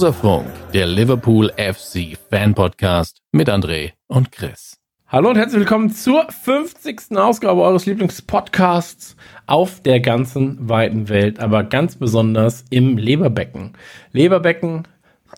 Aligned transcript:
Skauserfunk, 0.00 0.46
der 0.72 0.86
Liverpool 0.86 1.52
FC 1.58 2.16
Fan 2.30 2.54
Podcast 2.54 3.20
mit 3.32 3.50
André 3.50 3.92
und 4.06 4.32
Chris. 4.32 4.78
Hallo 5.08 5.28
und 5.28 5.36
herzlich 5.36 5.60
willkommen 5.60 5.90
zur 5.90 6.26
50. 6.26 7.18
Ausgabe 7.18 7.60
eures 7.60 7.84
Lieblingspodcasts 7.84 9.14
auf 9.46 9.82
der 9.82 10.00
ganzen 10.00 10.70
weiten 10.70 11.10
Welt, 11.10 11.38
aber 11.38 11.64
ganz 11.64 11.96
besonders 11.96 12.64
im 12.70 12.96
Leberbecken. 12.96 13.74
Leberbecken 14.12 14.88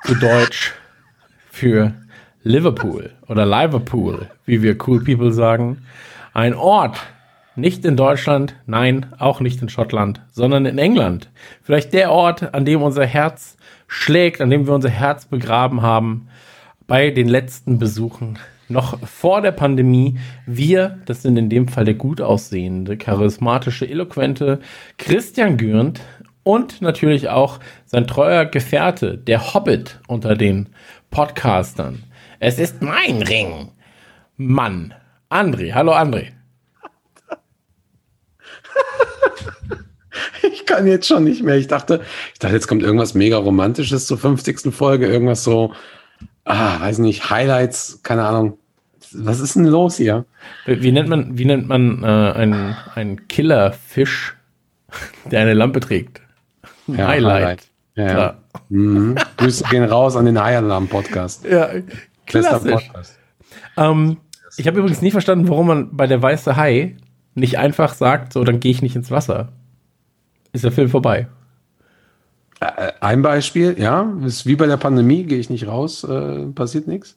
zu 0.04 0.14
Deutsch 0.14 0.74
für 1.50 1.94
Liverpool 2.44 3.10
oder 3.26 3.44
Liverpool, 3.44 4.30
wie 4.46 4.62
wir 4.62 4.76
cool 4.86 5.02
people 5.02 5.32
sagen. 5.32 5.84
Ein 6.34 6.54
Ort, 6.54 6.98
nicht 7.56 7.84
in 7.84 7.96
Deutschland, 7.96 8.54
nein, 8.66 9.06
auch 9.18 9.40
nicht 9.40 9.60
in 9.60 9.68
Schottland, 9.68 10.20
sondern 10.30 10.66
in 10.66 10.78
England. 10.78 11.30
Vielleicht 11.62 11.92
der 11.92 12.12
Ort, 12.12 12.54
an 12.54 12.64
dem 12.64 12.80
unser 12.80 13.06
Herz 13.06 13.56
schlägt, 13.92 14.40
an 14.40 14.48
dem 14.48 14.66
wir 14.66 14.72
unser 14.72 14.88
Herz 14.88 15.26
begraben 15.26 15.82
haben 15.82 16.28
bei 16.86 17.10
den 17.10 17.28
letzten 17.28 17.78
Besuchen 17.78 18.38
noch 18.68 18.98
vor 19.06 19.42
der 19.42 19.52
Pandemie. 19.52 20.18
Wir, 20.46 21.00
das 21.04 21.20
sind 21.20 21.36
in 21.36 21.50
dem 21.50 21.68
Fall 21.68 21.84
der 21.84 21.92
gut 21.92 22.22
aussehende, 22.22 22.96
charismatische, 22.96 23.86
eloquente 23.86 24.60
Christian 24.96 25.58
Gürnt 25.58 26.00
und 26.42 26.80
natürlich 26.80 27.28
auch 27.28 27.60
sein 27.84 28.06
treuer 28.06 28.46
Gefährte, 28.46 29.18
der 29.18 29.52
Hobbit 29.52 30.00
unter 30.08 30.36
den 30.36 30.70
Podcastern. 31.10 32.02
Es 32.40 32.58
ist 32.58 32.80
mein 32.80 33.20
Ring. 33.20 33.72
Mann. 34.38 34.94
André. 35.28 35.74
Hallo 35.74 35.92
André. 35.92 36.28
Ich 40.52 40.66
kann 40.66 40.86
jetzt 40.86 41.06
schon 41.06 41.24
nicht 41.24 41.42
mehr. 41.42 41.56
Ich 41.56 41.68
dachte, 41.68 42.00
ich 42.32 42.38
dachte, 42.38 42.54
jetzt 42.54 42.66
kommt 42.68 42.82
irgendwas 42.82 43.14
mega 43.14 43.36
Romantisches 43.36 44.06
zur 44.06 44.18
50. 44.18 44.74
Folge. 44.74 45.06
Irgendwas 45.06 45.44
so, 45.44 45.72
ah, 46.44 46.80
weiß 46.80 46.98
nicht, 46.98 47.30
Highlights, 47.30 48.00
keine 48.02 48.24
Ahnung. 48.24 48.58
Was 49.12 49.40
ist 49.40 49.56
denn 49.56 49.66
los 49.66 49.96
hier? 49.96 50.24
Wie 50.66 50.90
nennt 50.92 51.08
man, 51.08 51.36
wie 51.36 51.44
nennt 51.44 51.68
man 51.68 52.02
äh, 52.02 52.06
einen, 52.06 52.76
einen 52.94 53.28
Killerfisch, 53.28 54.36
der 55.30 55.40
eine 55.42 55.54
Lampe 55.54 55.80
trägt? 55.80 56.20
Ein 56.88 56.98
Ja, 56.98 57.08
Highlight. 57.08 57.42
Highlight. 57.42 57.62
Ja, 57.94 58.06
ja. 58.06 58.38
Mhm. 58.70 59.16
Grüße 59.36 59.64
gehen 59.70 59.84
raus 59.84 60.16
an 60.16 60.24
den 60.24 60.40
High-Alarm-Podcast. 60.42 61.44
Ja, 61.44 61.66
Bester 61.66 62.60
klassisch. 62.60 62.86
Podcast. 62.86 63.18
Ähm, 63.76 64.16
ich 64.56 64.66
habe 64.66 64.78
übrigens 64.78 65.02
nie 65.02 65.10
verstanden, 65.10 65.48
warum 65.48 65.66
man 65.66 65.96
bei 65.96 66.06
der 66.06 66.22
weiße 66.22 66.56
Hai 66.56 66.96
nicht 67.34 67.58
einfach 67.58 67.94
sagt, 67.94 68.32
so, 68.32 68.44
dann 68.44 68.60
gehe 68.60 68.70
ich 68.70 68.82
nicht 68.82 68.96
ins 68.96 69.10
Wasser. 69.10 69.52
Ist 70.52 70.64
der 70.64 70.72
Film 70.72 70.88
vorbei. 70.88 71.28
Äh, 72.60 72.92
Ein 73.00 73.22
Beispiel, 73.22 73.76
ja, 73.78 74.12
ist 74.24 74.46
wie 74.46 74.56
bei 74.56 74.66
der 74.66 74.76
Pandemie, 74.76 75.24
gehe 75.24 75.38
ich 75.38 75.50
nicht 75.50 75.66
raus, 75.66 76.04
äh, 76.04 76.46
passiert 76.54 76.86
nichts. 76.86 77.16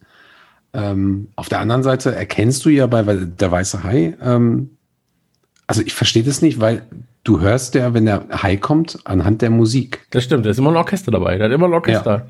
Ähm, 0.74 1.30
auf 1.36 1.50
der 1.50 1.60
anderen 1.60 1.84
Seite 1.84 2.14
erkennst 2.14 2.66
du 2.66 2.70
ja 2.70 2.88
bei 2.88 3.04
der 3.04 3.52
weiße 3.52 3.84
Hai, 3.84 4.18
ähm, 4.22 4.72
also 5.68 5.82
ich 5.82 5.94
verstehe 5.94 6.24
das 6.24 6.42
nicht, 6.42 6.60
weil 6.60 6.84
du 7.24 7.40
hörst 7.40 7.76
ja, 7.76 7.94
wenn 7.94 8.06
der 8.06 8.26
Hai 8.44 8.58
kommt, 8.58 9.00
anhand 9.06 9.42
der 9.42 9.50
Musik. 9.50 10.06
Das 10.12 10.24
stimmt, 10.24 10.46
da 10.46 10.50
ist 10.50 10.60
immer 10.60 10.70
ein 10.72 10.78
Orchester 10.78 11.12
dabei. 11.12 11.38
Da 11.38 11.46
hat 11.46 11.52
immer 11.52 11.68
ein 11.68 11.74
Orchester 11.74 12.28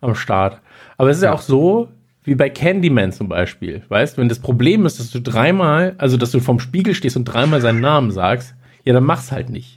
am 0.00 0.14
Start. 0.14 0.60
Aber 0.96 1.10
es 1.10 1.18
ist 1.18 1.22
ja. 1.22 1.30
Ja. 1.30 1.34
auch 1.34 1.40
so, 1.42 1.88
wie 2.22 2.34
bei 2.34 2.48
Candyman 2.50 3.12
zum 3.12 3.28
Beispiel. 3.28 3.82
Weißt, 3.88 4.18
wenn 4.18 4.28
das 4.28 4.38
Problem 4.38 4.86
ist, 4.86 5.00
dass 5.00 5.10
du 5.10 5.20
dreimal, 5.20 5.94
also 5.98 6.16
dass 6.16 6.30
du 6.30 6.40
vorm 6.40 6.60
Spiegel 6.60 6.94
stehst 6.94 7.16
und 7.16 7.24
dreimal 7.24 7.60
seinen 7.60 7.80
Namen 7.80 8.10
sagst, 8.10 8.54
ja, 8.84 8.92
dann 8.92 9.04
mach's 9.04 9.32
halt 9.32 9.50
nicht. 9.50 9.75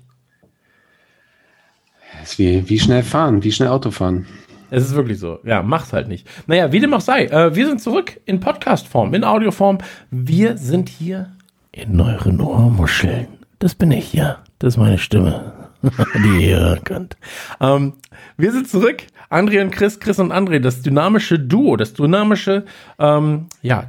Ist 2.30 2.38
wie, 2.38 2.70
wie 2.70 2.80
schnell 2.80 3.02
fahren, 3.02 3.44
wie 3.44 3.52
schnell 3.52 3.70
Auto 3.70 3.90
fahren. 3.90 4.28
Es 4.70 4.84
ist 4.84 4.94
wirklich 4.94 5.18
so. 5.18 5.40
Ja, 5.44 5.64
mach's 5.64 5.94
halt 5.94 6.08
nicht. 6.08 6.28
Naja, 6.46 6.72
wie 6.72 6.80
dem 6.80 6.94
auch 6.94 7.02
sei. 7.02 7.26
Äh, 7.26 7.56
wir 7.56 7.66
sind 7.66 7.82
zurück 7.82 8.22
in 8.26 8.40
Podcast-Form, 8.40 9.16
in 9.16 9.24
Audioform. 9.24 9.80
Wir 10.12 10.56
sind 10.56 10.90
hier 10.90 11.32
in 11.72 12.00
euren 12.00 12.40
Ohrmuscheln. 12.40 13.30
Das 13.58 13.74
bin 13.74 13.90
ich, 13.90 14.14
ja. 14.14 14.44
Das 14.60 14.76
ist 14.76 14.78
meine 14.78 15.00
Stimme, 15.00 15.54
die 16.24 16.50
ihr 16.50 16.60
hören 16.60 16.84
könnt. 16.84 17.18
Ähm, 17.60 17.94
wir 18.38 18.52
sind 18.52 18.70
zurück. 18.70 19.08
André 19.32 19.64
und 19.64 19.72
Chris, 19.72 20.00
Chris 20.00 20.20
und 20.20 20.32
André, 20.32 20.60
das 20.60 20.84
dynamische 20.84 21.40
Duo, 21.40 21.78
das 21.78 21.94
dynamische, 21.94 22.64
ähm, 23.00 23.48
ja, 23.64 23.86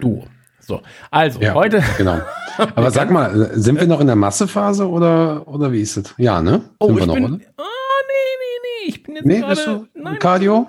Duo. 0.00 0.24
So, 0.66 0.82
also 1.10 1.40
Ja, 1.40 1.54
heute. 1.54 1.82
Genau. 1.96 2.18
Aber 2.58 2.90
sag 2.90 3.10
mal, 3.10 3.50
sind 3.54 3.78
wir 3.78 3.86
noch 3.86 4.00
in 4.00 4.06
der 4.08 4.16
Massephase 4.16 4.88
oder, 4.88 5.46
oder 5.46 5.70
wie 5.72 5.80
ist 5.80 5.96
es? 5.96 6.14
Ja, 6.18 6.42
ne? 6.42 6.62
Oh, 6.78 6.86
sind 6.88 6.94
ich 6.96 7.02
wir 7.02 7.06
noch, 7.06 7.14
bin. 7.14 7.24
oder? 7.24 7.34
Oh, 7.58 7.62
nee, 8.08 8.32
nee, 8.40 8.84
nee. 8.84 8.88
Ich 8.88 9.02
bin 9.02 9.14
jetzt 9.14 9.26
Nee, 9.26 9.38
gerade. 9.40 9.54
bist 9.54 9.66
du 9.66 9.86
Nein, 9.94 10.18
Cardio? 10.18 10.66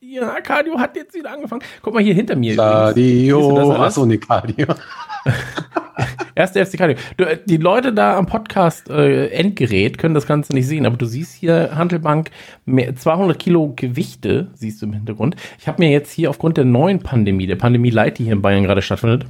Ja, 0.00 0.40
Cardio 0.40 0.78
hat 0.78 0.96
jetzt 0.96 1.14
wieder 1.14 1.32
angefangen. 1.32 1.62
Guck 1.82 1.94
mal 1.94 2.02
hier 2.02 2.14
hinter 2.14 2.36
mir. 2.36 2.56
Cardio. 2.56 3.72
Achso, 3.72 4.06
nee, 4.06 4.18
Cardio. 4.18 4.66
Erste 6.34 6.64
FC 6.64 6.78
Cardio. 6.78 6.96
Du, 7.16 7.24
äh, 7.24 7.38
die 7.44 7.56
Leute 7.58 7.92
da 7.92 8.16
am 8.16 8.26
Podcast 8.26 8.88
äh, 8.88 9.26
Endgerät 9.28 9.98
können 9.98 10.14
das 10.14 10.26
Ganze 10.26 10.54
nicht 10.54 10.66
sehen, 10.66 10.86
aber 10.86 10.96
du 10.96 11.04
siehst 11.06 11.34
hier 11.34 11.72
Handelbank 11.74 12.30
mehr, 12.64 12.94
200 12.96 13.38
Kilo 13.38 13.72
Gewichte, 13.76 14.48
siehst 14.54 14.80
du 14.80 14.86
im 14.86 14.92
Hintergrund. 14.94 15.36
Ich 15.58 15.68
habe 15.68 15.82
mir 15.82 15.90
jetzt 15.90 16.10
hier 16.12 16.30
aufgrund 16.30 16.56
der 16.56 16.64
neuen 16.64 17.00
Pandemie, 17.00 17.46
der 17.46 17.56
Pandemie 17.56 17.90
Light, 17.90 18.18
die 18.18 18.24
hier 18.24 18.32
in 18.32 18.42
Bayern 18.42 18.64
gerade 18.64 18.80
stattfindet, 18.82 19.26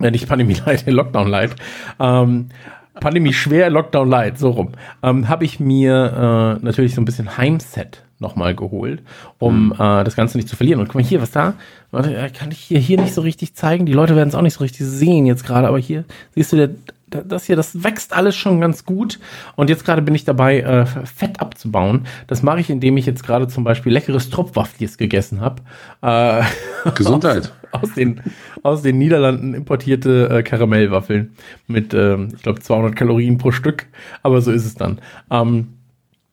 äh, 0.00 0.10
nicht 0.10 0.28
Pandemie 0.28 0.56
Light, 0.66 0.86
Lockdown 0.86 1.28
Light, 1.28 1.56
ähm, 1.98 2.48
Pandemie 2.94 3.32
schwer, 3.32 3.70
Lockdown 3.70 4.08
Light, 4.08 4.38
so 4.38 4.50
rum, 4.50 4.72
ähm, 5.02 5.28
habe 5.28 5.44
ich 5.44 5.60
mir 5.60 6.58
äh, 6.60 6.64
natürlich 6.64 6.94
so 6.94 7.00
ein 7.00 7.04
bisschen 7.04 7.36
Heimset 7.36 8.02
nochmal 8.20 8.54
geholt, 8.54 9.02
um 9.38 9.72
äh, 9.72 10.04
das 10.04 10.14
Ganze 10.14 10.36
nicht 10.36 10.48
zu 10.48 10.56
verlieren. 10.56 10.80
Und 10.80 10.88
guck 10.88 10.96
mal 10.96 11.04
hier, 11.04 11.22
was 11.22 11.30
da, 11.30 11.54
warte, 11.90 12.14
äh, 12.14 12.30
kann 12.30 12.50
ich 12.50 12.58
hier, 12.58 12.78
hier 12.78 13.00
nicht 13.00 13.14
so 13.14 13.22
richtig 13.22 13.54
zeigen. 13.54 13.86
Die 13.86 13.92
Leute 13.92 14.14
werden 14.14 14.28
es 14.28 14.34
auch 14.34 14.42
nicht 14.42 14.54
so 14.54 14.60
richtig 14.60 14.86
sehen 14.86 15.26
jetzt 15.26 15.44
gerade, 15.44 15.66
aber 15.66 15.78
hier 15.78 16.04
siehst 16.34 16.52
du, 16.52 16.56
der, 16.56 16.70
das 17.10 17.44
hier, 17.44 17.56
das 17.56 17.82
wächst 17.84 18.12
alles 18.14 18.36
schon 18.36 18.60
ganz 18.60 18.84
gut. 18.84 19.18
Und 19.56 19.68
jetzt 19.70 19.84
gerade 19.84 20.02
bin 20.02 20.14
ich 20.14 20.24
dabei, 20.24 20.60
äh, 20.60 20.86
Fett 20.86 21.40
abzubauen. 21.40 22.06
Das 22.26 22.42
mache 22.42 22.60
ich, 22.60 22.70
indem 22.70 22.96
ich 22.96 23.06
jetzt 23.06 23.24
gerade 23.24 23.48
zum 23.48 23.64
Beispiel 23.64 23.92
leckeres 23.92 24.30
Tropfwaffels 24.30 24.98
gegessen 24.98 25.40
habe. 25.40 25.62
Äh, 26.02 26.42
Gesundheit. 26.94 27.52
aus 27.72 27.92
den, 27.94 28.20
aus 28.62 28.82
den 28.82 28.98
Niederlanden 28.98 29.54
importierte 29.54 30.28
äh, 30.30 30.42
Karamellwaffeln 30.42 31.34
mit, 31.66 31.94
ähm, 31.94 32.28
ich 32.34 32.42
glaube, 32.42 32.60
200 32.60 32.96
Kalorien 32.96 33.38
pro 33.38 33.50
Stück. 33.52 33.86
Aber 34.22 34.40
so 34.40 34.50
ist 34.52 34.64
es 34.64 34.74
dann. 34.74 35.00
Ähm, 35.30 35.68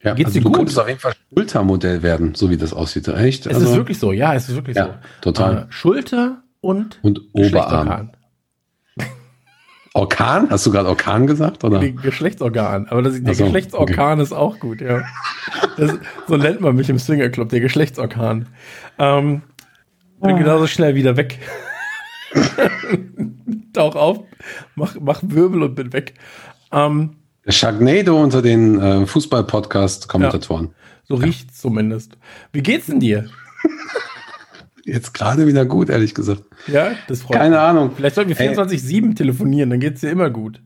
Ja, 0.04 0.14
Geht's 0.14 0.28
also 0.30 0.40
dir 0.40 0.44
du 0.44 0.50
gut? 0.50 0.58
könntest 0.58 0.80
auf 0.80 0.88
jeden 0.88 1.00
Fall 1.00 1.14
Schultermodell 1.34 2.04
werden, 2.04 2.36
so 2.36 2.50
wie 2.50 2.58
das 2.58 2.72
aussieht. 2.74 3.08
Echt? 3.08 3.46
es 3.48 3.56
Also, 3.56 3.70
ist 3.72 3.76
wirklich 3.76 4.00
so, 4.00 4.12
ja, 4.12 4.34
es 4.36 4.48
ist 4.48 4.56
wirklich 4.56 4.78
Ja, 4.78 4.86
so. 4.86 4.92
total. 5.22 5.58
Äh, 5.58 5.66
Schulter 5.70 6.44
und, 6.62 7.00
Und 7.04 7.22
Oberarm. 7.34 8.12
Orkan? 9.98 10.50
Hast 10.50 10.66
du 10.66 10.72
gerade 10.72 10.88
Orkan 10.90 11.26
gesagt? 11.28 11.64
Oder? 11.64 11.80
Die 11.80 11.96
Geschlechtsorgan. 11.96 12.88
Aber 12.90 13.02
das, 13.02 13.22
der 13.22 13.34
so, 13.34 13.46
Geschlechtsorgan 13.46 14.20
ist 14.20 14.32
auch 14.32 14.60
gut, 14.60 14.80
ja. 14.82 15.04
Das, 15.78 15.96
so 16.28 16.38
nennt 16.38 16.62
man 16.62 16.76
mich 16.76 16.90
im 16.90 17.00
Swingerclub, 17.00 17.50
der 17.50 17.60
Geschlechtsorgan. 17.62 18.48
Ähm, 19.00 19.42
bin 20.22 20.36
Ah. 20.36 20.38
genauso 20.38 20.68
schnell 20.68 20.94
wieder 20.96 21.18
weg. 21.18 21.40
Tauch 23.74 23.96
auf, 23.96 24.20
mach, 24.76 24.96
mach 25.00 25.22
Wirbel 25.24 25.64
und 25.64 25.76
bin 25.76 25.94
weg. 25.94 26.14
Ähm, 26.72 27.16
Der 27.46 27.52
Sharknado 27.52 28.22
unter 28.22 28.42
den 28.42 28.80
äh, 28.80 29.06
Fußball-Podcast-Kommentatoren. 29.06 30.74
so 31.08 31.16
riecht's 31.16 31.60
zumindest. 31.62 32.18
Wie 32.52 32.62
geht's 32.62 32.88
denn 32.88 33.00
dir? 33.00 33.30
Jetzt 34.88 35.14
gerade 35.14 35.48
wieder 35.48 35.66
gut, 35.66 35.90
ehrlich 35.90 36.16
gesagt. 36.16 36.44
Ja, 36.68 36.92
das 37.10 37.22
freut 37.22 37.38
Keine 37.38 37.56
mich. 37.56 37.60
Ahnung. 37.60 37.92
Vielleicht 37.94 38.16
sollten 38.16 38.30
wir 38.30 38.40
Ey. 38.40 38.56
24-7 38.58 39.16
telefonieren, 39.16 39.70
dann 39.70 39.82
geht's 39.82 40.00
dir 40.00 40.10
immer 40.10 40.30
gut. 40.30 40.62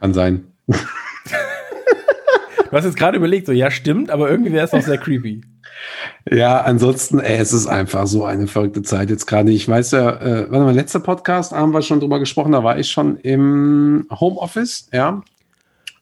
Kann 0.00 0.14
sein. 0.14 0.44
Du 2.70 2.78
hast 2.78 2.86
jetzt 2.86 2.96
gerade 2.96 3.16
überlegt, 3.16 3.46
so, 3.46 3.52
ja, 3.52 3.70
stimmt, 3.70 4.10
aber 4.10 4.28
irgendwie 4.28 4.52
wäre 4.52 4.64
es 4.64 4.72
auch 4.72 4.82
sehr 4.82 4.98
creepy. 4.98 5.42
Ja, 6.28 6.62
ansonsten, 6.62 7.20
ey, 7.20 7.36
es 7.36 7.52
ist 7.52 7.68
einfach 7.68 8.08
so 8.08 8.24
eine 8.24 8.48
verrückte 8.48 8.82
Zeit 8.82 9.10
jetzt 9.10 9.26
gerade. 9.26 9.52
Ich 9.52 9.68
weiß 9.68 9.92
ja, 9.92 10.10
äh, 10.20 10.50
warte 10.50 10.64
mal, 10.64 10.74
letzter 10.74 10.98
Podcast 10.98 11.52
haben 11.52 11.72
wir 11.72 11.82
schon 11.82 12.00
drüber 12.00 12.18
gesprochen, 12.18 12.50
da 12.50 12.64
war 12.64 12.76
ich 12.76 12.90
schon 12.90 13.16
im 13.18 14.08
Homeoffice, 14.10 14.88
ja. 14.92 15.22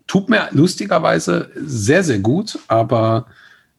Tut 0.06 0.30
mir 0.30 0.48
lustigerweise 0.52 1.50
sehr, 1.56 2.04
sehr 2.04 2.20
gut, 2.20 2.58
aber 2.68 3.26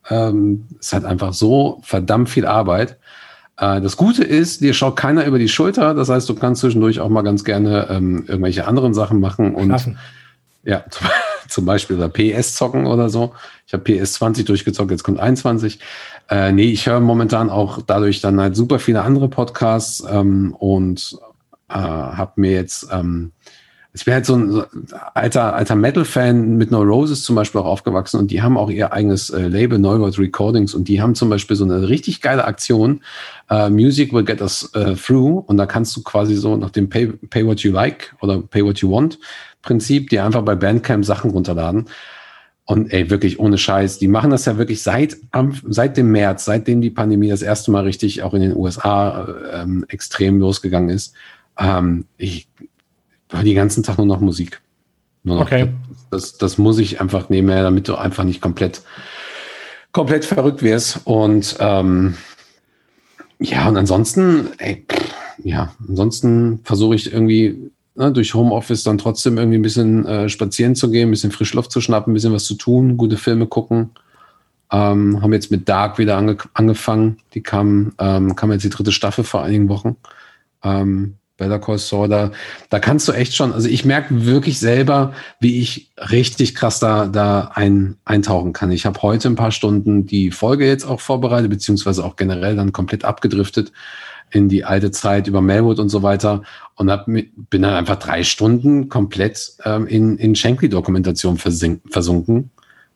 ähm, 0.10 0.68
es 0.80 0.94
hat 0.94 1.06
einfach 1.06 1.34
so 1.34 1.80
verdammt 1.84 2.30
viel 2.30 2.46
Arbeit. 2.46 2.98
Äh, 3.58 3.82
das 3.82 3.98
Gute 3.98 4.24
ist, 4.24 4.62
dir 4.62 4.74
schaut 4.74 4.96
keiner 4.96 5.26
über 5.26 5.40
die 5.40 5.50
Schulter. 5.50 5.94
Das 5.94 6.10
heißt, 6.10 6.28
du 6.28 6.36
kannst 6.36 6.62
zwischendurch 6.62 7.00
auch 7.00 7.10
mal 7.10 7.22
ganz 7.22 7.44
gerne 7.44 7.88
ähm, 7.90 8.26
irgendwelche 8.28 8.68
anderen 8.68 8.94
Sachen 8.94 9.20
machen 9.20 9.56
und 9.56 9.70
Klassen. 9.70 9.98
ja, 10.64 10.84
zum, 10.90 11.08
zum 11.48 11.66
Beispiel 11.66 11.98
oder 11.98 12.10
PS 12.10 12.56
zocken 12.56 12.86
oder 12.86 13.10
so. 13.10 13.34
Ich 13.68 13.74
habe 13.74 13.84
PS 13.84 14.14
20 14.14 14.46
durchgezockt, 14.46 14.92
jetzt 14.92 15.04
kommt 15.04 15.20
21. 15.20 15.80
Äh, 16.30 16.52
nee, 16.52 16.72
ich 16.72 16.88
höre 16.88 17.00
momentan 17.00 17.50
auch 17.50 17.82
dadurch 17.82 18.22
dann 18.22 18.40
halt 18.40 18.56
super 18.56 18.80
viele 18.80 19.04
andere 19.04 19.30
Podcasts 19.30 20.04
ähm, 20.10 20.56
und 20.58 21.18
äh, 21.70 21.74
habe 21.74 22.34
mir 22.38 22.52
jetzt 22.52 22.88
ähm, 22.92 23.32
ich 23.96 24.06
bin 24.06 24.14
halt 24.14 24.26
so 24.26 24.36
ein 24.36 24.64
alter, 25.14 25.54
alter 25.54 25.76
Metal-Fan 25.76 26.58
mit 26.58 26.72
No 26.72 26.82
Roses 26.82 27.24
zum 27.24 27.36
Beispiel 27.36 27.62
auch 27.62 27.66
aufgewachsen 27.66 28.20
und 28.20 28.32
die 28.32 28.42
haben 28.42 28.58
auch 28.58 28.70
ihr 28.70 28.92
eigenes 28.92 29.30
äh, 29.30 29.48
Label, 29.48 29.78
Neuworld 29.78 30.18
Recordings 30.18 30.74
und 30.74 30.88
die 30.88 31.02
haben 31.02 31.14
zum 31.14 31.30
Beispiel 31.30 31.56
so 31.56 31.64
eine 31.64 31.88
richtig 31.88 32.22
geile 32.22 32.46
Aktion, 32.46 33.02
äh, 33.50 33.70
Music 33.70 34.12
will 34.12 34.24
get 34.24 34.42
us 34.42 34.72
äh, 34.74 34.96
through 34.96 35.44
und 35.46 35.58
da 35.58 35.66
kannst 35.66 35.96
du 35.96 36.02
quasi 36.02 36.36
so 36.36 36.58
nach 36.58 36.72
dem 36.72 36.90
Pay, 36.90 37.08
Pay 37.30 37.46
What 37.46 37.60
You 37.62 37.72
Like 37.72 38.16
oder 38.22 38.42
Pay 38.42 38.66
What 38.66 38.80
You 38.80 38.92
Want 38.92 39.20
Prinzip 39.64 40.10
dir 40.10 40.26
einfach 40.26 40.44
bei 40.44 40.56
Bandcamp 40.56 41.04
Sachen 41.04 41.32
runterladen. 41.32 41.86
Und 42.66 42.94
ey, 42.94 43.10
wirklich 43.10 43.40
ohne 43.40 43.58
Scheiß, 43.58 43.98
die 43.98 44.08
machen 44.08 44.30
das 44.30 44.46
ja 44.46 44.58
wirklich 44.58 44.84
seit, 44.84 45.18
seit 45.68 45.98
dem 45.98 46.12
März, 46.12 46.46
seitdem 46.46 46.82
die 46.82 46.92
Pandemie 46.92 47.30
das 47.30 47.42
erste 47.42 47.72
Mal 47.72 47.84
richtig 47.84 48.24
auch 48.24 48.34
in 48.34 48.42
den 48.42 48.56
USA 48.56 49.26
äh, 49.26 49.62
ähm, 49.62 49.86
extrem 49.88 50.40
losgegangen 50.40 50.90
ist. 50.90 51.14
Ähm, 51.58 52.06
ich 52.18 52.48
war 53.34 53.44
die 53.44 53.54
ganzen 53.54 53.84
Tag 53.84 53.98
nur 53.98 54.08
noch 54.08 54.22
Musik. 54.22 54.62
Nur 55.24 55.38
noch. 55.38 55.46
Okay. 55.46 55.70
Das, 56.12 56.38
das 56.38 56.58
muss 56.58 56.78
ich 56.78 57.02
einfach 57.02 57.30
nebenher, 57.30 57.64
damit 57.64 57.88
du 57.88 57.96
einfach 57.96 58.24
nicht 58.24 58.42
komplett, 58.42 58.82
komplett 59.92 60.26
verrückt 60.26 60.62
wirst. 60.62 61.02
Und 61.06 61.56
ähm, 61.60 62.16
ja, 63.40 63.68
und 63.68 63.78
ansonsten, 63.78 64.50
ey, 64.60 64.86
ja, 65.44 65.74
ansonsten 65.88 66.60
versuche 66.64 66.96
ich 66.96 67.12
irgendwie 67.12 67.72
ne, 67.96 68.12
durch 68.12 68.34
Homeoffice 68.34 68.84
dann 68.84 68.98
trotzdem 68.98 69.38
irgendwie 69.38 69.58
ein 69.58 69.64
bisschen 69.64 70.06
äh, 70.06 70.30
spazieren 70.30 70.76
zu 70.76 70.92
gehen, 70.92 71.10
ein 71.10 71.12
bisschen 71.12 71.32
Frischluft 71.32 71.72
zu 71.72 71.82
schnappen, 71.82 72.12
ein 72.12 72.14
bisschen 72.14 72.34
was 72.34 72.46
zu 72.46 72.56
tun, 72.56 72.98
gute 72.98 73.18
Filme 73.18 73.48
gucken. 73.48 73.90
Ähm, 74.72 75.22
haben 75.22 75.34
jetzt 75.34 75.52
mit 75.52 75.68
Dark 75.68 75.98
wieder 75.98 76.18
ange 76.18 76.38
angefangen. 76.54 77.18
Die 77.34 77.42
kam, 77.42 77.94
ähm, 78.00 78.36
kam 78.36 78.52
jetzt 78.52 78.64
die 78.64 78.70
dritte 78.70 78.92
Staffel 78.92 79.24
vor 79.24 79.44
einigen 79.44 79.70
Wochen. 79.70 79.96
Ähm, 80.64 81.16
Better 81.44 81.60
Call 81.60 81.78
Saul, 81.78 82.08
da, 82.08 82.32
da 82.70 82.80
kannst 82.80 83.08
du 83.08 83.12
echt 83.12 83.36
schon, 83.36 83.52
also 83.52 83.68
ich 83.68 83.84
merke 83.84 84.26
wirklich 84.26 84.60
selber, 84.60 85.14
wie 85.40 85.60
ich 85.60 85.92
richtig 85.98 86.56
krass 86.56 86.80
da, 86.80 87.08
da 87.08 87.52
ein, 87.54 87.98
eintauchen 88.06 88.54
kann. 88.54 88.72
Ich 88.72 88.86
habe 88.86 89.02
heute 89.02 89.28
ein 89.28 89.36
paar 89.36 89.52
Stunden 89.52 90.06
die 90.06 90.32
Folge 90.32 90.66
jetzt 90.66 90.86
auch 90.86 91.02
vorbereitet, 91.02 91.50
beziehungsweise 91.50 92.04
auch 92.06 92.16
generell 92.16 92.56
dann 92.56 92.72
komplett 92.72 93.04
abgedriftet 93.04 93.72
in 94.32 94.50
die 94.50 94.66
alte 94.66 94.92
Zeit 94.92 95.28
über 95.28 95.42
Melwood 95.42 95.80
und 95.80 95.90
so 95.90 96.02
weiter 96.02 96.44
und 96.76 96.90
hab, 96.90 97.06
bin 97.06 97.28
dann 97.62 97.74
einfach 97.74 97.98
drei 97.98 98.24
Stunden 98.24 98.90
komplett 98.90 99.54
ähm, 99.64 99.86
in, 99.86 100.18
in 100.18 100.36
Shankly-Dokumentation 100.36 101.38
versunken, 101.38 102.50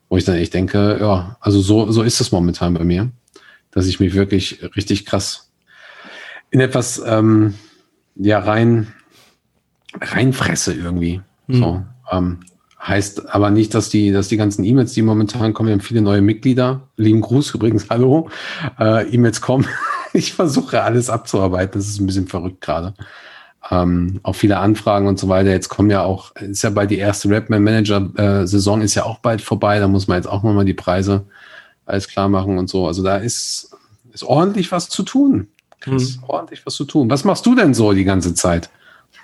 wo 0.08 0.16
ich 0.16 0.24
dann 0.24 0.36
echt 0.36 0.54
denke, 0.54 0.98
ja, 1.00 1.36
also 1.40 1.60
so, 1.60 1.92
so 1.92 2.02
ist 2.02 2.20
es 2.20 2.32
momentan 2.32 2.74
bei 2.74 2.84
mir, 2.84 3.10
dass 3.70 3.86
ich 3.86 4.00
mich 4.00 4.14
wirklich 4.14 4.60
richtig 4.74 5.06
krass 5.06 5.48
in 6.50 6.60
etwas 6.60 7.02
ähm, 7.04 7.54
ja 8.18 8.40
rein 8.40 8.88
reinfresse 10.00 10.74
irgendwie. 10.74 11.22
So 11.48 11.82
ähm, 12.10 12.40
heißt 12.80 13.34
aber 13.34 13.50
nicht, 13.50 13.74
dass 13.74 13.88
die, 13.88 14.12
dass 14.12 14.28
die 14.28 14.36
ganzen 14.36 14.64
E-Mails, 14.64 14.92
die 14.92 15.02
momentan 15.02 15.54
kommen, 15.54 15.68
wir 15.68 15.72
haben 15.72 15.80
viele 15.80 16.02
neue 16.02 16.20
Mitglieder. 16.20 16.82
Lieben 16.96 17.20
Gruß 17.20 17.54
übrigens, 17.54 17.86
hallo. 17.90 18.28
Äh, 18.78 19.08
E-Mails 19.08 19.40
kommen. 19.40 19.66
Ich 20.14 20.32
versuche 20.32 20.82
alles 20.82 21.10
abzuarbeiten. 21.10 21.78
Das 21.78 21.86
ist 21.86 22.00
ein 22.00 22.06
bisschen 22.06 22.28
verrückt 22.28 22.62
gerade. 22.62 22.94
Ähm, 23.70 24.20
auch 24.22 24.32
viele 24.32 24.56
Anfragen 24.56 25.06
und 25.06 25.18
so 25.18 25.28
weiter. 25.28 25.50
Jetzt 25.50 25.68
kommen 25.68 25.90
ja 25.90 26.02
auch, 26.02 26.34
ist 26.36 26.62
ja 26.62 26.70
bald 26.70 26.90
die 26.90 26.96
erste 26.96 27.30
Rapman 27.30 27.62
Manager 27.62 28.08
äh, 28.16 28.46
Saison 28.46 28.80
ist 28.80 28.94
ja 28.94 29.04
auch 29.04 29.18
bald 29.18 29.42
vorbei. 29.42 29.78
Da 29.78 29.86
muss 29.86 30.08
man 30.08 30.16
jetzt 30.16 30.26
auch 30.26 30.42
nochmal 30.42 30.64
die 30.64 30.72
Preise 30.72 31.26
alles 31.84 32.08
klar 32.08 32.30
machen 32.30 32.56
und 32.56 32.70
so. 32.70 32.86
Also 32.86 33.02
da 33.02 33.18
ist, 33.18 33.76
ist 34.14 34.24
ordentlich 34.24 34.72
was 34.72 34.88
zu 34.88 35.02
tun. 35.02 35.48
Chris, 35.80 36.18
ordentlich 36.26 36.64
was 36.66 36.74
zu 36.74 36.84
tun. 36.84 37.10
Was 37.10 37.24
machst 37.24 37.46
du 37.46 37.54
denn 37.54 37.74
so 37.74 37.92
die 37.92 38.04
ganze 38.04 38.34
Zeit? 38.34 38.70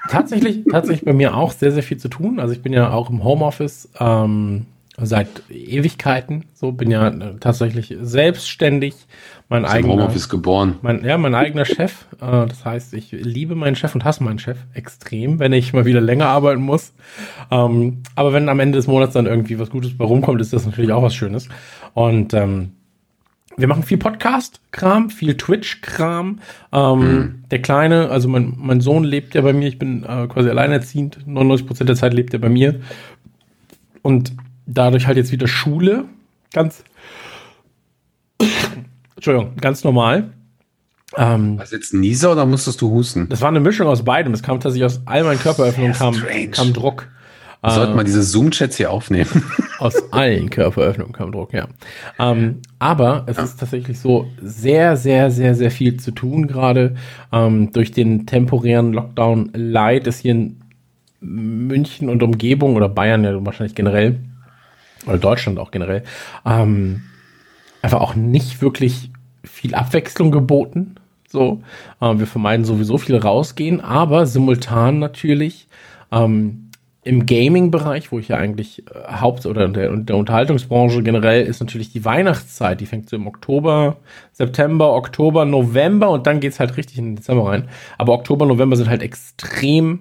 Tatsächlich, 0.09 0.65
tatsächlich 0.71 1.05
bei 1.05 1.13
mir 1.13 1.37
auch 1.37 1.53
sehr, 1.53 1.73
sehr 1.73 1.83
viel 1.83 1.97
zu 1.97 2.09
tun. 2.09 2.39
Also 2.39 2.53
ich 2.53 2.63
bin 2.63 2.73
ja 2.73 2.91
auch 2.91 3.09
im 3.11 3.25
Homeoffice 3.25 3.89
ähm, 3.99 4.67
seit 4.99 5.29
Ewigkeiten. 5.51 6.45
So 6.55 6.73
bin 6.73 6.91
ja 6.91 7.09
äh, 7.09 7.37
tatsächlich 7.41 7.97
selbstständig. 8.01 8.95
Mein 9.49 9.65
eigener, 9.65 9.95
Homeoffice 9.95 10.29
geboren. 10.29 10.77
mein, 10.83 11.05
ja, 11.05 11.17
mein 11.19 11.35
eigener 11.35 11.65
Chef. 11.65 12.07
Äh, 12.21 12.47
das 12.47 12.65
heißt, 12.65 12.95
ich 12.95 13.13
liebe 13.13 13.55
meinen 13.55 13.77
Chef 13.77 13.95
und 13.95 14.05
hasse 14.05 14.23
meinen 14.23 14.39
Chef 14.39 14.59
extrem, 14.75 15.39
wenn 15.39 15.53
ich 15.53 15.73
mal 15.73 15.85
wieder 15.85 16.01
länger 16.01 16.27
arbeiten 16.27 16.63
muss. 16.63 16.93
Ähm, 17.51 18.03
aber 18.15 18.33
wenn 18.33 18.49
am 18.49 18.61
Ende 18.61 18.77
des 18.77 18.87
Monats 18.87 19.15
dann 19.15 19.27
irgendwie 19.27 19.59
was 19.59 19.71
Gutes 19.71 19.97
bei 19.97 20.05
rumkommt, 20.05 20.41
ist 20.41 20.53
das 20.53 20.67
natürlich 20.67 20.93
auch 20.93 21.03
was 21.03 21.15
Schönes. 21.15 21.49
Und 21.95 22.35
ähm, 22.35 22.73
wir 23.57 23.69
machen 23.69 23.83
viel 23.83 23.99
Podcast-Kram, 23.99 25.11
viel 25.11 25.37
Twitch-Kram. 25.37 26.41
Ähm, 26.73 27.45
Der 27.51 27.63
Kleine, 27.63 28.09
also 28.11 28.29
mein, 28.29 28.55
mein 28.57 28.81
Sohn 28.81 29.05
lebt 29.05 29.35
ja 29.35 29.43
bei 29.43 29.53
mir, 29.53 29.69
ich 29.69 29.79
bin 29.79 30.03
äh, 30.03 30.27
quasi 30.27 30.49
alleinerziehend, 30.51 31.19
99% 31.27 31.85
der 31.85 31.97
Zeit 31.97 32.15
lebt 32.15 32.33
er 32.35 32.41
bei 32.41 32.49
mir. 32.49 32.81
Und 34.03 34.33
dadurch 34.67 35.07
halt 35.07 35.17
jetzt 35.17 35.33
wieder 35.33 35.47
Schule, 35.47 36.05
ganz, 36.53 36.83
Entschuldigung, 39.17 39.57
ganz 39.57 39.85
normal. 39.85 40.31
Ähm, 41.17 41.59
Was 41.59 41.71
jetzt 41.71 41.93
ein 41.95 42.01
Nieser 42.01 42.33
oder 42.33 42.45
musstest 42.47 42.81
du 42.81 42.91
husten? 42.91 43.29
das 43.29 43.41
war 43.41 43.49
eine 43.49 43.61
Mischung 43.61 43.87
aus 43.87 44.05
beidem. 44.05 44.35
Es 44.35 44.43
kam 44.43 44.59
tatsächlich 44.59 44.85
aus 44.85 45.03
all 45.07 45.23
meinen 45.23 45.39
Körperöffnungen 45.39 45.93
kam, 45.93 46.17
kam 46.51 46.73
Druck. 46.73 47.09
Wir 47.65 47.71
sollten 47.71 47.97
mal 47.97 48.05
diese 48.05 48.23
Zoom-Chats 48.23 48.77
hier 48.77 48.91
aufnehmen. 48.91 49.43
Aus 49.79 50.13
allen 50.13 50.51
Körperöffnungen 50.51 51.13
kam 51.15 51.33
Druck, 51.33 51.55
ja. 51.55 51.67
Ähm, 52.19 52.61
aber 52.79 53.25
es 53.27 53.39
ist 53.39 53.59
tatsächlich 53.59 53.99
so 53.99 54.31
sehr, 54.43 54.99
sehr, 54.99 55.31
sehr, 55.31 55.55
sehr 55.55 55.71
viel 55.71 55.99
zu 55.99 56.11
tun 56.11 56.47
gerade. 56.47 56.95
Ähm, 57.33 57.73
durch 57.73 57.91
den 57.91 58.27
temporären 58.27 58.93
Lockdown 58.93 59.51
Light 59.55 60.07
ist 60.07 60.21
hier 60.21 60.33
in 60.33 60.61
München 61.21 62.11
und 62.11 62.23
Umgebung 62.23 62.77
oder 62.77 62.89
Bayern 62.89 63.25
ja 63.25 63.45
wahrscheinlich 63.45 63.75
generell 63.75 64.21
oder 65.07 65.19
Deutschland 65.19 65.59
auch 65.59 65.71
generell 65.71 66.03
ähm, 66.45 67.03
einfach 67.81 68.01
auch 68.01 68.15
nicht 68.15 68.61
wirklich 68.61 69.11
viel 69.43 69.75
Abwechslung 69.75 70.31
geboten. 70.31 70.97
So, 71.29 71.63
äh, 72.01 72.19
wir 72.19 72.27
vermeiden 72.27 72.65
sowieso 72.65 72.99
viel 72.99 73.17
rausgehen, 73.17 73.81
aber 73.81 74.27
simultan 74.27 74.99
natürlich 74.99 75.69
ähm, 76.13 76.64
im 77.05 77.27
Gaming-Bereich, 77.27 78.11
wo 78.13 78.19
ich 78.19 78.29
ja 78.29 78.37
eigentlich 78.37 78.83
äh, 78.89 79.21
Haupt- 79.21 79.45
oder 79.47 79.67
in 79.67 79.75
der, 79.75 79.95
der 79.95 80.17
Unterhaltungsbranche 80.17 81.03
generell 81.03 81.45
ist 81.45 81.61
natürlich 81.61 81.93
die 81.93 82.05
Weihnachtszeit. 82.05 82.81
Die 82.81 82.87
fängt 82.87 83.09
so 83.11 83.17
im 83.17 83.27
Oktober, 83.27 83.97
September, 84.33 84.95
Oktober, 84.95 85.45
November 85.45 86.11
und 86.11 86.27
dann 86.27 86.41
geht's 86.41 86.59
halt 86.61 86.77
richtig 86.77 86.99
in 86.99 87.05
den 87.05 87.17
Dezember 87.17 87.47
rein. 87.47 87.69
Aber 87.99 88.15
Oktober, 88.15 88.47
November 88.47 88.77
sind 88.77 88.89
halt 88.89 89.03
extrem 89.03 90.01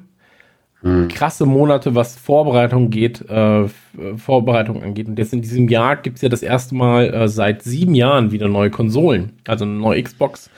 krasse 1.07 1.45
Monate, 1.45 1.95
was 1.95 2.17
Vorbereitung 2.17 2.89
geht, 2.89 3.22
äh, 3.29 3.69
Vorbereitung 4.17 4.83
angeht. 4.83 5.07
Und 5.07 5.17
jetzt 5.17 5.31
in 5.31 5.41
diesem 5.41 5.69
Jahr 5.69 5.95
gibt's 5.95 6.22
ja 6.22 6.27
das 6.27 6.43
erste 6.43 6.75
Mal 6.75 7.13
äh, 7.13 7.27
seit 7.29 7.63
sieben 7.63 7.95
Jahren 7.95 8.31
wieder 8.31 8.50
neue 8.50 8.69
Konsolen. 8.69 9.31
Also 9.48 9.63
eine 9.63 9.75
neue 9.75 10.03
Xbox 10.03 10.50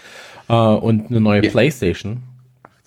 äh, 0.50 0.54
und 0.54 1.12
eine 1.12 1.22
neue 1.22 1.44
Ja. 1.44 1.52
Playstation. 1.52 2.24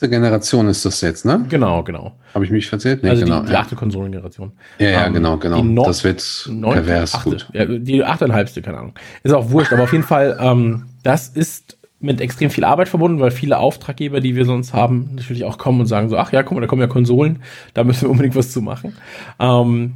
Diese 0.01 0.11
Generation 0.11 0.69
ist 0.69 0.85
das 0.85 1.01
jetzt, 1.01 1.25
ne? 1.25 1.45
Genau, 1.49 1.83
genau. 1.83 2.13
Habe 2.33 2.45
ich 2.45 2.51
mich 2.53 2.69
verzählt? 2.69 3.03
Nee, 3.03 3.11
Also 3.11 3.25
genau. 3.25 3.41
die, 3.41 3.47
die 3.49 3.53
ja. 3.53 3.61
achte 3.61 3.75
Konsolengeneration. 3.75 4.53
ja, 4.79 4.91
ja, 4.91 5.07
Ähm, 5.07 5.15
genau, 5.15 5.37
genau. 5.39 5.63
no- 5.65 5.85
das 5.85 6.05
wird 6.05 6.23
pervers 6.63 7.15
achte, 7.17 7.31
gut. 7.31 7.49
Ja, 7.53 7.65
die 7.65 8.05
achteinhalbste, 8.05 8.63
keine 8.63 8.79
Ahnung. 8.79 8.95
Ist 9.25 9.33
auch 9.35 9.51
wurscht, 9.51 9.73
aber 9.73 9.83
auf 9.83 9.93
jeden 9.93 10.05
Fall, 10.05 10.39
ähm, 10.41 10.85
das 11.03 11.29
ist 11.29 11.79
mit 12.01 12.21
extrem 12.21 12.51
viel 12.51 12.63
Arbeit 12.63 12.89
verbunden, 12.89 13.19
weil 13.19 13.33
viele 13.33 13.59
Auftraggeber, 13.59 14.21
die 14.21 14.37
wir 14.37 14.45
sonst 14.45 14.73
haben, 14.73 15.11
natürlich 15.17 15.43
auch 15.45 15.59
kommen 15.59 15.81
und 15.81 15.87
sagen 15.87 16.09
so, 16.09 16.17
ach 16.17 16.31
ja, 16.33 16.45
guck 16.45 16.55
mal, 16.55 16.61
da 16.61 16.69
kommen 16.69 16.81
ja 16.83 16.87
Konsolen, 16.87 17.43
da 17.75 17.83
müssen 17.83 18.03
wir 18.03 18.11
unbedingt 18.11 18.37
was 18.37 18.53
zu 18.53 18.63
machen. 18.63 18.95
Ähm, 19.41 19.95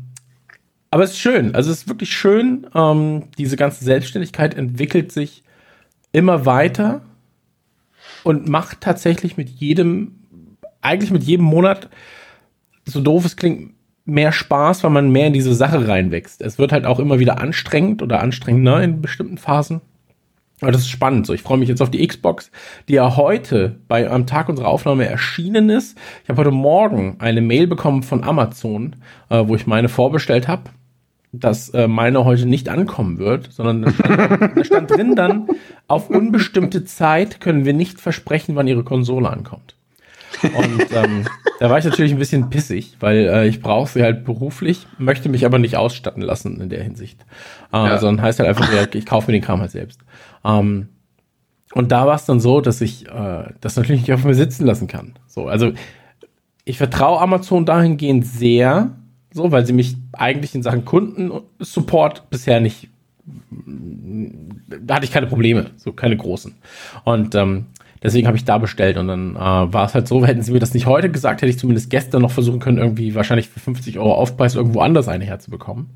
aber 0.90 1.04
es 1.04 1.12
ist 1.12 1.20
schön, 1.20 1.54
also 1.54 1.70
es 1.70 1.82
ist 1.82 1.88
wirklich 1.88 2.12
schön, 2.12 2.66
ähm, 2.74 3.24
diese 3.38 3.56
ganze 3.56 3.84
Selbstständigkeit 3.84 4.54
entwickelt 4.56 5.12
sich 5.12 5.44
immer 6.10 6.44
weiter 6.44 7.02
und 8.24 8.48
macht 8.48 8.80
tatsächlich 8.80 9.36
mit 9.36 9.48
jedem, 9.48 10.12
eigentlich 10.80 11.10
mit 11.10 11.22
jedem 11.24 11.46
Monat, 11.46 11.88
so 12.84 13.00
doof 13.00 13.24
es 13.24 13.36
klingt, 13.36 13.74
mehr 14.04 14.32
Spaß, 14.32 14.82
weil 14.82 14.90
man 14.90 15.10
mehr 15.10 15.28
in 15.28 15.32
diese 15.32 15.54
Sache 15.54 15.86
reinwächst. 15.86 16.42
Es 16.42 16.58
wird 16.58 16.72
halt 16.72 16.86
auch 16.86 16.98
immer 16.98 17.18
wieder 17.18 17.40
anstrengend 17.40 18.02
oder 18.02 18.20
anstrengender 18.20 18.82
in 18.82 19.00
bestimmten 19.00 19.38
Phasen. 19.38 19.80
Aber 20.60 20.70
das 20.70 20.82
ist 20.82 20.90
spannend. 20.90 21.26
So, 21.26 21.34
ich 21.34 21.42
freue 21.42 21.58
mich 21.58 21.68
jetzt 21.68 21.82
auf 21.82 21.90
die 21.90 22.06
Xbox, 22.06 22.50
die 22.88 22.94
ja 22.94 23.16
heute 23.16 23.80
bei 23.88 24.08
am 24.08 24.26
Tag 24.26 24.48
unserer 24.48 24.68
Aufnahme 24.68 25.06
erschienen 25.06 25.70
ist. 25.70 25.98
Ich 26.22 26.28
habe 26.28 26.40
heute 26.40 26.52
Morgen 26.52 27.16
eine 27.18 27.40
Mail 27.40 27.66
bekommen 27.66 28.04
von 28.04 28.22
Amazon, 28.22 28.96
äh, 29.28 29.42
wo 29.46 29.56
ich 29.56 29.66
meine 29.66 29.88
vorbestellt 29.88 30.46
habe. 30.46 30.70
Dass 31.32 31.70
äh, 31.70 31.88
meine 31.88 32.24
heute 32.24 32.46
nicht 32.46 32.68
ankommen 32.68 33.18
wird, 33.18 33.52
sondern 33.52 33.82
da 33.82 33.90
stand, 33.92 34.56
da 34.56 34.64
stand 34.64 34.90
drin 34.90 35.16
dann, 35.16 35.48
auf 35.88 36.10
unbestimmte 36.10 36.84
Zeit 36.84 37.40
können 37.40 37.64
wir 37.64 37.72
nicht 37.72 38.00
versprechen, 38.00 38.54
wann 38.54 38.68
ihre 38.68 38.84
Konsole 38.84 39.28
ankommt. 39.30 39.74
Und 40.42 40.86
ähm, 40.92 41.24
da 41.60 41.70
war 41.70 41.78
ich 41.78 41.84
natürlich 41.84 42.12
ein 42.12 42.18
bisschen 42.18 42.50
pissig, 42.50 42.96
weil 43.00 43.28
äh, 43.28 43.46
ich 43.46 43.60
brauche 43.62 43.88
sie 43.88 44.02
halt 44.02 44.24
beruflich, 44.24 44.86
möchte 44.98 45.28
mich 45.28 45.46
aber 45.46 45.58
nicht 45.58 45.76
ausstatten 45.76 46.22
lassen 46.22 46.60
in 46.60 46.68
der 46.68 46.82
Hinsicht. 46.82 47.24
Äh, 47.72 47.76
Ja. 47.76 47.98
Sondern 47.98 48.24
heißt 48.24 48.38
halt 48.38 48.48
einfach, 48.48 48.94
ich 48.94 49.06
kaufe 49.06 49.30
mir 49.30 49.38
den 49.38 49.44
Kram 49.44 49.60
halt 49.60 49.70
selbst. 49.70 50.00
Ähm, 50.44 50.88
und 51.74 51.92
da 51.92 52.06
war 52.06 52.16
es 52.16 52.26
dann 52.26 52.40
so, 52.40 52.60
dass 52.60 52.80
ich 52.80 53.06
äh, 53.08 53.44
das 53.60 53.76
natürlich 53.76 54.02
nicht 54.02 54.12
auf 54.12 54.24
mir 54.24 54.34
sitzen 54.34 54.66
lassen 54.66 54.88
kann. 54.88 55.14
So, 55.26 55.46
also 55.46 55.72
ich 56.64 56.76
vertraue 56.76 57.20
Amazon 57.20 57.64
dahingehend 57.64 58.26
sehr, 58.26 58.90
so, 59.32 59.50
weil 59.50 59.66
sie 59.66 59.72
mich 59.72 59.96
eigentlich 60.12 60.54
in 60.54 60.62
Sachen 60.62 60.84
Kundensupport 60.84 62.28
bisher 62.30 62.60
nicht, 62.60 62.88
da 64.80 64.96
hatte 64.96 65.04
ich 65.04 65.12
keine 65.12 65.26
Probleme, 65.26 65.70
so 65.76 65.92
keine 65.92 66.16
großen. 66.16 66.54
Und 67.04 67.34
ähm, 67.34 67.66
deswegen 68.02 68.26
habe 68.26 68.36
ich 68.36 68.44
da 68.44 68.58
bestellt 68.58 68.96
und 68.96 69.08
dann 69.08 69.36
äh, 69.36 69.38
war 69.38 69.84
es 69.86 69.94
halt 69.94 70.08
so, 70.08 70.24
hätten 70.26 70.42
sie 70.42 70.52
mir 70.52 70.58
das 70.58 70.74
nicht 70.74 70.86
heute 70.86 71.10
gesagt, 71.10 71.42
hätte 71.42 71.50
ich 71.50 71.58
zumindest 71.58 71.90
gestern 71.90 72.22
noch 72.22 72.30
versuchen 72.30 72.60
können, 72.60 72.78
irgendwie 72.78 73.14
wahrscheinlich 73.14 73.48
für 73.48 73.60
50 73.60 73.98
Euro 73.98 74.14
Aufpreis 74.14 74.54
irgendwo 74.54 74.80
anders 74.80 75.08
eine 75.08 75.24
herzubekommen. 75.24 75.90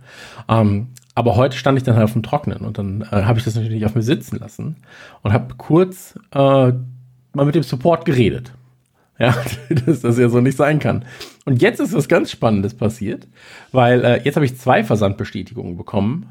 Ähm, 0.49 0.89
aber 1.15 1.37
heute 1.37 1.57
stand 1.57 1.79
ich 1.79 1.85
dann 1.85 1.95
halt 1.95 2.05
auf 2.05 2.13
dem 2.13 2.23
Trocknen 2.23 2.59
und 2.59 2.79
dann 2.79 3.03
äh, 3.03 3.23
habe 3.23 3.39
ich 3.39 3.45
das 3.45 3.55
natürlich 3.55 3.87
auf 3.87 3.95
mir 3.95 4.03
sitzen 4.03 4.39
lassen 4.39 4.77
und 5.23 5.33
habe 5.33 5.55
kurz 5.57 6.19
äh, 6.33 6.39
mal 6.39 7.45
mit 7.45 7.55
dem 7.55 7.63
Support 7.63 8.05
geredet. 8.05 8.53
Ja, 9.19 9.35
dass 9.87 10.01
das 10.01 10.19
ja 10.19 10.29
so 10.29 10.41
nicht 10.41 10.57
sein 10.57 10.79
kann. 10.79 11.05
Und 11.45 11.63
jetzt 11.63 11.81
ist 11.81 11.95
was 11.95 12.09
ganz 12.09 12.31
Spannendes 12.31 12.75
passiert, 12.75 13.27
weil 13.73 14.05
äh, 14.05 14.23
jetzt 14.25 14.37
habe 14.37 14.45
ich 14.47 14.59
zwei 14.59 14.85
Versandbestätigungen 14.85 15.77
bekommen 15.77 16.27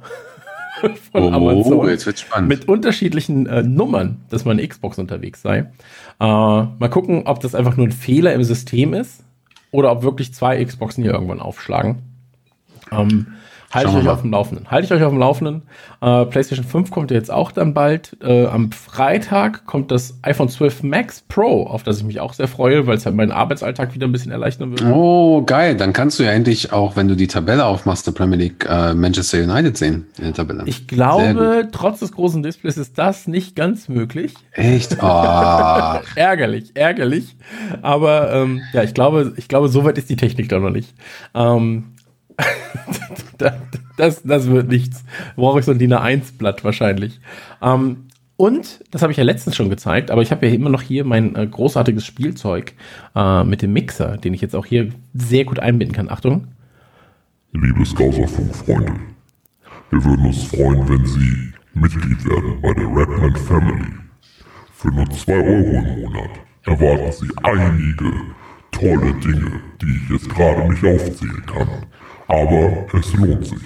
von 1.12 1.34
Oh, 1.34 1.88
jetzt 1.88 2.06
wird's 2.06 2.22
spannend. 2.22 2.50
mit 2.50 2.68
unterschiedlichen 2.68 3.48
äh, 3.48 3.64
Nummern, 3.64 4.22
dass 4.30 4.46
meine 4.46 4.68
Xbox 4.68 5.00
unterwegs 5.00 5.42
sei. 5.42 5.60
Äh, 5.60 5.66
mal 6.20 6.90
gucken, 6.90 7.24
ob 7.26 7.40
das 7.40 7.56
einfach 7.56 7.78
nur 7.78 7.88
ein 7.88 7.92
Fehler 7.92 8.34
im 8.34 8.44
System 8.44 8.94
ist 8.94 9.24
oder 9.72 9.92
ob 9.92 10.04
wirklich 10.04 10.34
zwei 10.34 10.64
Xboxen 10.64 11.04
hier 11.04 11.14
irgendwann 11.14 11.40
aufschlagen. 11.40 12.04
Ähm, 12.92 13.28
halte 13.76 13.88
ich 13.90 13.94
Schauen 13.94 13.94
wir 13.94 14.00
euch 14.00 14.06
mal. 14.06 14.12
auf 14.14 14.22
dem 14.22 14.32
Laufenden. 14.32 14.72
Halte 14.72 14.86
ich 14.86 14.92
euch 14.94 15.04
auf 15.04 15.12
dem 15.12 15.20
Laufenden. 15.20 15.62
Äh, 16.02 16.26
PlayStation 16.26 16.66
5 16.66 16.92
kommt 16.92 17.12
ja 17.12 17.18
jetzt 17.18 17.32
auch 17.32 17.52
dann 17.52 17.74
bald. 17.74 18.18
Äh, 18.24 18.46
am 18.48 18.72
Freitag 18.72 19.66
kommt 19.66 19.92
das 19.92 20.18
iPhone 20.24 20.50
12 20.50 20.84
Max 20.84 21.24
Pro, 21.28 21.64
auf 21.68 21.84
das 21.84 22.00
ich 22.00 22.04
mich 22.04 22.20
auch 22.20 22.34
sehr 22.34 22.48
freue, 22.48 22.88
weil 22.88 22.98
es 22.98 23.06
halt 23.06 23.16
meinen 23.16 23.32
Arbeitsalltag 23.32 23.94
wieder 23.94 24.08
ein 24.08 24.12
bisschen 24.12 24.32
erleichtern 24.32 24.72
wird. 24.72 24.84
Oh, 24.86 25.44
geil. 25.44 25.76
Dann 25.76 25.94
kannst 25.94 26.18
du 26.20 26.24
ja 26.24 26.32
endlich 26.32 26.72
auch, 26.74 26.96
wenn 26.96 27.08
du 27.08 27.16
die 27.16 27.28
Tabelle 27.28 27.66
aufmachst, 27.66 28.08
der 28.08 28.12
Premier 28.14 28.38
League, 28.38 28.66
äh, 28.70 28.94
Manchester 28.94 29.40
United 29.44 29.78
sehen 29.78 30.06
in 30.18 30.24
der 30.26 30.34
Tabelle. 30.34 30.64
Ich 30.66 30.88
glaube, 30.88 31.68
trotz 31.72 32.00
des 32.00 32.12
großen 32.12 32.42
Displays 32.42 32.78
ist 32.78 32.98
das 32.98 33.28
nicht 33.28 33.56
ganz 33.56 33.90
möglich. 33.90 34.34
Echt? 34.54 34.98
Ah. 35.06 36.02
ärgerlich, 36.16 36.72
ärgerlich. 36.76 37.36
Aber 37.82 38.32
ähm, 38.34 38.62
ja, 38.74 38.84
ich 38.84 38.94
glaube, 38.94 39.34
ich 39.38 39.48
glaube, 39.48 39.68
so 39.70 39.84
weit 39.84 39.98
ist 39.98 40.10
die 40.10 40.16
Technik 40.16 40.50
da 40.50 40.60
noch 40.60 40.70
nicht. 40.70 40.94
Ähm, 41.34 41.95
das, 43.98 44.24
das 44.24 44.48
wird 44.48 44.68
nichts. 44.68 45.04
Brauche 45.36 45.60
ich 45.60 45.66
so 45.66 45.72
ein 45.72 45.80
DIN 45.80 45.94
A1-Blatt 45.94 46.64
wahrscheinlich. 46.64 47.20
Ähm, 47.62 48.08
und, 48.38 48.84
das 48.92 49.02
habe 49.02 49.12
ich 49.12 49.18
ja 49.18 49.24
letztens 49.24 49.56
schon 49.56 49.70
gezeigt, 49.70 50.12
aber 50.12 50.22
ich 50.22 50.32
habe 50.32 50.46
ja 50.46 50.54
immer 50.54 50.70
noch 50.70 50.82
hier 50.82 51.06
mein 51.06 51.36
äh, 51.36 51.48
großartiges 51.48 52.06
Spielzeug 52.06 52.74
äh, 53.16 53.44
mit 53.46 53.62
dem 53.62 53.72
Mixer, 53.72 54.18
den 54.18 54.34
ich 54.34 54.42
jetzt 54.42 54.56
auch 54.56 54.66
hier 54.66 54.90
sehr 55.14 55.46
gut 55.46 55.60
einbinden 55.60 55.96
kann. 55.96 56.10
Achtung. 56.10 56.48
Liebe 57.54 57.86
Skauserfunk-Freunde, 57.86 58.94
wir 59.90 60.04
würden 60.04 60.26
uns 60.26 60.44
freuen, 60.44 60.90
wenn 60.90 61.06
Sie 61.06 61.54
Mitglied 61.74 62.26
werden 62.26 62.60
bei 62.62 62.74
der 62.74 62.88
Redman 62.88 63.36
Family. 63.38 63.94
Für 64.74 64.90
nur 64.90 65.10
2 65.10 65.34
Euro 65.34 65.78
im 65.78 66.02
Monat 66.02 66.30
erwarten 66.66 67.12
Sie 67.14 67.32
einige 67.44 68.12
tolle 68.72 69.14
Dinge, 69.14 69.62
die 69.82 69.96
ich 69.96 70.10
jetzt 70.10 70.30
gerade 70.30 70.70
nicht 70.70 70.84
aufzählen 70.84 71.46
kann. 71.46 71.70
Aber 72.28 72.88
es 72.94 73.14
lohnt 73.14 73.46
sich. 73.46 73.60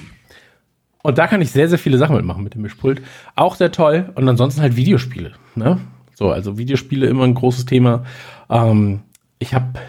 Und 1.01 1.17
da 1.17 1.27
kann 1.27 1.41
ich 1.41 1.51
sehr, 1.51 1.69
sehr 1.69 1.79
viele 1.79 1.97
Sachen 1.97 2.15
mitmachen 2.17 2.43
mit 2.43 2.55
dem 2.55 2.61
Mischpult. 2.61 3.01
Auch 3.35 3.55
sehr 3.55 3.71
toll. 3.71 4.11
Und 4.15 4.27
ansonsten 4.27 4.61
halt 4.61 4.75
Videospiele. 4.75 5.31
Ne? 5.55 5.79
So, 6.13 6.29
also 6.31 6.57
Videospiele 6.57 7.07
immer 7.07 7.23
ein 7.23 7.33
großes 7.35 7.65
Thema. 7.65 8.03
Ähm, 8.49 9.01
ich 9.39 9.53
habe 9.53 9.79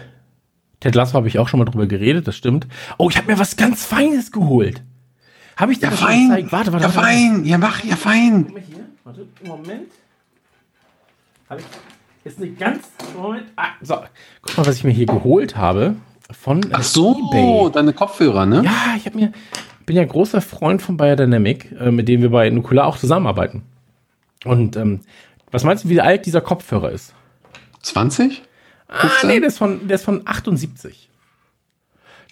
Ted 0.79 0.95
Lasso 0.95 1.13
habe 1.13 1.27
ich 1.27 1.37
auch 1.37 1.47
schon 1.47 1.59
mal 1.59 1.65
drüber 1.65 1.85
geredet, 1.85 2.27
das 2.27 2.35
stimmt. 2.35 2.65
Oh, 2.97 3.09
ich 3.09 3.17
habe 3.17 3.27
mir 3.31 3.37
was 3.37 3.55
ganz 3.57 3.85
Feines 3.85 4.31
geholt. 4.31 4.81
Habe 5.57 5.73
ich 5.73 5.79
dir 5.79 5.85
Ja, 5.85 5.89
das 5.91 5.99
schon 5.99 6.07
fein. 6.07 6.29
gezeigt? 6.29 6.51
Warte, 6.53 6.73
warte, 6.73 6.85
Ja, 6.87 6.95
warte. 6.95 7.07
fein. 7.07 7.45
Ja, 7.45 7.57
mach, 7.57 7.83
ja, 7.83 7.95
fein. 7.97 8.45
Guck 8.45 8.53
mal 8.55 8.63
hier. 8.63 8.85
Warte, 9.03 9.27
Moment. 9.45 9.91
Hab 11.49 11.59
ich, 11.59 11.65
ist 12.23 12.37
eine 12.39 12.49
ganz. 12.51 12.89
Moment. 13.15 13.45
Ah, 13.57 13.67
so. 13.81 13.97
Guck 14.41 14.57
mal, 14.57 14.65
was 14.65 14.77
ich 14.77 14.83
mir 14.85 14.91
hier 14.91 15.05
geholt 15.05 15.55
habe. 15.57 15.97
Von 16.39 16.61
Ach 16.71 16.83
so, 16.83 17.69
deine 17.69 17.93
Kopfhörer, 17.93 18.45
ne? 18.45 18.63
Ja, 18.63 18.95
ich 18.97 19.05
habe 19.05 19.17
mir 19.17 19.31
bin 19.85 19.97
ja 19.97 20.05
großer 20.05 20.41
Freund 20.41 20.81
von 20.81 20.95
Biodynamic, 20.95 21.71
äh, 21.79 21.91
mit 21.91 22.07
dem 22.07 22.21
wir 22.21 22.29
bei 22.29 22.49
Nukular 22.49 22.87
auch 22.87 22.97
zusammenarbeiten. 22.97 23.63
Und 24.45 24.75
ähm, 24.77 25.01
was 25.51 25.65
meinst 25.65 25.83
du, 25.83 25.89
wie 25.89 25.99
alt 25.99 26.25
dieser 26.25 26.39
Kopfhörer 26.39 26.91
ist? 26.91 27.13
20? 27.81 28.41
Ah, 28.87 29.09
nee, 29.25 29.39
der 29.39 29.49
ist 29.49 29.57
von, 29.57 29.87
der 29.87 29.95
ist 29.95 30.05
von 30.05 30.21
78. 30.25 31.09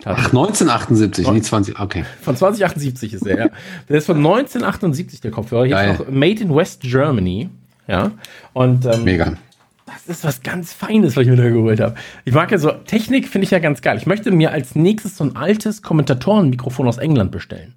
Ach, 0.06 0.28
1978, 0.28 1.30
nicht 1.30 1.46
20. 1.46 1.78
Okay. 1.78 2.06
Von 2.22 2.38
2078 2.38 3.14
ist 3.16 3.28
er, 3.28 3.38
ja. 3.38 3.50
Der 3.90 3.98
ist 3.98 4.06
von 4.06 4.16
1978, 4.16 5.20
der 5.20 5.32
Kopfhörer. 5.32 5.66
Hier 5.66 5.76
Geil. 5.76 5.92
ist 5.92 6.00
noch 6.00 6.08
Made 6.08 6.42
in 6.42 6.56
West 6.56 6.82
Germany. 6.84 7.50
Ja. 7.88 8.12
Und 8.54 8.86
ähm, 8.86 9.04
Mega. 9.04 9.34
Das 9.94 10.18
ist 10.18 10.24
was 10.24 10.42
ganz 10.44 10.74
Feines, 10.74 11.16
was 11.16 11.24
ich 11.24 11.30
mir 11.30 11.36
da 11.36 11.50
geholt 11.50 11.80
habe. 11.80 11.96
Ich 12.26 12.34
mag 12.34 12.52
ja 12.52 12.58
so, 12.58 12.72
Technik 12.72 13.28
finde 13.28 13.46
ich 13.46 13.52
ja 13.52 13.60
ganz 13.60 13.82
geil. 13.82 13.98
Ich 13.98 14.06
möchte 14.06 14.32
mir 14.32 14.52
als 14.52 14.76
nächstes 14.76 15.18
so 15.18 15.24
ein 15.24 15.36
altes 15.36 15.82
Kommentatorenmikrofon 15.82 16.88
aus 16.88 16.98
England 16.98 17.32
bestellen. 17.32 17.76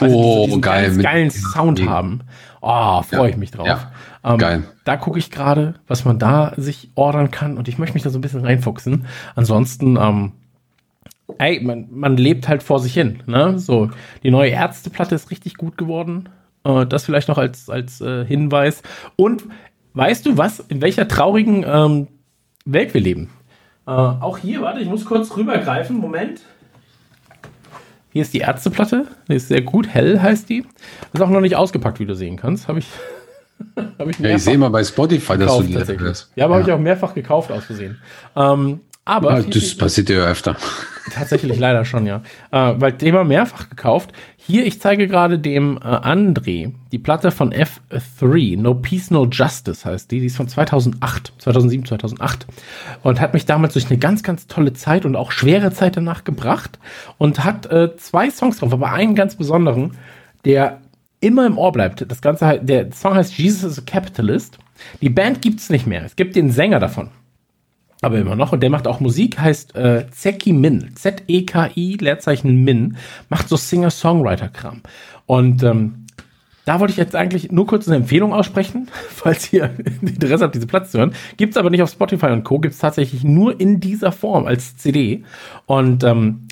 Sie 0.00 0.06
Oh, 0.06 0.46
diesen 0.46 0.60
geil. 0.60 0.90
Ganz 0.90 1.02
geilen 1.02 1.30
Sound 1.30 1.78
mega. 1.78 1.90
haben. 1.90 2.20
Oh, 2.60 3.02
freue 3.02 3.30
ich 3.30 3.36
mich 3.36 3.50
drauf. 3.52 3.66
Ja. 3.66 3.92
Ähm, 4.24 4.38
Geil. 4.38 4.64
Da 4.84 4.96
gucke 4.96 5.18
ich 5.18 5.30
gerade, 5.30 5.74
was 5.86 6.04
man 6.04 6.18
da 6.18 6.52
sich 6.56 6.90
ordern 6.96 7.30
kann 7.30 7.56
und 7.58 7.68
ich 7.68 7.78
möchte 7.78 7.94
mich 7.94 8.02
da 8.02 8.10
so 8.10 8.18
ein 8.18 8.22
bisschen 8.22 8.44
reinfuchsen. 8.44 9.06
Ansonsten, 9.36 9.96
ähm, 9.96 10.32
ey, 11.38 11.60
man, 11.60 11.86
man 11.90 12.16
lebt 12.16 12.48
halt 12.48 12.62
vor 12.62 12.80
sich 12.80 12.92
hin. 12.94 13.22
Ne? 13.26 13.58
So, 13.58 13.90
die 14.22 14.30
neue 14.30 14.50
Ärzteplatte 14.50 15.14
ist 15.14 15.30
richtig 15.30 15.54
gut 15.54 15.78
geworden. 15.78 16.28
Äh, 16.64 16.86
das 16.86 17.04
vielleicht 17.04 17.28
noch 17.28 17.38
als, 17.38 17.70
als 17.70 18.00
äh, 18.00 18.24
Hinweis. 18.24 18.82
Und 19.14 19.44
weißt 19.96 20.26
du 20.26 20.36
was, 20.36 20.60
in 20.60 20.80
welcher 20.80 21.08
traurigen 21.08 21.64
ähm, 21.66 22.06
Welt 22.64 22.94
wir 22.94 23.00
leben? 23.00 23.30
Äh, 23.86 23.90
auch 23.90 24.38
hier, 24.38 24.60
warte, 24.60 24.80
ich 24.80 24.88
muss 24.88 25.04
kurz 25.04 25.36
rübergreifen. 25.36 25.96
Moment. 25.96 26.40
Hier 28.12 28.22
ist 28.22 28.32
die 28.32 28.38
Ärzteplatte. 28.38 29.06
Die 29.28 29.34
ist 29.34 29.48
sehr 29.48 29.62
gut. 29.62 29.88
Hell 29.88 30.20
heißt 30.20 30.48
die. 30.48 30.64
Ist 31.12 31.20
auch 31.20 31.28
noch 31.28 31.40
nicht 31.40 31.56
ausgepackt, 31.56 31.98
wie 32.00 32.06
du 32.06 32.14
sehen 32.14 32.36
kannst. 32.36 32.68
Habe 32.68 32.78
ich, 32.78 32.88
hab 33.98 34.08
ich 34.08 34.18
Ja, 34.18 34.36
ich 34.36 34.42
sehe 34.42 34.58
mal 34.58 34.70
bei 34.70 34.84
Spotify, 34.84 35.38
dass 35.38 35.56
du 35.56 35.62
die 35.64 35.76
hast. 35.76 36.30
Ja, 36.34 36.46
aber 36.46 36.56
habe 36.56 36.64
ich 36.64 36.72
auch 36.72 36.78
mehrfach 36.78 37.14
gekauft 37.14 37.50
aus 37.50 37.64
Versehen. 37.64 37.98
Ähm, 38.34 38.80
aber 39.04 39.40
Ja, 39.40 39.42
das 39.42 39.76
passiert 39.76 40.08
ja 40.10 40.26
öfter. 40.26 40.56
Tatsächlich 41.12 41.58
leider 41.58 41.84
schon, 41.84 42.06
ja. 42.06 42.22
Äh, 42.50 42.74
weil 42.76 42.92
Thema 42.92 43.24
mehrfach 43.24 43.68
gekauft. 43.68 44.12
Hier, 44.36 44.66
ich 44.66 44.80
zeige 44.80 45.08
gerade 45.08 45.38
dem 45.38 45.76
äh, 45.76 45.80
André 45.80 46.72
die 46.92 46.98
Platte 46.98 47.30
von 47.30 47.52
F3, 47.52 48.58
No 48.60 48.74
Peace, 48.74 49.10
No 49.10 49.26
Justice 49.26 49.84
heißt 49.84 50.10
die. 50.10 50.20
Die 50.20 50.26
ist 50.26 50.36
von 50.36 50.48
2008, 50.48 51.32
2007, 51.38 51.86
2008. 51.86 52.46
Und 53.02 53.20
hat 53.20 53.34
mich 53.34 53.46
damals 53.46 53.72
durch 53.72 53.90
eine 53.90 53.98
ganz, 53.98 54.22
ganz 54.22 54.46
tolle 54.46 54.72
Zeit 54.72 55.04
und 55.04 55.16
auch 55.16 55.32
schwere 55.32 55.72
Zeit 55.72 55.96
danach 55.96 56.24
gebracht. 56.24 56.78
Und 57.18 57.44
hat 57.44 57.66
äh, 57.66 57.96
zwei 57.96 58.30
Songs 58.30 58.58
drauf, 58.58 58.72
aber 58.72 58.92
einen 58.92 59.14
ganz 59.14 59.36
besonderen, 59.36 59.92
der 60.44 60.80
immer 61.20 61.46
im 61.46 61.58
Ohr 61.58 61.72
bleibt. 61.72 62.04
Das 62.10 62.20
Ganze, 62.20 62.60
der 62.62 62.92
Song 62.92 63.14
heißt 63.14 63.36
Jesus 63.36 63.72
is 63.72 63.78
a 63.78 63.82
Capitalist. 63.84 64.58
Die 65.00 65.08
Band 65.10 65.42
gibt's 65.42 65.70
nicht 65.70 65.86
mehr. 65.86 66.04
Es 66.04 66.16
gibt 66.16 66.36
den 66.36 66.50
Sänger 66.50 66.78
davon 66.78 67.10
aber 68.02 68.18
immer 68.18 68.36
noch. 68.36 68.52
Und 68.52 68.62
der 68.62 68.70
macht 68.70 68.86
auch 68.86 69.00
Musik, 69.00 69.38
heißt 69.38 69.74
äh, 69.74 70.06
Zeki 70.10 70.52
Min. 70.52 70.94
Z-E-K-I, 70.94 71.96
Leerzeichen 72.00 72.64
Min. 72.64 72.96
Macht 73.28 73.48
so 73.48 73.56
Singer-Songwriter-Kram. 73.56 74.82
Und 75.26 75.62
ähm, 75.62 76.06
da 76.66 76.80
wollte 76.80 76.90
ich 76.90 76.98
jetzt 76.98 77.14
eigentlich 77.14 77.52
nur 77.52 77.66
kurz 77.66 77.86
eine 77.86 77.96
Empfehlung 77.96 78.34
aussprechen, 78.34 78.88
falls 79.08 79.52
ihr 79.52 79.70
Interesse 80.02 80.44
habt, 80.44 80.54
diese 80.54 80.66
Platz 80.66 80.90
zu 80.90 80.98
hören. 80.98 81.14
Gibt's 81.36 81.56
aber 81.56 81.70
nicht 81.70 81.82
auf 81.82 81.90
Spotify 81.90 82.26
und 82.26 82.44
Co. 82.44 82.58
Gibt's 82.58 82.78
tatsächlich 82.78 83.24
nur 83.24 83.58
in 83.60 83.80
dieser 83.80 84.12
Form 84.12 84.46
als 84.46 84.76
CD. 84.76 85.24
Und 85.66 86.04
ähm, 86.04 86.48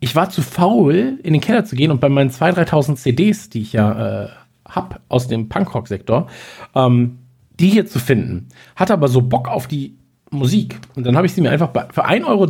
ich 0.00 0.16
war 0.16 0.30
zu 0.30 0.42
faul, 0.42 1.18
in 1.22 1.32
den 1.32 1.40
Keller 1.40 1.64
zu 1.64 1.76
gehen 1.76 1.90
und 1.90 2.00
bei 2.00 2.08
meinen 2.08 2.30
2.000, 2.30 2.66
3.000 2.66 2.96
CDs, 2.96 3.50
die 3.50 3.60
ich 3.60 3.72
ja 3.74 4.24
äh, 4.24 4.28
hab 4.66 5.00
aus 5.08 5.28
dem 5.28 5.48
Punkrock-Sektor, 5.48 6.28
ähm, 6.74 7.18
die 7.60 7.68
hier 7.68 7.86
zu 7.86 8.00
finden. 8.00 8.48
Hatte 8.74 8.94
aber 8.94 9.08
so 9.08 9.20
Bock 9.20 9.48
auf 9.48 9.68
die 9.68 9.96
Musik. 10.32 10.78
Und 10.94 11.04
dann 11.06 11.16
habe 11.16 11.26
ich 11.26 11.34
sie 11.34 11.40
mir 11.40 11.50
einfach 11.50 11.68
bei, 11.68 11.86
für 11.92 12.06
1,30 12.06 12.26
Euro 12.26 12.46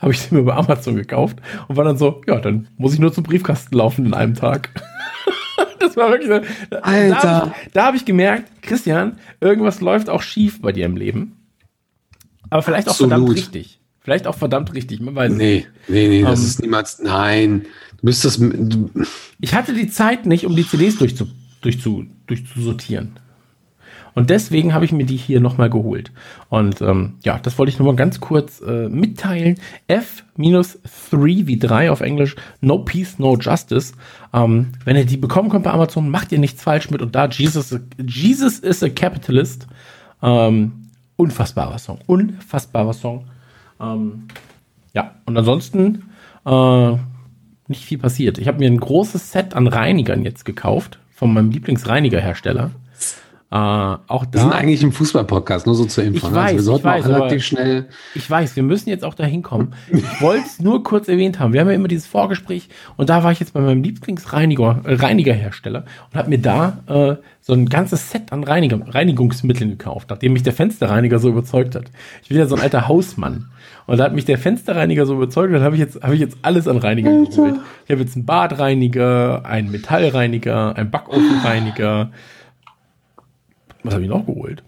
habe 0.00 0.12
ich 0.12 0.20
sie 0.20 0.34
mir 0.34 0.42
bei 0.42 0.54
Amazon 0.54 0.96
gekauft 0.96 1.38
und 1.68 1.76
war 1.76 1.84
dann 1.84 1.96
so, 1.96 2.20
ja, 2.26 2.40
dann 2.40 2.68
muss 2.76 2.94
ich 2.94 2.98
nur 2.98 3.12
zum 3.12 3.24
Briefkasten 3.24 3.76
laufen 3.76 4.06
in 4.06 4.14
einem 4.14 4.34
Tag. 4.34 4.70
das 5.78 5.96
war 5.96 6.10
wirklich 6.10 6.28
so. 6.28 6.76
Alter. 6.82 7.20
Da 7.22 7.40
habe 7.40 7.52
ich, 7.70 7.76
hab 7.76 7.94
ich 7.94 8.04
gemerkt, 8.04 8.50
Christian, 8.62 9.18
irgendwas 9.40 9.80
läuft 9.80 10.10
auch 10.10 10.22
schief 10.22 10.60
bei 10.60 10.72
dir 10.72 10.84
im 10.86 10.96
Leben. 10.96 11.36
Aber 12.50 12.62
vielleicht 12.62 12.88
Absolut. 12.88 13.12
auch 13.12 13.16
verdammt 13.18 13.36
richtig. 13.36 13.80
Vielleicht 14.00 14.26
auch 14.26 14.36
verdammt 14.36 14.72
richtig, 14.74 15.00
man 15.00 15.14
weiß 15.16 15.32
nicht. 15.32 15.68
Nee, 15.88 16.08
nee, 16.08 16.08
nee, 16.08 16.22
das 16.22 16.40
Ähm. 16.40 16.46
ist 16.46 16.62
niemals. 16.62 16.98
Nein. 17.00 17.62
Du 17.98 18.06
bist 18.06 18.24
das. 18.24 18.38
Du, 18.38 18.90
Ich 19.40 19.54
hatte 19.54 19.74
die 19.74 19.88
Zeit 19.88 20.26
nicht, 20.26 20.46
um 20.46 20.54
die 20.54 20.66
CDs 20.66 20.98
durchzu, 20.98 21.26
durchzu, 21.60 22.06
durchzusortieren. 22.26 23.18
Und 24.16 24.30
deswegen 24.30 24.72
habe 24.72 24.86
ich 24.86 24.92
mir 24.92 25.04
die 25.04 25.18
hier 25.18 25.40
nochmal 25.40 25.68
geholt. 25.68 26.10
Und 26.48 26.80
ähm, 26.80 27.16
ja, 27.22 27.38
das 27.38 27.58
wollte 27.58 27.70
ich 27.70 27.78
nochmal 27.78 27.96
ganz 27.96 28.18
kurz 28.18 28.62
äh, 28.62 28.88
mitteilen. 28.88 29.60
F-3 29.88 31.46
wie 31.46 31.58
3 31.58 31.90
auf 31.90 32.00
Englisch, 32.00 32.34
No 32.62 32.78
Peace, 32.78 33.18
No 33.18 33.36
Justice. 33.36 33.92
Ähm, 34.32 34.72
wenn 34.86 34.96
ihr 34.96 35.04
die 35.04 35.18
bekommen 35.18 35.50
könnt 35.50 35.64
bei 35.64 35.70
Amazon, 35.70 36.08
macht 36.08 36.32
ihr 36.32 36.38
nichts 36.38 36.62
falsch 36.62 36.88
mit. 36.88 37.02
Und 37.02 37.14
da 37.14 37.28
Jesus, 37.28 37.78
Jesus 37.98 38.58
is 38.58 38.82
a 38.82 38.88
Capitalist. 38.88 39.66
Ähm, 40.22 40.88
unfassbarer 41.16 41.78
Song. 41.78 41.98
Unfassbarer 42.06 42.94
Song. 42.94 43.26
Ähm, 43.78 44.28
ja, 44.94 45.14
und 45.26 45.36
ansonsten 45.36 46.04
äh, 46.46 46.92
nicht 47.68 47.84
viel 47.84 47.98
passiert. 47.98 48.38
Ich 48.38 48.48
habe 48.48 48.60
mir 48.60 48.70
ein 48.70 48.80
großes 48.80 49.30
Set 49.30 49.52
an 49.52 49.66
Reinigern 49.66 50.24
jetzt 50.24 50.46
gekauft 50.46 50.98
von 51.14 51.34
meinem 51.34 51.50
Lieblingsreinigerhersteller. 51.50 52.70
Äh, 53.48 53.54
auch 53.54 54.26
wir 54.28 54.40
sind 54.40 54.52
da, 54.52 54.56
eigentlich 54.56 54.82
im 54.82 54.90
Fußball-Podcast, 54.90 55.66
nur 55.66 55.76
so 55.76 55.84
zur 55.84 56.02
Info. 56.02 56.26
Ich 56.26 56.32
ne? 56.32 56.40
also 56.40 56.56
wir 56.56 56.56
weiß, 56.56 56.64
sollten 56.64 56.78
ich 56.80 56.84
weiß, 56.84 57.04
auch 57.04 57.08
relativ 57.08 57.44
schnell. 57.44 57.88
ich 58.16 58.28
weiß, 58.28 58.56
wir 58.56 58.64
müssen 58.64 58.88
jetzt 58.88 59.04
auch 59.04 59.14
da 59.14 59.24
hinkommen. 59.24 59.74
Ich 59.92 60.20
wollte 60.20 60.46
es 60.46 60.60
nur 60.60 60.82
kurz 60.82 61.06
erwähnt 61.06 61.38
haben. 61.38 61.52
Wir 61.52 61.60
haben 61.60 61.68
ja 61.68 61.74
immer 61.74 61.86
dieses 61.86 62.08
Vorgespräch 62.08 62.68
und 62.96 63.08
da 63.08 63.22
war 63.22 63.30
ich 63.30 63.38
jetzt 63.38 63.52
bei 63.52 63.60
meinem 63.60 63.84
Lieblingsreiniger 63.84 64.80
äh, 64.84 64.94
Reinigerhersteller 64.94 65.84
und 66.10 66.18
habe 66.18 66.28
mir 66.28 66.40
da 66.40 66.78
äh, 66.88 67.22
so 67.40 67.52
ein 67.52 67.68
ganzes 67.68 68.10
Set 68.10 68.32
an 68.32 68.42
Reiniger, 68.42 68.80
Reinigungsmitteln 68.84 69.70
gekauft, 69.70 70.10
nachdem 70.10 70.32
mich 70.32 70.42
der 70.42 70.52
Fensterreiniger 70.52 71.20
so 71.20 71.28
überzeugt 71.28 71.76
hat. 71.76 71.84
Ich 72.22 72.28
bin 72.30 72.38
ja 72.38 72.46
so 72.46 72.56
ein 72.56 72.62
alter 72.62 72.88
Hausmann. 72.88 73.50
Und 73.86 73.98
da 73.98 74.04
hat 74.04 74.14
mich 74.14 74.24
der 74.24 74.38
Fensterreiniger 74.38 75.06
so 75.06 75.14
überzeugt, 75.14 75.54
dann 75.54 75.62
habe 75.62 75.76
ich 75.76 75.80
jetzt, 75.80 76.02
habe 76.02 76.14
ich 76.14 76.20
jetzt 76.20 76.38
alles 76.42 76.66
an 76.66 76.78
Reinigern 76.78 77.26
geholt. 77.26 77.54
Ich 77.84 77.92
habe 77.92 78.00
jetzt 78.00 78.16
einen 78.16 78.26
Badreiniger, 78.26 79.44
einen 79.44 79.70
Metallreiniger, 79.70 80.74
einen 80.74 80.90
Backofenreiniger. 80.90 82.10
Was 83.86 83.94
habe 83.94 84.04
ich 84.04 84.10
noch 84.10 84.26
geholt? 84.26 84.62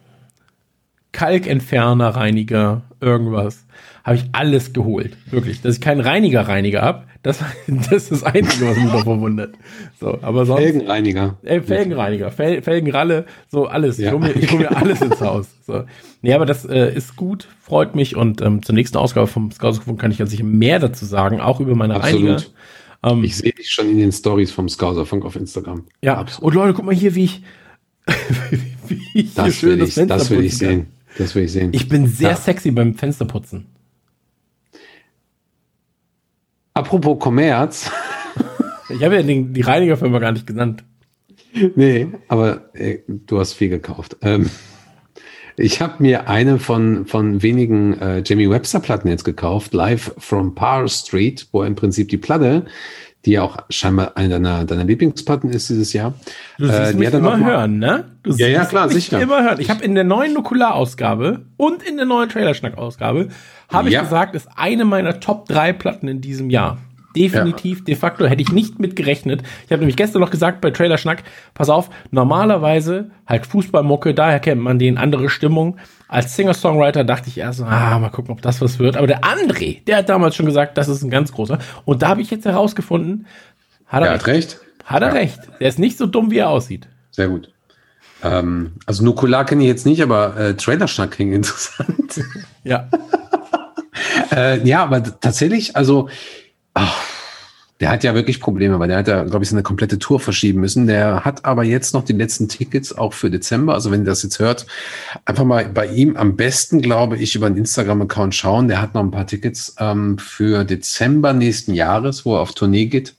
Kalkentferner, 1.13 2.09
Reiniger, 2.11 2.83
irgendwas. 3.01 3.65
Habe 4.05 4.17
ich 4.17 4.25
alles 4.33 4.73
geholt. 4.73 5.17
Wirklich. 5.31 5.63
Dass 5.63 5.77
ich 5.77 5.81
keinen 5.81 6.01
Reiniger-Reiniger 6.01 6.83
habe, 6.83 7.05
das, 7.23 7.41
das 7.67 7.93
ist 7.93 8.13
das 8.13 8.23
Einzige, 8.25 8.69
was 8.69 8.77
mich 8.77 8.93
noch 8.93 9.03
verwundert. 9.05 9.55
So, 9.99 10.19
aber 10.23 10.47
sonst. 10.47 10.61
Felgenreiniger. 10.63 11.37
Ey, 11.43 11.61
Felgenreiniger, 11.63 12.31
Fel 12.31 12.63
Felgenralle, 12.63 13.25
so 13.49 13.67
alles. 13.67 13.99
Ich 13.99 14.05
Ja. 14.05 14.13
hole 14.13 14.21
mir, 14.29 14.37
ich 14.37 14.51
hol 14.53 14.61
mir 14.61 14.77
alles 14.77 15.01
ins 15.01 15.21
Haus. 15.21 15.49
So. 15.67 15.85
Nee, 16.23 16.35
aber 16.35 16.47
das 16.47 16.65
äh, 16.65 16.95
ist 16.95 17.17
gut, 17.17 17.49
freut 17.61 17.95
mich 17.97 18.15
und 18.17 18.41
ähm, 18.41 18.63
zur 18.63 18.75
nächsten 18.75 18.99
Ausgabe 18.99 19.27
vom 19.27 19.51
Scoutsfunk 19.51 20.01
kann 20.01 20.11
ich 20.11 20.19
ganz 20.19 20.31
sicher 20.31 20.45
mehr 20.45 20.79
dazu 20.79 21.05
sagen, 21.05 21.41
auch 21.41 21.59
über 21.61 21.75
meine 21.75 22.03
Reiniger. 22.03 22.35
Absolut. 22.35 22.55
Ähm, 23.03 23.25
Ich 23.25 23.37
sehe 23.37 23.53
dich 23.53 23.71
schon 23.71 23.89
in 23.91 23.99
den 23.99 24.13
Stories 24.13 24.51
vom 24.53 24.69
Scouserfunk 24.69 25.25
auf 25.25 25.37
Instagram. 25.37 25.85
ja, 26.03 26.17
Absolut. 26.19 26.55
und 26.55 26.55
Leute, 26.63 26.75
guck 26.75 26.85
mal 26.85 26.95
hier, 26.95 27.15
wie 27.15 27.25
ich, 27.25 27.43
wie 28.91 29.01
ich 29.15 29.33
hier 29.35 29.45
Das 29.45 29.55
schön 29.55 29.79
will, 29.81 29.87
ich, 29.89 29.95
das 29.95 30.31
will 30.31 30.45
ich 30.45 30.53
kann. 30.53 30.59
sehen. 30.59 30.87
Das 31.17 31.35
will 31.35 31.45
ich 31.45 31.53
sehen. 31.53 31.71
Ich 31.73 31.89
bin 31.89 32.07
sehr 32.07 32.31
Ja. 32.31 32.37
sexy 32.37 32.71
beim 32.71 32.95
Fensterputzen. 32.95 33.67
Apropos 36.75 37.19
Kommerz. 37.19 37.91
Ich 38.91 39.03
habe 39.05 39.17
ja 39.17 39.23
den, 39.23 39.53
die 39.53 39.61
Reinigerfirma 39.61 40.19
gar 40.19 40.33
nicht 40.33 40.47
genannt. 40.47 40.83
nee, 41.77 42.07
aber 42.29 42.75
äh, 42.75 43.01
du 43.07 43.39
hast 43.39 43.53
viel 43.53 43.69
gekauft. 43.69 44.17
Ähm, 44.23 44.49
ich 45.59 45.83
habe 45.83 46.03
mir 46.03 46.31
eine 46.31 46.59
von, 46.59 47.05
von 47.05 47.43
wenigen 47.43 48.01
äh, 48.01 48.23
Jamie 48.25 48.49
Webster 48.49 48.81
Platten 48.81 49.09
jetzt 49.09 49.25
gekauft, 49.25 49.75
Live 49.75 50.15
from 50.17 50.55
Parr 50.55 50.89
Street, 50.89 51.49
wo 51.53 51.65
im 51.65 51.75
Prinzip 51.75 52.09
die 52.09 52.17
Platte, 52.17 52.65
die 53.25 53.33
ja 53.33 53.43
auch 53.43 53.57
scheinbar 53.69 54.13
eine 54.17 54.29
deiner, 54.29 54.65
deiner 54.65 54.85
Lieblingsplatten 54.85 55.51
ist 55.51 55.69
dieses 55.69 55.93
Jahr. 55.93 56.15
Du 56.57 56.67
siehst 56.67 56.79
äh, 56.79 56.93
die 56.93 56.99
mich 56.99 57.09
er 57.13 57.15
immer 57.19 57.37
mal- 57.37 57.45
hören, 57.45 57.79
ne? 57.79 58.05
Du 58.23 58.33
Ja, 58.33 58.47
ja, 58.47 58.65
klar, 58.65 58.89
sicher. 58.89 59.21
immer 59.21 59.43
hören. 59.43 59.61
Ich 59.61 59.71
habe 59.71 59.83
in 59.85 59.95
der 59.95 60.05
neuen 60.05 60.35
Nukular-Ausgabe 60.35 61.41
und 61.57 61.83
in 61.83 61.97
der 61.97 62.07
neuen 62.07 62.29
Trailerschnack-Ausgabe 62.29 63.29
habe 63.73 63.89
ich 63.89 63.95
Ja. 63.95 64.03
gesagt, 64.03 64.35
ist 64.35 64.49
eine 64.57 64.85
meiner 64.85 65.19
Top 65.21 65.49
3 65.49 65.73
Platten 65.73 66.07
in 66.09 66.21
diesem 66.21 66.49
Jahr. 66.51 66.79
Definitiv, 67.19 67.85
de 67.85 67.95
facto 67.97 68.27
hätte 68.27 68.43
ich 68.43 68.53
nicht 68.53 68.79
mit 68.79 68.97
gerechnet. 68.97 69.43
Ich 69.65 69.73
habe 69.73 69.81
nämlich 69.81 69.97
gestern 69.97 70.21
noch 70.21 70.31
gesagt 70.31 70.61
bei 70.61 70.71
Trailerschnack, 70.71 71.25
pass 71.55 71.69
auf, 71.69 71.91
normalerweise 72.11 73.11
halt 73.27 73.47
Fußballmucke, 73.47 74.15
daher 74.15 74.41
kennt 74.41 74.61
man 74.61 74.79
den, 74.79 74.99
andere 74.99 75.29
Stimmung. 75.29 75.77
Als 76.07 76.37
Singer-Songwriter 76.37 77.05
dachte 77.05 77.29
ich 77.29 77.39
erst, 77.39 77.61
ah, 77.61 77.99
mal 77.99 78.09
gucken, 78.09 78.33
ob 78.33 78.41
das 78.41 78.61
was 78.63 78.79
wird. 78.79 78.97
Aber 78.97 79.07
der 79.07 79.21
André, 79.21 79.85
der 79.85 79.99
hat 79.99 80.09
damals 80.09 80.37
schon 80.37 80.47
gesagt, 80.47 80.79
das 80.79 80.89
ist 80.89 81.03
ein 81.03 81.11
ganz 81.11 81.33
großer. 81.33 81.59
Und 81.85 82.03
da 82.03 82.09
habe 82.09 82.23
ich 82.23 82.31
jetzt 82.31 82.47
herausgefunden, 82.47 83.27
hat 83.87 84.03
er 84.03 84.09
Er 84.09 84.15
hat 84.15 84.27
recht. 84.27 84.61
Hat 84.85 85.03
er 85.03 85.13
recht. 85.13 85.39
Der 85.61 85.69
ist 85.69 85.79
nicht 85.79 85.99
so 85.99 86.07
dumm, 86.07 86.31
wie 86.31 86.39
er 86.39 86.49
aussieht. 86.49 86.89
Sehr 87.11 87.29
gut. 87.29 87.53
Ähm, 88.23 88.73
also 88.87 89.05
Nukular 89.05 89.45
kenne 89.45 89.63
ich 89.63 89.69
jetzt 89.69 89.87
nicht, 89.87 90.03
aber 90.03 90.37
äh, 90.37 90.55
Trailerschnack 90.55 91.11
klingt 91.11 91.35
interessant. 91.35 92.23
Ja. 92.65 92.89
Äh, 94.31 94.67
ja, 94.67 94.83
aber 94.83 95.03
tatsächlich, 95.03 95.77
also 95.77 96.09
ach, 96.79 97.05
der 97.81 97.91
hat 97.91 98.03
ja 98.03 98.15
wirklich 98.15 98.41
Probleme, 98.41 98.79
weil 98.81 98.89
der 98.89 98.99
hat 98.99 99.09
ja, 99.09 99.23
glaube 99.23 99.45
ich, 99.45 99.51
seine 99.51 99.63
komplette 99.63 99.99
Tour 100.01 100.19
verschieben 100.19 100.61
müssen. 100.61 100.89
Der 100.89 101.25
hat 101.25 101.45
aber 101.45 101.63
jetzt 101.63 101.95
noch 101.95 102.05
die 102.05 102.13
letzten 102.13 102.49
Tickets 102.49 102.97
auch 102.97 103.13
für 103.13 103.31
Dezember. 103.31 103.75
Also 103.75 103.93
wenn 103.93 104.03
ihr 104.03 104.07
das 104.07 104.25
jetzt 104.25 104.41
hört, 104.41 104.67
einfach 105.25 105.45
mal 105.45 105.69
bei 105.69 105.87
ihm 105.87 106.17
am 106.17 106.35
besten, 106.35 106.83
glaube 106.83 107.17
ich, 107.19 107.37
über 107.37 107.47
einen 107.47 107.57
Instagram-Account 107.57 108.35
schauen. 108.35 108.67
Der 108.67 108.83
hat 108.83 108.95
noch 108.95 109.03
ein 109.03 109.13
paar 109.13 109.29
Tickets 109.29 109.77
ähm, 109.79 110.19
für 110.19 110.65
Dezember 110.65 111.33
nächsten 111.33 111.73
Jahres, 111.73 112.25
wo 112.25 112.35
er 112.35 112.41
auf 112.41 112.53
Tournee 112.53 112.87
geht. 112.87 113.15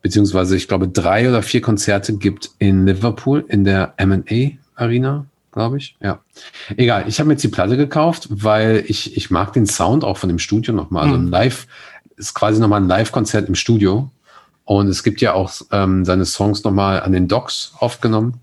Beziehungsweise, 0.00 0.56
ich 0.56 0.68
glaube, 0.68 0.86
drei 0.86 1.28
oder 1.28 1.42
vier 1.42 1.60
Konzerte 1.60 2.14
gibt 2.14 2.50
in 2.60 2.86
Liverpool 2.86 3.44
in 3.48 3.64
der 3.64 3.94
M&A 3.96 4.52
Arena, 4.76 5.26
glaube 5.50 5.78
ich. 5.78 5.96
Ja. 6.00 6.20
Egal, 6.76 7.06
ich 7.08 7.18
habe 7.18 7.26
mir 7.26 7.34
jetzt 7.34 7.42
die 7.42 7.48
Platte 7.48 7.76
gekauft, 7.76 8.28
weil 8.30 8.84
ich, 8.86 9.16
ich 9.16 9.30
mag 9.30 9.52
den 9.54 9.66
Sound 9.66 10.04
auch 10.04 10.18
von 10.18 10.28
dem 10.28 10.38
Studio 10.38 10.72
nochmal. 10.72 11.04
Also 11.06 11.16
ein 11.16 11.26
Live 11.26 11.66
ist 12.18 12.34
quasi 12.34 12.60
nochmal 12.60 12.82
ein 12.82 12.88
Live-Konzert 12.88 13.48
im 13.48 13.54
Studio. 13.54 14.10
Und 14.64 14.88
es 14.88 15.02
gibt 15.02 15.20
ja 15.20 15.32
auch 15.32 15.52
ähm, 15.72 16.04
seine 16.04 16.26
Songs 16.26 16.62
nochmal 16.64 17.00
an 17.00 17.12
den 17.12 17.26
Docks 17.26 17.72
aufgenommen. 17.78 18.34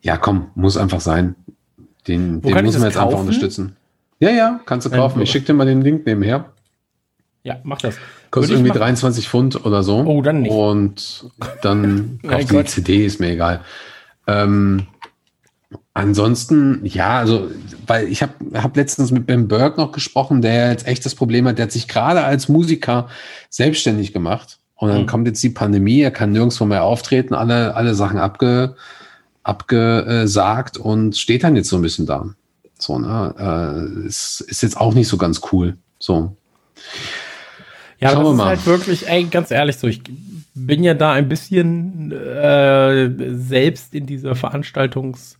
Ja, 0.00 0.16
komm, 0.16 0.50
muss 0.54 0.76
einfach 0.76 1.00
sein. 1.00 1.36
Den, 2.08 2.42
den 2.42 2.64
muss 2.64 2.74
man 2.74 2.88
jetzt 2.88 2.96
einfach 2.96 3.10
kaufen? 3.10 3.20
unterstützen. 3.20 3.76
Ja, 4.18 4.30
ja, 4.30 4.60
kannst 4.66 4.86
du 4.86 4.90
kaufen. 4.90 5.20
Ich 5.22 5.30
schicke 5.30 5.46
dir 5.46 5.54
mal 5.54 5.66
den 5.66 5.82
Link 5.82 6.04
nebenher. 6.04 6.46
Ja, 7.44 7.56
mach 7.64 7.78
das. 7.78 7.96
Kostet 8.30 8.52
irgendwie 8.52 8.70
machen. 8.70 8.80
23 8.80 9.28
Pfund 9.28 9.64
oder 9.64 9.82
so. 9.82 9.98
Oh, 9.98 10.22
dann 10.22 10.42
nicht. 10.42 10.52
Und 10.52 11.30
dann 11.62 12.18
kaufst 12.26 12.50
du 12.50 12.62
die. 12.62 12.64
CD, 12.64 13.06
ist 13.06 13.20
mir 13.20 13.30
egal. 13.30 13.60
Ähm, 14.26 14.86
ansonsten, 15.94 16.80
ja, 16.84 17.18
also, 17.18 17.50
weil 17.86 18.08
ich 18.08 18.22
habe 18.22 18.32
hab 18.54 18.76
letztens 18.76 19.10
mit 19.10 19.26
Ben 19.26 19.48
Burke 19.48 19.80
noch 19.80 19.92
gesprochen, 19.92 20.42
der 20.42 20.70
jetzt 20.70 20.86
echt 20.86 21.04
das 21.04 21.14
Problem 21.14 21.46
hat, 21.46 21.58
der 21.58 21.64
hat 21.64 21.72
sich 21.72 21.88
gerade 21.88 22.22
als 22.24 22.48
Musiker 22.48 23.08
selbstständig 23.50 24.12
gemacht. 24.12 24.58
Und 24.74 24.88
dann 24.88 25.02
Mhm. 25.02 25.06
kommt 25.06 25.26
jetzt 25.28 25.42
die 25.42 25.50
Pandemie, 25.50 26.00
er 26.00 26.10
kann 26.10 26.32
nirgendwo 26.32 26.64
mehr 26.64 26.82
auftreten, 26.84 27.34
alle, 27.34 27.76
alle 27.76 27.94
Sachen 27.94 28.18
abge, 28.18 28.74
abgesagt 29.44 30.76
und 30.76 31.16
steht 31.16 31.44
dann 31.44 31.56
jetzt 31.56 31.68
so 31.68 31.76
ein 31.76 31.82
bisschen 31.82 32.06
da. 32.06 32.26
So, 32.78 32.98
ne? 32.98 33.34
Äh, 33.38 34.06
ist, 34.06 34.40
ist 34.40 34.62
jetzt 34.62 34.76
auch 34.76 34.94
nicht 34.94 35.08
so 35.08 35.16
ganz 35.16 35.40
cool. 35.52 35.76
So. 35.98 36.34
Ja, 38.00 38.10
Schauen 38.10 38.18
das 38.18 38.24
wir 38.26 38.30
ist 38.32 38.36
mal. 38.38 38.46
halt 38.46 38.66
wirklich, 38.66 39.08
ey, 39.08 39.24
ganz 39.24 39.50
ehrlich, 39.52 39.76
so, 39.76 39.86
ich 39.86 40.02
bin 40.54 40.82
ja 40.82 40.94
da 40.94 41.12
ein 41.12 41.28
bisschen 41.28 42.10
äh, 42.10 43.08
selbst 43.36 43.94
in 43.94 44.06
dieser 44.06 44.32
Veranstaltungs- 44.32 45.36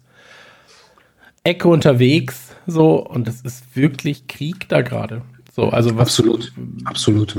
Ecke 1.44 1.68
unterwegs, 1.68 2.54
so, 2.66 3.04
und 3.06 3.26
es 3.28 3.40
ist 3.40 3.76
wirklich 3.76 4.26
Krieg 4.28 4.68
da 4.68 4.82
gerade. 4.82 5.22
So, 5.52 5.68
also 5.68 5.90
was, 5.96 6.08
Absolut. 6.08 6.52
Absolut. 6.84 7.36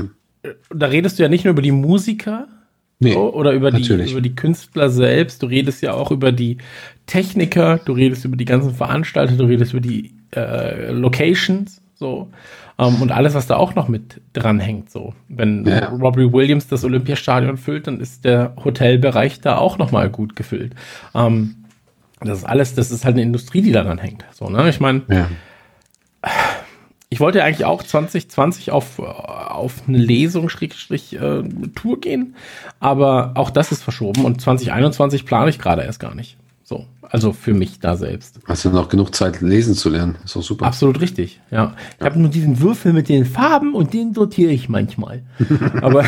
da 0.74 0.86
redest 0.86 1.18
du 1.18 1.22
ja 1.22 1.28
nicht 1.28 1.44
nur 1.44 1.52
über 1.52 1.62
die 1.62 1.72
Musiker, 1.72 2.46
Nee, 3.00 3.14
oder 3.16 3.52
über 3.52 3.70
die, 3.72 3.80
natürlich. 3.80 4.12
über 4.12 4.20
die 4.20 4.36
Künstler 4.36 4.88
selbst, 4.88 5.42
du 5.42 5.46
redest 5.46 5.82
ja 5.82 5.94
auch 5.94 6.10
über 6.12 6.30
die 6.32 6.58
Techniker, 7.06 7.78
du 7.78 7.92
redest 7.92 8.24
über 8.24 8.36
die 8.36 8.44
ganzen 8.44 8.72
Veranstalter, 8.72 9.34
du 9.34 9.44
redest 9.44 9.72
über 9.72 9.80
die 9.80 10.14
äh, 10.34 10.92
Locations, 10.92 11.82
so. 11.94 12.30
Ähm, 12.78 13.02
und 13.02 13.10
alles, 13.10 13.34
was 13.34 13.46
da 13.48 13.56
auch 13.56 13.74
noch 13.74 13.88
mit 13.88 14.20
dran 14.32 14.60
hängt, 14.60 14.90
so. 14.90 15.12
Wenn 15.28 15.66
Ja. 15.66 15.88
Robbie 15.88 16.32
Williams 16.32 16.68
das 16.68 16.84
Olympiastadion 16.84 17.56
füllt, 17.56 17.88
dann 17.88 18.00
ist 18.00 18.24
der 18.24 18.54
Hotelbereich 18.64 19.40
da 19.40 19.58
auch 19.58 19.76
noch 19.76 19.90
mal 19.90 20.08
gut 20.08 20.36
gefüllt. 20.36 20.74
Ähm, 21.14 21.56
das 22.24 22.38
ist 22.38 22.44
alles, 22.44 22.74
das 22.74 22.90
ist 22.90 23.04
halt 23.04 23.14
eine 23.14 23.22
Industrie, 23.22 23.62
die 23.62 23.72
daran 23.72 23.98
hängt. 23.98 24.24
So, 24.32 24.48
ne? 24.48 24.68
Ich 24.68 24.80
meine, 24.80 25.02
Ja. 25.08 25.28
ich 27.10 27.20
wollte 27.20 27.44
eigentlich 27.44 27.64
auch 27.64 27.82
2020 27.82 28.72
auf, 28.72 28.98
auf 28.98 29.82
eine 29.86 29.98
Lesung, 29.98 30.48
Schrägstrich, 30.48 31.14
äh, 31.20 31.42
Tour 31.74 32.00
gehen, 32.00 32.34
aber 32.80 33.32
auch 33.34 33.50
das 33.50 33.72
ist 33.72 33.82
verschoben 33.82 34.24
und 34.24 34.40
2021 34.40 35.24
plane 35.24 35.50
ich 35.50 35.58
gerade 35.58 35.82
erst 35.82 36.00
gar 36.00 36.14
nicht. 36.14 36.36
So, 36.66 36.86
also 37.02 37.34
für 37.34 37.52
mich 37.52 37.78
da 37.78 37.94
selbst. 37.94 38.40
Hast 38.46 38.64
du 38.64 38.70
noch 38.70 38.88
genug 38.88 39.14
Zeit, 39.14 39.42
lesen 39.42 39.74
zu 39.74 39.90
lernen? 39.90 40.16
Ist 40.24 40.34
doch 40.34 40.42
super. 40.42 40.64
Absolut 40.64 40.98
richtig, 41.02 41.40
ja. 41.50 41.74
Ich 41.98 42.04
habe 42.06 42.18
nur 42.18 42.30
diesen 42.30 42.58
Würfel 42.60 42.94
mit 42.94 43.10
den 43.10 43.26
Farben 43.26 43.74
und 43.74 43.92
den 43.92 44.14
sortiere 44.14 44.50
ich 44.50 44.70
manchmal. 44.70 45.22
aber 45.82 46.04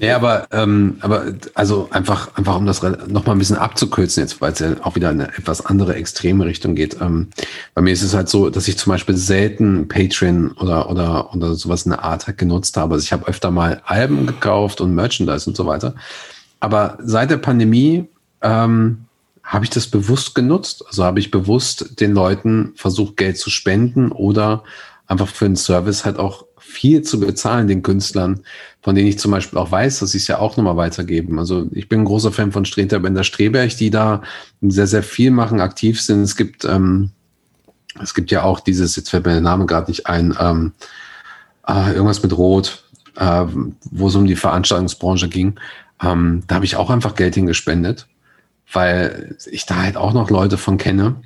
ja, 0.00 0.16
aber, 0.16 0.46
ähm, 0.52 0.96
aber 1.00 1.24
also 1.54 1.88
einfach, 1.90 2.36
einfach 2.36 2.56
um 2.56 2.66
das 2.66 2.82
noch 2.82 3.26
mal 3.26 3.32
ein 3.32 3.38
bisschen 3.38 3.56
abzukürzen 3.56 4.22
jetzt, 4.22 4.40
weil 4.40 4.52
es 4.52 4.60
ja 4.60 4.74
auch 4.82 4.94
wieder 4.94 5.10
in 5.10 5.20
eine 5.20 5.36
etwas 5.36 5.64
andere 5.66 5.94
extreme 5.96 6.44
Richtung 6.44 6.74
geht. 6.74 7.00
Ähm, 7.00 7.28
bei 7.74 7.82
mir 7.82 7.92
ist 7.92 8.02
es 8.02 8.14
halt 8.14 8.28
so, 8.28 8.50
dass 8.50 8.68
ich 8.68 8.78
zum 8.78 8.90
Beispiel 8.90 9.16
selten 9.16 9.88
Patreon 9.88 10.52
oder, 10.52 10.88
oder, 10.90 11.34
oder 11.34 11.54
sowas 11.54 11.84
in 11.84 11.90
der 11.90 12.04
Art 12.04 12.26
halt 12.26 12.38
genutzt 12.38 12.76
habe. 12.76 12.94
Also 12.94 13.04
ich 13.04 13.12
habe 13.12 13.26
öfter 13.26 13.50
mal 13.50 13.82
Alben 13.84 14.26
gekauft 14.26 14.80
und 14.80 14.94
Merchandise 14.94 15.48
und 15.50 15.56
so 15.56 15.66
weiter. 15.66 15.94
Aber 16.60 16.98
seit 17.02 17.30
der 17.30 17.38
Pandemie 17.38 18.06
ähm, 18.42 19.06
habe 19.42 19.64
ich 19.64 19.70
das 19.70 19.88
bewusst 19.88 20.34
genutzt. 20.34 20.84
Also 20.86 21.04
habe 21.04 21.18
ich 21.18 21.30
bewusst 21.30 22.00
den 22.00 22.12
Leuten 22.12 22.72
versucht, 22.76 23.16
Geld 23.16 23.36
zu 23.36 23.50
spenden 23.50 24.12
oder 24.12 24.62
einfach 25.08 25.26
für 25.26 25.46
einen 25.46 25.56
Service 25.56 26.04
halt 26.04 26.18
auch 26.18 26.44
viel 26.70 27.02
zu 27.02 27.20
bezahlen, 27.20 27.68
den 27.68 27.82
Künstlern, 27.82 28.40
von 28.80 28.94
denen 28.94 29.08
ich 29.08 29.18
zum 29.18 29.32
Beispiel 29.32 29.58
auch 29.58 29.70
weiß, 29.70 29.98
dass 29.98 30.12
sie 30.12 30.18
es 30.18 30.28
ja 30.28 30.38
auch 30.38 30.56
nochmal 30.56 30.76
weitergeben. 30.76 31.38
Also 31.38 31.66
ich 31.72 31.88
bin 31.88 32.00
ein 32.00 32.04
großer 32.04 32.32
Fan 32.32 32.52
von 32.52 32.64
Streter 32.64 33.00
Bender 33.00 33.24
Streberg, 33.24 33.76
die 33.76 33.90
da 33.90 34.22
sehr, 34.62 34.86
sehr 34.86 35.02
viel 35.02 35.30
machen, 35.30 35.60
aktiv 35.60 36.00
sind. 36.00 36.22
Es 36.22 36.36
gibt, 36.36 36.64
ähm, 36.64 37.10
es 38.00 38.14
gibt 38.14 38.30
ja 38.30 38.44
auch 38.44 38.60
dieses, 38.60 38.96
jetzt 38.96 39.10
fällt 39.10 39.26
mir 39.26 39.32
der 39.32 39.40
Name 39.40 39.66
gerade 39.66 39.90
nicht 39.90 40.06
ein, 40.06 40.34
ähm, 40.40 40.72
äh, 41.66 41.92
irgendwas 41.92 42.22
mit 42.22 42.36
Rot, 42.36 42.84
äh, 43.16 43.44
wo 43.90 44.08
es 44.08 44.14
um 44.14 44.26
die 44.26 44.36
Veranstaltungsbranche 44.36 45.28
ging. 45.28 45.58
Ähm, 46.02 46.44
da 46.46 46.54
habe 46.54 46.64
ich 46.64 46.76
auch 46.76 46.88
einfach 46.88 47.16
Geld 47.16 47.34
hingespendet, 47.34 48.06
weil 48.72 49.36
ich 49.50 49.66
da 49.66 49.76
halt 49.76 49.96
auch 49.96 50.12
noch 50.12 50.30
Leute 50.30 50.56
von 50.56 50.78
kenne, 50.78 51.16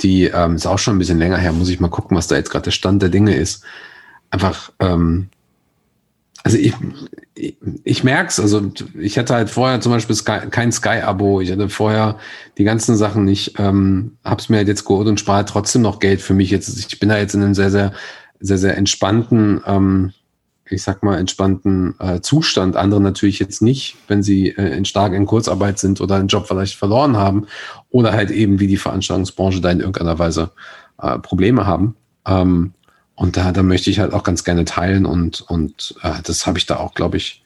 die, 0.00 0.24
ähm, 0.24 0.56
ist 0.56 0.66
auch 0.66 0.78
schon 0.78 0.96
ein 0.96 0.98
bisschen 0.98 1.18
länger 1.18 1.36
her, 1.36 1.52
muss 1.52 1.68
ich 1.68 1.80
mal 1.80 1.88
gucken, 1.88 2.16
was 2.16 2.26
da 2.26 2.36
jetzt 2.36 2.50
gerade 2.50 2.64
der 2.64 2.70
Stand 2.72 3.02
der 3.02 3.08
Dinge 3.08 3.34
ist 3.34 3.64
einfach, 4.30 4.72
ähm, 4.80 5.28
also 6.42 6.56
ich, 6.56 6.72
ich, 7.34 7.56
ich 7.84 8.04
merke 8.04 8.28
es, 8.28 8.40
also 8.40 8.72
ich 8.98 9.18
hatte 9.18 9.34
halt 9.34 9.50
vorher 9.50 9.80
zum 9.80 9.92
Beispiel 9.92 10.16
Sky, 10.16 10.48
kein 10.50 10.72
Sky-Abo, 10.72 11.40
ich 11.40 11.52
hatte 11.52 11.68
vorher 11.68 12.16
die 12.56 12.64
ganzen 12.64 12.96
Sachen 12.96 13.24
nicht, 13.24 13.54
ähm, 13.58 14.16
hab's 14.24 14.48
mir 14.48 14.58
halt 14.58 14.68
jetzt 14.68 14.84
geholt 14.84 15.08
und 15.08 15.20
spare 15.20 15.44
trotzdem 15.44 15.82
noch 15.82 15.98
Geld 15.98 16.20
für 16.20 16.34
mich. 16.34 16.50
Jetzt, 16.50 16.78
ich 16.78 16.98
bin 16.98 17.08
da 17.08 17.18
jetzt 17.18 17.34
in 17.34 17.42
einem 17.42 17.54
sehr, 17.54 17.70
sehr, 17.70 17.92
sehr, 18.40 18.58
sehr 18.58 18.76
entspannten, 18.76 19.60
ähm, 19.66 20.12
ich 20.72 20.82
sag 20.82 21.02
mal, 21.02 21.18
entspannten 21.18 21.98
äh, 21.98 22.20
Zustand. 22.20 22.76
Andere 22.76 23.00
natürlich 23.00 23.38
jetzt 23.38 23.60
nicht, 23.60 23.96
wenn 24.08 24.22
sie 24.22 24.50
äh, 24.50 24.76
in 24.76 24.84
stark 24.84 25.12
in 25.12 25.26
Kurzarbeit 25.26 25.78
sind 25.78 26.00
oder 26.00 26.14
einen 26.14 26.28
Job 26.28 26.46
vielleicht 26.46 26.76
verloren 26.76 27.16
haben 27.16 27.46
oder 27.90 28.12
halt 28.12 28.30
eben 28.30 28.60
wie 28.60 28.68
die 28.68 28.76
Veranstaltungsbranche 28.76 29.60
da 29.60 29.70
in 29.70 29.80
irgendeiner 29.80 30.18
Weise 30.18 30.52
äh, 31.02 31.18
Probleme 31.18 31.66
haben. 31.66 31.96
Ähm, 32.26 32.72
und 33.20 33.36
da, 33.36 33.52
da 33.52 33.62
möchte 33.62 33.90
ich 33.90 33.98
halt 33.98 34.14
auch 34.14 34.22
ganz 34.22 34.44
gerne 34.44 34.64
teilen 34.64 35.04
und, 35.04 35.42
und 35.42 35.94
äh, 36.02 36.22
das 36.24 36.46
habe 36.46 36.56
ich 36.56 36.64
da 36.64 36.78
auch, 36.78 36.94
glaube 36.94 37.18
ich, 37.18 37.44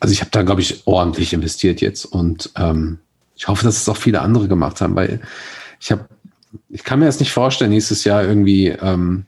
also 0.00 0.12
ich 0.12 0.20
habe 0.20 0.32
da, 0.32 0.42
glaube 0.42 0.62
ich, 0.62 0.84
ordentlich 0.84 1.32
investiert 1.32 1.80
jetzt 1.80 2.04
und 2.04 2.50
ähm, 2.56 2.98
ich 3.36 3.46
hoffe, 3.46 3.64
dass 3.64 3.76
es 3.76 3.88
auch 3.88 3.96
viele 3.96 4.20
andere 4.20 4.48
gemacht 4.48 4.80
haben, 4.80 4.96
weil 4.96 5.20
ich 5.78 5.92
habe, 5.92 6.08
ich 6.70 6.82
kann 6.82 6.98
mir 6.98 7.04
das 7.06 7.20
nicht 7.20 7.30
vorstellen, 7.30 7.70
nächstes 7.70 8.02
Jahr 8.02 8.24
irgendwie 8.24 8.66
ähm, 8.66 9.26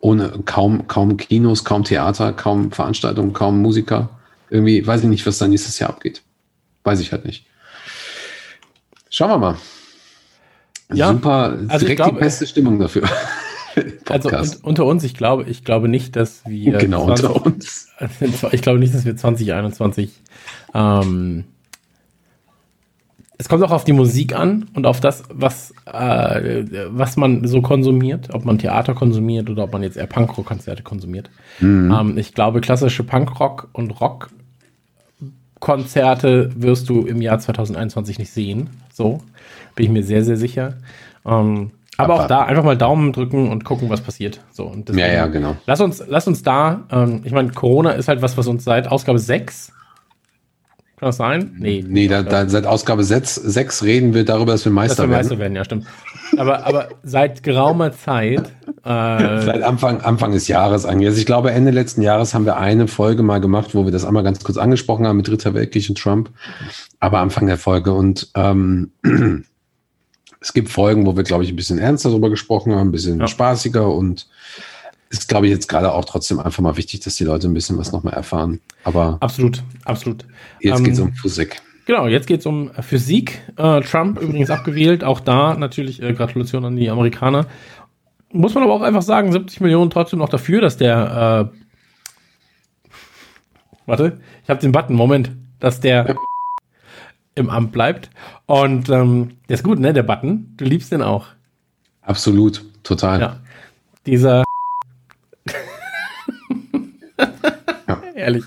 ohne 0.00 0.28
kaum, 0.44 0.86
kaum 0.86 1.16
Kinos, 1.16 1.64
kaum 1.64 1.84
Theater, 1.84 2.34
kaum 2.34 2.72
Veranstaltungen, 2.72 3.32
kaum 3.32 3.62
Musiker. 3.62 4.10
Irgendwie 4.50 4.86
weiß 4.86 5.04
ich 5.04 5.08
nicht, 5.08 5.26
was 5.26 5.38
da 5.38 5.48
nächstes 5.48 5.78
Jahr 5.78 5.88
abgeht. 5.88 6.20
Weiß 6.84 7.00
ich 7.00 7.10
halt 7.10 7.24
nicht. 7.24 7.46
Unter 9.18 9.30
wir 9.30 9.38
mal. 9.38 9.56
Ja, 10.92 11.12
Super, 11.12 11.58
also 11.68 11.84
direkt 11.84 12.00
glaube, 12.00 12.14
die 12.14 12.20
beste 12.20 12.46
Stimmung 12.46 12.78
dafür. 12.78 13.04
also 14.08 14.30
un 14.30 14.48
unter 14.62 14.86
uns, 14.86 15.04
ich 15.04 15.14
glaube, 15.14 15.44
ich 15.44 15.64
glaube 15.64 15.88
nicht, 15.88 16.16
dass 16.16 16.42
wir 16.46 16.78
genau 16.78 17.06
20, 17.06 17.26
unter 17.26 17.46
uns. 17.46 17.88
ich 18.52 18.62
glaube 18.62 18.78
nicht, 18.78 18.94
dass 18.94 19.04
wir 19.04 19.16
2021 19.16 20.10
ähm, 20.74 21.44
es 23.40 23.48
kommt 23.48 23.62
auch 23.62 23.70
auf 23.70 23.84
die 23.84 23.92
Musik 23.92 24.34
an 24.34 24.66
und 24.74 24.84
auf 24.84 24.98
das, 24.98 25.22
was, 25.32 25.72
äh, 25.86 26.64
was 26.88 27.16
man 27.16 27.46
so 27.46 27.62
konsumiert, 27.62 28.34
ob 28.34 28.44
man 28.44 28.58
Theater 28.58 28.94
konsumiert 28.94 29.48
oder 29.48 29.62
ob 29.64 29.72
man 29.72 29.84
jetzt 29.84 29.96
eher 29.96 30.08
Punkrock-Konzerte 30.08 30.82
konsumiert. 30.82 31.30
Mhm. 31.60 31.96
Ähm, 31.96 32.18
ich 32.18 32.34
glaube, 32.34 32.60
klassische 32.60 33.04
Punkrock 33.04 33.68
und 33.72 34.00
Rock-Konzerte 34.00 36.50
wirst 36.56 36.88
du 36.88 37.06
im 37.06 37.22
Jahr 37.22 37.38
2021 37.38 38.18
nicht 38.18 38.32
sehen. 38.32 38.70
So. 38.92 39.22
Bin 39.78 39.86
ich 39.86 39.92
mir 39.92 40.02
sehr, 40.02 40.24
sehr 40.24 40.36
sicher. 40.36 40.74
Ähm, 41.24 41.70
aber, 41.96 42.14
aber, 42.14 42.24
auch 42.24 42.26
da 42.26 42.42
einfach 42.42 42.64
mal 42.64 42.76
Daumen 42.76 43.12
drücken 43.12 43.48
und 43.48 43.64
gucken, 43.64 43.88
was 43.90 44.00
passiert. 44.00 44.40
So, 44.50 44.64
und 44.64 44.88
deswegen, 44.88 45.06
ja, 45.06 45.12
ja, 45.12 45.26
genau. 45.28 45.56
Lass 45.66 45.80
uns, 45.80 46.02
lass 46.04 46.26
uns 46.26 46.42
da, 46.42 46.84
ähm, 46.90 47.20
ich 47.22 47.30
meine, 47.30 47.52
Corona 47.52 47.92
ist 47.92 48.08
halt 48.08 48.22
was, 48.22 48.36
was 48.36 48.48
uns 48.48 48.64
seit 48.64 48.88
Ausgabe 48.88 49.20
6 49.20 49.72
kann 50.98 51.10
das 51.10 51.16
sein? 51.16 51.54
Nee. 51.56 51.84
Nee, 51.86 52.08
da, 52.08 52.24
da, 52.24 52.48
seit 52.48 52.66
Ausgabe 52.66 53.04
6, 53.04 53.36
6 53.36 53.84
reden 53.84 54.14
wir 54.14 54.24
darüber, 54.24 54.50
dass 54.50 54.64
wir 54.64 54.72
Meister 54.72 55.04
dass 55.04 55.08
wir 55.08 55.16
Meister 55.16 55.38
werden. 55.38 55.54
Ja, 55.54 55.62
stimmt. 55.62 55.86
Aber, 56.36 56.66
aber 56.66 56.88
seit 57.04 57.44
geraumer 57.44 57.92
Zeit. 57.92 58.50
Äh, 58.84 59.42
seit 59.44 59.62
Anfang, 59.62 60.00
Anfang 60.00 60.32
des 60.32 60.48
Jahres 60.48 60.84
eigentlich. 60.86 61.06
Also 61.06 61.20
ich 61.20 61.26
glaube, 61.26 61.52
Ende 61.52 61.70
letzten 61.70 62.02
Jahres 62.02 62.34
haben 62.34 62.46
wir 62.46 62.56
eine 62.56 62.88
Folge 62.88 63.22
mal 63.22 63.40
gemacht, 63.40 63.76
wo 63.76 63.84
wir 63.84 63.92
das 63.92 64.04
einmal 64.04 64.24
ganz 64.24 64.42
kurz 64.42 64.58
angesprochen 64.58 65.06
haben 65.06 65.18
mit 65.18 65.28
Dritter 65.28 65.54
Weltkrieg 65.54 65.88
und 65.88 65.98
Trump. 65.98 66.30
Aber 66.98 67.20
Anfang 67.20 67.46
der 67.46 67.58
Folge. 67.58 67.92
Und 67.92 68.32
ähm, 68.34 68.90
es 70.40 70.52
gibt 70.52 70.68
Folgen, 70.68 71.06
wo 71.06 71.16
wir, 71.16 71.24
glaube 71.24 71.44
ich, 71.44 71.50
ein 71.50 71.56
bisschen 71.56 71.78
ernster 71.78 72.10
darüber 72.10 72.30
gesprochen 72.30 72.72
haben, 72.74 72.88
ein 72.88 72.92
bisschen 72.92 73.20
ja. 73.20 73.26
spaßiger 73.26 73.88
und 73.92 74.28
ist, 75.10 75.28
glaube 75.28 75.46
ich, 75.46 75.52
jetzt 75.52 75.68
gerade 75.68 75.92
auch 75.92 76.04
trotzdem 76.04 76.38
einfach 76.38 76.62
mal 76.62 76.76
wichtig, 76.76 77.00
dass 77.00 77.16
die 77.16 77.24
Leute 77.24 77.48
ein 77.48 77.54
bisschen 77.54 77.78
was 77.78 77.92
nochmal 77.92 78.14
erfahren. 78.14 78.60
Aber 78.84 79.16
absolut, 79.20 79.62
absolut. 79.84 80.24
Jetzt 80.60 80.78
ähm, 80.78 80.84
geht 80.84 80.94
es 80.94 81.00
um 81.00 81.12
Physik. 81.14 81.62
Genau, 81.86 82.06
jetzt 82.06 82.26
geht 82.26 82.40
es 82.40 82.46
um 82.46 82.70
Physik. 82.82 83.40
Äh, 83.56 83.80
Trump 83.80 84.20
übrigens 84.20 84.50
abgewählt. 84.50 85.02
Auch 85.02 85.20
da 85.20 85.54
natürlich 85.54 86.02
äh, 86.02 86.12
Gratulation 86.12 86.64
an 86.66 86.76
die 86.76 86.90
Amerikaner. 86.90 87.46
Muss 88.30 88.54
man 88.54 88.64
aber 88.64 88.74
auch 88.74 88.82
einfach 88.82 89.02
sagen, 89.02 89.32
70 89.32 89.60
Millionen 89.60 89.90
trotzdem 89.90 90.18
noch 90.18 90.28
dafür, 90.28 90.60
dass 90.60 90.76
der 90.76 91.50
äh, 91.50 91.58
Warte, 93.86 94.20
ich 94.44 94.50
habe 94.50 94.60
den 94.60 94.70
Button, 94.70 94.94
Moment, 94.94 95.30
dass 95.60 95.80
der 95.80 96.06
ja 96.06 96.14
im 97.38 97.50
Amt 97.50 97.72
bleibt. 97.72 98.10
Und 98.46 98.88
ähm, 98.90 99.38
der 99.48 99.54
ist 99.54 99.64
gut, 99.64 99.78
ne, 99.78 99.92
der 99.92 100.02
Button. 100.02 100.54
Du 100.56 100.64
liebst 100.64 100.92
den 100.92 101.02
auch. 101.02 101.26
Absolut, 102.02 102.64
total. 102.82 103.20
Ja. 103.20 103.40
Dieser. 104.06 104.44
ja. 107.88 108.02
Ehrlich. 108.14 108.44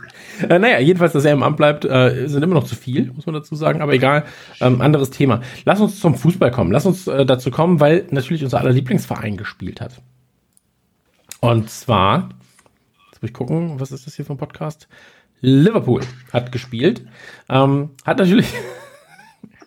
Äh, 0.50 0.60
naja, 0.60 0.80
jedenfalls, 0.80 1.14
dass 1.14 1.26
er 1.26 1.34
im 1.34 1.44
Amt 1.44 1.58
bleibt, 1.58 1.86
äh, 1.86 2.28
sind 2.28 2.44
immer 2.44 2.56
noch 2.56 2.64
zu 2.64 2.76
viel, 2.76 3.12
muss 3.14 3.26
man 3.26 3.36
dazu 3.36 3.56
sagen, 3.56 3.82
aber 3.82 3.94
egal. 3.94 4.26
Ähm, 4.60 4.82
anderes 4.82 5.12
Thema. 5.12 5.42
Lass 5.66 5.80
uns 5.80 6.00
zum 6.00 6.16
Fußball 6.16 6.52
kommen. 6.52 6.72
Lass 6.72 6.86
uns 6.86 7.08
äh, 7.08 7.26
dazu 7.26 7.52
kommen, 7.52 7.80
weil 7.80 8.08
natürlich 8.12 8.44
unser 8.44 8.60
aller 8.60 8.72
Lieblingsverein 8.72 9.38
gespielt 9.38 9.82
hat. 9.82 10.02
Und 11.40 11.70
zwar, 11.70 12.30
jetzt 13.12 13.22
muss 13.22 13.30
ich 13.30 13.34
gucken, 13.34 13.80
was 13.80 13.92
ist 13.92 14.08
das 14.08 14.16
hier 14.16 14.26
für 14.26 14.34
ein 14.34 14.38
Podcast? 14.38 14.88
Liverpool 15.42 16.02
hat 16.32 16.52
gespielt. 16.52 17.06
Ähm, 17.50 17.90
hat 18.06 18.20
natürlich. 18.20 18.48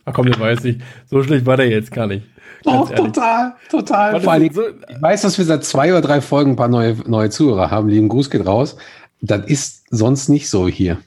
Ach 0.05 0.13
komm, 0.15 0.27
der 0.27 0.39
weiß 0.39 0.65
nicht. 0.65 0.81
So 1.07 1.23
schlecht 1.23 1.47
war 1.47 1.57
der 1.57 1.69
jetzt 1.69 1.91
gar 1.91 2.07
nicht. 2.07 2.27
Doch, 2.63 2.89
total, 2.91 3.55
total. 3.71 4.21
Vor 4.21 4.33
allem, 4.33 4.53
so, 4.53 4.63
ich 4.67 5.03
weiß, 5.03 5.23
dass 5.23 5.37
wir 5.37 5.45
seit 5.45 5.65
zwei 5.65 5.91
oder 5.91 6.01
drei 6.01 6.21
Folgen 6.23 6.53
ein 6.53 6.57
paar 6.57 6.69
neue, 6.69 6.97
neue 7.07 7.29
Zuhörer 7.29 7.71
haben. 7.71 7.89
Lieben 7.89 8.09
Gruß 8.09 8.31
geht 8.31 8.47
raus. 8.47 8.77
Das 9.21 9.45
ist 9.47 9.85
sonst 9.91 10.29
nicht 10.29 10.49
so 10.49 10.67
hier. 10.67 10.99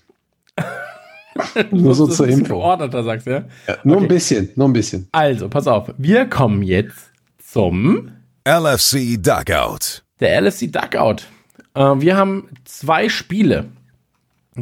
nur 1.72 1.96
so 1.96 2.08
zur 2.08 2.28
Info. 2.28 2.56
Geordneter, 2.56 3.04
sagst 3.04 3.28
du, 3.28 3.32
ja? 3.32 3.46
ja 3.68 3.78
nur 3.84 3.98
okay. 3.98 4.06
ein 4.06 4.08
bisschen, 4.08 4.50
nur 4.56 4.68
ein 4.68 4.74
bisschen. 4.74 5.08
Also, 5.12 5.50
pass 5.50 5.68
auf. 5.68 5.92
Wir 5.98 6.26
kommen 6.26 6.62
jetzt 6.62 7.10
zum 7.44 8.12
LFC 8.48 9.18
Duckout. 9.22 10.04
Der 10.20 10.42
LFC 10.42 10.72
Duckout. 10.72 11.28
Äh, 11.74 11.82
wir 12.00 12.18
haben 12.18 12.50
zwei 12.66 13.10
Spiele 13.10 13.66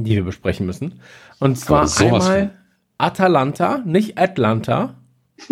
die 0.03 0.15
wir 0.15 0.23
besprechen 0.23 0.65
müssen. 0.65 0.99
Und 1.39 1.57
zwar 1.57 1.87
einmal. 1.99 2.51
Atalanta, 2.97 3.81
nicht 3.85 4.17
Atlanta. 4.17 4.95
ich 5.37 5.45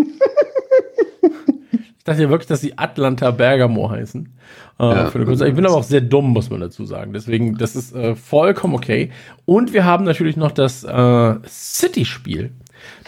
dachte 2.04 2.24
ja 2.24 2.30
wirklich, 2.30 2.48
dass 2.48 2.62
sie 2.62 2.78
Atlanta 2.78 3.32
Bergamo 3.32 3.90
heißen. 3.90 4.34
Äh, 4.80 4.84
ja, 4.84 5.08
ich 5.08 5.14
bin 5.56 5.66
aber 5.66 5.76
auch 5.76 5.84
sehr 5.84 6.02
dumm, 6.02 6.32
muss 6.32 6.50
man 6.50 6.62
dazu 6.62 6.86
sagen. 6.86 7.14
Deswegen, 7.14 7.58
das 7.58 7.76
ist 7.76 7.94
äh, 7.94 8.16
vollkommen 8.16 8.76
okay. 8.76 9.12
Und 9.46 9.74
wir 9.74 9.86
haben 9.86 10.04
natürlich 10.04 10.38
noch 10.38 10.52
das 10.52 10.84
äh, 10.84 11.36
City-Spiel, 11.48 12.52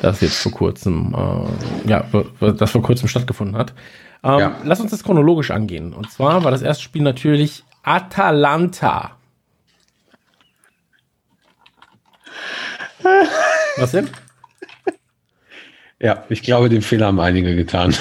das 0.02 0.22
jetzt 0.22 0.42
vor 0.42 0.52
kurzem, 0.52 1.16
äh, 1.16 1.90
ja, 1.90 2.06
das 2.40 2.72
vor 2.72 2.82
kurzem 2.82 3.08
stattgefunden 3.08 3.58
hat. 3.58 3.74
Ähm, 4.24 4.40
Ja. 4.40 4.56
Lass 4.64 4.80
uns 4.80 4.92
das 4.92 5.04
chronologisch 5.04 5.52
angehen. 5.52 5.94
Und 5.94 6.12
zwar 6.12 6.44
war 6.44 6.52
das 6.52 6.62
erste 6.62 6.84
Spiel 6.84 7.04
natürlich 7.04 7.64
Atalanta. 7.84 9.12
Was 13.78 13.92
denn? 13.92 14.10
Ja, 16.00 16.24
ich 16.30 16.44
glaube, 16.44 16.70
den 16.70 16.82
Fehler 16.82 17.08
haben 17.08 17.20
einige 17.20 17.56
getan. 17.56 17.96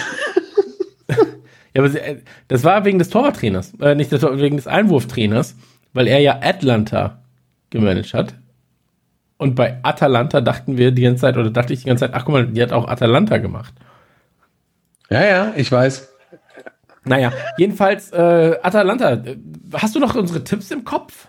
Ja, 1.77 1.83
aber 1.83 1.93
äh, 1.95 2.19
das 2.49 2.62
war 2.64 2.85
wegen 2.85 2.99
des 2.99 3.09
Torwarttrainers, 3.11 3.73
äh, 3.81 3.95
nicht 3.95 4.11
Tor- 4.11 4.38
wegen 4.38 4.57
des 4.57 4.67
Einwurftrainers, 4.67 5.57
weil 5.93 6.07
er 6.07 6.21
ja 6.21 6.38
Atlanta 6.40 7.23
gemanagt 7.71 8.14
hat. 8.14 8.35
Und 9.38 9.57
bei 9.57 9.79
Atalanta 9.83 10.40
dachten 10.40 10.77
wir 10.79 10.93
die 10.93 11.03
ganze 11.03 11.23
Zeit, 11.23 11.37
oder 11.37 11.51
dachte 11.51 11.73
ich 11.73 11.81
die 11.81 11.87
ganze 11.88 12.07
Zeit, 12.07 12.14
ach 12.14 12.25
guck 12.25 12.33
mal, 12.35 12.47
die 12.47 12.62
hat 12.62 12.73
auch 12.73 12.87
Atalanta 12.87 13.38
gemacht. 13.38 13.75
Ja, 15.11 15.25
ja, 15.25 15.53
ich 15.57 15.71
weiß. 15.71 16.09
Naja, 17.05 17.33
jedenfalls, 17.59 18.11
äh, 18.12 18.59
Atalanta, 18.62 19.12
äh, 19.14 19.37
hast 19.75 19.95
du 19.97 19.99
noch 20.01 20.14
unsere 20.14 20.43
Tipps 20.45 20.71
im 20.71 20.85
Kopf? 20.85 21.27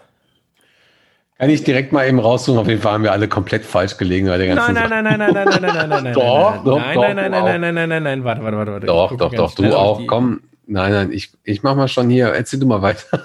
Kann 1.37 1.49
ich 1.49 1.63
direkt 1.63 1.91
mal 1.91 2.07
eben 2.07 2.19
raussuchen. 2.19 2.59
Auf 2.59 2.67
jeden 2.67 2.81
Fall 2.81 2.93
haben 2.93 3.03
wir 3.03 3.11
alle 3.11 3.27
komplett 3.27 3.65
falsch 3.65 3.97
gelegen 3.97 4.27
bei 4.27 4.37
der 4.37 4.55
ganzen 4.55 4.73
Nein, 4.73 4.89
nein, 4.89 5.03
nein, 5.03 5.19
nein, 5.19 5.33
nein, 5.33 5.33
nein, 5.33 5.61
nein, 5.61 5.73
nein, 5.73 5.89
nein, 5.89 6.03
nein, 6.03 6.13
Doch, 6.13 6.55
nein, 6.55 6.63
doch, 6.63 6.79
nein, 6.79 7.15
nein, 7.15 7.15
nein, 7.15 7.31
nein, 7.31 7.61
nein, 7.61 7.73
nein, 7.75 7.89
nein, 7.89 8.03
nein, 8.03 8.23
warte, 8.23 8.43
warte, 8.43 8.57
warte, 8.57 8.71
warte. 8.71 8.87
Doch, 8.87 9.17
doch, 9.17 9.33
doch, 9.33 9.55
du 9.55 9.77
auch. 9.77 10.01
Komm. 10.07 10.41
Nein, 10.67 10.91
nein, 10.93 11.11
ich, 11.11 11.31
ich 11.43 11.61
mach 11.61 11.75
mal 11.75 11.87
schon 11.89 12.09
hier. 12.09 12.27
Erzähl 12.27 12.59
du 12.59 12.65
mal 12.65 12.81
weiter. 12.81 13.23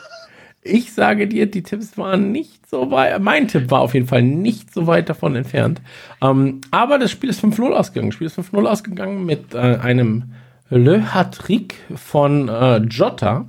Ich 0.63 0.93
sage 0.93 1.27
dir, 1.27 1.51
die 1.51 1.63
Tipps 1.63 1.97
waren 1.97 2.33
nicht 2.33 2.69
so 2.69 2.91
weit. 2.91 3.19
Mein 3.23 3.49
Tipp 3.49 3.71
war 3.71 3.81
auf 3.81 3.95
jeden 3.95 4.07
Fall 4.07 4.23
nicht 4.23 4.75
so 4.75 4.87
weit 4.87 5.09
davon 5.09 5.35
entfernt. 5.35 5.81
Ähm, 6.21 6.61
aber 6.71 6.99
das 6.99 7.11
Spiel 7.11 7.31
ist 7.31 7.43
5-0 7.43 7.71
ausgegangen. 7.71 8.11
Das 8.11 8.17
Spiel 8.17 8.27
ist 8.27 8.39
5-0 8.39 8.67
ausgegangen 8.67 9.25
mit 9.25 9.55
äh, 9.55 9.59
einem 9.59 10.35
Le 10.69 11.15
Hattrick 11.15 11.77
von 11.97 12.49
äh, 12.49 12.77
Jota, 12.79 13.47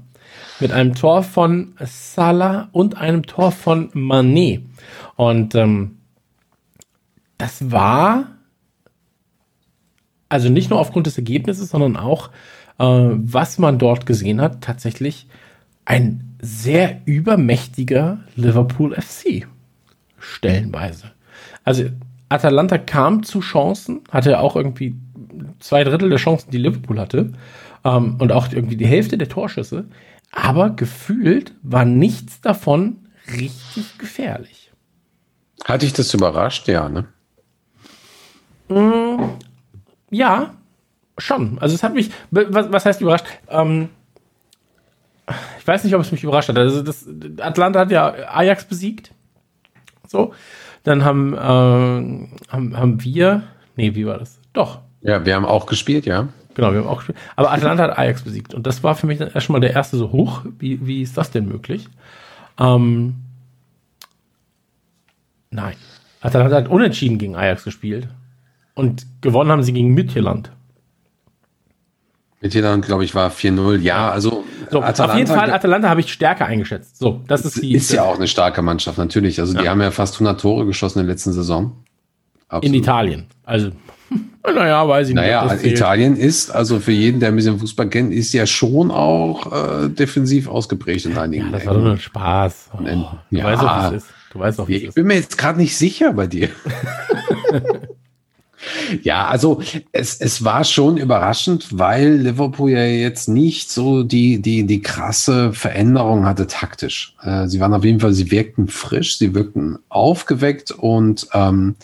mit 0.62 0.71
einem 0.71 0.95
Tor 0.95 1.24
von 1.24 1.74
Salah 1.80 2.69
und 2.71 2.97
einem 2.97 3.26
Tor 3.26 3.52
von 3.52 3.89
Manet. 3.93 4.63
Und 5.15 5.56
ähm, 5.56 5.97
das 7.38 7.71
war 7.71 8.28
also 10.32 10.47
nicht 10.47 10.69
nur 10.69 10.80
aufgrund 10.80 11.08
des 11.08 11.17
Ergebnisses, 11.17 11.69
sondern 11.69 11.97
auch, 11.97 12.30
äh, 12.80 12.86
was 12.86 13.60
man 13.60 13.78
dort 13.78 14.06
gesehen 14.06 14.39
hat, 14.39 14.62
tatsächlich 14.62 15.28
ein 15.84 16.38
sehr 16.41 17.02
übermächtiger 17.06 18.19
Liverpool 18.36 18.95
FC. 18.95 19.45
Stellenweise. 20.17 21.12
Also 21.65 21.86
Atalanta 22.30 22.78
kam 22.78 23.24
zu 23.24 23.41
Chancen, 23.41 24.02
hatte 24.10 24.39
auch 24.39 24.56
irgendwie 24.56 24.95
zwei 25.60 25.84
Drittel 25.84 26.10
der 26.10 26.17
Chancen, 26.17 26.52
die 26.52 26.60
Liverpool 26.60 27.00
hatte. 27.00 27.34
Ähm, 27.84 28.15
und 28.19 28.32
auch 28.32 28.52
irgendwie 28.54 28.78
die 28.78 28.88
Hälfte 28.88 29.17
der 29.17 29.28
Torschüsse. 29.28 29.86
Aber 30.32 30.70
gefühlt 30.72 31.54
war 31.62 31.86
nichts 31.86 32.41
davon 32.41 33.08
richtig 33.38 33.98
gefährlich. 33.98 34.72
Hat 35.65 35.82
dich 35.82 35.94
das 35.94 36.13
überrascht? 36.13 36.67
Ja, 36.67 36.89
ne? 36.89 37.08
Ja, 40.10 40.54
schon. 41.17 41.60
Also 41.60 41.76
es 41.76 41.84
hat 41.84 41.94
mich, 41.94 42.10
was, 42.32 42.72
was 42.72 42.86
heißt 42.86 43.02
überrascht? 43.02 43.26
Ähm, 43.50 43.89
ich 45.60 45.67
weiß 45.67 45.84
nicht, 45.84 45.94
ob 45.96 46.02
es 46.02 46.12
mich 46.12 46.24
überrascht 46.24 46.50
hat. 46.50 46.58
Also 46.58 46.82
das, 46.82 47.06
Atlanta 47.39 47.80
hat 47.82 47.91
ja 47.91 48.13
Ajax 48.34 48.65
besiegt. 48.65 49.12
So. 50.08 50.34
Dann 50.84 51.06
haben, 51.06 51.36
ähm, 51.39 52.30
haben, 52.50 52.78
haben 52.78 53.04
wir, 53.04 53.44
nee, 53.76 53.94
wie 53.94 54.06
war 54.06 54.17
das? 54.17 54.39
Doch, 54.54 54.80
Ja, 55.02 55.26
wir 55.26 55.36
haben 55.36 55.46
auch 55.46 55.65
gespielt, 55.67 56.06
ja. 56.06 56.30
Genau, 56.54 56.72
wir 56.74 56.80
haben 56.80 56.88
auch 56.88 56.98
gespielt. 56.98 57.18
Aber 57.36 57.52
Atlanta 57.52 57.84
hat 57.84 57.98
Ajax 57.98 58.22
besiegt. 58.24 58.54
Und 58.54 58.66
das 58.68 58.84
war 58.84 58.96
für 58.96 59.08
mich 59.08 59.18
dann 59.20 59.30
erstmal 59.32 59.62
der 59.62 59.74
erste 59.74 59.98
so 59.98 60.12
hoch. 60.12 60.44
Wie, 60.60 60.86
wie 60.86 61.02
ist 61.02 61.18
das 61.18 61.32
denn 61.32 61.48
möglich? 61.48 61.88
Ähm, 62.60 63.16
nein. 65.50 65.76
Atalanta 66.22 66.56
hat 66.58 66.68
unentschieden 66.68 67.18
gegen 67.18 67.36
Ajax 67.36 67.64
gespielt. 67.64 68.08
Und 68.76 69.06
gewonnen 69.22 69.52
haben 69.52 69.64
sie 69.64 69.74
gegen 69.74 69.94
Midtjylland. 69.94 70.52
Mit 72.42 72.56
Irland, 72.56 72.86
glaube 72.86 73.04
ich, 73.04 73.14
war 73.14 73.30
4-0. 73.30 73.78
Ja, 73.82 74.10
also 74.10 74.44
So, 74.72 74.82
auf 74.82 75.16
jeden 75.16 75.28
Fall, 75.28 75.52
Atalanta 75.52 75.90
habe 75.90 76.00
ich 76.02 76.12
stärker 76.12 76.46
eingeschätzt. 76.46 76.98
So, 76.98 77.22
das 77.28 77.46
ist 77.46 77.62
die. 77.62 77.74
ist 77.74 77.92
ja 77.92 78.04
auch 78.04 78.16
eine 78.16 78.28
starke 78.28 78.62
Mannschaft, 78.64 78.98
natürlich. 78.98 79.40
Also 79.40 79.54
die 79.56 79.64
Ja. 79.64 79.72
haben 79.72 79.82
ja 79.82 79.92
fast 79.92 80.16
100 80.16 80.42
Tore 80.42 80.66
geschossen 80.66 81.00
in 81.00 81.06
der 81.06 81.14
letzten 81.14 81.34
Saison. 81.34 81.84
Absolut. 82.48 82.66
in 82.66 82.74
Italien. 82.82 83.26
Also, 83.44 83.70
naja, 84.45 84.88
weiß 84.88 85.10
ich 85.10 85.15
nicht. 85.15 85.24
Naja. 85.24 85.54
Italien 85.63 86.15
ist, 86.17 86.52
also 86.52 86.80
für 86.80 86.91
jeden, 86.91 87.19
der 87.19 87.30
ein 87.30 87.36
bisschen 87.36 87.60
Fußball 87.60 87.88
kennt, 87.89 88.13
ist 88.13 88.34
ja 88.34 88.45
schon 88.45 88.91
auch 88.91 89.86
äh, 89.86 89.89
defensiv 89.89 90.47
ausgeprägt 90.47 91.06
in 91.06 91.17
einigen 91.17 91.45
Ja, 91.45 91.52
das 91.52 91.65
war 91.65 91.74
doch 91.76 91.82
nur 91.82 91.91
ein 91.93 92.00
Spaß. 92.00 92.69
Oh, 92.74 92.78
du 92.84 93.38
Ja. 93.38 93.43
weißt 93.45 93.62
doch, 93.62 93.91
wie 93.91 93.95
es 93.95 94.04
ist. 94.04 94.10
Du 94.34 94.39
weißt 94.39 94.60
doch, 94.60 94.67
wie 94.67 94.76
es 94.76 94.82
Ich 94.82 94.88
ist. 94.89 94.95
bin 94.95 95.08
mir 95.08 95.15
jetzt 95.15 95.38
gerade 95.38 95.60
nicht 95.60 95.76
sicher 95.78 96.13
bei 96.13 96.28
dir. 96.28 96.50
ja, 99.04 99.28
also 99.28 99.62
es, 99.91 100.19
es 100.19 100.43
war 100.43 100.63
schon 100.63 100.97
überraschend, 100.97 101.67
weil 101.71 102.13
Liverpool 102.17 102.71
ja 102.71 102.84
jetzt 102.86 103.28
nicht 103.28 103.71
so 103.71 104.04
die, 104.04 104.41
die, 104.41 104.65
die 104.65 104.82
krasse 104.82 105.54
Veränderung 105.54 106.26
hatte 106.26 106.47
taktisch. 106.47 107.15
Äh, 107.24 107.47
sie 107.47 107.60
waren 107.60 107.74
auf 107.74 107.84
jeden 107.84 108.00
Fall, 108.00 108.13
sie 108.13 108.32
wirkten 108.32 108.67
frisch, 108.67 109.17
sie 109.17 109.34
wirkten 109.34 109.80
aufgeweckt 109.89 110.71
und 110.71 111.28
ähm, 111.34 111.76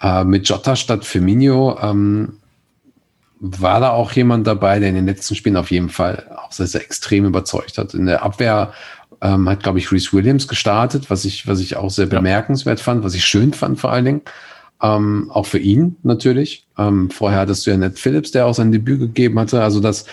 äh, 0.00 0.24
mit 0.24 0.48
Jota 0.48 0.76
statt 0.76 1.04
Firmino 1.04 1.78
ähm, 1.80 2.38
war 3.38 3.80
da 3.80 3.90
auch 3.90 4.12
jemand 4.12 4.46
dabei, 4.46 4.78
der 4.78 4.88
in 4.88 4.94
den 4.94 5.06
letzten 5.06 5.34
Spielen 5.34 5.56
auf 5.56 5.70
jeden 5.70 5.90
Fall 5.90 6.36
auch 6.36 6.52
sehr, 6.52 6.66
sehr 6.66 6.82
extrem 6.82 7.26
überzeugt 7.26 7.78
hat. 7.78 7.94
In 7.94 8.06
der 8.06 8.22
Abwehr 8.22 8.72
ähm, 9.20 9.48
hat, 9.48 9.62
glaube 9.62 9.78
ich, 9.78 9.92
Reese 9.92 10.12
Williams 10.12 10.48
gestartet, 10.48 11.10
was 11.10 11.24
ich, 11.24 11.46
was 11.46 11.60
ich 11.60 11.76
auch 11.76 11.90
sehr 11.90 12.06
bemerkenswert 12.06 12.80
fand, 12.80 13.04
was 13.04 13.14
ich 13.14 13.24
schön 13.24 13.52
fand 13.52 13.78
vor 13.78 13.92
allen 13.92 14.04
Dingen. 14.04 14.22
Ähm, 14.82 15.30
auch 15.30 15.46
für 15.46 15.58
ihn 15.58 15.96
natürlich. 16.02 16.66
Ähm, 16.76 17.10
vorher 17.10 17.40
hattest 17.40 17.66
du 17.66 17.70
ja 17.70 17.76
Ned 17.76 17.98
Phillips, 17.98 18.30
der 18.30 18.46
auch 18.46 18.54
sein 18.54 18.72
Debüt 18.72 19.00
gegeben 19.00 19.38
hatte. 19.38 19.62
Also 19.62 19.80
das, 19.80 20.04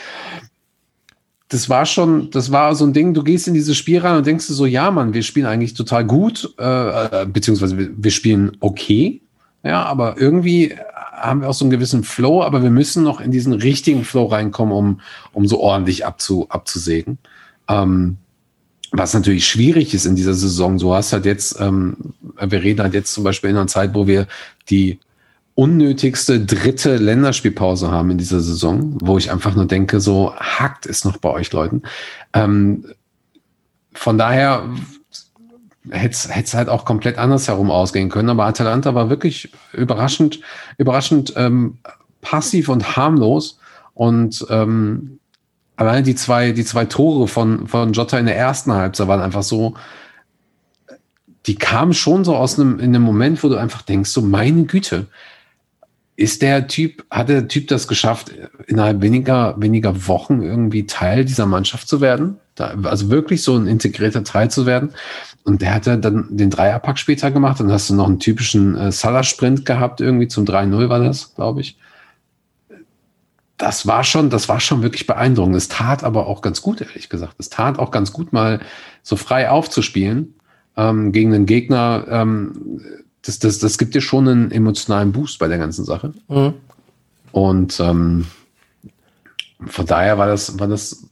das 1.50 1.70
war 1.70 1.86
schon, 1.86 2.32
das 2.32 2.52
war 2.52 2.74
so 2.76 2.86
ein 2.86 2.94
Ding, 2.94 3.14
du 3.14 3.24
gehst 3.24 3.48
in 3.48 3.54
dieses 3.54 3.76
Spiel 3.76 4.00
rein 4.00 4.18
und 4.18 4.26
denkst 4.26 4.48
dir 4.48 4.54
so, 4.54 4.66
ja, 4.66 4.90
Mann, 4.90 5.14
wir 5.14 5.24
spielen 5.24 5.46
eigentlich 5.46 5.74
total 5.74 6.06
gut, 6.06 6.54
äh, 6.58 7.22
äh, 7.24 7.26
beziehungsweise 7.26 7.78
wir, 7.78 7.90
wir 7.96 8.12
spielen 8.12 8.56
okay. 8.62 9.23
Ja, 9.64 9.84
aber 9.84 10.18
irgendwie 10.18 10.76
haben 11.14 11.42
wir 11.42 11.50
auch 11.50 11.54
so 11.54 11.64
einen 11.64 11.72
gewissen 11.72 12.04
Flow, 12.04 12.44
aber 12.44 12.64
wir 12.64 12.70
müssen 12.70 13.04
noch 13.04 13.22
in 13.22 13.32
diesen 13.32 13.54
richtigen 13.54 14.04
Flow 14.04 14.26
reinkommen, 14.26 14.74
um, 14.74 15.00
um 15.32 15.48
so 15.48 15.60
ordentlich 15.62 16.06
abzu, 16.06 16.48
abzusägen. 16.50 17.18
Ähm, 17.70 18.18
was 18.92 19.14
natürlich 19.14 19.48
schwierig 19.48 19.94
ist 19.94 20.06
in 20.06 20.16
dieser 20.16 20.34
Saison. 20.34 20.78
Du 20.78 20.94
hast 20.94 21.14
halt 21.14 21.26
jetzt, 21.26 21.60
ähm, 21.60 21.96
wir 22.40 22.62
reden 22.62 22.82
halt 22.82 22.94
jetzt 22.94 23.14
zum 23.14 23.24
Beispiel 23.24 23.50
in 23.50 23.56
einer 23.56 23.68
Zeit, 23.68 23.96
wo 23.96 24.06
wir 24.06 24.28
die 24.70 25.00
unnötigste 25.56 26.40
dritte 26.40 26.98
Länderspielpause 26.98 27.90
haben 27.90 28.12
in 28.12 28.18
dieser 28.18 28.40
Saison, 28.40 28.98
wo 29.02 29.18
ich 29.18 29.32
einfach 29.32 29.56
nur 29.56 29.66
denke, 29.66 30.00
so 30.00 30.36
hackt 30.36 30.86
es 30.86 31.06
noch 31.06 31.18
bei 31.18 31.30
euch 31.30 31.52
Leuten. 31.54 31.84
Ähm, 32.34 32.86
von 33.94 34.18
daher 34.18 34.68
hätte 35.90 36.30
es 36.34 36.54
halt 36.54 36.70
auch 36.70 36.86
komplett 36.86 37.18
anders 37.18 37.48
herum 37.48 37.70
ausgehen 37.70 38.10
können, 38.10 38.30
aber 38.30 38.46
Atalanta 38.46 38.96
war 38.96 39.10
wirklich 39.10 39.52
überraschend, 39.74 40.40
überraschend 40.78 41.34
ähm, 41.36 41.78
passiv 42.22 42.70
und 42.70 42.96
harmlos 42.96 43.60
und 43.94 44.46
ähm, 44.50 45.20
alleine 45.76 46.04
die 46.04 46.16
zwei, 46.16 46.52
die 46.52 46.66
zwei 46.66 46.86
Tore 46.86 47.28
von, 47.28 47.68
von 47.68 47.94
Jota 47.94 48.18
in 48.18 48.26
der 48.26 48.38
ersten 48.38 48.74
Halbzeit 48.74 49.08
waren 49.08 49.22
einfach 49.22 49.44
so, 49.44 49.76
die 51.46 51.56
kamen 51.56 51.94
schon 51.94 52.24
so 52.24 52.36
aus 52.36 52.58
einem, 52.58 52.80
in 52.80 52.96
einem 52.96 53.04
Moment, 53.04 53.44
wo 53.44 53.50
du 53.50 53.58
einfach 53.58 53.82
denkst, 53.82 54.10
so 54.10 54.22
meine 54.22 54.64
Güte, 54.64 55.08
ist 56.16 56.42
der 56.42 56.68
Typ, 56.68 57.06
hat 57.10 57.30
der 57.30 57.48
Typ 57.48 57.68
das 57.68 57.88
geschafft, 57.88 58.32
innerhalb 58.68 59.02
weniger, 59.02 59.56
weniger 59.60 60.08
Wochen 60.08 60.42
irgendwie 60.42 60.86
Teil 60.86 61.26
dieser 61.26 61.46
Mannschaft 61.46 61.88
zu 61.88 62.02
werden? 62.02 62.38
Da, 62.56 62.76
also 62.84 63.10
wirklich 63.10 63.42
so 63.42 63.56
ein 63.56 63.68
integrierter 63.68 64.24
Teil 64.24 64.52
zu 64.52 64.66
werden. 64.66 64.92
Und 65.44 65.62
der 65.62 65.74
hatte 65.74 65.98
dann 65.98 66.28
den 66.30 66.50
Dreierpack 66.50 66.98
später 66.98 67.32
gemacht. 67.32 67.60
Dann 67.60 67.72
hast 67.72 67.90
du 67.90 67.96
noch 67.96 68.08
einen 68.08 68.20
typischen 68.20 68.78
äh, 68.78 68.92
Salah-Sprint 68.92 69.66
gehabt, 69.66 70.02
irgendwie 70.02 70.28
zum 70.28 70.46
3-0 70.46 70.90
war 70.90 71.00
das, 71.00 71.36
glaube 71.36 71.62
ich. 71.62 71.78
Das 73.58 73.88
war 73.88 74.04
schon, 74.04 74.30
das 74.30 74.50
war 74.50 74.60
schon 74.60 74.82
wirklich 74.82 75.08
beeindruckend. 75.08 75.56
Es 75.56 75.68
tat 75.68 76.04
aber 76.04 76.28
auch 76.28 76.42
ganz 76.42 76.62
gut, 76.62 76.82
ehrlich 76.82 77.10
gesagt. 77.10 77.36
Es 77.38 77.50
tat 77.50 77.80
auch 77.80 77.92
ganz 77.92 78.14
gut, 78.14 78.34
mal 78.34 78.60
so 79.04 79.16
frei 79.16 79.50
aufzuspielen 79.50 80.36
ähm, 80.78 81.12
gegen 81.12 81.34
einen 81.34 81.46
Gegner. 81.46 82.06
Ähm, 82.10 82.82
das, 83.24 83.40
das, 83.40 83.60
das 83.60 83.78
gibt 83.78 83.96
dir 83.96 84.02
schon 84.02 84.28
einen 84.28 84.52
emotionalen 84.52 85.12
Boost 85.12 85.40
bei 85.40 85.48
der 85.48 85.58
ganzen 85.58 85.86
Sache. 85.86 86.14
Mhm. 86.28 86.54
Und 87.32 87.80
ähm, 87.80 88.28
von 89.66 89.86
daher 89.86 90.18
war 90.18 90.28
das, 90.28 90.60
war 90.60 90.68
das 90.68 91.08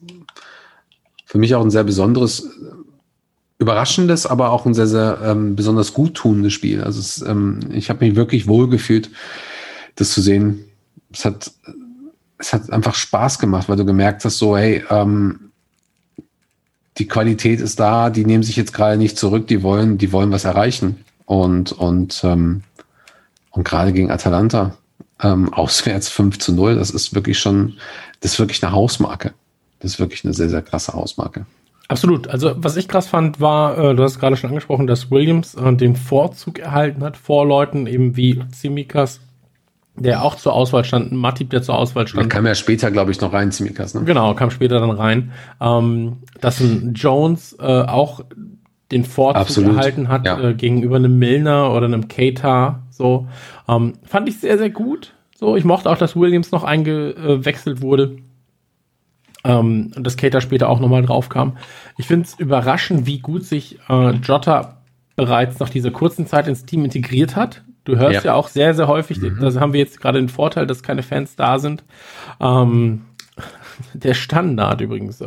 für 1.32 1.38
mich 1.38 1.56
auch 1.56 1.63
ein 1.63 1.72
sehr 1.72 1.86
besonderes, 1.86 2.46
überraschendes, 3.58 4.26
aber 4.26 4.50
auch 4.50 4.65
ein 4.65 4.74
sehr, 4.74 4.88
sehr 4.88 5.17
ähm, 5.24 5.56
besonders 5.56 5.94
guttunendes 5.94 6.52
Spiel. 6.52 6.84
Also 6.84 7.00
es, 7.00 7.22
ähm, 7.22 7.62
ich 7.72 7.89
habe 7.89 8.06
mich 8.06 8.17
wirklich 8.17 8.48
wohl 8.48 8.70
gefühlt, 8.70 9.10
das 9.96 10.12
zu 10.12 10.20
sehen. 10.20 10.65
Es 11.13 11.24
hat, 11.24 11.50
es 12.38 12.52
hat 12.52 12.70
einfach 12.70 12.96
Spaß 12.96 13.39
gemacht, 13.39 13.70
weil 13.70 13.78
du 13.78 13.86
gemerkt 13.86 14.26
hast, 14.26 14.39
so, 14.39 14.58
hey, 14.58 14.84
ähm, 14.89 15.52
die 16.98 17.08
Qualität 17.08 17.62
ist 17.62 17.80
da, 17.80 18.10
die 18.10 18.26
nehmen 18.26 18.44
sich 18.44 18.58
jetzt 18.58 18.74
gerade 18.74 18.98
nicht 18.98 19.17
zurück, 19.17 19.48
die 19.48 19.63
wollen, 19.63 19.98
die 19.98 20.12
wollen 20.12 20.34
was 20.34 20.44
erreichen. 20.44 20.98
Und, 21.24 21.72
und, 21.72 22.26
ähm, 22.26 22.63
und 23.52 23.63
gerade 23.63 23.94
gegen 23.94 24.12
Atalanta, 24.12 24.76
ähm, 25.22 25.54
auswärts 25.54 26.10
5 26.10 26.39
zu 26.39 26.52
0, 26.52 26.76
das 26.76 26.89
ist 26.89 27.15
wirklich 27.15 27.39
schon, 27.39 27.78
das 28.20 28.34
ist 28.34 28.39
wirklich 28.39 28.62
eine 28.62 28.74
Hausmarke. 28.74 29.34
Das 29.82 29.91
ist 29.91 30.00
wirklich 30.00 30.24
eine 30.24 30.34
sehr, 30.34 30.50
sehr 30.50 30.62
krasse 30.62 30.94
Hausmarke. 30.94 31.46
Absolut. 31.88 32.30
Also 32.30 32.54
was 32.56 32.78
ich 32.78 32.88
krass 32.88 33.08
fand, 33.08 33.41
war, 33.41 33.78
äh, 33.78 33.96
du 33.96 34.04
hast 34.04 34.20
gerade 34.20 34.38
schon 34.38 34.50
angesprochen, 34.50 34.88
dass 34.88 35.12
Williams 35.12 35.56
äh, 35.56 35.74
den 35.74 35.98
Vorzug 35.98 36.60
erhalten 36.60 37.04
hat 37.04 37.17
vor 37.17 37.46
Leuten 37.46 37.86
eben 37.86 38.15
wie 38.15 38.41
Zimikas, 38.52 39.20
der 39.96 40.24
auch 40.24 40.36
zur 40.36 40.54
Auswahl 40.54 40.86
stand, 40.86 41.12
Matip, 41.12 41.50
der 41.50 41.63
zur 41.63 41.78
Auswahl 41.78 42.08
stand. 42.08 42.24
Der 42.24 42.30
kam 42.30 42.46
ja 42.46 42.56
später, 42.56 42.91
glaube 42.91 43.12
ich, 43.12 43.20
noch 43.20 43.34
rein, 43.34 43.52
Zimikas, 43.52 43.94
ne? 43.94 44.04
Genau, 44.06 44.34
kam 44.36 44.52
später 44.52 44.80
dann 44.80 44.91
rein. 44.91 45.34
Ähm, 45.60 46.20
dass 46.39 46.62
ein 46.62 46.94
Jones 46.94 47.58
äh, 47.60 47.82
auch 47.82 48.22
den 48.91 49.04
Vorzug 49.04 49.41
Absolut. 49.41 49.76
erhalten 49.76 50.08
hat 50.08 50.26
ja. 50.26 50.39
äh, 50.39 50.54
gegenüber 50.54 50.96
einem 50.96 51.20
Milner 51.20 51.74
oder 51.74 51.88
einem 51.88 52.08
Keita. 52.08 52.84
So 52.89 53.28
ähm, 53.67 53.94
fand 54.04 54.30
ich 54.30 54.39
sehr, 54.39 54.58
sehr 54.58 54.70
gut. 54.70 55.13
So, 55.38 55.58
ich 55.58 55.65
mochte 55.65 55.89
auch, 55.89 55.98
dass 55.98 56.15
Williams 56.15 56.52
noch 56.52 56.63
eingewechselt 56.63 57.82
wurde. 57.82 58.17
Ähm, 59.43 59.91
und 59.95 60.06
dass 60.06 60.17
Keita 60.17 60.41
später 60.41 60.69
auch 60.69 60.80
nochmal 60.80 61.01
drauf 61.04 61.30
kam. 61.30 61.58
Ich 61.97 62.08
finde 62.08 62.25
es 62.25 62.39
überraschend, 62.39 63.06
wie 63.06 63.19
gut 63.19 63.43
sich 63.43 63.80
äh, 63.89 64.12
Jota 64.12 64.82
bereits 65.15 65.60
nach 65.60 65.69
dieser 65.69 65.91
kurzen 65.91 66.27
Zeit 66.27 66.47
ins 66.47 66.65
Team 66.65 66.86
integriert 66.86 67.36
hat. 67.36 67.63
Du 67.84 67.97
hörst 67.97 68.23
ja, 68.23 68.32
ja 68.32 68.34
auch 68.36 68.47
sehr, 68.47 68.73
sehr 68.75 68.88
häufig, 68.88 69.19
mhm. 69.19 69.39
das 69.39 69.60
haben 69.60 69.73
wir 69.73 69.80
jetzt 69.80 69.99
gerade 69.99 70.19
den 70.19 70.30
Vorteil, 70.30 70.67
dass 70.67 70.84
keine 70.84 71.04
Fans 71.04 71.36
da 71.36 71.58
sind. 71.58 71.84
Ähm, 72.39 73.01
der 73.93 74.13
Standard 74.13 74.82
übrigens. 74.82 75.21
Äh, 75.21 75.25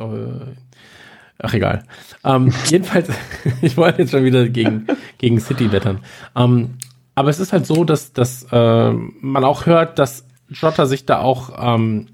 ach, 1.38 1.54
egal. 1.54 1.84
Ähm, 2.24 2.52
jedenfalls, 2.68 3.08
ich 3.62 3.76
wollte 3.76 4.02
jetzt 4.02 4.12
schon 4.12 4.24
wieder 4.24 4.48
gegen, 4.48 4.86
gegen 5.18 5.40
City 5.40 5.72
wettern. 5.72 6.00
Ähm, 6.36 6.74
aber 7.16 7.30
es 7.30 7.40
ist 7.40 7.52
halt 7.52 7.66
so, 7.66 7.84
dass, 7.84 8.12
dass 8.12 8.46
äh, 8.50 8.92
man 8.92 9.44
auch 9.44 9.66
hört, 9.66 9.98
dass 9.98 10.26
Jota 10.48 10.86
sich 10.86 11.06
da 11.06 11.20
auch 11.20 11.52
ähm, 11.58 12.06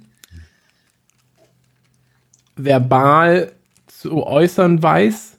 verbal 2.64 3.52
zu 3.86 4.26
äußern 4.26 4.82
weiß 4.82 5.38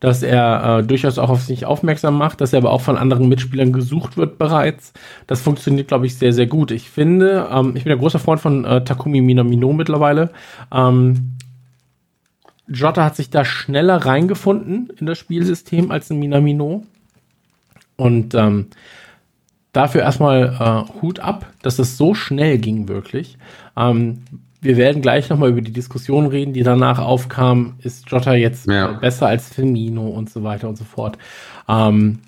dass 0.00 0.22
er 0.22 0.78
äh, 0.78 0.84
durchaus 0.84 1.18
auch 1.18 1.28
auf 1.28 1.42
sich 1.42 1.66
aufmerksam 1.66 2.16
macht, 2.16 2.40
dass 2.40 2.52
er 2.52 2.58
aber 2.58 2.70
auch 2.70 2.80
von 2.80 2.96
anderen 2.96 3.28
Mitspielern 3.28 3.72
gesucht 3.72 4.16
wird 4.16 4.38
bereits. 4.38 4.92
Das 5.26 5.40
funktioniert, 5.40 5.88
glaube 5.88 6.06
ich, 6.06 6.16
sehr, 6.16 6.32
sehr 6.32 6.46
gut. 6.46 6.70
Ich 6.70 6.88
finde, 6.88 7.48
ähm, 7.52 7.74
ich 7.74 7.84
bin 7.84 7.92
ein 7.92 7.98
großer 7.98 8.18
Freund 8.18 8.40
von 8.40 8.64
äh, 8.64 8.84
Takumi 8.84 9.20
Minamino 9.20 9.72
mittlerweile. 9.72 10.30
Ähm, 10.72 11.36
Jota 12.68 13.04
hat 13.04 13.16
sich 13.16 13.30
da 13.30 13.44
schneller 13.44 13.96
reingefunden 13.96 14.92
in 14.98 15.06
das 15.06 15.18
Spielsystem 15.18 15.90
als 15.90 16.10
ein 16.10 16.18
Minamino. 16.18 16.84
Und 17.96 18.34
ähm, 18.34 18.66
dafür 19.72 20.02
erstmal 20.02 20.86
äh, 20.86 21.02
Hut 21.02 21.18
ab, 21.18 21.46
dass 21.62 21.80
es 21.80 21.96
so 21.96 22.14
schnell 22.14 22.58
ging, 22.58 22.86
wirklich. 22.86 23.36
Ähm, 23.76 24.22
wir 24.60 24.76
werden 24.76 25.02
gleich 25.02 25.28
nochmal 25.28 25.50
über 25.50 25.60
die 25.60 25.72
Diskussion 25.72 26.26
reden, 26.26 26.52
die 26.52 26.62
danach 26.62 26.98
aufkam. 26.98 27.74
Ist 27.82 28.10
Jota 28.10 28.34
jetzt 28.34 28.66
ja. 28.66 28.92
besser 28.92 29.28
als 29.28 29.48
Firmino 29.48 30.08
und 30.08 30.30
so 30.30 30.42
weiter 30.42 30.68
und 30.68 30.76
so 30.76 30.84
fort? 30.84 31.16
Ähm, 31.68 32.18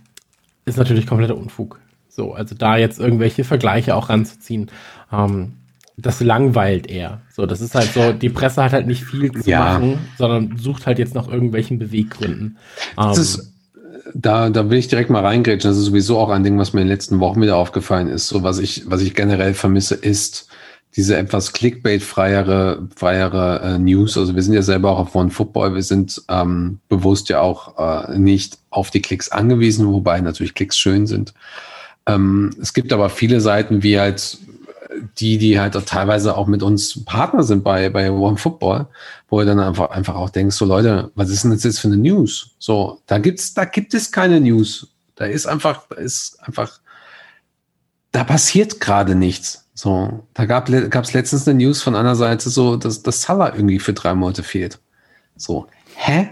ist 0.65 0.79
natürlich 0.79 1.07
kompletter 1.07 1.37
Unfug. 1.37 1.81
So, 2.09 2.35
also 2.35 2.55
da 2.55 2.77
jetzt 2.77 3.01
irgendwelche 3.01 3.45
Vergleiche 3.45 3.95
auch 3.97 4.09
ranzuziehen, 4.09 4.71
ähm, 5.13 5.55
das 5.97 6.21
langweilt 6.21 6.87
eher. 6.87 7.21
So, 7.33 7.47
das 7.47 7.61
ist 7.61 7.75
halt 7.75 7.93
so, 7.93 8.13
die 8.13 8.31
Presse 8.31 8.63
hat 8.63 8.73
halt 8.73 8.87
nicht 8.87 9.05
viel 9.05 9.33
zu 9.33 9.49
ja. 9.49 9.61
machen, 9.61 9.99
sondern 10.17 10.57
sucht 10.57 10.87
halt 10.87 10.99
jetzt 10.99 11.15
nach 11.15 11.29
irgendwelchen 11.29 11.79
Beweggründen. 11.79 12.59
Ähm, 12.99 13.11
ist, 13.11 13.53
da, 14.15 14.51
da 14.51 14.71
will 14.71 14.79
ich 14.79 14.89
direkt 14.89 15.11
mal 15.11 15.25
reingrätschen. 15.25 15.71
Das 15.71 15.79
ist 15.79 15.87
sowieso 15.87 16.19
auch 16.19 16.31
ein 16.31 16.43
Ding, 16.43 16.59
was 16.59 16.73
mir 16.73 16.81
in 16.81 16.87
den 16.87 16.93
letzten 16.93 17.21
Wochen 17.21 17.43
wieder 17.43 17.57
aufgefallen 17.57 18.09
ist. 18.09 18.29
So, 18.29 18.43
was 18.43 18.59
ich, 18.59 18.85
was 18.87 19.03
ich 19.03 19.15
generell 19.15 19.55
vermisse, 19.55 19.95
ist, 19.95 20.49
diese 20.97 21.17
etwas 21.17 21.53
Clickbait-freiere 21.53 22.89
freiere, 22.97 23.61
äh, 23.63 23.79
News. 23.79 24.19
Also 24.19 24.35
wir 24.35 24.43
sind 24.43 24.55
ja 24.55 24.63
selber 24.63 24.91
auch 24.91 24.99
auf 24.99 25.15
One 25.15 25.31
Football. 25.31 25.75
Wir 25.75 25.83
sind 25.83 26.21
ähm, 26.29 26.81
bewusst 26.89 27.29
ja 27.29 27.41
auch 27.41 28.09
äh, 28.09 28.19
nicht 28.19 28.59
auf 28.71 28.91
die 28.91 29.01
Klicks 29.01 29.31
angewiesen, 29.31 29.87
wobei 29.87 30.21
natürlich 30.21 30.55
Klicks 30.55 30.77
schön 30.77 31.07
sind. 31.07 31.33
Ähm, 32.07 32.51
es 32.61 32.75
gibt 32.75 32.93
aber 32.93 33.09
viele 33.09 33.41
Seiten, 33.41 33.83
wie 33.83 34.01
halt 34.01 34.39
die, 35.19 35.39
die 35.39 35.61
halt 35.61 35.77
auch 35.77 35.85
teilweise 35.85 36.37
auch 36.37 36.47
mit 36.47 36.63
uns 36.63 37.05
Partner 37.05 37.43
sind 37.43 37.65
bei, 37.65 37.89
bei 37.91 38.11
One 38.11 38.37
Football, 38.37 38.87
wo 39.29 39.41
du 39.41 39.47
dann 39.47 39.61
einfach, 39.61 39.91
einfach 39.91 40.15
auch 40.15 40.31
denkst, 40.31 40.57
so 40.57 40.65
Leute, 40.65 41.11
was 41.15 41.31
ist 41.31 41.45
denn 41.45 41.51
das 41.53 41.63
jetzt 41.63 41.79
für 41.79 41.89
eine 41.89 41.97
News? 41.97 42.51
So, 42.59 43.01
da 43.07 43.19
gibt's, 43.19 43.55
da 43.55 43.65
gibt 43.65 43.95
es 43.95 44.11
keine 44.11 44.41
News. 44.41 44.89
Da 45.17 45.27
ist 45.27 45.47
einfach, 45.47 45.85
da 45.89 45.97
ist 45.97 46.39
einfach, 46.41 46.81
da 48.13 48.25
passiert 48.25 48.81
gerade 48.81 49.15
nichts. 49.15 49.69
So, 49.83 50.25
da 50.35 50.45
gab 50.45 50.69
es 50.69 51.15
letztens 51.15 51.49
eine 51.49 51.57
News 51.57 51.81
von 51.81 51.97
einer 51.97 52.15
Seite 52.15 52.51
so, 52.51 52.77
dass, 52.77 53.03
dass 53.03 53.23
Salah 53.23 53.55
irgendwie 53.55 53.79
für 53.79 53.95
drei 53.95 54.15
Monate 54.15 54.43
fehlt. 54.43 54.79
So, 55.37 55.69
hä? 55.95 56.29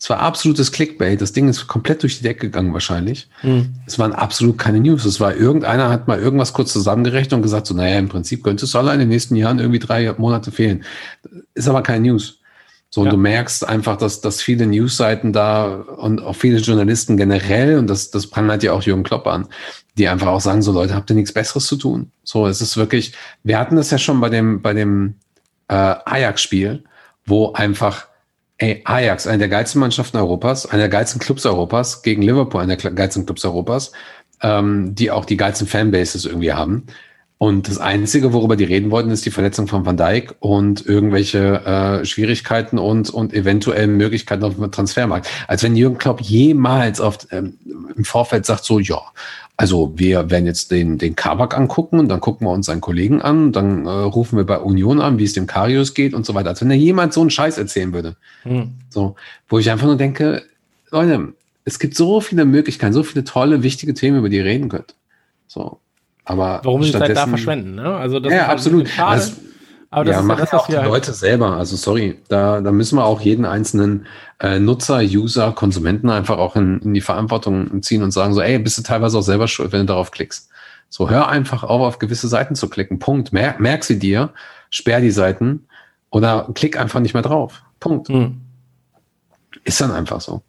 Es 0.00 0.10
war 0.10 0.18
absolutes 0.18 0.72
Clickbait. 0.72 1.20
Das 1.20 1.32
Ding 1.32 1.48
ist 1.48 1.68
komplett 1.68 2.02
durch 2.02 2.18
die 2.18 2.24
Decke 2.24 2.48
gegangen 2.48 2.72
wahrscheinlich. 2.72 3.28
Mhm. 3.44 3.76
Es 3.86 4.00
waren 4.00 4.12
absolut 4.12 4.58
keine 4.58 4.80
News. 4.80 5.04
Es 5.04 5.20
war 5.20 5.32
irgendeiner 5.32 5.90
hat 5.90 6.08
mal 6.08 6.18
irgendwas 6.18 6.52
kurz 6.52 6.72
zusammengerechnet 6.72 7.34
und 7.34 7.42
gesagt 7.42 7.68
so, 7.68 7.74
naja, 7.74 8.00
im 8.00 8.08
Prinzip 8.08 8.42
könnte 8.42 8.66
Salah 8.66 8.94
in 8.94 8.98
den 8.98 9.10
nächsten 9.10 9.36
Jahren 9.36 9.60
irgendwie 9.60 9.78
drei 9.78 10.12
Monate 10.18 10.50
fehlen. 10.50 10.82
Ist 11.54 11.68
aber 11.68 11.84
keine 11.84 12.08
News. 12.08 12.40
So, 12.90 13.02
ja. 13.02 13.04
und 13.04 13.12
du 13.12 13.20
merkst 13.20 13.68
einfach, 13.68 13.96
dass, 13.96 14.22
dass 14.22 14.42
viele 14.42 14.66
Newsseiten 14.66 15.32
da 15.32 15.72
und 15.72 16.20
auch 16.22 16.34
viele 16.34 16.58
Journalisten 16.58 17.16
generell, 17.16 17.78
und 17.78 17.86
das, 17.86 18.10
das 18.10 18.26
prangert 18.26 18.64
ja 18.64 18.72
auch 18.72 18.82
Jürgen 18.82 19.02
Klopp 19.04 19.26
an, 19.26 19.46
die 19.98 20.08
einfach 20.08 20.28
auch 20.28 20.40
sagen, 20.40 20.62
so 20.62 20.72
Leute, 20.72 20.94
habt 20.94 21.10
ihr 21.10 21.16
nichts 21.16 21.32
Besseres 21.32 21.66
zu 21.66 21.76
tun? 21.76 22.10
So, 22.22 22.46
es 22.46 22.60
ist 22.60 22.76
wirklich, 22.76 23.12
wir 23.42 23.58
hatten 23.58 23.76
das 23.76 23.90
ja 23.90 23.98
schon 23.98 24.20
bei 24.20 24.28
dem, 24.28 24.62
bei 24.62 24.72
dem 24.72 25.16
äh, 25.68 25.74
Ajax-Spiel, 25.74 26.84
wo 27.26 27.52
einfach, 27.52 28.06
ey, 28.58 28.82
Ajax, 28.84 29.26
eine 29.26 29.38
der 29.38 29.48
geilsten 29.48 29.80
Mannschaften 29.80 30.16
Europas, 30.16 30.66
eine 30.66 30.82
der 30.82 30.88
geilsten 30.88 31.20
Clubs 31.20 31.44
Europas, 31.44 32.02
gegen 32.02 32.22
Liverpool, 32.22 32.60
eine 32.60 32.76
der 32.76 32.90
geilsten 32.92 33.26
Clubs 33.26 33.44
Europas, 33.44 33.92
ähm, 34.40 34.94
die 34.94 35.10
auch 35.10 35.24
die 35.24 35.36
geilsten 35.36 35.66
Fanbases 35.66 36.24
irgendwie 36.24 36.52
haben. 36.52 36.86
Und 37.38 37.68
das 37.68 37.78
Einzige, 37.78 38.32
worüber 38.32 38.56
die 38.56 38.64
reden 38.64 38.90
wollten, 38.90 39.10
ist 39.10 39.24
die 39.24 39.30
Verletzung 39.30 39.68
von 39.68 39.86
Van 39.86 39.96
Dijk 39.96 40.34
und 40.40 40.84
irgendwelche 40.84 41.64
äh, 41.64 42.04
Schwierigkeiten 42.04 42.78
und, 42.78 43.10
und 43.10 43.32
eventuell 43.32 43.86
Möglichkeiten 43.86 44.42
auf 44.42 44.56
dem 44.56 44.70
Transfermarkt. 44.72 45.28
Als 45.46 45.62
wenn 45.62 45.76
Jürgen 45.76 45.98
Klopp 45.98 46.20
jemals 46.20 47.00
auf, 47.00 47.18
ähm, 47.30 47.54
im 47.94 48.04
Vorfeld 48.04 48.44
sagt 48.44 48.64
so, 48.64 48.80
ja, 48.80 49.00
also 49.56 49.92
wir 49.96 50.30
werden 50.30 50.46
jetzt 50.46 50.72
den, 50.72 50.98
den 50.98 51.14
Kabak 51.14 51.56
angucken 51.56 52.00
und 52.00 52.08
dann 52.08 52.20
gucken 52.20 52.46
wir 52.46 52.52
uns 52.52 52.66
seinen 52.66 52.80
Kollegen 52.80 53.22
an, 53.22 53.52
dann 53.52 53.86
äh, 53.86 53.88
rufen 53.88 54.36
wir 54.36 54.44
bei 54.44 54.58
Union 54.58 55.00
an, 55.00 55.18
wie 55.18 55.24
es 55.24 55.32
dem 55.32 55.46
Karius 55.46 55.94
geht 55.94 56.14
und 56.14 56.26
so 56.26 56.34
weiter. 56.34 56.50
Als 56.50 56.60
wenn 56.60 56.70
er 56.70 56.76
jemand 56.76 57.12
so 57.12 57.20
einen 57.20 57.30
Scheiß 57.30 57.56
erzählen 57.56 57.92
würde. 57.92 58.16
Hm. 58.42 58.72
So, 58.88 59.14
wo 59.48 59.60
ich 59.60 59.70
einfach 59.70 59.86
nur 59.86 59.96
denke, 59.96 60.42
Leute, 60.90 61.34
es 61.64 61.78
gibt 61.78 61.94
so 61.94 62.20
viele 62.20 62.44
Möglichkeiten, 62.44 62.92
so 62.92 63.04
viele 63.04 63.24
tolle, 63.24 63.62
wichtige 63.62 63.94
Themen, 63.94 64.18
über 64.18 64.28
die 64.28 64.38
ihr 64.38 64.44
reden 64.44 64.68
könnt. 64.68 64.94
So, 65.46 65.80
aber 66.28 66.60
Warum 66.62 66.82
sie 66.82 66.92
Zeit 66.92 67.16
da 67.16 67.26
verschwenden, 67.26 67.76
ne? 67.76 67.96
Also 67.96 68.20
das 68.20 68.32
ja, 68.32 68.42
ist 68.42 68.48
absolut. 68.48 68.88
Schade. 68.88 69.10
Also, 69.10 69.32
aber 69.90 70.04
das 70.04 70.16
ja, 70.16 70.20
ist 70.20 70.26
machen 70.26 70.38
ja 70.40 70.44
das, 70.44 70.60
auch 70.60 70.66
die 70.66 70.76
halt 70.76 70.86
Leute 70.86 71.12
selber. 71.14 71.56
Also 71.56 71.76
sorry, 71.76 72.18
da, 72.28 72.60
da 72.60 72.70
müssen 72.70 72.98
wir 72.98 73.06
auch 73.06 73.22
jeden 73.22 73.46
einzelnen 73.46 74.06
äh, 74.38 74.58
Nutzer, 74.58 74.98
User, 74.98 75.52
Konsumenten 75.52 76.10
einfach 76.10 76.36
auch 76.36 76.56
in, 76.56 76.80
in 76.80 76.92
die 76.92 77.00
Verantwortung 77.00 77.82
ziehen 77.82 78.02
und 78.02 78.10
sagen 78.10 78.34
so, 78.34 78.42
ey, 78.42 78.58
bist 78.58 78.76
du 78.76 78.82
teilweise 78.82 79.16
auch 79.16 79.22
selber 79.22 79.48
schuld, 79.48 79.72
wenn 79.72 79.80
du 79.80 79.86
darauf 79.86 80.10
klickst. 80.10 80.50
So, 80.90 81.08
hör 81.08 81.28
einfach 81.28 81.62
auf, 81.62 81.80
auf 81.80 81.98
gewisse 81.98 82.28
Seiten 82.28 82.54
zu 82.54 82.68
klicken. 82.68 82.98
Punkt. 82.98 83.32
Mer 83.32 83.54
merk 83.58 83.84
sie 83.84 83.98
dir, 83.98 84.30
sperr 84.68 85.00
die 85.00 85.10
Seiten 85.10 85.66
oder 86.10 86.46
klick 86.52 86.78
einfach 86.78 87.00
nicht 87.00 87.14
mehr 87.14 87.22
drauf. 87.22 87.62
Punkt. 87.80 88.10
Hm. 88.10 88.42
Ist 89.64 89.80
dann 89.80 89.92
einfach 89.92 90.20
so. 90.20 90.42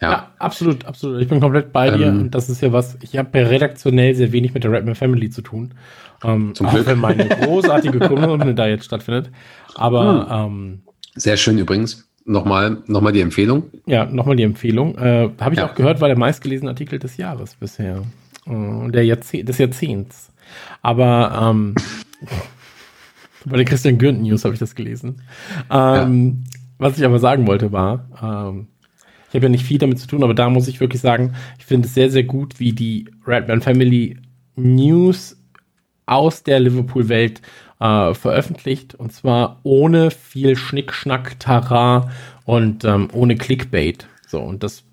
Ja. 0.00 0.10
ja. 0.10 0.30
absolut, 0.38 0.84
absolut. 0.84 1.22
Ich 1.22 1.28
bin 1.28 1.40
komplett 1.40 1.72
bei 1.72 1.88
ähm, 1.88 1.98
dir 1.98 2.08
und 2.08 2.30
das 2.34 2.50
ist 2.50 2.60
ja 2.60 2.72
was, 2.72 2.98
ich 3.00 3.16
habe 3.16 3.50
redaktionell 3.50 4.14
sehr 4.14 4.32
wenig 4.32 4.52
mit 4.52 4.64
der 4.64 4.72
Redman 4.72 4.94
Family 4.94 5.30
zu 5.30 5.42
tun. 5.42 5.74
Ähm, 6.24 6.54
zum 6.54 6.68
Glück. 6.68 6.86
wenn 6.86 6.98
meine 6.98 7.26
großartige 7.28 7.98
Kolumne 7.98 8.54
da 8.54 8.66
jetzt 8.66 8.84
stattfindet. 8.84 9.30
Aber 9.74 10.28
hm. 10.28 10.52
ähm, 10.52 10.82
sehr 11.14 11.36
schön 11.36 11.58
übrigens. 11.58 12.08
Nochmal, 12.28 12.78
nochmal 12.86 13.12
die 13.12 13.20
Empfehlung. 13.20 13.70
Ja, 13.86 14.04
nochmal 14.04 14.34
die 14.34 14.42
Empfehlung. 14.42 14.98
Äh, 14.98 15.30
habe 15.40 15.54
ich 15.54 15.60
ja. 15.60 15.70
auch 15.70 15.76
gehört, 15.76 16.00
war 16.00 16.08
der 16.08 16.18
meistgelesene 16.18 16.70
Artikel 16.70 16.98
des 16.98 17.16
Jahres 17.16 17.54
bisher. 17.54 18.02
Äh, 18.46 18.90
der 18.90 19.04
Jahrzeh 19.04 19.44
des 19.44 19.58
Jahrzehnts. 19.58 20.32
Aber 20.82 21.50
ähm, 21.50 21.74
bei 23.44 23.58
der 23.58 23.64
Christian 23.64 23.98
Gürnt 23.98 24.22
News 24.22 24.44
habe 24.44 24.54
ich 24.54 24.60
das 24.60 24.74
gelesen. 24.74 25.22
Ähm, 25.70 26.44
ja. 26.44 26.58
Was 26.78 26.98
ich 26.98 27.04
aber 27.04 27.20
sagen 27.20 27.46
wollte 27.46 27.72
war, 27.72 28.08
ähm, 28.20 28.66
ich 29.28 29.34
habe 29.34 29.46
ja 29.46 29.50
nicht 29.50 29.64
viel 29.64 29.78
damit 29.78 29.98
zu 29.98 30.06
tun, 30.06 30.22
aber 30.22 30.34
da 30.34 30.48
muss 30.48 30.68
ich 30.68 30.80
wirklich 30.80 31.00
sagen, 31.00 31.34
ich 31.58 31.66
finde 31.66 31.88
es 31.88 31.94
sehr, 31.94 32.10
sehr 32.10 32.24
gut, 32.24 32.58
wie 32.60 32.72
die 32.72 33.08
Redman 33.26 33.60
Family 33.60 34.18
News 34.56 35.36
aus 36.06 36.42
der 36.42 36.60
Liverpool-Welt 36.60 37.42
äh, 37.80 38.14
veröffentlicht. 38.14 38.94
Und 38.94 39.12
zwar 39.12 39.60
ohne 39.64 40.10
viel 40.10 40.56
Schnickschnack, 40.56 41.38
Tara 41.40 42.10
und 42.44 42.84
ähm, 42.84 43.08
ohne 43.12 43.36
Clickbait. 43.36 44.06
So, 44.26 44.40
und 44.40 44.62
das 44.62 44.84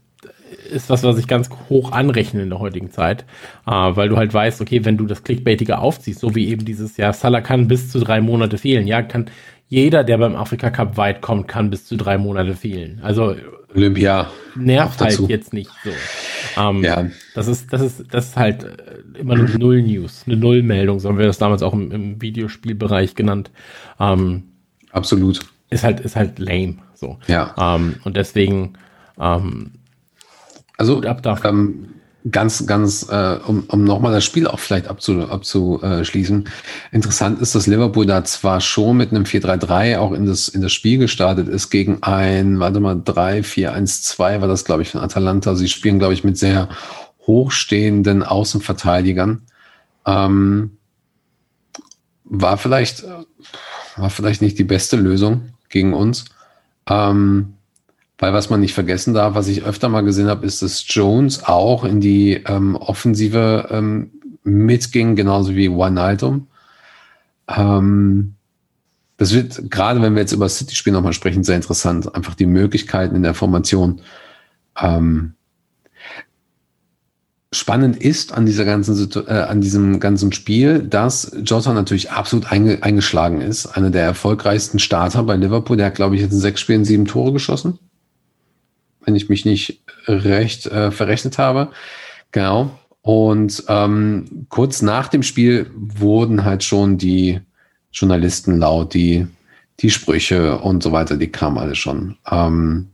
ist 0.69 0.89
was, 0.89 1.03
was 1.03 1.17
ich 1.17 1.27
ganz 1.27 1.49
hoch 1.69 1.91
anrechne 1.91 2.41
in 2.41 2.49
der 2.49 2.59
heutigen 2.59 2.91
Zeit, 2.91 3.25
äh, 3.65 3.71
weil 3.71 4.09
du 4.09 4.17
halt 4.17 4.33
weißt, 4.33 4.61
okay, 4.61 4.85
wenn 4.85 4.97
du 4.97 5.05
das 5.05 5.23
Clickbaitige 5.23 5.77
aufziehst, 5.79 6.19
so 6.19 6.35
wie 6.35 6.47
eben 6.47 6.65
dieses 6.65 6.97
Jahr, 6.97 7.13
Salah 7.13 7.41
kann 7.41 7.67
bis 7.67 7.89
zu 7.89 7.99
drei 7.99 8.21
Monate 8.21 8.57
fehlen, 8.57 8.87
ja, 8.87 9.01
kann 9.01 9.29
jeder, 9.73 10.03
der 10.03 10.19
beim 10.19 10.35
Afrika 10.35 10.69
Cup 10.69 10.97
weit 10.97 11.21
kommt, 11.21 11.47
kann 11.47 11.71
bis 11.71 11.87
zu 11.87 11.97
drei 11.97 12.19
Monate 12.19 12.53
fehlen. 12.53 12.99
Also 13.01 13.35
Olympia 13.73 14.29
nervt 14.55 15.01
halt 15.01 15.19
jetzt 15.21 15.51
nicht 15.51 15.71
so. 15.83 15.89
Ähm, 16.61 16.83
ja. 16.83 17.07
Das 17.33 17.47
ist, 17.47 17.73
das 17.73 17.81
ist, 17.81 18.13
das 18.13 18.27
ist 18.27 18.37
halt 18.37 18.63
äh, 18.65 19.19
immer 19.19 19.33
eine 19.33 19.45
Null-News, 19.45 20.25
eine 20.27 20.37
Null-Meldung, 20.37 20.99
so 20.99 21.09
haben 21.09 21.17
wir 21.17 21.25
das 21.25 21.39
damals 21.39 21.63
auch 21.63 21.73
im, 21.73 21.91
im 21.91 22.21
Videospielbereich 22.21 23.15
genannt. 23.15 23.49
Ähm, 23.99 24.43
Absolut. 24.91 25.39
Ist 25.71 25.83
halt, 25.83 26.01
ist 26.01 26.15
halt 26.15 26.37
lame. 26.37 26.75
So. 26.93 27.17
Ja. 27.25 27.55
Ähm, 27.57 27.95
und 28.03 28.15
deswegen, 28.15 28.73
ähm, 29.19 29.71
also 30.77 31.01
ähm, 31.03 31.87
ganz, 32.31 32.65
ganz, 32.65 33.07
äh, 33.09 33.37
um, 33.45 33.65
um 33.67 33.83
nochmal 33.83 34.13
das 34.13 34.23
Spiel 34.23 34.47
auch 34.47 34.59
vielleicht 34.59 34.87
abzu, 34.87 35.29
abzuschließen. 35.29 36.49
Interessant 36.91 37.41
ist, 37.41 37.53
dass 37.55 37.67
Liverpool 37.67 38.05
da 38.05 38.23
zwar 38.23 38.61
schon 38.61 38.97
mit 38.97 39.11
einem 39.11 39.23
4-3-3 39.23 39.97
auch 39.97 40.13
in 40.13 40.25
das, 40.25 40.47
in 40.47 40.61
das 40.61 40.71
Spiel 40.71 40.97
gestartet 40.99 41.49
ist 41.49 41.69
gegen 41.69 42.01
ein, 42.01 42.59
warte 42.59 42.79
mal, 42.79 42.95
3-4-1-2 42.95 44.41
war 44.41 44.47
das, 44.47 44.63
glaube 44.63 44.83
ich, 44.83 44.91
von 44.91 45.01
Atalanta. 45.01 45.55
Sie 45.55 45.67
spielen, 45.67 45.99
glaube 45.99 46.13
ich, 46.13 46.23
mit 46.23 46.37
sehr 46.37 46.69
hochstehenden 47.27 48.23
Außenverteidigern. 48.23 49.41
Ähm, 50.05 50.77
war 52.23 52.57
vielleicht, 52.57 53.03
war 53.97 54.09
vielleicht 54.09 54.41
nicht 54.41 54.57
die 54.57 54.63
beste 54.63 54.95
Lösung 54.95 55.49
gegen 55.69 55.93
uns. 55.93 56.25
Ähm, 56.87 57.55
weil 58.17 58.33
was 58.33 58.49
man 58.49 58.61
nicht 58.61 58.73
vergessen 58.73 59.13
darf, 59.13 59.35
was 59.35 59.47
ich 59.47 59.63
öfter 59.63 59.89
mal 59.89 60.01
gesehen 60.01 60.27
habe, 60.27 60.45
ist, 60.45 60.61
dass 60.61 60.85
Jones 60.87 61.43
auch 61.43 61.83
in 61.83 61.99
die 61.99 62.43
ähm, 62.45 62.75
Offensive 62.75 63.67
ähm, 63.71 64.11
mitging, 64.43 65.15
genauso 65.15 65.55
wie 65.55 65.71
Wijnaldum. 65.71 66.47
Ähm, 67.47 68.35
das 69.17 69.33
wird, 69.33 69.71
gerade 69.71 70.01
wenn 70.01 70.13
wir 70.13 70.21
jetzt 70.21 70.31
über 70.31 70.49
City-Spiel 70.49 70.93
nochmal 70.93 71.13
sprechen, 71.13 71.43
sehr 71.43 71.55
interessant. 71.55 72.13
Einfach 72.13 72.35
die 72.35 72.45
Möglichkeiten 72.45 73.15
in 73.15 73.23
der 73.23 73.33
Formation. 73.33 74.01
Ähm, 74.79 75.33
spannend 77.51 77.97
ist 77.97 78.33
an 78.33 78.45
dieser 78.45 78.65
ganzen 78.65 79.27
äh, 79.27 79.31
an 79.31 79.61
diesem 79.61 79.99
ganzen 79.99 80.31
Spiel, 80.33 80.79
dass 80.79 81.35
Jota 81.43 81.73
natürlich 81.73 82.11
absolut 82.11 82.51
einge 82.51 82.81
eingeschlagen 82.81 83.41
ist. 83.41 83.65
Einer 83.67 83.91
der 83.91 84.03
erfolgreichsten 84.03 84.79
Starter 84.79 85.23
bei 85.23 85.35
Liverpool. 85.35 85.77
Der 85.77 85.87
hat, 85.87 85.95
glaube 85.95 86.15
ich, 86.15 86.21
jetzt 86.21 86.33
in 86.33 86.39
sechs 86.39 86.61
Spielen 86.61 86.85
sieben 86.85 87.05
Tore 87.05 87.33
geschossen 87.33 87.79
wenn 89.05 89.15
ich 89.15 89.29
mich 89.29 89.45
nicht 89.45 89.81
recht 90.07 90.65
äh, 90.67 90.91
verrechnet 90.91 91.37
habe. 91.37 91.69
Genau. 92.31 92.77
Und 93.01 93.63
ähm, 93.67 94.45
kurz 94.49 94.81
nach 94.81 95.09
dem 95.09 95.23
Spiel 95.23 95.69
wurden 95.75 96.45
halt 96.45 96.63
schon 96.63 96.97
die 96.97 97.41
Journalisten 97.91 98.57
laut, 98.57 98.93
die, 98.93 99.27
die 99.81 99.89
Sprüche 99.89 100.57
und 100.59 100.81
so 100.81 100.91
weiter, 100.91 101.17
die 101.17 101.31
kamen 101.31 101.57
alle 101.57 101.75
schon. 101.75 102.17
Ähm, 102.29 102.89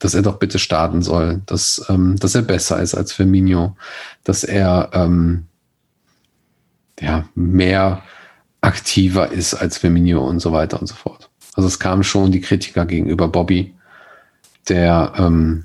dass 0.00 0.14
er 0.14 0.22
doch 0.22 0.38
bitte 0.38 0.58
starten 0.58 1.00
soll, 1.00 1.42
dass, 1.46 1.84
ähm, 1.88 2.16
dass 2.18 2.34
er 2.34 2.42
besser 2.42 2.82
ist 2.82 2.94
als 2.94 3.12
Firmino, 3.12 3.76
dass 4.24 4.42
er 4.42 4.90
ähm, 4.94 5.46
ja, 7.00 7.24
mehr 7.36 8.02
aktiver 8.60 9.30
ist 9.30 9.54
als 9.54 9.78
Firmino 9.78 10.26
und 10.26 10.40
so 10.40 10.52
weiter 10.52 10.80
und 10.80 10.88
so 10.88 10.94
fort. 10.94 11.30
Also 11.54 11.68
es 11.68 11.78
kamen 11.78 12.02
schon 12.02 12.32
die 12.32 12.40
Kritiker 12.40 12.84
gegenüber 12.84 13.28
Bobby 13.28 13.74
der, 14.68 15.12
ähm, 15.16 15.64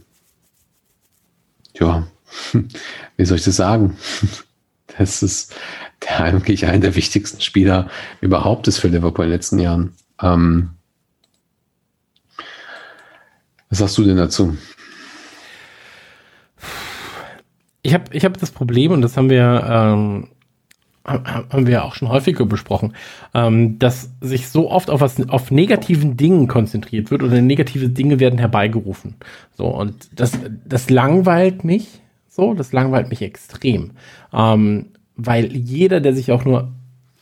ja, 1.73 2.07
wie 3.17 3.25
soll 3.25 3.37
ich 3.37 3.45
das 3.45 3.55
sagen? 3.55 3.97
Das 4.97 5.21
ist 5.21 5.53
der 6.01 6.21
eigentlich 6.21 6.65
einer 6.65 6.79
der 6.79 6.95
wichtigsten 6.95 7.39
Spieler 7.39 7.87
überhaupt 8.19 8.67
ist 8.67 8.79
für 8.79 8.87
Liverpool 8.87 9.25
in 9.25 9.29
den 9.29 9.37
letzten 9.37 9.59
Jahren. 9.59 9.93
Ähm, 10.19 10.71
was 13.69 13.77
sagst 13.77 13.97
du 13.97 14.03
denn 14.03 14.17
dazu? 14.17 14.57
Ich 17.83 17.93
habe 17.93 18.05
ich 18.11 18.25
hab 18.25 18.37
das 18.37 18.49
Problem, 18.49 18.91
und 18.91 19.01
das 19.01 19.17
haben 19.17 19.29
wir 19.29 19.63
ähm, 19.69 20.29
haben 21.07 21.65
wir 21.65 21.73
ja 21.73 21.83
auch 21.83 21.95
schon 21.95 22.09
häufiger 22.09 22.45
besprochen, 22.45 22.93
ähm, 23.33 23.79
dass 23.79 24.11
sich 24.21 24.49
so 24.49 24.69
oft 24.69 24.89
auf 24.89 25.01
was 25.01 25.29
auf 25.29 25.51
negativen 25.51 26.17
Dingen 26.17 26.47
konzentriert 26.47 27.11
wird 27.11 27.23
oder 27.23 27.41
negative 27.41 27.89
Dinge 27.89 28.19
werden 28.19 28.39
herbeigerufen. 28.39 29.15
So 29.55 29.67
und 29.67 30.09
das 30.19 30.37
das 30.65 30.89
langweilt 30.89 31.63
mich 31.63 32.01
so, 32.27 32.53
das 32.53 32.71
langweilt 32.71 33.09
mich 33.09 33.21
extrem, 33.21 33.91
ähm, 34.31 34.87
weil 35.15 35.55
jeder, 35.55 35.99
der 36.01 36.13
sich 36.13 36.31
auch 36.31 36.45
nur 36.45 36.71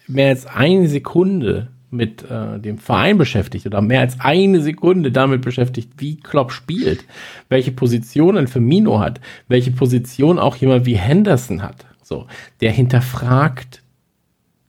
mehr 0.07 0.29
als 0.29 0.45
eine 0.45 0.87
Sekunde 0.89 1.69
mit 1.89 2.29
äh, 2.29 2.59
dem 2.59 2.77
Verein 2.77 3.17
beschäftigt 3.17 3.65
oder 3.65 3.81
mehr 3.81 4.01
als 4.01 4.19
eine 4.19 4.61
Sekunde 4.61 5.11
damit 5.11 5.41
beschäftigt, 5.41 5.93
wie 5.97 6.17
Klopp 6.17 6.51
spielt, 6.51 7.05
welche 7.47 7.71
Position 7.71 8.37
ein 8.37 8.47
Firmino 8.47 8.99
hat, 8.99 9.21
welche 9.47 9.71
Position 9.71 10.39
auch 10.39 10.57
jemand 10.57 10.85
wie 10.85 10.97
Henderson 10.97 11.63
hat, 11.63 11.85
so, 12.05 12.27
der 12.61 12.71
hinterfragt, 12.71 13.81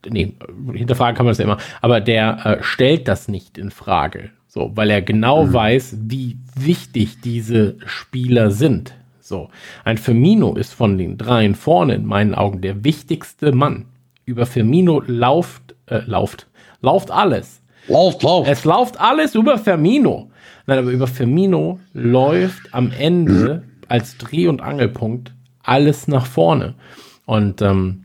nee, 0.08 0.32
hinterfragen 0.72 1.14
kann 1.14 1.26
man 1.26 1.32
das 1.32 1.38
ja 1.38 1.44
immer, 1.44 1.58
aber 1.82 2.00
der 2.00 2.46
äh, 2.46 2.62
stellt 2.62 3.08
das 3.08 3.28
nicht 3.28 3.58
in 3.58 3.70
Frage. 3.70 4.30
So, 4.48 4.72
weil 4.74 4.88
er 4.88 5.02
genau 5.02 5.44
mhm. 5.44 5.52
weiß, 5.52 5.96
wie 6.06 6.38
wichtig 6.54 7.20
diese 7.20 7.76
Spieler 7.84 8.50
sind. 8.50 8.94
So, 9.20 9.50
ein 9.84 9.98
Firmino 9.98 10.54
ist 10.54 10.72
von 10.72 10.96
den 10.96 11.18
dreien 11.18 11.54
vorne 11.54 11.96
in 11.96 12.06
meinen 12.06 12.34
Augen 12.34 12.62
der 12.62 12.84
wichtigste 12.84 13.52
Mann. 13.52 13.84
Über 14.24 14.46
Firmino 14.46 15.02
lauft, 15.06 15.74
äh, 15.88 16.00
lauft, 16.06 16.46
lauft 16.80 17.10
alles. 17.10 17.60
Lauft, 17.86 18.22
lauft. 18.22 18.48
Es 18.50 18.64
läuft 18.64 18.98
alles 18.98 19.34
über 19.34 19.58
Firmino. 19.58 20.30
Nein, 20.66 20.78
aber 20.78 20.90
über 20.90 21.06
Firmino 21.06 21.80
läuft 21.92 22.72
am 22.72 22.90
Ende 22.98 23.64
als 23.88 24.16
Dreh- 24.16 24.48
und 24.48 24.62
Angelpunkt 24.62 25.34
alles 25.62 26.08
nach 26.08 26.24
vorne. 26.24 26.74
Und 27.26 27.60
ähm, 27.60 28.04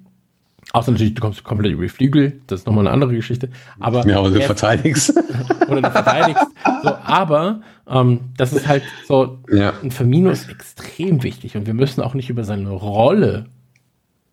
außer 0.73 0.91
natürlich, 0.91 1.13
du 1.13 1.21
kommst 1.21 1.43
komplett 1.43 1.71
über 1.71 1.83
die 1.83 1.89
Flügel, 1.89 2.41
das 2.47 2.61
ist 2.61 2.65
nochmal 2.65 2.85
eine 2.85 2.93
andere 2.93 3.13
Geschichte. 3.13 3.49
Aber 3.79 4.05
ja, 4.07 4.19
oder 4.19 4.31
du 4.31 4.41
verteidigst. 4.41 5.13
oder 5.69 5.81
du 5.81 5.91
verteidigst. 5.91 6.45
So, 6.83 6.89
aber 6.89 7.61
ähm, 7.87 8.19
das 8.37 8.53
ist 8.53 8.67
halt 8.67 8.83
so, 9.07 9.39
ja. 9.51 9.73
ein 9.81 9.91
Firmino 9.91 10.29
ist 10.29 10.49
extrem 10.49 11.23
wichtig 11.23 11.55
und 11.55 11.67
wir 11.67 11.73
müssen 11.73 12.01
auch 12.01 12.13
nicht 12.13 12.29
über 12.29 12.43
seine 12.43 12.69
Rolle 12.71 13.45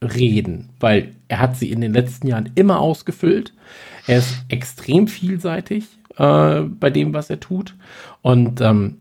reden, 0.03 0.71
weil 0.81 1.15
er 1.29 1.41
hat 1.41 1.57
sie 1.57 1.71
in 1.71 1.81
den 1.81 1.93
letzten 1.93 2.27
Jahren 2.29 2.51
immer 2.55 2.81
ausgefüllt. 2.81 3.53
Er 4.07 4.19
ist 4.19 4.45
extrem 4.49 5.09
vielseitig 5.09 5.87
äh, 6.17 6.61
bei 6.63 6.91
dem, 6.91 7.13
was 7.15 7.31
er 7.31 7.41
tut. 7.41 7.75
Und 8.23 8.61
ähm, 8.61 8.99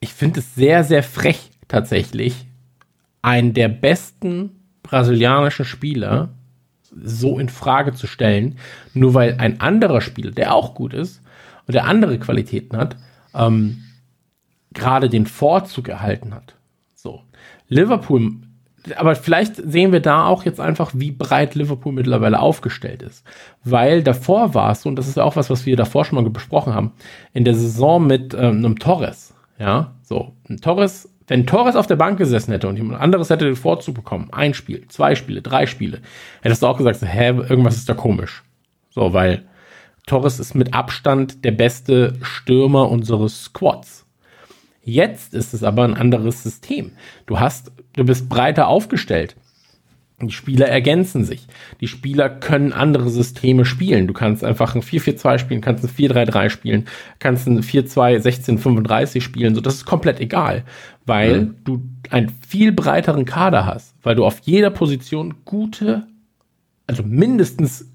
ich 0.00 0.12
finde 0.12 0.40
es 0.40 0.54
sehr, 0.54 0.84
sehr 0.84 1.02
frech 1.02 1.50
tatsächlich, 1.68 2.46
einen 3.22 3.54
der 3.54 3.68
besten 3.68 4.50
brasilianischen 4.84 5.64
Spieler 5.64 6.28
so 7.02 7.40
in 7.40 7.48
Frage 7.48 7.92
zu 7.92 8.06
stellen, 8.06 8.58
nur 8.92 9.14
weil 9.14 9.36
ein 9.38 9.60
anderer 9.60 10.00
Spieler, 10.00 10.30
der 10.30 10.54
auch 10.54 10.74
gut 10.74 10.94
ist 10.94 11.20
und 11.66 11.74
der 11.74 11.86
andere 11.86 12.18
Qualitäten 12.18 12.76
hat, 12.76 12.96
ähm, 13.34 13.82
gerade 14.72 15.08
den 15.08 15.26
Vorzug 15.26 15.88
erhalten 15.88 16.32
hat. 16.32 16.54
So. 16.94 17.22
Liverpool, 17.68 18.32
aber 18.96 19.16
vielleicht 19.16 19.56
sehen 19.56 19.92
wir 19.92 20.00
da 20.00 20.26
auch 20.26 20.44
jetzt 20.44 20.60
einfach, 20.60 20.92
wie 20.94 21.10
breit 21.10 21.54
Liverpool 21.54 21.92
mittlerweile 21.92 22.38
aufgestellt 22.38 23.02
ist. 23.02 23.24
Weil 23.64 24.02
davor 24.02 24.54
war 24.54 24.72
es, 24.72 24.82
so, 24.82 24.88
und 24.88 24.96
das 24.96 25.08
ist 25.08 25.18
auch 25.18 25.36
was, 25.36 25.50
was 25.50 25.66
wir 25.66 25.76
davor 25.76 26.04
schon 26.04 26.22
mal 26.22 26.30
besprochen 26.30 26.74
haben, 26.74 26.92
in 27.32 27.44
der 27.44 27.54
Saison 27.54 28.06
mit 28.06 28.34
ähm, 28.34 28.58
einem 28.58 28.78
Torres. 28.78 29.34
Ja, 29.58 29.94
so. 30.02 30.32
Ein 30.48 30.60
Torres 30.60 31.08
wenn 31.26 31.46
Torres 31.46 31.76
auf 31.76 31.86
der 31.86 31.96
Bank 31.96 32.18
gesessen 32.18 32.52
hätte 32.52 32.68
und 32.68 32.76
jemand 32.76 33.00
anderes 33.00 33.30
hätte 33.30 33.46
den 33.46 33.56
Vorzug 33.56 33.94
bekommen, 33.94 34.28
ein 34.32 34.54
Spiel, 34.54 34.86
zwei 34.88 35.14
Spiele, 35.14 35.42
drei 35.42 35.66
Spiele, 35.66 36.00
hättest 36.42 36.62
du 36.62 36.66
auch 36.66 36.76
gesagt, 36.76 37.00
hä, 37.02 37.28
irgendwas 37.28 37.76
ist 37.76 37.88
da 37.88 37.94
komisch. 37.94 38.42
So, 38.90 39.12
weil 39.12 39.44
Torres 40.06 40.38
ist 40.38 40.54
mit 40.54 40.74
Abstand 40.74 41.44
der 41.44 41.52
beste 41.52 42.14
Stürmer 42.22 42.90
unseres 42.90 43.44
Squads. 43.44 44.06
Jetzt 44.82 45.32
ist 45.32 45.54
es 45.54 45.62
aber 45.62 45.84
ein 45.84 45.94
anderes 45.94 46.42
System. 46.42 46.92
Du 47.24 47.40
hast, 47.40 47.72
du 47.94 48.04
bist 48.04 48.28
breiter 48.28 48.68
aufgestellt. 48.68 49.34
Die 50.20 50.30
Spieler 50.30 50.68
ergänzen 50.68 51.24
sich. 51.24 51.46
Die 51.80 51.88
Spieler 51.88 52.30
können 52.30 52.72
andere 52.72 53.10
Systeme 53.10 53.64
spielen. 53.64 54.06
Du 54.06 54.12
kannst 54.12 54.44
einfach 54.44 54.74
ein 54.74 54.82
4-4-2 54.82 55.38
spielen, 55.38 55.60
kannst 55.60 55.84
ein 55.84 55.90
4-3-3 55.90 56.50
spielen, 56.50 56.84
kannst 57.18 57.48
ein 57.48 57.62
4-2-16-35 57.62 59.20
spielen. 59.20 59.54
So, 59.54 59.60
das 59.60 59.74
ist 59.74 59.86
komplett 59.86 60.20
egal, 60.20 60.64
weil 61.06 61.42
mhm. 61.42 61.56
du 61.64 61.82
einen 62.10 62.30
viel 62.46 62.72
breiteren 62.72 63.24
Kader 63.24 63.66
hast, 63.66 63.94
weil 64.02 64.14
du 64.14 64.24
auf 64.24 64.40
jeder 64.44 64.70
Position 64.70 65.34
gute 65.44 66.06
also 66.86 67.02
mindestens 67.02 67.90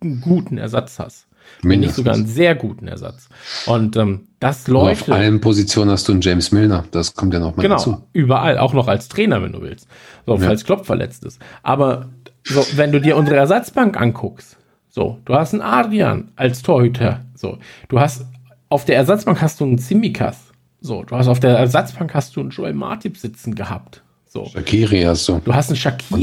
einen 0.00 0.20
guten 0.20 0.58
Ersatz 0.58 0.98
hast. 0.98 1.26
Wenn 1.60 1.80
nicht 1.80 1.94
sogar 1.94 2.14
einen 2.14 2.26
sehr 2.26 2.54
guten 2.54 2.86
Ersatz. 2.86 3.28
Und 3.66 3.96
ähm, 3.96 4.28
das 4.38 4.68
läuft. 4.68 5.02
Auf 5.02 5.10
allen 5.10 5.40
Positionen 5.40 5.90
hast 5.90 6.08
du 6.08 6.12
einen 6.12 6.20
James 6.20 6.52
Milner. 6.52 6.84
Das 6.92 7.14
kommt 7.14 7.34
ja 7.34 7.40
noch 7.40 7.56
mal 7.56 7.62
genau, 7.62 7.76
dazu. 7.76 8.02
Überall, 8.12 8.58
auch 8.58 8.72
noch 8.72 8.88
als 8.88 9.08
Trainer, 9.08 9.42
wenn 9.42 9.52
du 9.52 9.60
willst. 9.60 9.88
So, 10.24 10.34
ja. 10.34 10.40
falls 10.40 10.64
Klopp 10.64 10.86
verletzt 10.86 11.24
ist. 11.24 11.40
Aber 11.62 12.08
so, 12.44 12.64
wenn 12.76 12.92
du 12.92 13.00
dir 13.00 13.16
unsere 13.16 13.36
Ersatzbank 13.36 14.00
anguckst, 14.00 14.56
so, 14.88 15.18
du 15.24 15.34
hast 15.34 15.52
einen 15.52 15.62
Adrian 15.62 16.30
als 16.36 16.62
Torhüter. 16.62 17.24
So, 17.34 17.58
du 17.88 18.00
hast 18.00 18.24
auf 18.68 18.84
der 18.84 18.96
Ersatzbank 18.96 19.42
hast 19.42 19.60
du 19.60 19.64
einen 19.64 19.78
Simikas. 19.78 20.51
So, 20.82 21.04
du 21.04 21.16
hast 21.16 21.28
auf 21.28 21.38
der 21.40 21.56
Ersatzbank 21.56 22.12
hast 22.12 22.34
du 22.34 22.40
einen 22.40 22.50
Joel 22.50 22.74
Martip 22.74 23.16
sitzen 23.16 23.54
gehabt. 23.54 24.02
So. 24.26 24.46
Shakiri 24.46 25.02
hast 25.02 25.28
du. 25.28 25.40
Du 25.44 25.54
hast 25.54 25.68
einen 25.68 25.76
Shakiri 25.76 26.22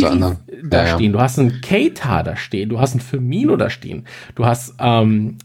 da 0.64 0.86
ja, 0.86 0.96
stehen, 0.96 1.14
du 1.14 1.20
hast 1.20 1.40
einen 1.40 1.62
Keita 1.62 2.24
da 2.24 2.36
stehen, 2.36 2.70
du 2.70 2.80
hast 2.80 2.92
einen 2.92 3.02
Firmino 3.02 3.56
da 3.56 3.70
stehen, 3.70 4.06
du 4.36 4.46
hast 4.46 4.74
ähm, 4.80 5.38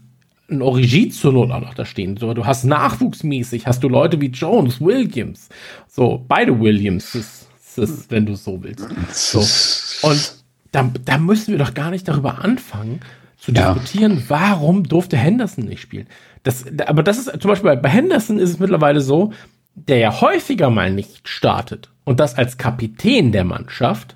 einen 0.49 0.61
Origi 0.61 1.09
zur 1.09 1.31
Not 1.31 1.51
auch 1.51 1.61
noch 1.61 1.73
da 1.75 1.85
stehen. 1.85 2.17
So, 2.17 2.33
du 2.33 2.45
hast 2.45 2.65
nachwuchsmäßig, 2.65 3.67
hast 3.67 3.83
du 3.83 3.87
Leute 3.87 4.19
wie 4.19 4.27
Jones, 4.27 4.81
Williams, 4.81 5.47
so 5.87 6.23
beide 6.27 6.59
Williams, 6.59 7.47
wenn 8.09 8.25
du 8.25 8.35
so 8.35 8.61
willst. 8.63 8.87
So. 9.13 10.07
Und 10.07 10.33
da, 10.71 10.91
da 11.05 11.17
müssen 11.17 11.51
wir 11.51 11.59
doch 11.59 11.73
gar 11.73 11.91
nicht 11.91 12.07
darüber 12.07 12.43
anfangen 12.43 12.99
zu 13.45 13.51
diskutieren, 13.51 14.17
ja. 14.17 14.23
warum 14.27 14.83
durfte 14.83 15.17
Henderson 15.17 15.65
nicht 15.65 15.81
spielen. 15.81 16.07
Das, 16.43 16.65
aber 16.85 17.03
das 17.03 17.17
ist 17.17 17.41
zum 17.41 17.49
Beispiel 17.49 17.75
bei 17.77 17.89
Henderson 17.89 18.39
ist 18.39 18.49
es 18.49 18.59
mittlerweile 18.59 19.01
so, 19.01 19.31
der 19.75 19.97
ja 19.97 20.21
häufiger 20.21 20.69
mal 20.69 20.91
nicht 20.91 21.27
startet 21.27 21.91
und 22.03 22.19
das 22.19 22.37
als 22.37 22.57
Kapitän 22.57 23.31
der 23.31 23.43
Mannschaft, 23.43 24.15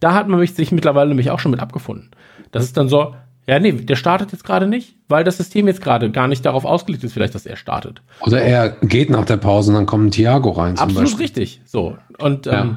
da 0.00 0.14
hat 0.14 0.28
man 0.28 0.44
sich 0.46 0.72
mittlerweile 0.72 1.08
nämlich 1.08 1.30
auch 1.30 1.40
schon 1.40 1.50
mit 1.50 1.60
abgefunden. 1.60 2.10
Das 2.52 2.64
ist 2.64 2.76
dann 2.76 2.88
so, 2.88 3.14
ja, 3.46 3.58
nee, 3.58 3.72
der 3.72 3.96
startet 3.96 4.32
jetzt 4.32 4.44
gerade 4.44 4.66
nicht, 4.66 4.96
weil 5.08 5.24
das 5.24 5.36
System 5.36 5.66
jetzt 5.66 5.80
gerade 5.80 6.10
gar 6.10 6.28
nicht 6.28 6.44
darauf 6.44 6.64
ausgelegt 6.64 7.04
ist, 7.04 7.12
vielleicht, 7.12 7.34
dass 7.34 7.46
er 7.46 7.56
startet. 7.56 8.02
Oder 8.20 8.42
er 8.42 8.70
geht 8.82 9.10
nach 9.10 9.24
der 9.24 9.36
Pause 9.36 9.70
und 9.70 9.76
dann 9.76 9.86
kommt 9.86 10.06
ein 10.06 10.10
Thiago 10.10 10.50
rein. 10.50 10.78
Absolut 10.78 11.04
Beispiel. 11.04 11.22
richtig. 11.22 11.60
So. 11.64 11.96
Und 12.18 12.46
ja. 12.46 12.62
ähm, 12.62 12.76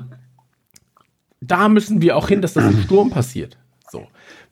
da 1.42 1.70
müssen 1.70 2.02
wir 2.02 2.18
auch 2.18 2.28
hin, 2.28 2.42
dass 2.42 2.54
das 2.54 2.66
im 2.66 2.82
Sturm 2.82 3.10
passiert. 3.10 3.58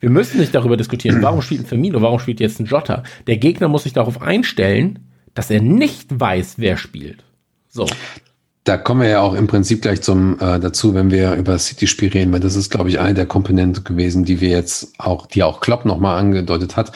Wir 0.00 0.10
müssen 0.10 0.38
nicht 0.38 0.54
darüber 0.54 0.76
diskutieren, 0.76 1.22
warum 1.22 1.42
spielt 1.42 1.62
ein 1.62 1.66
Firmino, 1.66 2.00
warum 2.00 2.18
spielt 2.18 2.40
jetzt 2.40 2.60
ein 2.60 2.66
Jota. 2.66 3.02
Der 3.26 3.36
Gegner 3.36 3.68
muss 3.68 3.82
sich 3.82 3.92
darauf 3.92 4.22
einstellen, 4.22 5.00
dass 5.34 5.50
er 5.50 5.60
nicht 5.60 6.20
weiß, 6.20 6.54
wer 6.58 6.76
spielt. 6.76 7.24
So. 7.68 7.86
Da 8.64 8.76
kommen 8.76 9.00
wir 9.00 9.08
ja 9.08 9.20
auch 9.20 9.34
im 9.34 9.46
Prinzip 9.46 9.80
gleich 9.80 10.02
zum 10.02 10.38
äh, 10.40 10.60
dazu, 10.60 10.94
wenn 10.94 11.10
wir 11.10 11.34
über 11.34 11.58
City-Spiel 11.58 12.10
reden, 12.10 12.32
weil 12.32 12.40
das 12.40 12.54
ist, 12.54 12.70
glaube 12.70 12.90
ich, 12.90 13.00
eine 13.00 13.14
der 13.14 13.24
Komponenten 13.24 13.82
gewesen, 13.82 14.24
die 14.24 14.40
wir 14.42 14.50
jetzt 14.50 14.92
auch, 14.98 15.26
die 15.26 15.42
auch 15.42 15.60
Klopp 15.60 15.86
nochmal 15.86 16.18
angedeutet 16.18 16.76
hat. 16.76 16.92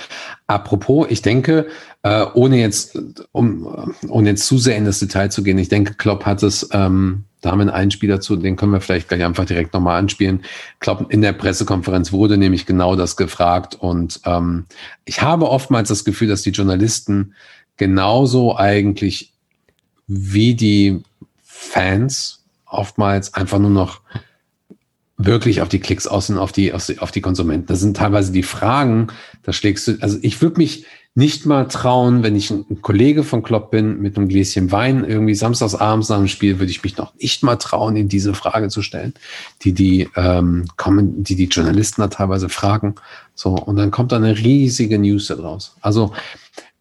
Apropos, 0.46 1.07
ich 1.09 1.22
denke, 1.22 1.66
äh, 2.03 2.26
ohne 2.34 2.59
jetzt, 2.59 2.98
um, 3.32 3.94
ohne 4.09 4.30
jetzt 4.30 4.46
zu 4.46 4.59
sehr 4.59 4.76
in 4.76 4.84
das 4.84 4.98
Detail 4.98 5.30
zu 5.30 5.42
gehen, 5.42 5.57
ich 5.57 5.70
denke, 5.70 5.94
Klopp 5.94 6.26
hat 6.26 6.42
es, 6.42 6.68
ähm, 6.72 7.24
da 7.43 7.51
haben 7.51 7.66
wir 7.66 7.74
einen 7.74 7.90
Spieler 7.90 8.20
zu, 8.20 8.36
den 8.36 8.57
können 8.57 8.72
wir 8.72 8.80
vielleicht 8.80 9.09
gleich 9.09 9.22
einfach 9.22 9.45
direkt 9.45 9.74
nochmal 9.74 9.99
anspielen. 9.99 10.43
Klopp 10.80 11.12
in 11.12 11.20
der 11.20 11.32
Pressekonferenz 11.32 12.12
wurde 12.12 12.38
nämlich 12.38 12.64
genau 12.64 12.97
das 12.97 13.16
gefragt 13.16 13.74
und 13.74 14.20
ähm, 14.24 14.64
ich 15.05 15.20
habe 15.20 15.51
oftmals 15.51 15.88
das 15.88 16.05
Gefühl, 16.05 16.28
dass 16.28 16.43
die 16.43 16.51
Journalisten 16.51 17.34
genauso 17.76 18.57
eigentlich 18.57 19.32
wie 20.07 20.55
die 20.55 21.03
Fans 21.43 22.45
oftmals 22.64 23.34
einfach 23.34 23.59
nur 23.59 23.70
noch 23.70 24.01
wirklich 25.16 25.62
auf 25.62 25.68
die 25.68 25.80
Klicks 25.80 26.07
aus 26.07 26.30
und 26.30 26.38
auf 26.38 26.53
die, 26.53 26.72
auf 26.72 27.11
die, 27.12 27.20
Konsumenten. 27.20 27.66
Das 27.66 27.80
sind 27.80 27.97
teilweise 27.97 28.32
die 28.32 28.43
Fragen, 28.43 29.09
da 29.43 29.53
schlägst 29.53 29.86
du, 29.86 29.99
also 30.01 30.18
ich 30.22 30.40
würde 30.43 30.59
mich 30.59 30.86
nicht 31.15 31.45
mal 31.45 31.69
trauen, 31.69 32.23
wenn 32.23 32.35
ich 32.35 32.51
ein 32.51 32.81
Kollege 32.81 33.23
von 33.23 33.43
Klopp 33.43 33.71
bin 33.71 34.01
mit 34.01 34.17
einem 34.17 34.29
Gläschen 34.29 34.73
Wein 34.73 35.05
irgendwie 35.05 35.35
samstags 35.35 35.75
abends 35.75 36.09
nach 36.09 36.17
dem 36.17 36.29
Spiel, 36.29 36.59
würde 36.59 36.71
ich 36.71 36.83
mich 36.83 36.97
noch 36.97 37.15
nicht 37.17 37.43
mal 37.43 37.57
trauen, 37.57 37.97
in 37.97 38.09
diese 38.09 38.33
Frage 38.33 38.69
zu 38.69 38.81
stellen, 38.81 39.13
die 39.63 39.73
die 39.73 40.09
ähm, 40.17 40.65
kommen, 40.77 41.23
die 41.23 41.37
die 41.37 41.49
Journalisten 41.49 42.01
da 42.01 42.09
teilweise 42.09 42.49
fragen. 42.49 42.95
So 43.35 43.51
und 43.51 43.77
dann 43.77 43.91
kommt 43.91 44.13
da 44.13 44.17
eine 44.17 44.39
riesige 44.39 44.99
News 44.99 45.27
da 45.27 45.35
draus. 45.35 45.77
Also 45.83 46.15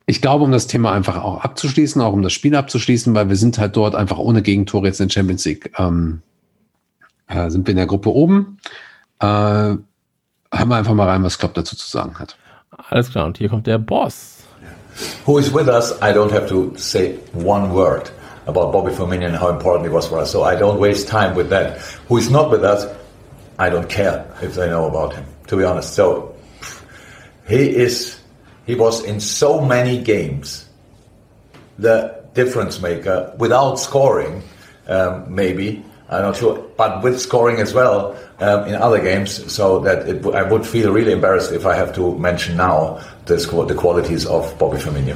ich 0.06 0.22
glaube, 0.22 0.46
um 0.46 0.52
das 0.52 0.68
Thema 0.68 0.94
einfach 0.94 1.22
auch 1.22 1.42
abzuschließen, 1.42 2.02
auch 2.02 2.14
um 2.14 2.22
das 2.22 2.34
Spiel 2.34 2.56
abzuschließen, 2.56 3.14
weil 3.14 3.28
wir 3.28 3.36
sind 3.36 3.58
halt 3.60 3.76
dort 3.76 3.96
einfach 3.96 4.18
ohne 4.18 4.42
Gegentore 4.42 4.88
jetzt 4.88 5.02
in 5.02 5.10
Champions 5.10 5.44
League. 5.44 5.74
Ähm, 5.78 6.22
äh, 7.28 7.50
sind 7.50 7.68
wir 7.68 7.72
in 7.72 7.78
der 7.78 7.86
Gruppe 7.86 8.14
oben. 8.14 8.58
Äh, 9.20 9.26
hören 9.26 9.86
wir 10.52 10.76
einfach 10.76 10.94
mal 10.94 11.08
rein, 11.08 11.24
was 11.24 11.38
Klopp 11.38 11.54
dazu 11.54 11.76
zu 11.76 11.88
sagen 11.88 12.18
hat. 12.18 12.38
Alles 12.90 13.12
klar, 13.12 13.26
und 13.26 13.38
hier 13.38 13.50
kommt 13.50 13.68
der 13.68 13.78
Boss. 13.78 14.38
Who 15.26 15.38
is 15.38 15.54
with 15.54 15.68
us? 15.68 15.94
I 16.02 16.12
don't 16.12 16.32
have 16.32 16.48
to 16.48 16.74
say 16.76 17.16
one 17.34 17.74
word 17.74 18.12
about 18.48 18.72
Bobby 18.72 18.92
Firmino 18.92 19.26
and 19.26 19.40
how 19.40 19.50
important 19.50 19.88
he 19.88 19.94
was 19.94 20.08
for 20.08 20.20
us, 20.20 20.32
so 20.32 20.44
I 20.44 20.56
don't 20.56 20.80
waste 20.80 21.08
time 21.08 21.36
with 21.36 21.50
that. 21.50 21.78
Who 22.10 22.18
is 22.18 22.30
not 22.30 22.52
with 22.52 22.64
us? 22.64 22.86
I 23.58 23.70
don't 23.70 23.88
care 23.88 24.26
if 24.42 24.56
they 24.56 24.68
know 24.68 24.88
about 24.88 25.14
him, 25.14 25.24
to 25.48 25.56
be 25.56 25.64
honest. 25.64 25.94
So 25.94 26.36
he 27.48 27.70
is 27.70 28.22
He 28.66 28.76
was 28.76 29.04
in 29.04 29.20
so 29.20 29.60
many 29.60 29.98
games 30.02 30.66
the 31.78 32.24
difference 32.34 32.80
maker 32.82 33.34
without 33.38 33.76
scoring, 33.80 34.44
um, 34.88 35.26
maybe. 35.28 35.84
I'm 36.12 36.24
not 36.24 36.36
sure, 36.36 36.60
but 36.78 37.02
with 37.04 37.20
scoring 37.20 37.62
as 37.62 37.74
well 37.74 38.14
um, 38.40 38.66
in 38.66 38.76
other 38.76 39.00
games, 39.00 39.32
so 39.48 39.80
that 39.80 40.08
it, 40.08 40.26
I 40.26 40.44
would 40.44 40.66
feel 40.66 40.92
really 40.92 41.14
embarrassed 41.14 41.54
if 41.54 41.66
I 41.66 41.74
have 41.74 41.94
to 41.94 42.18
mention 42.18 42.58
now 42.58 43.00
this, 43.26 43.46
the 43.46 43.76
qualities 43.76 44.26
of 44.26 44.58
Bobby 44.58 44.78
Firmino. 44.78 45.16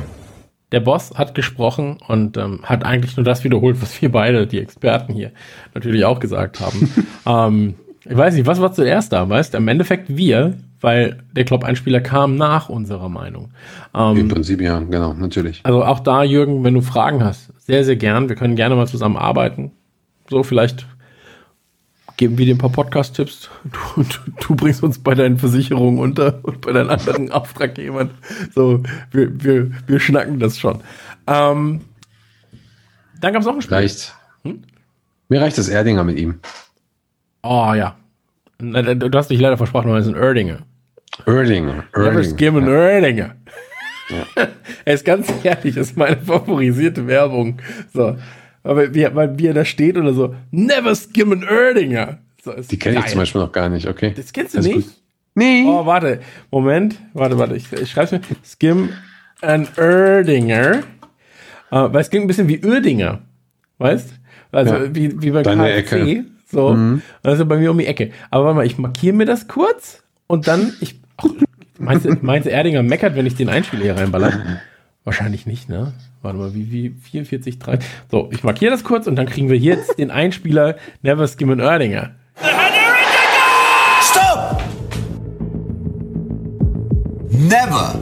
Der 0.71 0.79
Boss 0.79 1.11
hat 1.15 1.35
gesprochen 1.35 1.97
und 2.07 2.37
ähm, 2.37 2.61
hat 2.63 2.85
eigentlich 2.85 3.17
nur 3.17 3.23
das 3.23 3.43
wiederholt, 3.43 3.81
was 3.81 4.01
wir 4.01 4.11
beide, 4.11 4.47
die 4.47 4.59
Experten 4.59 5.13
hier, 5.13 5.31
natürlich 5.73 6.05
auch 6.05 6.19
gesagt 6.19 6.59
haben. 6.59 6.89
ähm, 7.25 7.75
ich 8.05 8.15
weiß 8.15 8.35
nicht, 8.35 8.45
was 8.45 8.61
war 8.61 8.71
zuerst 8.71 9.11
da, 9.11 9.27
weißt? 9.27 9.53
du? 9.53 9.57
Im 9.57 9.67
Endeffekt 9.67 10.15
wir, 10.15 10.53
weil 10.79 11.17
der 11.35 11.43
Klopp-Einspieler 11.43 12.01
kam 12.01 12.35
nach 12.35 12.69
unserer 12.69 13.09
Meinung. 13.09 13.51
Ähm, 13.93 14.17
Im 14.17 14.27
Prinzip 14.29 14.61
ja, 14.61 14.79
genau, 14.79 15.13
natürlich. 15.13 15.59
Also 15.63 15.83
auch 15.83 15.99
da, 15.99 16.23
Jürgen, 16.23 16.63
wenn 16.63 16.73
du 16.73 16.81
Fragen 16.81 17.23
hast, 17.23 17.51
sehr, 17.65 17.83
sehr 17.83 17.95
gern. 17.95 18.29
Wir 18.29 18.35
können 18.35 18.55
gerne 18.55 18.75
mal 18.75 18.87
zusammen 18.87 19.17
arbeiten. 19.17 19.71
So, 20.29 20.43
vielleicht 20.43 20.85
geben 22.17 22.37
wir 22.37 22.45
dir 22.45 22.55
ein 22.55 22.59
paar 22.59 22.71
Podcast-Tipps. 22.71 23.49
Du, 23.63 24.03
du, 24.03 24.31
du, 24.47 24.55
bringst 24.55 24.83
uns 24.83 24.99
bei 24.99 25.13
deinen 25.15 25.37
Versicherungen 25.37 25.99
unter 25.99 26.39
und 26.43 26.61
bei 26.61 26.71
deinen 26.71 26.89
anderen 26.89 27.31
Auftraggebern. 27.31 28.11
So, 28.53 28.83
wir, 29.11 29.43
wir, 29.43 29.71
wir 29.87 29.99
schnacken 29.99 30.39
das 30.39 30.57
schon. 30.57 30.81
Ähm, 31.27 31.81
dann 33.19 33.33
gab 33.33 33.41
es 33.41 33.45
noch 33.45 33.55
ein 33.55 33.61
Spiel. 33.61 33.77
Reicht. 33.77 34.15
Hm? 34.43 34.63
Mir 35.29 35.41
reicht 35.41 35.57
das 35.57 35.67
Erdinger 35.67 36.03
mit 36.03 36.17
ihm. 36.17 36.39
Oh 37.43 37.73
ja. 37.73 37.95
Du 38.59 39.17
hast 39.17 39.29
dich 39.29 39.39
leider 39.39 39.57
versprochen, 39.57 39.91
weil 39.91 40.01
es 40.01 40.07
ein 40.07 40.15
Erdinger. 40.15 40.59
Erdinger. 41.25 41.85
Never 41.95 42.23
skim 42.23 42.55
an 42.55 42.67
Erdinger. 42.67 43.35
Ja. 44.09 44.47
er 44.85 44.93
ist 44.93 45.05
ganz 45.05 45.31
ehrlich, 45.43 45.75
das 45.75 45.87
ist 45.87 45.97
meine 45.97 46.17
favorisierte 46.17 47.07
Werbung. 47.07 47.61
So. 47.93 48.17
Aber 48.65 48.93
wie, 48.93 49.07
weil, 49.13 49.37
wie 49.37 49.47
er 49.47 49.53
da 49.53 49.63
steht 49.63 49.95
oder 49.95 50.13
so, 50.13 50.35
never 50.51 50.95
skim 50.95 51.31
an 51.31 51.43
Erdinger. 51.43 52.17
So, 52.43 52.53
Die 52.53 52.79
kenne 52.79 52.99
ich 52.99 53.05
zum 53.05 53.19
Beispiel 53.19 53.41
noch 53.41 53.51
gar 53.51 53.69
nicht, 53.69 53.87
okay. 53.87 54.13
Das 54.15 54.33
kennst 54.33 54.53
du 54.53 54.57
das 54.57 54.67
nicht? 54.67 54.89
Nee. 55.35 55.65
Oh, 55.67 55.85
warte. 55.85 56.21
Moment. 56.49 56.99
Warte, 57.13 57.37
warte. 57.37 57.55
Ich, 57.55 57.71
ich 57.71 57.91
schreibe 57.91 58.15
mir. 58.15 58.21
Skim 58.43 58.89
an 59.41 59.67
Erdinger. 59.75 60.83
Uh, 61.71 61.91
weil 61.91 62.01
es 62.01 62.09
klingt 62.09 62.25
ein 62.25 62.27
bisschen 62.27 62.47
wie 62.47 62.59
Ödinger. 62.63 63.19
Weißt? 63.77 64.13
Also 64.51 64.75
ja. 64.75 64.95
wie, 64.95 65.21
wie 65.21 65.31
bei 65.31 65.43
Deine 65.43 65.83
KFC. 65.83 65.93
Ecke. 65.93 66.25
So, 66.45 66.73
mhm. 66.73 67.01
also 67.21 67.45
bei 67.45 67.57
mir 67.57 67.71
um 67.71 67.77
die 67.77 67.85
Ecke. 67.85 68.11
Aber 68.31 68.45
warte 68.45 68.55
mal, 68.55 68.65
ich 68.65 68.77
markiere 68.77 69.15
mir 69.15 69.25
das 69.25 69.47
kurz 69.47 70.03
und 70.27 70.47
dann, 70.47 70.73
ich, 70.79 70.99
ach, 71.17 71.25
meinst, 71.77 72.05
du, 72.05 72.15
meinst 72.21 72.47
du, 72.47 72.51
Erdinger 72.51 72.81
meckert, 72.83 73.15
wenn 73.15 73.25
ich 73.25 73.35
den 73.35 73.49
Einspieler 73.49 73.83
hier 73.83 73.97
reinballer? 73.97 74.61
Wahrscheinlich 75.03 75.45
nicht, 75.45 75.69
ne? 75.69 75.93
Warte 76.25 76.39
mal, 76.39 76.55
wie, 76.55 76.71
wie, 76.71 76.89
44, 76.89 77.59
3. 77.59 77.77
So, 78.09 78.29
ich 78.31 78.43
markiere 78.43 78.71
das 78.71 78.83
kurz 78.83 79.05
und 79.05 79.15
dann 79.15 79.27
kriegen 79.27 79.47
wir 79.47 79.59
jetzt 79.59 79.99
den 79.99 80.09
Einspieler 80.09 80.75
Never 81.03 81.27
Skim 81.27 81.51
an 81.51 81.59
Erdinger. 81.59 82.15
Stop! 84.01 84.63
Never 87.29 87.99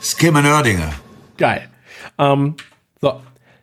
Skim 0.00 0.36
an 0.36 0.44
Erdinger. 0.44 0.92
Geil. 1.36 1.68
Ähm, 2.16 2.54
so, 3.00 3.20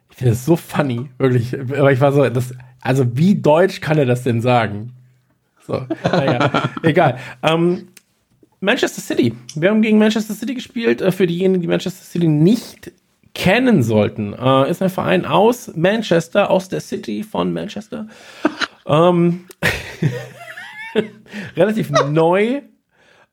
ich 0.10 0.18
finde 0.18 0.34
es 0.34 0.44
so 0.46 0.58
funny, 0.58 1.10
wirklich. 1.18 1.58
Aber 1.58 1.94
ich 1.94 2.02
war 2.02 2.12
so, 2.12 2.28
das, 2.28 2.54
also 2.82 3.06
wie 3.16 3.36
deutsch 3.36 3.80
kann 3.80 3.98
er 3.98 4.06
das 4.06 4.24
denn 4.24 4.42
sagen? 4.42 4.92
So, 5.66 5.86
naja, 6.04 6.70
egal. 6.84 7.18
Ähm, 7.44 7.88
Manchester 8.60 9.02
City. 9.02 9.34
Wir 9.56 9.70
haben 9.70 9.82
gegen 9.82 9.98
Manchester 9.98 10.34
City 10.34 10.54
gespielt. 10.54 11.00
Äh, 11.02 11.14
für 11.14 11.28
diejenigen, 11.28 11.62
die 11.62 11.68
Manchester 11.68 12.04
City 12.04 12.28
nicht 12.28 12.92
kennen 13.34 13.84
sollten, 13.84 14.34
äh, 14.34 14.70
ist 14.70 14.82
ein 14.82 14.90
Verein 14.90 15.26
aus 15.26 15.72
Manchester, 15.76 16.50
aus 16.50 16.70
der 16.70 16.82
City 16.82 17.24
von 17.24 17.54
Manchester. 17.54 18.08
ähm, 18.86 19.46
relativ 21.56 21.92
neu 21.92 22.62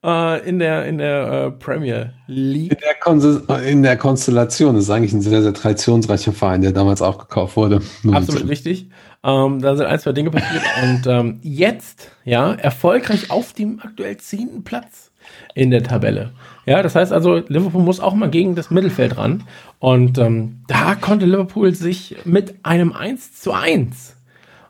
äh, 0.05 0.49
in 0.49 0.59
der, 0.59 0.87
in 0.87 0.99
der 0.99 1.47
äh, 1.47 1.51
Premier 1.51 2.13
League. 2.27 2.73
In 2.73 2.79
der, 2.79 2.95
Kon 3.01 3.65
in 3.67 3.83
der 3.83 3.97
Konstellation 3.97 4.75
das 4.75 4.85
ist 4.85 4.91
eigentlich 4.91 5.13
ein 5.13 5.23
sehr, 5.23 5.43
sehr 5.43 5.55
traditionsreicher 5.55 6.33
Verein, 6.33 6.63
der 6.63 6.73
damals 6.73 7.03
auch 7.03 7.19
gekauft 7.19 7.57
wurde. 7.57 7.81
Absolut 8.13 8.49
richtig. 8.49 8.89
Ähm, 9.25 9.61
da 9.61 9.75
sind 9.75 9.87
ein, 9.87 9.99
zwei 9.99 10.13
Dinge 10.13 10.31
passiert 10.31 10.63
und 10.83 11.07
ähm, 11.07 11.41
jetzt, 11.43 12.11
ja, 12.25 12.53
erfolgreich 12.53 13.31
auf 13.31 13.53
dem 13.53 13.81
aktuell 13.83 14.17
zehnten 14.19 14.63
Platz 14.63 15.11
in 15.55 15.71
der 15.71 15.83
Tabelle. 15.83 16.33
Ja, 16.67 16.83
das 16.83 16.97
heißt 16.97 17.13
also, 17.13 17.37
Liverpool 17.47 17.83
muss 17.83 18.01
auch 18.01 18.15
mal 18.15 18.29
gegen 18.29 18.57
das 18.57 18.71
Mittelfeld 18.71 19.17
ran. 19.17 19.45
Und 19.79 20.19
ähm, 20.19 20.63
da 20.67 20.97
konnte 20.97 21.25
Liverpool 21.25 21.73
sich 21.75 22.17
mit 22.25 22.57
einem 22.65 22.93
1 22.93 23.41
zu 23.41 23.53
1 23.53 24.17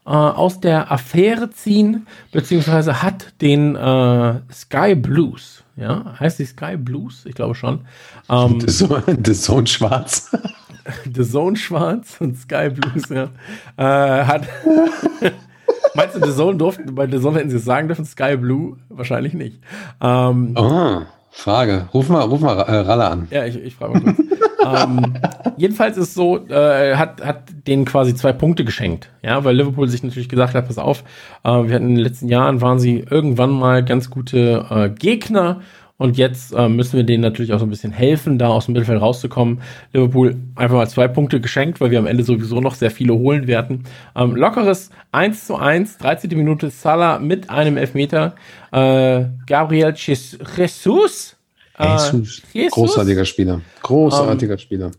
äh, 0.05 0.11
aus 0.11 0.61
der 0.61 0.93
Affäre 0.93 1.51
ziehen, 1.51 2.07
beziehungsweise 2.33 3.03
hat 3.03 3.33
den 3.41 3.77
äh, 3.77 4.35
Sky 4.53 4.95
Blues, 4.95 5.65
ja, 5.77 6.15
heißt 6.21 6.39
die 6.39 6.45
Sky 6.45 6.77
Blues? 6.77 7.25
Ich 7.27 7.35
glaube 7.35 7.55
schon. 7.55 7.81
Ähm, 8.29 8.61
The 8.67 9.33
Zone 9.33 9.67
Schwarz. 9.67 10.31
The 11.13 11.25
Zone 11.25 11.57
Schwarz 11.57 12.19
und 12.21 12.37
Sky 12.39 12.71
Blues, 12.71 13.09
ja. 13.09 13.31
Äh, 13.77 14.25
hat. 14.25 14.47
Meinst 15.95 16.15
du, 16.15 16.25
The 16.25 16.37
Zone 16.37 16.59
durften, 16.59 16.95
bei 16.95 17.11
The 17.11 17.19
Zone 17.21 17.39
hätten 17.39 17.51
sie 17.51 17.57
es 17.57 17.65
sagen 17.65 17.89
dürfen, 17.89 18.05
Sky 18.05 18.37
Blue? 18.37 18.77
Wahrscheinlich 18.91 19.33
nicht. 19.33 19.61
Ähm, 20.01 20.55
oh, 20.57 21.01
Frage. 21.39 21.89
Ruf 21.93 22.09
mal, 22.09 22.23
ruf 22.23 22.41
mal 22.41 22.59
äh, 22.61 22.77
Ralle 22.79 23.11
an. 23.11 23.29
Ja, 23.31 23.45
ich, 23.45 23.57
ich 23.57 23.75
frage 23.75 23.93
mal 23.93 24.01
kurz. 24.01 24.19
ähm, 24.65 25.15
jedenfalls 25.59 25.99
ist 25.99 26.15
so, 26.15 26.39
äh, 26.49 26.97
hat, 26.97 27.23
hat 27.23 27.43
denen 27.67 27.85
quasi 27.85 28.15
zwei 28.15 28.33
Punkte 28.33 28.65
geschenkt. 28.65 29.11
Ja, 29.23 29.45
weil 29.45 29.55
Liverpool 29.55 29.87
sich 29.87 30.03
natürlich 30.03 30.31
gesagt 30.31 30.55
hat, 30.55 30.67
pass 30.67 30.79
auf, 30.79 31.05
äh, 31.45 31.51
wir 31.51 31.75
hatten 31.75 31.91
in 31.91 31.95
den 31.97 32.05
letzten 32.05 32.29
Jahren, 32.29 32.63
waren 32.63 32.79
sie 32.79 33.05
irgendwann 33.11 33.51
mal 33.51 33.85
ganz 33.85 34.09
gute 34.09 34.65
äh, 34.71 34.89
Gegner 34.89 35.61
und 35.99 36.19
jetzt 36.19 36.53
äh, 36.53 36.69
müssen 36.69 36.97
wir 36.97 37.05
denen 37.05 37.23
natürlich 37.23 37.53
auch 37.55 37.59
so 37.59 37.65
ein 37.65 37.71
bisschen 37.71 37.93
helfen, 37.93 38.39
da 38.39 38.49
aus 38.49 38.67
dem 38.67 38.75
Mittelfeld 38.75 39.01
rauszukommen. 39.01 39.63
Liverpool 39.93 40.37
einfach 40.55 40.77
mal 40.77 40.89
zwei 40.89 41.09
Punkte 41.09 41.41
geschenkt, 41.41 41.81
weil 41.81 41.91
wir 41.91 41.99
am 41.99 42.07
Ende 42.07 42.23
sowieso 42.23 42.61
noch 42.61 42.75
sehr 42.75 42.91
viele 42.91 43.15
holen 43.15 43.47
werden. 43.47 43.85
Ähm, 44.15 44.37
lockeres 44.37 44.91
1 45.13 45.47
zu 45.47 45.57
1, 45.57 45.97
13. 45.99 46.37
Minute 46.37 46.69
Salah 46.69 47.19
mit 47.19 47.49
einem 47.49 47.79
Elfmeter. 47.79 48.35
Äh, 48.73 49.25
Gabriel 49.47 49.95
Jesus. 49.97 51.37
Äh, 51.79 51.93
Jesus. 51.93 52.43
Jesus. 52.53 52.73
Großartiger 52.73 53.25
Spieler. 53.25 53.63
Großartiger 53.83 54.55
ähm, 54.55 54.59
Spieler. 54.59 54.91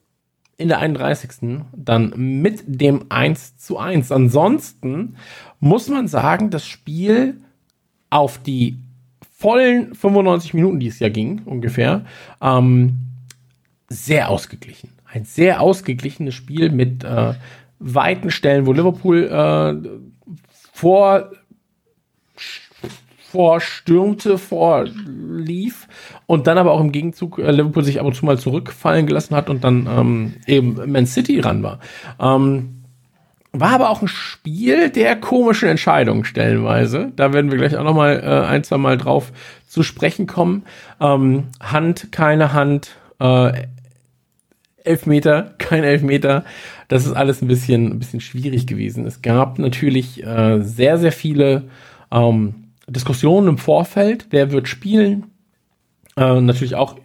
In 0.57 0.69
der 0.69 0.79
31. 0.79 1.59
dann 1.75 2.13
mit 2.15 2.63
dem 2.65 3.05
1 3.09 3.57
zu 3.57 3.77
1. 3.77 4.11
Ansonsten 4.11 5.15
muss 5.59 5.89
man 5.89 6.07
sagen, 6.07 6.49
das 6.49 6.65
Spiel 6.65 7.37
auf 8.09 8.39
die 8.39 8.79
vollen 9.38 9.93
95 9.93 10.55
Minuten, 10.55 10.79
die 10.79 10.88
es 10.88 10.99
ja 10.99 11.09
ging, 11.09 11.43
ungefähr, 11.45 12.05
ähm, 12.41 12.97
sehr 13.88 14.29
ausgeglichen. 14.29 14.89
Ein 15.05 15.25
sehr 15.25 15.61
ausgeglichenes 15.61 16.33
Spiel 16.33 16.71
mit 16.71 17.03
äh, 17.03 17.35
weiten 17.79 18.31
Stellen, 18.31 18.65
wo 18.65 18.73
Liverpool 18.73 19.25
äh, 19.25 19.89
vor 20.73 21.31
vorstürmte, 23.29 24.38
vorlief 24.38 25.88
und 26.27 26.47
dann 26.47 26.57
aber 26.57 26.71
auch 26.71 26.79
im 26.79 26.93
Gegenzug 26.93 27.39
äh, 27.39 27.51
Liverpool 27.51 27.83
sich 27.83 27.99
ab 27.99 28.05
und 28.05 28.15
zu 28.15 28.25
mal 28.25 28.39
zurückfallen 28.39 29.05
gelassen 29.05 29.35
hat 29.35 29.49
und 29.49 29.63
dann 29.63 29.85
ähm, 29.85 30.33
eben 30.47 30.91
Man 30.91 31.05
City 31.05 31.39
ran 31.41 31.61
war. 31.61 31.79
Ähm, 32.19 32.76
war 33.53 33.71
aber 33.71 33.89
auch 33.89 34.01
ein 34.01 34.07
Spiel 34.07 34.89
der 34.89 35.15
komischen 35.15 35.69
Entscheidungen 35.69 36.25
stellenweise. 36.25 37.11
Da 37.15 37.33
werden 37.33 37.51
wir 37.51 37.57
gleich 37.57 37.77
auch 37.77 37.83
noch 37.83 37.95
mal 37.95 38.21
äh, 38.23 38.47
ein, 38.47 38.63
zwei 38.63 38.77
Mal 38.77 38.97
drauf 38.97 39.31
zu 39.67 39.83
sprechen 39.83 40.27
kommen. 40.27 40.63
Ähm, 40.99 41.45
Hand, 41.59 42.11
keine 42.11 42.53
Hand, 42.53 42.95
äh, 43.19 43.67
Elfmeter, 44.83 45.53
kein 45.57 45.83
Elfmeter. 45.83 46.45
Das 46.87 47.05
ist 47.05 47.13
alles 47.13 47.41
ein 47.41 47.47
bisschen, 47.47 47.91
ein 47.91 47.99
bisschen 47.99 48.21
schwierig 48.21 48.67
gewesen. 48.67 49.05
Es 49.05 49.21
gab 49.21 49.59
natürlich 49.59 50.23
äh, 50.23 50.61
sehr, 50.61 50.97
sehr 50.97 51.11
viele 51.11 51.63
ähm, 52.11 52.55
Diskussionen 52.87 53.49
im 53.49 53.57
Vorfeld. 53.57 54.27
Wer 54.29 54.51
wird 54.51 54.67
spielen? 54.67 55.27
Äh, 56.15 56.39
natürlich 56.41 56.75
auch 56.75 56.95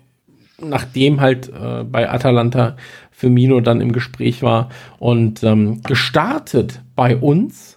nachdem 0.65 1.21
halt 1.21 1.49
äh, 1.49 1.85
bei 1.85 2.09
Atalanta 2.09 2.77
Firmino 3.23 3.61
dann 3.61 3.81
im 3.81 3.93
Gespräch 3.93 4.43
war. 4.43 4.69
Und 4.99 5.45
ähm, 5.45 5.81
gestartet 5.85 6.81
bei 6.97 7.17
uns 7.17 7.77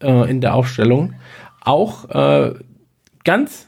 äh, 0.00 0.30
in 0.30 0.40
der 0.40 0.54
Aufstellung 0.54 1.12
auch 1.60 2.08
äh, 2.08 2.54
ganz, 3.22 3.66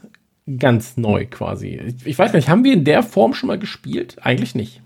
ganz 0.57 0.97
neu 0.97 1.27
quasi. 1.27 1.79
Ich, 1.85 2.07
ich 2.07 2.17
weiß 2.17 2.33
nicht, 2.33 2.49
haben 2.49 2.63
wir 2.63 2.73
in 2.73 2.85
der 2.85 3.03
Form 3.03 3.35
schon 3.35 3.45
mal 3.47 3.59
gespielt? 3.59 4.17
Eigentlich 4.21 4.55
nicht. 4.55 4.81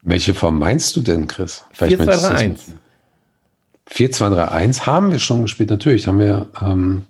Welche 0.00 0.32
Form 0.32 0.58
meinst 0.58 0.96
du 0.96 1.02
denn, 1.02 1.26
Chris? 1.26 1.66
4-2-3-1. 1.78 2.60
4-2-3-1 3.90 4.86
haben 4.86 5.12
wir 5.12 5.18
schon 5.18 5.42
gespielt, 5.42 5.68
natürlich. 5.68 6.06
Haben 6.06 6.20
wir 6.20 6.46
ähm, 6.62 7.04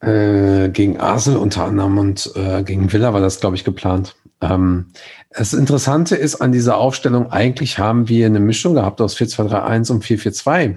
äh, 0.00 0.70
gegen 0.70 0.98
Arsenal 0.98 1.38
unter 1.38 1.66
anderem 1.66 1.98
und 1.98 2.32
äh, 2.34 2.64
gegen 2.64 2.92
Villa 2.92 3.12
war 3.14 3.20
das, 3.20 3.38
glaube 3.38 3.54
ich, 3.54 3.62
geplant. 3.62 4.16
Ähm, 4.40 4.86
das 5.30 5.52
Interessante 5.52 6.16
ist 6.16 6.36
an 6.36 6.52
dieser 6.52 6.76
Aufstellung, 6.76 7.30
eigentlich 7.30 7.78
haben 7.78 8.08
wir 8.08 8.26
eine 8.26 8.40
Mischung 8.40 8.74
gehabt 8.74 9.00
aus 9.00 9.16
4-2-3-1 9.16 9.92
und 9.92 10.04
4-4-2. 10.04 10.76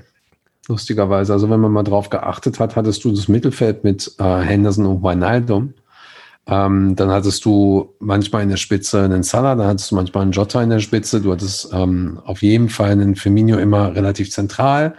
Lustigerweise. 0.68 1.34
Also 1.34 1.50
wenn 1.50 1.60
man 1.60 1.72
mal 1.72 1.84
drauf 1.84 2.10
geachtet 2.10 2.60
hat, 2.60 2.76
hattest 2.76 3.04
du 3.04 3.12
das 3.12 3.28
Mittelfeld 3.28 3.84
mit 3.84 4.14
äh, 4.20 4.42
Henderson 4.42 4.86
und 4.86 5.04
Wijnaldum. 5.04 5.74
Ähm, 6.48 6.96
dann 6.96 7.10
hattest 7.10 7.46
du 7.46 7.94
manchmal 8.00 8.44
in 8.44 8.50
der 8.50 8.58
Spitze 8.58 9.04
einen 9.04 9.24
Salah, 9.24 9.56
dann 9.56 9.68
hattest 9.68 9.92
du 9.92 9.96
manchmal 9.96 10.24
einen 10.24 10.32
Jota 10.32 10.62
in 10.62 10.70
der 10.70 10.80
Spitze. 10.80 11.22
Du 11.22 11.32
hattest 11.32 11.70
ähm, 11.74 12.20
auf 12.26 12.42
jeden 12.42 12.70
Fall 12.70 12.92
einen 12.92 13.16
Firmino 13.16 13.58
immer 13.58 13.96
relativ 13.96 14.32
zentral. 14.32 14.96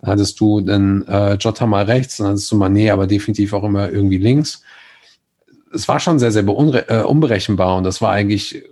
Dann 0.00 0.10
hattest 0.12 0.40
du 0.40 0.60
dann 0.60 1.06
äh, 1.06 1.34
Jota 1.34 1.66
mal 1.66 1.84
rechts, 1.84 2.18
dann 2.18 2.28
hattest 2.28 2.50
du 2.52 2.56
Mané 2.56 2.92
aber 2.92 3.06
definitiv 3.06 3.52
auch 3.52 3.64
immer 3.64 3.90
irgendwie 3.90 4.18
links. 4.18 4.62
Es 5.72 5.88
war 5.88 6.00
schon 6.00 6.18
sehr, 6.18 6.32
sehr 6.32 6.44
äh, 6.44 7.02
unberechenbar 7.02 7.76
und 7.76 7.84
das 7.84 8.00
war 8.00 8.12
eigentlich 8.12 8.64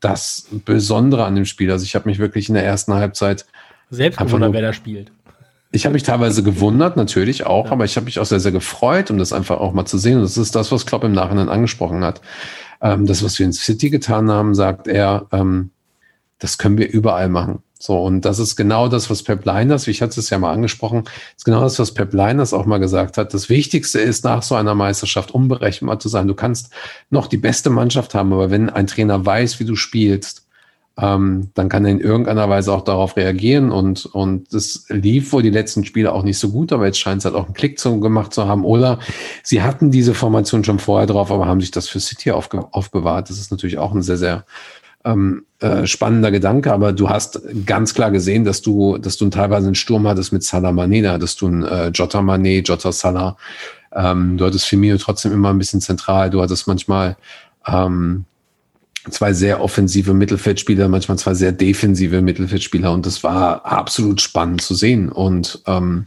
das 0.00 0.46
Besondere 0.64 1.24
an 1.24 1.34
dem 1.34 1.44
Spiel. 1.44 1.70
Also 1.70 1.84
ich 1.84 1.94
habe 1.94 2.08
mich 2.08 2.18
wirklich 2.18 2.48
in 2.48 2.54
der 2.54 2.64
ersten 2.64 2.94
Halbzeit 2.94 3.46
selbst 3.90 4.18
gewundert, 4.18 4.52
wer 4.52 4.62
da 4.62 4.72
spielt. 4.72 5.10
Ich 5.72 5.84
habe 5.86 5.94
mich 5.94 6.04
teilweise 6.04 6.42
gewundert, 6.42 6.96
natürlich 6.96 7.46
auch, 7.46 7.66
ja. 7.66 7.72
aber 7.72 7.84
ich 7.84 7.96
habe 7.96 8.04
mich 8.04 8.20
auch 8.20 8.24
sehr, 8.24 8.40
sehr 8.40 8.52
gefreut, 8.52 9.10
um 9.10 9.18
das 9.18 9.32
einfach 9.32 9.58
auch 9.58 9.72
mal 9.72 9.84
zu 9.84 9.98
sehen. 9.98 10.16
Und 10.18 10.22
das 10.22 10.36
ist 10.36 10.54
das, 10.54 10.70
was 10.70 10.86
Klopp 10.86 11.04
im 11.04 11.12
Nachhinein 11.12 11.48
angesprochen 11.48 12.04
hat. 12.04 12.20
Ähm, 12.80 13.06
das, 13.06 13.24
was 13.24 13.38
wir 13.38 13.46
in 13.46 13.52
City 13.52 13.90
getan 13.90 14.30
haben, 14.30 14.54
sagt 14.54 14.86
er, 14.86 15.26
ähm, 15.32 15.70
das 16.38 16.58
können 16.58 16.78
wir 16.78 16.88
überall 16.88 17.28
machen. 17.28 17.62
So, 17.86 18.02
und 18.02 18.22
das 18.22 18.38
ist 18.38 18.56
genau 18.56 18.88
das, 18.88 19.10
was 19.10 19.22
Pep 19.22 19.44
Leiners, 19.44 19.86
ich 19.88 20.00
hatte 20.00 20.18
es 20.18 20.30
ja 20.30 20.38
mal 20.38 20.54
angesprochen, 20.54 21.04
ist 21.36 21.44
genau 21.44 21.60
das, 21.60 21.78
was 21.78 21.92
Pep 21.92 22.14
Leiners 22.14 22.54
auch 22.54 22.64
mal 22.64 22.78
gesagt 22.78 23.18
hat. 23.18 23.34
Das 23.34 23.50
Wichtigste 23.50 24.00
ist, 24.00 24.24
nach 24.24 24.42
so 24.42 24.54
einer 24.54 24.74
Meisterschaft 24.74 25.32
unberechenbar 25.32 25.98
zu 25.98 26.08
sein. 26.08 26.26
Du 26.26 26.32
kannst 26.32 26.70
noch 27.10 27.26
die 27.26 27.36
beste 27.36 27.68
Mannschaft 27.68 28.14
haben, 28.14 28.32
aber 28.32 28.50
wenn 28.50 28.70
ein 28.70 28.86
Trainer 28.86 29.26
weiß, 29.26 29.60
wie 29.60 29.66
du 29.66 29.76
spielst, 29.76 30.46
ähm, 30.96 31.50
dann 31.52 31.68
kann 31.68 31.84
er 31.84 31.90
in 31.90 32.00
irgendeiner 32.00 32.48
Weise 32.48 32.72
auch 32.72 32.84
darauf 32.84 33.18
reagieren 33.18 33.70
und, 33.70 34.06
und 34.06 34.54
das 34.54 34.86
lief 34.88 35.34
wohl 35.34 35.42
die 35.42 35.50
letzten 35.50 35.84
Spiele 35.84 36.14
auch 36.14 36.22
nicht 36.22 36.38
so 36.38 36.48
gut, 36.48 36.72
aber 36.72 36.86
jetzt 36.86 36.98
scheint 36.98 37.18
es 37.18 37.26
halt 37.26 37.34
auch 37.34 37.44
einen 37.44 37.52
Klick 37.52 37.78
zu, 37.78 38.00
gemacht 38.00 38.32
zu 38.32 38.48
haben. 38.48 38.64
Oder 38.64 38.98
sie 39.42 39.60
hatten 39.60 39.90
diese 39.90 40.14
Formation 40.14 40.64
schon 40.64 40.78
vorher 40.78 41.06
drauf, 41.06 41.30
aber 41.30 41.44
haben 41.44 41.60
sich 41.60 41.70
das 41.70 41.90
für 41.90 42.00
City 42.00 42.30
aufge, 42.30 42.64
aufbewahrt. 42.72 43.28
Das 43.28 43.38
ist 43.38 43.50
natürlich 43.50 43.76
auch 43.76 43.92
ein 43.92 44.00
sehr, 44.00 44.16
sehr 44.16 44.46
ähm, 45.04 45.44
äh, 45.60 45.86
spannender 45.86 46.30
Gedanke, 46.30 46.72
aber 46.72 46.92
du 46.92 47.08
hast 47.08 47.40
ganz 47.66 47.94
klar 47.94 48.10
gesehen, 48.10 48.44
dass 48.44 48.62
du, 48.62 48.98
dass 48.98 49.16
du 49.16 49.28
teilweise 49.28 49.66
einen 49.66 49.74
Sturm 49.74 50.06
hattest 50.08 50.32
mit 50.32 50.42
Salah 50.42 50.70
Mané, 50.70 51.02
da 51.02 51.12
hattest 51.12 51.40
du 51.40 51.46
einen 51.46 51.62
äh, 51.62 51.88
Jota 51.88 52.20
Mané, 52.20 52.66
Jota 52.66 52.92
Salah, 52.92 53.36
ähm, 53.94 54.36
du 54.36 54.44
hattest 54.44 54.66
Firmino 54.66 54.96
trotzdem 54.96 55.32
immer 55.32 55.50
ein 55.50 55.58
bisschen 55.58 55.80
zentral, 55.80 56.30
du 56.30 56.42
hattest 56.42 56.66
manchmal 56.66 57.16
ähm, 57.66 58.24
zwei 59.10 59.32
sehr 59.32 59.62
offensive 59.62 60.14
Mittelfeldspieler, 60.14 60.88
manchmal 60.88 61.18
zwei 61.18 61.34
sehr 61.34 61.52
defensive 61.52 62.22
Mittelfeldspieler. 62.22 62.92
Und 62.92 63.06
das 63.06 63.22
war 63.22 63.64
absolut 63.64 64.20
spannend 64.20 64.62
zu 64.62 64.74
sehen. 64.74 65.10
Und 65.10 65.62
ähm, 65.66 66.06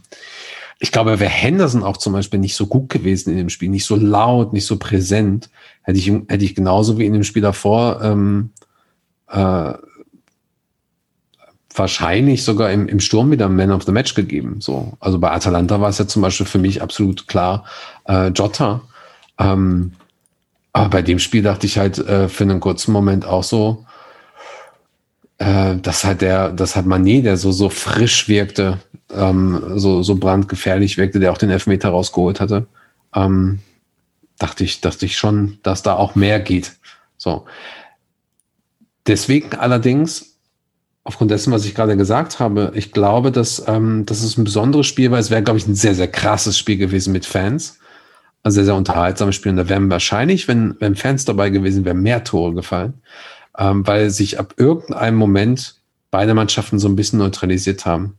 ich 0.80 0.92
glaube, 0.92 1.18
wäre 1.20 1.30
Henderson 1.30 1.82
auch 1.82 1.96
zum 1.96 2.12
Beispiel 2.12 2.40
nicht 2.40 2.56
so 2.56 2.66
gut 2.66 2.88
gewesen 2.88 3.30
in 3.30 3.36
dem 3.36 3.50
Spiel, 3.50 3.68
nicht 3.68 3.84
so 3.84 3.96
laut, 3.96 4.52
nicht 4.52 4.66
so 4.66 4.78
präsent, 4.78 5.48
hätte 5.82 5.98
ich, 5.98 6.08
hätte 6.28 6.44
ich 6.44 6.54
genauso 6.54 6.98
wie 6.98 7.06
in 7.06 7.12
dem 7.12 7.24
Spiel 7.24 7.42
davor 7.42 8.00
ähm, 8.02 8.50
äh, 9.30 9.74
wahrscheinlich 11.74 12.44
sogar 12.44 12.70
im, 12.72 12.88
im 12.88 13.00
Sturm 13.00 13.30
wieder 13.30 13.48
Man 13.48 13.70
of 13.70 13.84
the 13.84 13.92
Match 13.92 14.14
gegeben. 14.14 14.60
So, 14.60 14.94
also 15.00 15.18
bei 15.18 15.30
Atalanta 15.30 15.80
war 15.80 15.88
es 15.88 15.98
ja 15.98 16.06
zum 16.06 16.22
Beispiel 16.22 16.46
für 16.46 16.58
mich 16.58 16.82
absolut 16.82 17.28
klar 17.28 17.64
äh, 18.06 18.28
Jota. 18.28 18.82
Ähm, 19.38 19.92
aber 20.72 20.88
bei 20.90 21.02
dem 21.02 21.18
Spiel 21.18 21.42
dachte 21.42 21.66
ich 21.66 21.78
halt 21.78 21.98
äh, 21.98 22.28
für 22.28 22.44
einen 22.44 22.60
kurzen 22.60 22.92
Moment 22.92 23.24
auch 23.24 23.44
so, 23.44 23.86
äh, 25.38 25.76
dass 25.76 26.04
halt 26.04 26.20
der, 26.20 26.50
das 26.50 26.76
hat 26.76 26.86
Mané, 26.86 27.22
der 27.22 27.36
so 27.36 27.52
so 27.52 27.68
frisch 27.68 28.28
wirkte, 28.28 28.78
ähm, 29.14 29.62
so 29.76 30.02
so 30.02 30.16
brandgefährlich 30.16 30.98
wirkte, 30.98 31.20
der 31.20 31.32
auch 31.32 31.38
den 31.38 31.50
Elfmeter 31.50 31.90
rausgeholt 31.90 32.40
hatte. 32.40 32.66
Ähm, 33.14 33.60
dachte 34.38 34.64
ich, 34.64 34.80
dachte 34.80 35.06
ich 35.06 35.16
schon, 35.16 35.58
dass 35.62 35.82
da 35.82 35.94
auch 35.94 36.14
mehr 36.14 36.40
geht. 36.40 36.76
So. 37.16 37.46
Deswegen 39.08 39.56
allerdings, 39.56 40.38
aufgrund 41.02 41.30
dessen, 41.30 41.52
was 41.52 41.64
ich 41.64 41.74
gerade 41.74 41.96
gesagt 41.96 42.38
habe, 42.38 42.72
ich 42.74 42.92
glaube, 42.92 43.32
dass 43.32 43.64
ähm, 43.66 44.04
das 44.06 44.22
ist 44.22 44.36
ein 44.36 44.44
besonderes 44.44 44.86
Spiel, 44.86 45.10
weil 45.10 45.20
es 45.20 45.30
wäre, 45.30 45.42
glaube 45.42 45.58
ich, 45.58 45.66
ein 45.66 45.74
sehr, 45.74 45.94
sehr 45.94 46.08
krasses 46.08 46.58
Spiel 46.58 46.76
gewesen 46.76 47.12
mit 47.12 47.24
Fans. 47.24 47.78
Ein 48.42 48.52
sehr, 48.52 48.66
sehr 48.66 48.76
unterhaltsames 48.76 49.34
Spiel. 49.34 49.50
Und 49.50 49.56
da 49.56 49.68
wären 49.68 49.90
wahrscheinlich, 49.90 50.46
wenn, 50.46 50.76
wenn 50.78 50.94
Fans 50.94 51.24
dabei 51.24 51.50
gewesen 51.50 51.84
wären, 51.84 52.02
mehr 52.02 52.22
Tore 52.22 52.54
gefallen, 52.54 53.02
ähm, 53.58 53.86
weil 53.86 54.10
sich 54.10 54.38
ab 54.38 54.54
irgendeinem 54.58 55.16
Moment 55.16 55.76
beide 56.10 56.34
Mannschaften 56.34 56.78
so 56.78 56.88
ein 56.88 56.96
bisschen 56.96 57.18
neutralisiert 57.18 57.86
haben. 57.86 58.18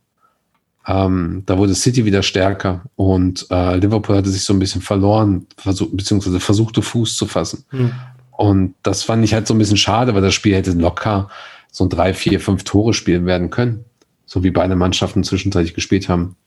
Ähm, 0.87 1.43
da 1.45 1.57
wurde 1.57 1.75
City 1.75 2.05
wieder 2.05 2.23
stärker 2.23 2.83
und 2.95 3.45
äh, 3.51 3.75
Liverpool 3.77 4.17
hatte 4.17 4.29
sich 4.29 4.43
so 4.43 4.53
ein 4.53 4.59
bisschen 4.59 4.81
verloren, 4.81 5.45
versuch, 5.57 5.89
beziehungsweise 5.91 6.39
versuchte 6.39 6.81
Fuß 6.81 7.15
zu 7.15 7.27
fassen. 7.27 7.63
Hm. 7.69 7.91
Und 8.39 8.75
das 8.83 9.03
fand 9.03 9.25
ich 9.25 9.33
halt 9.33 9.47
so 9.47 9.53
ein 9.53 9.57
bisschen 9.57 9.75
schade, 9.75 10.15
weil 10.15 10.21
das 10.21 10.33
Spiel 10.33 10.55
hätte 10.55 10.71
locker 10.71 11.27
so 11.71 11.83
ein 11.83 11.89
drei, 11.89 12.13
vier, 12.13 12.39
fünf 12.39 12.63
Tore 12.63 12.93
spielen 12.93 13.25
werden 13.25 13.49
können. 13.49 13.83
So 14.25 14.45
wie 14.45 14.49
beide 14.49 14.77
Mannschaften 14.77 15.25
zwischenzeitlich 15.25 15.73
gespielt 15.73 16.07
haben. 16.07 16.37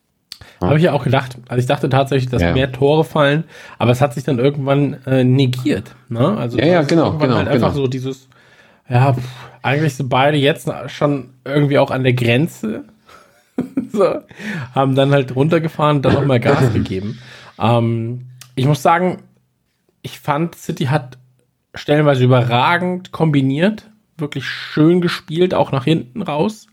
Ja. 0.62 0.68
Habe 0.68 0.78
ich 0.78 0.84
ja 0.84 0.92
auch 0.94 1.04
gedacht. 1.04 1.36
Also 1.48 1.60
ich 1.60 1.66
dachte 1.66 1.90
tatsächlich, 1.90 2.30
dass 2.30 2.40
ja. 2.40 2.54
mehr 2.54 2.72
Tore 2.72 3.04
fallen, 3.04 3.44
aber 3.78 3.90
es 3.90 4.00
hat 4.00 4.14
sich 4.14 4.24
dann 4.24 4.38
irgendwann 4.38 5.02
äh, 5.04 5.22
negiert. 5.22 5.94
Ne? 6.08 6.34
Also 6.34 6.56
ja, 6.56 6.64
ja, 6.64 6.82
genau, 6.82 7.18
genau, 7.18 7.34
halt 7.34 7.48
einfach 7.48 7.74
genau. 7.74 7.82
so 7.82 7.86
dieses, 7.88 8.26
ja, 8.88 9.12
pff, 9.12 9.22
eigentlich 9.60 9.94
sind 9.94 10.08
beide 10.08 10.38
jetzt 10.38 10.70
schon 10.86 11.34
irgendwie 11.44 11.76
auch 11.76 11.90
an 11.90 12.04
der 12.04 12.14
Grenze. 12.14 12.84
so, 13.92 14.14
haben 14.74 14.94
dann 14.94 15.12
halt 15.12 15.36
runtergefahren, 15.36 16.00
dann 16.00 16.14
nochmal 16.14 16.40
Gas 16.40 16.72
gegeben. 16.72 17.18
Ähm, 17.58 18.30
ich 18.54 18.64
muss 18.64 18.80
sagen, 18.80 19.24
ich 20.00 20.18
fand, 20.18 20.54
City 20.54 20.86
hat 20.86 21.18
stellenweise 21.74 22.24
überragend 22.24 23.12
kombiniert, 23.12 23.90
wirklich 24.18 24.46
schön 24.46 25.00
gespielt, 25.00 25.54
auch 25.54 25.72
nach 25.72 25.84
hinten 25.84 26.22
raus. 26.22 26.66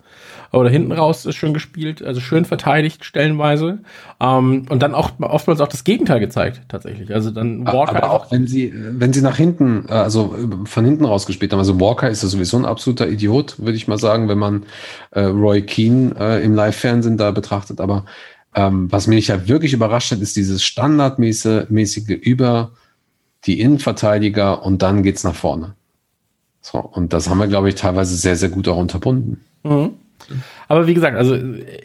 Oder 0.51 0.69
hinten 0.69 0.91
raus 0.91 1.27
ist 1.27 1.35
schön 1.35 1.53
gespielt, 1.53 2.01
also 2.01 2.19
schön 2.19 2.43
verteidigt 2.43 3.05
stellenweise. 3.05 3.79
Ähm, 4.19 4.65
und 4.69 4.81
dann 4.81 4.95
auch 4.95 5.11
oftmals 5.19 5.61
auch 5.61 5.67
das 5.67 5.83
Gegenteil 5.83 6.19
gezeigt, 6.19 6.61
tatsächlich. 6.69 7.13
Also 7.13 7.29
dann 7.29 7.67
Walker. 7.67 8.03
Aber 8.03 8.11
auch 8.11 8.31
wenn 8.31 8.47
sie, 8.47 8.73
wenn 8.73 9.13
sie 9.13 9.21
nach 9.21 9.37
hinten, 9.37 9.85
äh, 9.87 9.93
also 9.93 10.35
von 10.65 10.85
hinten 10.85 11.05
raus 11.05 11.27
gespielt 11.27 11.51
haben. 11.51 11.59
Also 11.59 11.79
Walker 11.79 12.09
ist 12.09 12.23
ja 12.23 12.29
sowieso 12.29 12.57
ein 12.57 12.65
absoluter 12.65 13.07
Idiot, 13.07 13.59
würde 13.59 13.77
ich 13.77 13.87
mal 13.87 13.99
sagen, 13.99 14.27
wenn 14.27 14.39
man 14.39 14.63
äh, 15.11 15.21
Roy 15.21 15.61
Keane 15.61 16.15
äh, 16.19 16.43
im 16.43 16.55
Live-Fernsehen 16.55 17.17
da 17.17 17.29
betrachtet. 17.29 17.79
Aber 17.79 18.05
ähm, 18.55 18.91
was 18.91 19.05
mich 19.05 19.27
ja 19.27 19.47
wirklich 19.47 19.73
überrascht 19.73 20.11
hat, 20.11 20.19
ist 20.19 20.35
dieses 20.35 20.63
standardmäßige 20.63 22.09
über 22.21 22.71
die 23.45 23.59
Innenverteidiger 23.59 24.63
und 24.63 24.81
dann 24.81 25.03
geht's 25.03 25.23
nach 25.23 25.35
vorne. 25.35 25.75
So, 26.61 26.79
und 26.79 27.13
das 27.13 27.29
haben 27.29 27.37
wir, 27.39 27.47
glaube 27.47 27.69
ich, 27.69 27.75
teilweise 27.75 28.15
sehr, 28.15 28.35
sehr 28.35 28.49
gut 28.49 28.67
auch 28.67 28.77
unterbunden. 28.77 29.41
Mhm. 29.63 29.91
Aber 30.67 30.85
wie 30.87 30.93
gesagt, 30.93 31.15
also 31.17 31.37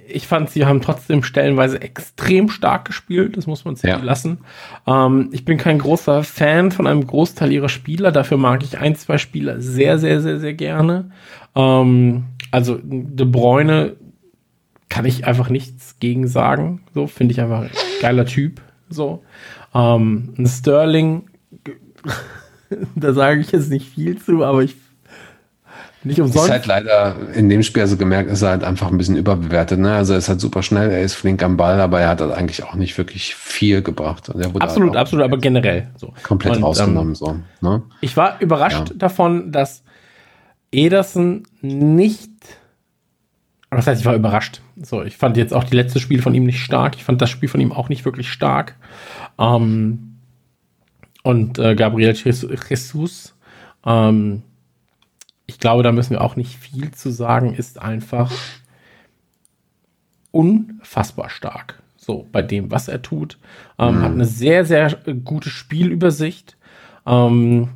ich 0.09 0.27
fand, 0.27 0.51
sie 0.51 0.67
haben 0.67 0.81
trotzdem 0.81 1.23
stellenweise 1.23 1.81
extrem 1.81 2.49
stark 2.49 2.85
gespielt, 2.85 3.37
das 3.37 3.47
muss 3.47 3.65
man 3.65 3.77
sich 3.77 3.89
ja. 3.89 3.99
lassen. 3.99 4.39
Ähm, 4.87 5.31
ich 5.33 5.45
bin 5.45 5.57
kein 5.57 5.79
großer 5.79 6.23
Fan 6.25 6.71
von 6.71 6.87
einem 6.87 7.07
Großteil 7.07 7.53
ihrer 7.53 7.69
Spieler, 7.69 8.13
dafür 8.13 8.37
mag 8.37 8.63
ich 8.63 8.79
ein, 8.79 8.97
zwei 8.97 9.19
Spieler 9.19 9.61
sehr, 9.61 9.99
sehr, 9.99 10.21
sehr, 10.21 10.41
sehr 10.41 10.55
gerne. 10.55 11.11
Ähm, 11.55 12.25
also 12.51 12.79
De 12.83 13.27
Bruyne 13.27 13.97
kann 14.89 15.07
ich 15.07 15.27
einfach 15.27 15.49
nichts 15.49 15.99
gegen 15.99 16.27
sagen, 16.27 16.83
so 16.93 17.07
finde 17.07 17.33
ich 17.33 17.41
einfach 17.41 17.63
ein 17.63 17.71
geiler 18.01 18.27
Typ, 18.27 18.61
so. 18.91 19.23
Ähm, 19.75 20.35
ein 20.39 20.47
Sterling 20.47 21.31
da 22.97 23.13
sage 23.13 23.41
ich 23.41 23.53
jetzt 23.53 23.71
nicht 23.71 23.89
viel 23.89 24.21
zu, 24.21 24.45
aber 24.45 24.63
ich 24.63 24.77
nicht 26.05 26.21
umsonst. 26.21 26.47
Ist 26.47 26.53
halt 26.53 26.67
leider 26.67 27.17
in 27.35 27.49
dem 27.49 27.63
Spiel 27.63 27.83
also 27.83 27.97
gemerkt, 27.97 28.31
ist 28.31 28.43
er 28.43 28.51
halt 28.51 28.65
einfach 28.65 28.89
ein 28.89 28.99
bisschen 28.99 29.17
überbewertet. 29.17 29.79
Ne? 29.79 29.95
Also 29.95 30.13
er 30.13 30.19
ist 30.19 30.29
halt 30.29 30.41
super 30.41 30.63
schnell, 30.63 30.91
er 30.91 31.01
ist 31.01 31.15
flink 31.15 31.43
am 31.43 31.57
Ball, 31.57 31.81
aber 31.81 32.01
er 32.01 32.11
hat 32.11 32.21
halt 32.21 32.33
eigentlich 32.33 32.63
auch 32.63 32.75
nicht 32.75 32.97
wirklich 32.99 33.35
viel 33.35 33.81
gebracht. 33.81 34.29
absolut, 34.29 34.91
halt 34.91 34.97
absolut, 34.97 35.25
aber 35.25 35.39
generell 35.39 35.89
so. 35.97 36.13
Komplett 36.23 36.57
Und, 36.57 36.63
rausgenommen. 36.63 37.11
Ähm, 37.11 37.15
so, 37.15 37.37
ne? 37.63 37.83
Ich 38.03 38.17
war 38.17 38.41
überrascht 38.41 38.91
ja. 38.91 38.95
davon, 38.97 39.51
dass 39.51 39.83
Ederson 40.73 41.45
nicht. 41.63 42.31
Was 43.71 43.87
heißt, 43.87 44.01
ich 44.01 44.07
war 44.07 44.15
überrascht. 44.15 44.61
So, 44.83 45.03
ich 45.03 45.17
fand 45.17 45.37
jetzt 45.37 45.55
auch 45.55 45.65
die 45.65 45.75
letzte 45.75 46.01
Spiel 46.01 46.21
von 46.21 46.35
ihm 46.35 46.45
nicht 46.45 46.61
stark. 46.61 46.97
Ich 46.97 47.05
fand 47.05 47.23
das 47.23 47.31
Spiel 47.31 47.49
von 47.49 47.61
ihm 47.61 47.73
auch 47.73 47.89
nicht 47.89 48.05
wirklich 48.05 48.31
stark. 48.31 48.77
Ähm, 49.39 50.14
und 51.25 51.59
äh, 51.59 51.75
Gabriel 51.75 52.14
Jesus. 52.14 53.35
Ähm, 53.85 54.43
ich 55.47 55.59
glaube, 55.59 55.83
da 55.83 55.91
müssen 55.91 56.11
wir 56.11 56.20
auch 56.20 56.37
nicht 56.37 56.57
viel 56.57 56.93
zu 56.93 57.11
sagen, 57.11 57.55
ist 57.55 57.81
einfach 57.83 58.31
unfassbar 60.31 61.31
stark. 61.31 61.83
So, 61.97 62.29
bei 62.31 62.43
dem, 62.43 62.70
was 62.70 62.89
er 62.89 63.01
tut. 63.03 63.39
Ähm, 63.79 63.97
mhm. 63.97 64.03
Hat 64.03 64.12
eine 64.12 64.27
sehr, 64.27 64.64
sehr 64.66 64.95
gute 65.25 65.49
Spielübersicht. 65.49 66.57
Ähm, 67.07 67.70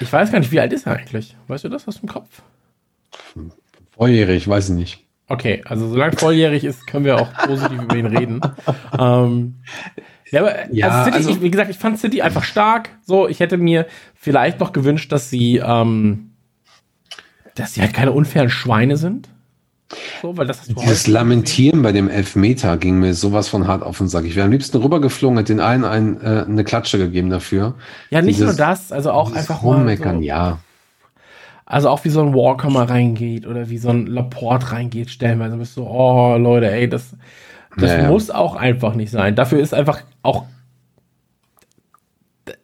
ich 0.00 0.12
weiß 0.12 0.30
gar 0.30 0.38
nicht, 0.38 0.52
wie 0.52 0.60
alt 0.60 0.72
ist 0.72 0.86
er 0.86 0.96
eigentlich? 0.96 1.36
Weißt 1.48 1.64
du 1.64 1.70
das 1.70 1.88
aus 1.88 2.00
dem 2.00 2.08
Kopf? 2.08 2.42
Volljährig, 3.92 4.46
weiß 4.46 4.68
ich 4.68 4.76
nicht. 4.76 5.04
Okay, 5.28 5.62
also 5.64 5.88
solange 5.88 6.16
volljährig 6.16 6.64
ist, 6.64 6.86
können 6.86 7.04
wir 7.04 7.16
auch 7.16 7.32
positiv 7.46 7.82
über 7.82 7.96
ihn 7.96 8.06
reden. 8.06 8.40
ähm, 8.98 9.54
ja, 10.30 10.40
aber 10.40 10.72
ja, 10.72 10.88
also 10.88 11.04
City, 11.04 11.16
also, 11.16 11.30
ich, 11.30 11.42
wie 11.42 11.50
gesagt, 11.50 11.70
ich 11.70 11.78
fand 11.78 11.98
City 11.98 12.22
einfach 12.22 12.44
stark. 12.44 12.90
So, 13.04 13.28
ich 13.28 13.40
hätte 13.40 13.56
mir 13.56 13.86
vielleicht 14.14 14.60
noch 14.60 14.72
gewünscht, 14.72 15.12
dass 15.12 15.30
sie, 15.30 15.56
ähm, 15.56 16.30
dass 17.54 17.74
sie 17.74 17.80
halt 17.80 17.94
keine 17.94 18.12
unfairen 18.12 18.50
Schweine 18.50 18.96
sind. 18.96 19.28
So, 20.20 20.36
weil 20.36 20.46
das 20.46 20.62
Dieses 20.62 21.06
Lamentieren 21.06 21.80
bei 21.82 21.92
dem 21.92 22.10
Elfmeter 22.10 22.76
ging 22.76 22.98
mir 22.98 23.14
sowas 23.14 23.48
von 23.48 23.66
hart 23.66 23.82
auf 23.82 23.96
den 23.96 24.08
Sack. 24.08 24.26
Ich 24.26 24.36
wäre 24.36 24.44
am 24.44 24.52
liebsten 24.52 24.76
rübergeflogen, 24.76 25.38
hätte 25.38 25.54
den 25.54 25.60
allen 25.60 25.84
ein, 25.84 26.20
äh, 26.20 26.44
eine 26.46 26.62
Klatsche 26.62 26.98
gegeben 26.98 27.30
dafür. 27.30 27.74
Ja, 28.10 28.20
nicht 28.20 28.38
dieses, 28.38 28.46
nur 28.48 28.56
das, 28.56 28.92
also 28.92 29.12
auch 29.12 29.32
einfach 29.32 29.62
rummeckern, 29.62 30.16
so, 30.16 30.22
ja. 30.22 30.58
Also 31.64 31.88
auch 31.88 32.04
wie 32.04 32.10
so 32.10 32.22
ein 32.22 32.34
Walker 32.34 32.70
mal 32.70 32.84
reingeht 32.84 33.46
oder 33.46 33.70
wie 33.70 33.78
so 33.78 33.88
ein 33.88 34.06
Laporte 34.06 34.72
reingeht, 34.72 35.10
stellenweise 35.10 35.56
bist 35.56 35.76
du 35.76 35.82
so, 35.82 35.88
oh 35.88 36.36
Leute, 36.36 36.70
ey, 36.70 36.88
das, 36.88 37.14
das 37.80 37.90
ja, 37.92 38.08
muss 38.08 38.30
auch 38.30 38.56
einfach 38.56 38.94
nicht 38.94 39.10
sein. 39.10 39.34
Dafür 39.34 39.60
ist 39.60 39.74
einfach 39.74 40.02
auch 40.22 40.44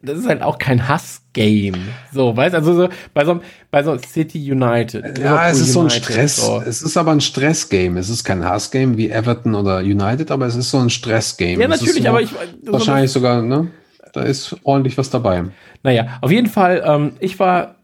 das 0.01 0.19
ist 0.19 0.27
halt 0.27 0.41
auch 0.41 0.57
kein 0.57 0.87
Hass-Game. 0.87 1.75
So, 2.11 2.35
weißt 2.35 2.55
also 2.55 2.73
so, 2.73 2.89
bei 3.13 3.25
so, 3.25 3.39
bei 3.71 3.83
so 3.83 3.97
City 3.97 4.51
United. 4.51 5.17
Ja, 5.17 5.49
es 5.49 5.59
ist 5.59 5.73
so 5.73 5.81
ein 5.81 5.89
Stress. 5.89 6.37
So. 6.37 6.61
Es 6.65 6.81
ist 6.81 6.97
aber 6.97 7.11
ein 7.11 7.21
Stress-Game. 7.21 7.97
Es 7.97 8.09
ist 8.09 8.23
kein 8.23 8.43
Hass-Game 8.43 8.97
wie 8.97 9.09
Everton 9.09 9.55
oder 9.55 9.79
United, 9.79 10.31
aber 10.31 10.45
es 10.47 10.55
ist 10.55 10.71
so 10.71 10.79
ein 10.79 10.89
Stress-Game. 10.89 11.59
Ja, 11.59 11.67
natürlich, 11.67 12.03
so, 12.03 12.09
aber 12.09 12.21
ich. 12.21 12.31
Wahrscheinlich 12.63 13.11
so 13.11 13.19
sogar, 13.19 13.41
ne? 13.41 13.69
Da 14.13 14.21
ist 14.23 14.55
ordentlich 14.63 14.97
was 14.97 15.09
dabei. 15.09 15.45
Naja, 15.83 16.19
auf 16.21 16.31
jeden 16.31 16.47
Fall, 16.47 16.83
ähm, 16.85 17.13
ich 17.19 17.37
war 17.39 17.75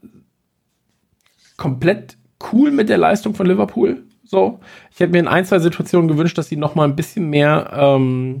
komplett 1.56 2.16
cool 2.52 2.70
mit 2.70 2.88
der 2.88 2.98
Leistung 2.98 3.34
von 3.34 3.46
Liverpool. 3.46 4.02
So, 4.32 4.60
ich 4.90 4.98
hätte 4.98 5.12
mir 5.12 5.18
in 5.18 5.28
ein, 5.28 5.44
zwei 5.44 5.58
Situationen 5.58 6.08
gewünscht, 6.08 6.38
dass 6.38 6.48
sie 6.48 6.56
noch 6.56 6.74
mal 6.74 6.84
ein 6.84 6.96
bisschen 6.96 7.28
mehr, 7.28 7.70
ähm, 7.74 8.40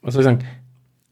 was 0.00 0.14
soll 0.14 0.22
ich 0.22 0.24
sagen? 0.24 0.38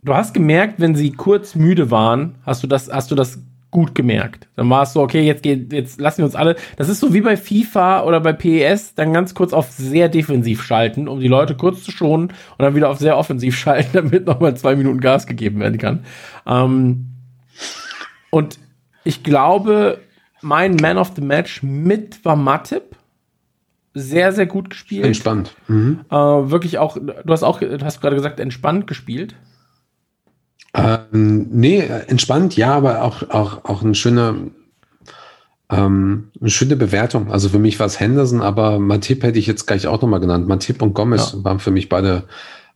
Du 0.02 0.14
hast 0.14 0.32
gemerkt, 0.32 0.80
wenn 0.80 0.94
sie 0.94 1.12
kurz 1.12 1.54
müde 1.54 1.90
waren, 1.90 2.36
hast 2.46 2.62
du 2.62 2.66
das, 2.66 2.90
hast 2.90 3.10
du 3.10 3.14
das 3.14 3.40
gut 3.70 3.94
gemerkt. 3.94 4.48
Dann 4.56 4.70
war 4.70 4.84
es 4.84 4.94
so, 4.94 5.02
okay, 5.02 5.20
jetzt 5.20 5.42
geht, 5.42 5.70
jetzt 5.70 6.00
lassen 6.00 6.18
wir 6.18 6.24
uns 6.24 6.34
alle. 6.34 6.56
Das 6.76 6.88
ist 6.88 6.98
so 6.98 7.12
wie 7.12 7.20
bei 7.20 7.36
FIFA 7.36 8.04
oder 8.04 8.20
bei 8.20 8.32
PES, 8.32 8.94
dann 8.94 9.12
ganz 9.12 9.34
kurz 9.34 9.52
auf 9.52 9.70
sehr 9.70 10.08
defensiv 10.08 10.62
schalten, 10.62 11.08
um 11.08 11.20
die 11.20 11.28
Leute 11.28 11.56
kurz 11.56 11.82
zu 11.82 11.90
schonen 11.90 12.28
und 12.28 12.62
dann 12.62 12.74
wieder 12.74 12.88
auf 12.88 13.00
sehr 13.00 13.18
offensiv 13.18 13.54
schalten, 13.58 13.90
damit 13.92 14.24
nochmal 14.24 14.56
zwei 14.56 14.76
Minuten 14.76 15.00
Gas 15.00 15.26
gegeben 15.26 15.60
werden 15.60 15.76
kann. 15.76 16.06
Ähm, 16.46 17.08
und 18.30 18.58
ich 19.04 19.22
glaube, 19.22 20.00
mein 20.42 20.76
Man 20.76 20.98
of 20.98 21.12
the 21.14 21.22
Match 21.22 21.62
mit 21.62 22.24
war 22.24 22.36
Matip. 22.36 22.96
Sehr, 23.94 24.32
sehr 24.32 24.46
gut 24.46 24.70
gespielt. 24.70 25.06
Entspannt. 25.06 25.54
Mhm. 25.68 26.00
Äh, 26.10 26.14
wirklich 26.14 26.78
auch, 26.78 26.98
du 26.98 27.32
hast 27.32 27.42
auch, 27.42 27.60
du 27.60 27.82
hast 27.82 28.00
gerade 28.00 28.16
gesagt, 28.16 28.40
entspannt 28.40 28.86
gespielt. 28.86 29.34
Ähm, 30.74 31.46
nee, 31.50 31.78
entspannt, 31.78 32.56
ja, 32.56 32.74
aber 32.74 33.02
auch, 33.02 33.30
auch, 33.30 33.64
auch 33.64 33.82
eine 33.82 33.94
schöne, 33.94 34.50
ähm, 35.70 36.30
eine 36.38 36.50
schöne 36.50 36.76
Bewertung. 36.76 37.32
Also 37.32 37.48
für 37.48 37.58
mich 37.58 37.80
war 37.80 37.86
es 37.86 37.98
Henderson, 37.98 38.42
aber 38.42 38.78
Matip 38.78 39.22
hätte 39.22 39.38
ich 39.38 39.46
jetzt 39.46 39.66
gleich 39.66 39.86
auch 39.86 40.02
nochmal 40.02 40.20
genannt. 40.20 40.46
Matip 40.46 40.82
und 40.82 40.92
Gomez 40.92 41.32
ja. 41.32 41.44
waren 41.44 41.60
für 41.60 41.70
mich 41.70 41.88
beide 41.88 42.24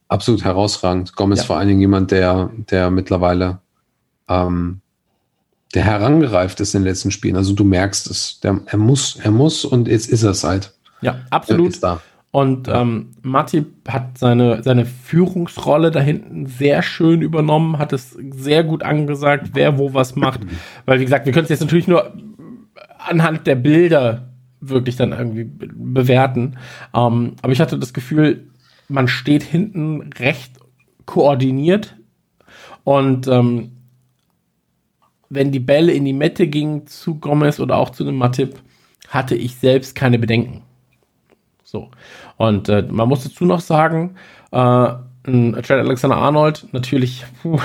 absolut 0.08 0.44
herausragend. 0.44 1.14
Gomez 1.16 1.40
ja. 1.40 1.44
vor 1.44 1.58
allen 1.58 1.68
Dingen 1.68 1.80
jemand, 1.80 2.10
der, 2.10 2.50
der 2.70 2.90
mittlerweile 2.90 3.58
ähm, 4.26 4.80
der 5.74 5.84
herangereift 5.84 6.60
ist 6.60 6.74
in 6.74 6.82
den 6.82 6.88
letzten 6.88 7.10
Spielen. 7.10 7.36
Also 7.36 7.54
du 7.54 7.64
merkst 7.64 8.10
es, 8.10 8.40
der, 8.40 8.60
er 8.66 8.78
muss, 8.78 9.16
er 9.22 9.30
muss 9.30 9.64
und 9.64 9.88
jetzt 9.88 10.08
ist 10.10 10.22
er 10.22 10.30
es 10.30 10.44
halt. 10.44 10.72
Ja, 11.00 11.20
absolut. 11.30 11.78
Und 12.32 12.68
ähm, 12.68 13.08
Matip 13.22 13.66
hat 13.88 14.16
seine, 14.16 14.62
seine 14.62 14.86
Führungsrolle 14.86 15.90
da 15.90 16.00
hinten 16.00 16.46
sehr 16.46 16.82
schön 16.82 17.22
übernommen, 17.22 17.78
hat 17.78 17.92
es 17.92 18.10
sehr 18.12 18.62
gut 18.62 18.84
angesagt, 18.84 19.50
wer 19.54 19.78
wo 19.78 19.94
was 19.94 20.14
macht. 20.14 20.40
Weil, 20.86 21.00
wie 21.00 21.04
gesagt, 21.04 21.26
wir 21.26 21.32
können 21.32 21.44
es 21.44 21.50
jetzt 21.50 21.60
natürlich 21.60 21.88
nur 21.88 22.12
anhand 22.98 23.46
der 23.48 23.56
Bilder 23.56 24.28
wirklich 24.60 24.94
dann 24.94 25.10
irgendwie 25.12 25.44
be- 25.44 25.70
bewerten. 25.74 26.56
Ähm, 26.94 27.34
aber 27.42 27.52
ich 27.52 27.60
hatte 27.60 27.78
das 27.78 27.92
Gefühl, 27.92 28.48
man 28.88 29.08
steht 29.08 29.42
hinten 29.42 30.12
recht 30.18 30.52
koordiniert 31.06 31.96
und 32.84 33.26
ähm, 33.26 33.72
wenn 35.30 35.52
die 35.52 35.60
Bälle 35.60 35.92
in 35.92 36.04
die 36.04 36.12
Mitte 36.12 36.46
gingen 36.48 36.86
zu 36.86 37.14
Gomez 37.14 37.60
oder 37.60 37.76
auch 37.76 37.90
zu 37.90 38.04
dem 38.04 38.16
Matip, 38.16 38.60
hatte 39.08 39.34
ich 39.34 39.56
selbst 39.56 39.94
keine 39.94 40.18
Bedenken. 40.18 40.62
So. 41.64 41.88
Und 42.36 42.68
äh, 42.68 42.84
man 42.90 43.08
muss 43.08 43.24
dazu 43.24 43.44
noch 43.44 43.60
sagen, 43.60 44.16
äh, 44.50 44.88
Trent 45.22 45.70
Alexander 45.70 46.16
Arnold 46.16 46.66
natürlich 46.72 47.24
puh, 47.42 47.60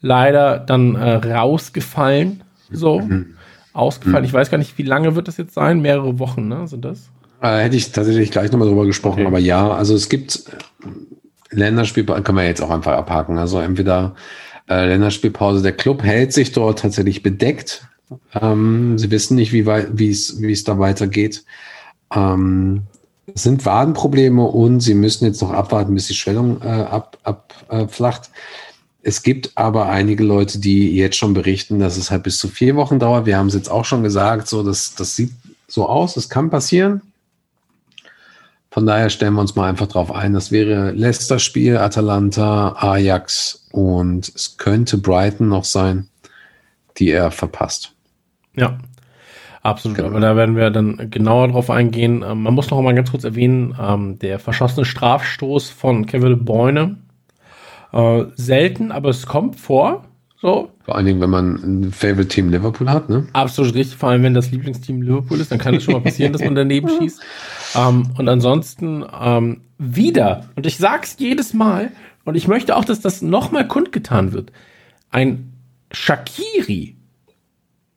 leider 0.00 0.58
dann 0.58 0.94
äh, 0.94 1.14
rausgefallen. 1.16 2.42
So. 2.70 3.02
Ausgefallen. 3.72 4.24
Ich 4.24 4.32
weiß 4.32 4.50
gar 4.52 4.58
nicht, 4.58 4.78
wie 4.78 4.84
lange 4.84 5.16
wird 5.16 5.26
das 5.26 5.36
jetzt 5.36 5.54
sein? 5.54 5.82
Mehrere 5.82 6.20
Wochen, 6.20 6.46
ne? 6.46 6.68
Sind 6.68 6.84
das? 6.84 7.10
Äh, 7.40 7.64
hätte 7.64 7.74
ich 7.74 7.90
tatsächlich 7.90 8.30
gleich 8.30 8.52
nochmal 8.52 8.68
drüber 8.68 8.86
gesprochen, 8.86 9.20
Okay. 9.20 9.26
aber 9.26 9.40
ja, 9.40 9.68
also 9.72 9.96
es 9.96 10.08
gibt 10.08 10.44
Länderspiel, 11.50 12.04
kann 12.04 12.34
man 12.36 12.46
jetzt 12.46 12.62
auch 12.62 12.70
einfach 12.70 12.92
abhaken. 12.92 13.36
Also 13.38 13.58
entweder 13.58 14.14
äh, 14.68 14.86
Länderspielpause, 14.86 15.62
der 15.62 15.72
Club 15.72 16.02
hält 16.02 16.32
sich 16.32 16.52
dort 16.52 16.80
tatsächlich 16.80 17.22
bedeckt. 17.22 17.86
Ähm, 18.34 18.98
sie 18.98 19.10
wissen 19.10 19.36
nicht, 19.36 19.52
wie 19.52 19.60
es, 20.10 20.64
da 20.64 20.78
weitergeht. 20.78 21.44
Ähm, 22.14 22.82
es 23.34 23.42
sind 23.42 23.64
Wadenprobleme 23.64 24.42
und 24.42 24.80
sie 24.80 24.94
müssen 24.94 25.24
jetzt 25.24 25.40
noch 25.42 25.50
abwarten, 25.50 25.94
bis 25.94 26.06
die 26.08 26.14
Schwellung 26.14 26.60
äh, 26.62 26.66
ab, 26.66 27.18
abflacht. 27.22 28.30
Es 29.02 29.22
gibt 29.22 29.52
aber 29.54 29.88
einige 29.88 30.24
Leute, 30.24 30.58
die 30.58 30.94
jetzt 30.96 31.16
schon 31.16 31.34
berichten, 31.34 31.78
dass 31.78 31.96
es 31.96 32.10
halt 32.10 32.22
bis 32.22 32.38
zu 32.38 32.48
vier 32.48 32.74
Wochen 32.76 32.98
dauert. 32.98 33.26
Wir 33.26 33.36
haben 33.36 33.48
es 33.48 33.54
jetzt 33.54 33.70
auch 33.70 33.84
schon 33.84 34.02
gesagt, 34.02 34.48
so 34.48 34.62
das, 34.62 34.94
das 34.94 35.14
sieht 35.16 35.32
so 35.68 35.86
aus, 35.86 36.16
es 36.16 36.28
kann 36.28 36.50
passieren. 36.50 37.02
Von 38.74 38.86
daher 38.86 39.08
stellen 39.08 39.34
wir 39.34 39.40
uns 39.40 39.54
mal 39.54 39.68
einfach 39.68 39.86
drauf 39.86 40.12
ein. 40.12 40.32
Das 40.32 40.50
wäre 40.50 40.90
Leicester-Spiel, 40.90 41.76
Atalanta, 41.76 42.72
Ajax 42.76 43.68
und 43.70 44.32
es 44.34 44.56
könnte 44.56 44.98
Brighton 44.98 45.48
noch 45.48 45.62
sein, 45.62 46.08
die 46.98 47.12
er 47.12 47.30
verpasst. 47.30 47.92
Ja. 48.56 48.78
Absolut, 49.62 49.96
Genau. 49.96 50.08
aber 50.08 50.18
da 50.18 50.34
werden 50.34 50.56
wir 50.56 50.70
dann 50.70 51.08
genauer 51.08 51.46
drauf 51.52 51.70
eingehen. 51.70 52.24
Ähm, 52.28 52.42
man 52.42 52.52
muss 52.52 52.68
noch 52.68 52.82
mal 52.82 52.96
ganz 52.96 53.12
kurz 53.12 53.22
erwähnen, 53.22 53.76
ähm, 53.80 54.18
der 54.18 54.40
verschossene 54.40 54.84
Strafstoß 54.84 55.70
von 55.70 56.06
Kevin 56.06 56.30
De 56.30 56.36
Bruyne. 56.44 56.96
Äh, 57.92 58.24
selten, 58.34 58.90
aber 58.90 59.10
es 59.10 59.24
kommt 59.24 59.54
vor. 59.54 60.04
So, 60.42 60.72
Vor 60.84 60.96
allen 60.96 61.06
Dingen, 61.06 61.20
wenn 61.20 61.30
man 61.30 61.54
ein 61.62 61.92
Favorite-Team 61.92 62.50
Liverpool 62.50 62.90
hat, 62.90 63.08
ne? 63.08 63.26
absolut 63.34 63.72
richtig, 63.74 63.96
vor 63.96 64.10
allem 64.10 64.24
wenn 64.24 64.34
das 64.34 64.50
Lieblingsteam 64.50 65.00
Liverpool 65.00 65.38
ist, 65.40 65.50
dann 65.52 65.58
kann 65.60 65.74
es 65.76 65.84
schon 65.84 65.94
mal 65.94 66.00
passieren, 66.00 66.32
dass 66.34 66.42
man 66.44 66.56
daneben 66.56 66.88
schießt. 66.98 67.22
Ähm, 67.74 68.10
und 68.16 68.28
ansonsten 68.28 69.04
ähm, 69.20 69.62
wieder, 69.78 70.48
und 70.56 70.66
ich 70.66 70.76
sag's 70.76 71.16
jedes 71.18 71.54
Mal, 71.54 71.92
und 72.24 72.36
ich 72.36 72.48
möchte 72.48 72.76
auch, 72.76 72.84
dass 72.84 73.00
das 73.00 73.22
nochmal 73.22 73.68
kundgetan 73.68 74.32
wird, 74.32 74.52
ein 75.10 75.52
Shakiri, 75.90 76.96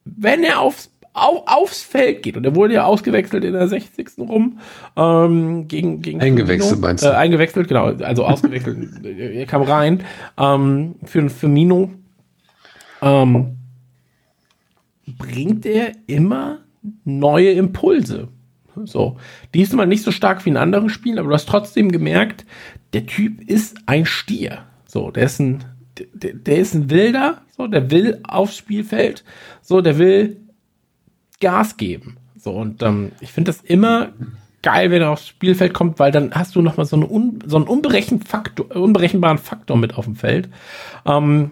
wenn 0.06 0.44
er 0.44 0.60
aufs, 0.60 0.92
au, 1.14 1.44
aufs 1.46 1.82
Feld 1.82 2.24
geht, 2.24 2.38
und 2.38 2.46
er 2.46 2.56
wurde 2.56 2.76
ja 2.76 2.86
ausgewechselt 2.86 3.44
in 3.44 3.54
der 3.54 3.68
60. 3.68 4.20
rum, 4.20 4.60
ähm, 4.96 5.68
gegen, 5.68 6.02
gegen 6.02 6.22
Eingewechselt, 6.22 6.70
Firmino, 6.70 6.88
meinst 6.88 7.04
du? 7.04 7.10
Äh, 7.10 7.14
eingewechselt, 7.14 7.68
genau, 7.68 7.86
also 7.86 8.26
ausgewechselt, 8.26 9.06
er 9.06 9.46
kam 9.46 9.62
rein, 9.62 10.04
ähm, 10.38 10.96
für, 11.04 11.30
für 11.30 11.48
Mino, 11.48 11.92
ähm, 13.02 13.58
bringt 15.18 15.66
er 15.66 15.94
immer 16.08 16.60
neue 17.06 17.52
Impulse. 17.52 18.30
So. 18.86 19.18
Diesmal 19.54 19.88
nicht 19.88 20.04
so 20.04 20.12
stark 20.12 20.46
wie 20.46 20.50
in 20.50 20.58
anderen 20.58 20.90
Spielen, 20.90 21.20
aber 21.20 21.30
du 21.30 21.34
hast 21.34 21.50
trotzdem 21.50 21.92
gemerkt, 21.92 22.46
der 22.94 23.06
Typ 23.06 23.42
ist 23.42 23.78
ein 23.86 24.06
Stier. 24.06 24.64
So, 24.86 25.12
der 25.12 25.24
ist 25.24 25.40
ein, 25.40 25.64
der, 26.14 26.34
der 26.34 26.58
ist 26.58 26.74
ein 26.74 26.90
Wilder, 26.90 27.42
so, 27.56 27.68
der 27.68 27.92
will 27.92 28.20
aufs 28.24 28.58
Spielfeld, 28.58 29.24
so, 29.62 29.82
der 29.82 29.98
will 29.98 30.38
Gas 31.40 31.78
geben. 31.78 32.18
So, 32.38 32.52
und 32.52 32.82
ähm, 32.84 33.12
ich 33.20 33.32
finde 33.32 33.52
das 33.52 33.62
immer 33.62 34.14
geil, 34.62 34.92
wenn 34.92 35.02
er 35.02 35.12
aufs 35.12 35.28
Spielfeld 35.28 35.74
kommt, 35.74 36.00
weil 36.00 36.12
dann 36.12 36.34
hast 36.34 36.56
du 36.56 36.62
nochmal 36.62 36.86
so, 36.86 36.96
eine 36.96 37.10
un, 37.10 37.40
so 37.46 37.58
einen 37.58 37.68
unberechen 37.68 38.22
Faktor, 38.22 38.76
unberechenbaren 38.76 39.38
Faktor 39.38 39.78
mit 39.78 39.98
auf 39.98 40.06
dem 40.06 40.16
Feld, 40.16 40.50
ähm, 41.06 41.52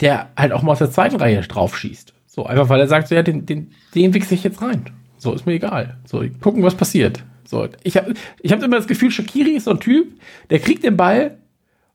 der 0.00 0.30
halt 0.36 0.52
auch 0.52 0.62
mal 0.62 0.72
aus 0.72 0.78
der 0.78 0.90
zweiten 0.90 1.16
Reihe 1.16 1.40
drauf 1.42 1.76
schießt. 1.76 2.14
So, 2.26 2.46
einfach 2.46 2.68
weil 2.68 2.80
er 2.80 2.88
sagt, 2.88 3.08
so, 3.08 3.14
ja, 3.14 3.22
den, 3.22 3.46
den, 3.46 3.72
den 3.94 4.14
wichse 4.14 4.34
ich 4.34 4.44
jetzt 4.44 4.62
rein. 4.62 4.90
So, 5.18 5.34
ist 5.34 5.46
mir 5.46 5.54
egal. 5.54 5.96
So, 6.04 6.24
gucken, 6.40 6.62
was 6.62 6.74
passiert. 6.74 7.22
So, 7.44 7.66
ich 7.82 7.96
habe 7.96 8.14
ich 8.40 8.52
hab 8.52 8.62
immer 8.62 8.76
das 8.76 8.86
Gefühl, 8.86 9.10
Shakiri 9.10 9.52
ist 9.52 9.64
so 9.64 9.72
ein 9.72 9.80
Typ, 9.80 10.08
der 10.50 10.58
kriegt 10.58 10.84
den 10.84 10.96
Ball 10.96 11.38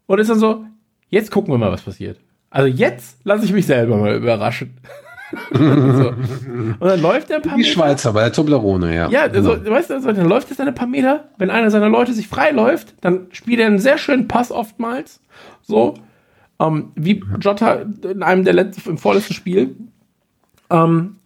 und 0.07 0.19
ist 0.19 0.30
dann 0.30 0.39
so, 0.39 0.65
jetzt 1.09 1.32
gucken 1.32 1.53
wir 1.53 1.57
mal, 1.57 1.71
was 1.71 1.84
passiert. 1.84 2.19
Also 2.49 2.67
jetzt 2.67 3.17
lasse 3.24 3.45
ich 3.45 3.53
mich 3.53 3.65
selber 3.65 3.97
mal 3.97 4.15
überraschen. 4.15 4.78
so. 5.51 5.59
Und 5.59 6.80
dann 6.80 7.01
läuft 7.01 7.30
er 7.30 7.38
ein 7.38 7.41
paar 7.41 7.55
Die 7.55 7.61
Meter. 7.63 7.74
Schweizer 7.74 8.13
bei 8.13 8.21
der 8.21 8.34
Toblerone, 8.34 8.95
ja. 8.95 9.09
Ja, 9.09 9.24
also, 9.24 9.51
weißt 9.65 9.89
du, 9.89 9.93
also, 9.95 10.11
dann 10.11 10.28
läuft 10.28 10.51
es 10.51 10.59
ein 10.59 10.74
paar 10.76 10.88
Meter. 10.88 11.30
Wenn 11.38 11.49
einer 11.49 11.71
seiner 11.71 11.89
Leute 11.89 12.13
sich 12.13 12.28
frei 12.28 12.51
läuft, 12.51 12.93
dann 13.01 13.28
spielt 13.32 13.59
er 13.59 13.67
einen 13.67 13.80
sehr 13.80 13.97
schönen 13.97 14.28
Pass 14.28 14.51
oftmals. 14.51 15.21
So, 15.61 15.95
ähm, 16.59 16.91
wie 16.95 17.24
Jota 17.39 17.86
in 18.03 18.24
einem 18.24 18.43
der 18.43 18.53
letzten, 18.53 18.89
im 18.89 18.97
vorletzten 18.97 19.34
Spiel. 19.34 19.76
Ähm, 20.69 21.17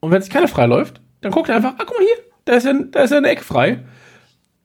und 0.00 0.10
wenn 0.10 0.22
sich 0.22 0.30
keiner 0.30 0.48
frei 0.48 0.66
läuft, 0.66 1.00
dann 1.24 1.32
guckt 1.32 1.48
er 1.48 1.56
einfach, 1.56 1.72
ah, 1.78 1.84
guck 1.86 1.98
mal 1.98 2.04
hier, 2.04 2.24
da 2.44 2.52
ist 2.54 2.66
ja, 2.66 2.72
da 2.90 3.00
ist 3.00 3.10
ja 3.10 3.16
eine 3.16 3.28
Ecke 3.28 3.42
frei. 3.42 3.80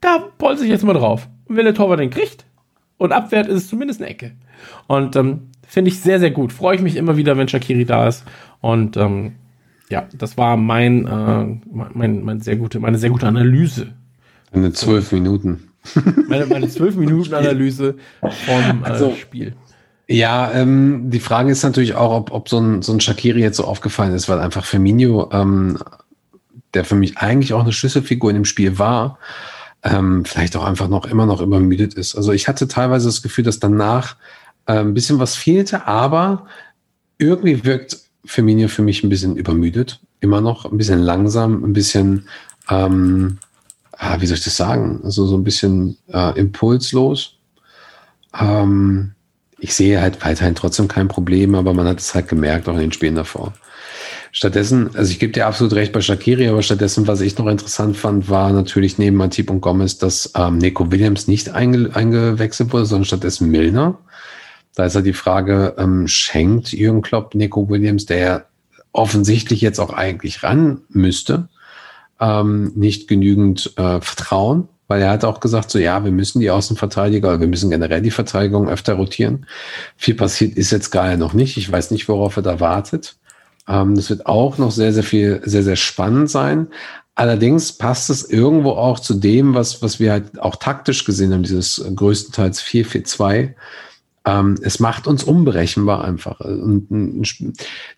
Da 0.01 0.19
polze 0.37 0.63
ich 0.65 0.69
jetzt 0.69 0.83
mal 0.83 0.93
drauf. 0.93 1.27
Und 1.45 1.55
wenn 1.57 1.65
der 1.65 1.73
Torwart 1.73 1.99
den 1.99 2.09
kriegt 2.09 2.45
und 2.97 3.11
abwehrt, 3.13 3.47
ist 3.47 3.55
es 3.63 3.69
zumindest 3.69 4.01
eine 4.01 4.09
Ecke. 4.09 4.31
Und 4.87 5.15
ähm, 5.15 5.49
finde 5.67 5.89
ich 5.89 5.99
sehr, 5.99 6.19
sehr 6.19 6.31
gut. 6.31 6.51
Freue 6.53 6.75
ich 6.75 6.81
mich 6.81 6.95
immer 6.97 7.15
wieder, 7.17 7.37
wenn 7.37 7.47
Shakiri 7.47 7.85
da 7.85 8.07
ist. 8.07 8.23
Und 8.61 8.97
ähm, 8.97 9.35
ja, 9.89 10.05
das 10.17 10.37
war 10.37 10.57
mein, 10.57 11.05
äh, 11.07 11.59
mein, 11.93 12.23
mein 12.23 12.41
sehr 12.41 12.57
gute, 12.57 12.79
meine 12.79 12.97
sehr 12.97 13.09
gute 13.09 13.27
Analyse. 13.27 13.87
Eine 14.51 14.73
zwölf 14.73 15.11
Minuten. 15.11 15.69
Meine, 16.27 16.45
meine 16.45 16.67
12 16.67 16.95
Minuten 16.97 17.33
Analyse 17.33 17.95
vom 18.19 18.83
äh, 18.83 18.85
Also- 18.85 19.15
Spiel. 19.15 19.53
Ja, 20.11 20.51
ähm, 20.53 21.11
die 21.11 21.19
Frage 21.19 21.51
ist 21.51 21.61
natürlich 21.61 21.93
auch, 21.93 22.11
ob, 22.11 22.31
ob 22.31 22.49
so, 22.49 22.57
ein, 22.59 22.81
so 22.81 22.91
ein 22.93 22.99
Shakiri 22.99 23.41
jetzt 23.41 23.57
so 23.57 23.65
aufgefallen 23.65 24.11
ist, 24.15 24.27
weil 24.27 24.39
einfach 24.39 24.65
Firmino, 24.65 25.29
ähm, 25.31 25.77
der 26.73 26.85
für 26.85 26.95
mich 26.95 27.17
eigentlich 27.17 27.53
auch 27.53 27.61
eine 27.61 27.73
Schlüsselfigur 27.73 28.29
in 28.29 28.35
dem 28.35 28.45
Spiel 28.45 28.77
war, 28.79 29.19
ähm, 29.83 30.25
vielleicht 30.25 30.55
auch 30.55 30.65
einfach 30.65 30.87
noch 30.87 31.05
immer 31.05 31.25
noch 31.25 31.41
übermüdet 31.41 31.93
ist. 31.93 32.15
Also 32.15 32.31
ich 32.31 32.47
hatte 32.47 32.67
teilweise 32.67 33.07
das 33.07 33.21
Gefühl, 33.21 33.43
dass 33.43 33.59
danach 33.59 34.17
äh, 34.65 34.79
ein 34.79 34.93
bisschen 34.93 35.19
was 35.19 35.35
fehlte, 35.35 35.87
aber 35.87 36.45
irgendwie 37.17 37.63
wirkt 37.63 37.97
Firmino 38.25 38.67
für 38.67 38.81
mich 38.81 39.03
ein 39.03 39.09
bisschen 39.09 39.35
übermüdet, 39.35 39.99
immer 40.19 40.41
noch 40.41 40.65
ein 40.65 40.77
bisschen 40.77 40.99
langsam, 40.99 41.63
ein 41.63 41.73
bisschen, 41.73 42.27
ähm, 42.69 43.37
ah, 43.93 44.17
wie 44.19 44.25
soll 44.25 44.37
ich 44.37 44.43
das 44.43 44.57
sagen? 44.57 44.99
Also 45.03 45.25
so 45.25 45.37
ein 45.37 45.43
bisschen 45.43 45.97
äh, 46.11 46.37
impulslos. 46.37 47.37
Ähm, 48.37 49.13
ich 49.59 49.73
sehe 49.73 50.01
halt 50.01 50.23
weiterhin 50.23 50.55
trotzdem 50.55 50.87
kein 50.87 51.07
Problem, 51.07 51.55
aber 51.55 51.73
man 51.73 51.87
hat 51.87 51.99
es 51.99 52.13
halt 52.13 52.27
gemerkt, 52.27 52.67
auch 52.67 52.75
in 52.75 52.81
den 52.81 52.91
Spielen 52.91 53.15
davor. 53.15 53.53
Stattdessen, 54.31 54.95
also 54.95 55.11
ich 55.11 55.19
gebe 55.19 55.33
dir 55.33 55.47
absolut 55.47 55.73
recht 55.73 55.91
bei 55.91 56.01
Shakiri, 56.01 56.47
aber 56.49 56.61
stattdessen, 56.61 57.07
was 57.07 57.21
ich 57.21 57.37
noch 57.37 57.47
interessant 57.47 57.97
fand, 57.97 58.29
war 58.29 58.51
natürlich 58.51 58.97
neben 58.97 59.17
Matip 59.17 59.49
und 59.49 59.61
Gomez, 59.61 59.97
dass 59.97 60.31
ähm, 60.35 60.59
Nico 60.59 60.91
Williams 60.91 61.27
nicht 61.27 61.49
einge 61.49 61.89
eingewechselt 61.95 62.71
wurde, 62.71 62.85
sondern 62.85 63.05
stattdessen 63.05 63.49
Milner. 63.49 63.97
Da 64.75 64.85
ist 64.85 64.95
ja 64.95 65.01
die 65.01 65.13
Frage, 65.13 65.75
ähm, 65.77 66.07
schenkt 66.07 66.71
Jürgen 66.71 67.01
Klopp 67.01 67.33
Nico 67.33 67.69
Williams, 67.69 68.05
der 68.05 68.45
offensichtlich 68.91 69.61
jetzt 69.61 69.79
auch 69.79 69.91
eigentlich 69.91 70.43
ran 70.43 70.81
müsste, 70.89 71.49
ähm, 72.19 72.71
nicht 72.75 73.07
genügend 73.07 73.73
äh, 73.77 73.99
Vertrauen, 74.01 74.67
weil 74.87 75.01
er 75.01 75.11
hat 75.11 75.25
auch 75.25 75.39
gesagt, 75.39 75.71
so 75.71 75.79
ja, 75.79 76.03
wir 76.03 76.11
müssen 76.11 76.39
die 76.39 76.51
Außenverteidiger, 76.51 77.39
wir 77.39 77.47
müssen 77.47 77.69
generell 77.69 78.01
die 78.01 78.11
Verteidigung 78.11 78.69
öfter 78.69 78.93
rotieren. 78.93 79.45
Viel 79.97 80.15
passiert 80.15 80.55
ist 80.57 80.71
jetzt 80.71 80.91
gerade 80.91 81.17
noch 81.17 81.33
nicht. 81.33 81.57
Ich 81.57 81.71
weiß 81.71 81.91
nicht, 81.91 82.07
worauf 82.07 82.37
er 82.37 82.43
da 82.43 82.59
wartet. 82.59 83.15
Ähm, 83.69 83.95
das 83.95 84.09
wird 84.09 84.25
auch 84.25 84.57
noch 84.57 84.71
sehr, 84.71 84.91
sehr 84.91 85.03
viel, 85.03 85.41
sehr, 85.45 85.63
sehr 85.63 85.75
spannend 85.75 86.29
sein. 86.29 86.67
Allerdings 87.15 87.73
passt 87.73 88.09
es 88.09 88.29
irgendwo 88.29 88.71
auch 88.71 88.99
zu 88.99 89.13
dem, 89.13 89.53
was, 89.53 89.81
was 89.81 89.99
wir 89.99 90.11
halt 90.11 90.39
auch 90.39 90.55
taktisch 90.55 91.05
gesehen 91.05 91.33
haben, 91.33 91.43
dieses 91.43 91.83
größtenteils 91.95 92.61
4-4-2. 92.63 93.53
Ähm, 94.25 94.57
es 94.61 94.79
macht 94.79 95.05
uns 95.05 95.23
unberechenbar 95.23 96.03
einfach. 96.03 96.39
Und 96.39 96.87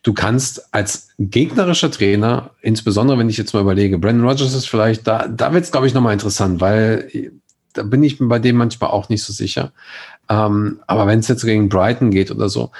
du 0.03 0.13
kannst 0.13 0.73
als 0.73 1.09
gegnerischer 1.19 1.91
Trainer, 1.91 2.51
insbesondere 2.61 3.17
wenn 3.17 3.29
ich 3.29 3.37
jetzt 3.37 3.53
mal 3.53 3.61
überlege, 3.61 3.97
Brandon 3.97 4.27
Rogers 4.27 4.53
ist 4.53 4.67
vielleicht, 4.67 5.07
da, 5.07 5.27
da 5.27 5.53
wird 5.53 5.63
es, 5.65 5.71
glaube 5.71 5.87
ich, 5.87 5.93
nochmal 5.93 6.13
interessant, 6.13 6.59
weil 6.59 7.31
da 7.73 7.83
bin 7.83 8.03
ich 8.03 8.17
bei 8.19 8.39
dem 8.39 8.57
manchmal 8.57 8.89
auch 8.89 9.07
nicht 9.09 9.23
so 9.23 9.33
sicher. 9.33 9.71
Ähm, 10.29 10.79
aber 10.87 11.07
wenn 11.07 11.19
es 11.19 11.27
jetzt 11.27 11.45
gegen 11.45 11.69
Brighton 11.69 12.11
geht 12.11 12.31
oder 12.31 12.49
so, 12.49 12.71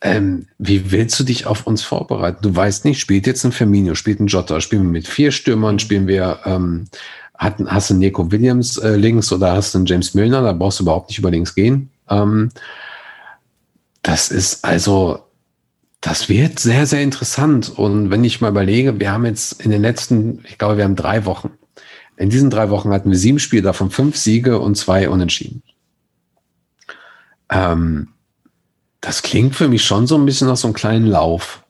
ähm, 0.00 0.46
wie 0.58 0.90
willst 0.92 1.18
du 1.18 1.24
dich 1.24 1.46
auf 1.46 1.66
uns 1.66 1.82
vorbereiten? 1.82 2.38
Du 2.42 2.54
weißt 2.54 2.84
nicht, 2.84 3.00
spielt 3.00 3.26
jetzt 3.26 3.44
ein 3.44 3.52
Firmino, 3.52 3.94
spielt 3.94 4.20
ein 4.20 4.28
Jota, 4.28 4.60
spielen 4.60 4.82
wir 4.84 4.90
mit 4.90 5.08
vier 5.08 5.32
Stürmern, 5.32 5.78
spielen 5.78 6.06
wir, 6.06 6.40
ähm, 6.44 6.86
hat, 7.34 7.56
hast 7.66 7.90
du 7.90 7.94
einen 7.94 8.00
Nico 8.00 8.30
Williams 8.30 8.76
äh, 8.78 8.96
links 8.96 9.32
oder 9.32 9.52
hast 9.52 9.74
du 9.74 9.78
einen 9.78 9.86
James 9.86 10.14
Milner, 10.14 10.42
da 10.42 10.52
brauchst 10.52 10.78
du 10.78 10.84
überhaupt 10.84 11.08
nicht 11.08 11.18
über 11.18 11.30
links 11.30 11.54
gehen. 11.54 11.90
Ähm, 12.08 12.50
das 14.02 14.30
ist 14.30 14.64
also, 14.64 15.24
das 16.00 16.28
wird 16.28 16.60
sehr, 16.60 16.86
sehr 16.86 17.02
interessant. 17.02 17.76
Und 17.76 18.10
wenn 18.10 18.22
ich 18.22 18.40
mal 18.40 18.50
überlege, 18.50 19.00
wir 19.00 19.12
haben 19.12 19.26
jetzt 19.26 19.60
in 19.60 19.70
den 19.70 19.82
letzten, 19.82 20.44
ich 20.48 20.58
glaube, 20.58 20.76
wir 20.76 20.84
haben 20.84 20.96
drei 20.96 21.24
Wochen. 21.24 21.50
In 22.16 22.30
diesen 22.30 22.50
drei 22.50 22.70
Wochen 22.70 22.90
hatten 22.90 23.10
wir 23.10 23.18
sieben 23.18 23.38
Spiele, 23.38 23.62
davon 23.62 23.90
fünf 23.90 24.16
Siege 24.16 24.60
und 24.60 24.76
zwei 24.76 25.08
Unentschieden. 25.08 25.62
Ähm, 27.50 28.08
das 29.00 29.22
klingt 29.22 29.54
für 29.54 29.68
mich 29.68 29.84
schon 29.84 30.06
so 30.06 30.16
ein 30.16 30.26
bisschen 30.26 30.48
nach 30.48 30.56
so 30.56 30.68
einem 30.68 30.74
kleinen 30.74 31.06
Lauf. 31.06 31.62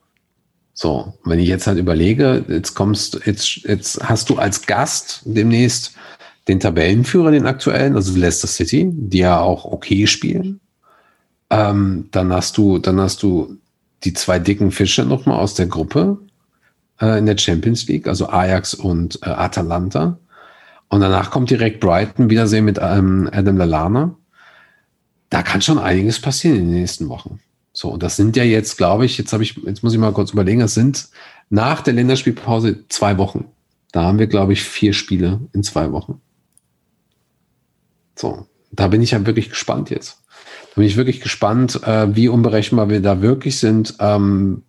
So, 0.73 1.13
wenn 1.25 1.39
ich 1.39 1.49
jetzt 1.49 1.67
halt 1.67 1.77
überlege, 1.77 2.45
jetzt 2.47 2.73
kommst, 2.73 3.19
jetzt, 3.25 3.63
jetzt 3.63 4.01
hast 4.01 4.29
du 4.29 4.37
als 4.37 4.65
Gast 4.65 5.21
demnächst 5.25 5.93
den 6.47 6.59
Tabellenführer, 6.59 7.31
den 7.31 7.45
aktuellen, 7.45 7.95
also 7.95 8.17
Leicester 8.17 8.47
City, 8.47 8.89
die 8.91 9.19
ja 9.19 9.39
auch 9.39 9.65
okay 9.65 10.07
spielen. 10.07 10.61
Ähm, 11.49 12.07
dann 12.11 12.31
hast 12.31 12.57
du, 12.57 12.79
dann 12.79 12.99
hast 12.99 13.23
du 13.23 13.57
die 14.03 14.13
zwei 14.13 14.39
dicken 14.39 14.71
Fische 14.71 15.03
nochmal 15.03 15.37
aus 15.39 15.53
der 15.53 15.67
Gruppe 15.67 16.17
äh, 17.01 17.19
in 17.19 17.25
der 17.25 17.37
Champions 17.37 17.87
League, 17.87 18.07
also 18.07 18.29
Ajax 18.29 18.73
und 18.73 19.19
äh, 19.23 19.29
Atalanta. 19.29 20.17
Und 20.87 21.01
danach 21.01 21.29
kommt 21.29 21.49
direkt 21.49 21.79
Brighton, 21.79 22.29
Wiedersehen 22.29 22.65
mit 22.65 22.79
ähm, 22.81 23.29
Adam 23.31 23.57
Lallana. 23.57 24.15
Da 25.29 25.43
kann 25.43 25.61
schon 25.61 25.77
einiges 25.79 26.19
passieren 26.19 26.57
in 26.57 26.71
den 26.71 26.79
nächsten 26.79 27.09
Wochen. 27.09 27.39
So, 27.71 27.89
und 27.89 28.03
das 28.03 28.15
sind 28.15 28.35
ja 28.35 28.43
jetzt, 28.43 28.77
glaube 28.77 29.05
ich, 29.05 29.17
jetzt 29.17 29.31
habe 29.31 29.43
ich, 29.43 29.55
jetzt 29.65 29.83
muss 29.83 29.93
ich 29.93 29.99
mal 29.99 30.11
kurz 30.11 30.31
überlegen, 30.31 30.61
es 30.61 30.73
sind 30.73 31.09
nach 31.49 31.81
der 31.81 31.93
Länderspielpause 31.93 32.87
zwei 32.89 33.17
Wochen. 33.17 33.45
Da 33.91 34.03
haben 34.03 34.19
wir, 34.19 34.27
glaube 34.27 34.53
ich, 34.53 34.63
vier 34.63 34.93
Spiele 34.93 35.39
in 35.53 35.63
zwei 35.63 35.91
Wochen. 35.91 36.19
So, 38.15 38.47
da 38.71 38.87
bin 38.87 39.01
ich 39.01 39.11
ja 39.11 39.25
wirklich 39.25 39.49
gespannt 39.49 39.89
jetzt. 39.89 40.21
Da 40.71 40.75
bin 40.75 40.85
ich 40.85 40.97
wirklich 40.97 41.21
gespannt, 41.21 41.81
äh, 41.83 42.15
wie 42.15 42.27
unberechenbar 42.27 42.89
wir 42.89 43.01
da 43.01 43.21
wirklich 43.21 43.59
sind, 43.59 43.95
ähm, 43.99 44.63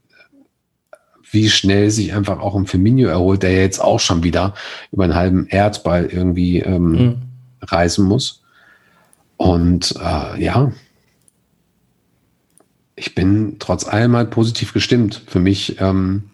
wie 1.32 1.48
schnell 1.48 1.90
sich 1.90 2.12
einfach 2.12 2.40
auch 2.40 2.56
ein 2.56 2.66
Firmino 2.66 3.08
erholt, 3.08 3.42
der 3.42 3.52
jetzt 3.54 3.80
auch 3.80 4.00
schon 4.00 4.22
wieder 4.24 4.54
über 4.92 5.04
einen 5.04 5.14
halben 5.14 5.46
Erdball 5.46 6.06
irgendwie 6.06 6.58
ähm, 6.60 6.90
Mhm. 6.90 7.16
reisen 7.62 8.06
muss. 8.06 8.39
Und 9.40 9.94
äh, 9.98 10.44
ja, 10.44 10.70
ich 12.94 13.14
bin 13.14 13.56
trotz 13.58 13.88
allem 13.88 14.14
halt 14.14 14.28
positiv 14.28 14.74
gestimmt. 14.74 15.22
Für 15.26 15.40
mich, 15.40 15.80
ähm, 15.80 16.24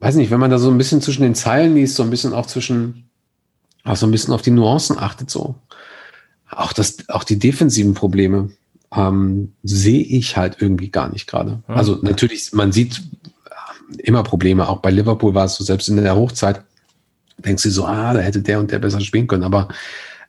weiß 0.00 0.16
nicht, 0.16 0.32
wenn 0.32 0.40
man 0.40 0.50
da 0.50 0.58
so 0.58 0.68
ein 0.68 0.78
bisschen 0.78 1.00
zwischen 1.00 1.22
den 1.22 1.36
Zeilen 1.36 1.76
liest, 1.76 1.94
so 1.94 2.02
ein 2.02 2.10
bisschen 2.10 2.32
auch 2.32 2.46
zwischen, 2.46 3.08
auch 3.84 3.94
so 3.94 4.04
ein 4.04 4.10
bisschen 4.10 4.34
auf 4.34 4.42
die 4.42 4.50
Nuancen 4.50 4.98
achtet, 4.98 5.30
so. 5.30 5.54
Auch 6.50 6.72
das, 6.72 7.08
auch 7.08 7.22
die 7.22 7.38
defensiven 7.38 7.94
Probleme 7.94 8.50
ähm, 8.92 9.52
sehe 9.62 10.02
ich 10.02 10.36
halt 10.36 10.56
irgendwie 10.58 10.90
gar 10.90 11.08
nicht 11.08 11.28
gerade. 11.28 11.62
Ja. 11.68 11.74
Also 11.76 12.00
natürlich, 12.02 12.52
man 12.52 12.72
sieht 12.72 12.98
äh, 12.98 14.02
immer 14.02 14.24
Probleme. 14.24 14.68
Auch 14.68 14.80
bei 14.80 14.90
Liverpool 14.90 15.34
war 15.34 15.44
es 15.44 15.54
so, 15.54 15.62
selbst 15.62 15.88
in 15.88 15.98
der 15.98 16.16
Hochzeit, 16.16 16.64
denkst 17.38 17.62
du 17.62 17.70
so, 17.70 17.86
ah, 17.86 18.12
da 18.12 18.18
hätte 18.18 18.42
der 18.42 18.58
und 18.58 18.72
der 18.72 18.80
besser 18.80 19.00
spielen 19.00 19.28
können. 19.28 19.44
Aber 19.44 19.68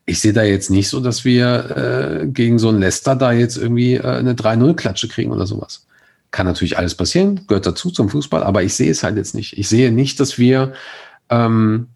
ich 0.06 0.20
sehe 0.20 0.34
da 0.34 0.44
jetzt 0.44 0.70
nicht 0.70 0.90
so, 0.90 1.00
dass 1.00 1.24
wir 1.24 2.22
äh, 2.24 2.28
gegen 2.28 2.60
so 2.60 2.70
ein 2.70 2.80
Leicester 2.80 3.16
da 3.16 3.32
jetzt 3.32 3.58
irgendwie 3.58 3.96
äh, 3.96 4.06
eine 4.06 4.34
3-0-Klatsche 4.34 5.08
kriegen 5.08 5.32
oder 5.32 5.48
sowas. 5.48 5.86
Kann 6.32 6.46
natürlich 6.46 6.78
alles 6.78 6.96
passieren, 6.96 7.42
gehört 7.48 7.66
dazu 7.66 7.90
zum 7.90 8.10
Fußball, 8.10 8.44
aber 8.44 8.64
ich 8.64 8.74
sehe 8.74 8.92
es 8.92 9.04
halt 9.04 9.18
jetzt 9.18 9.36
nicht. 9.36 9.58
Ich 9.58 9.70
sehe 9.70 9.92
nicht, 9.92 10.20
dass 10.20 10.38
wir 10.38 10.74
ähm, 11.30 11.88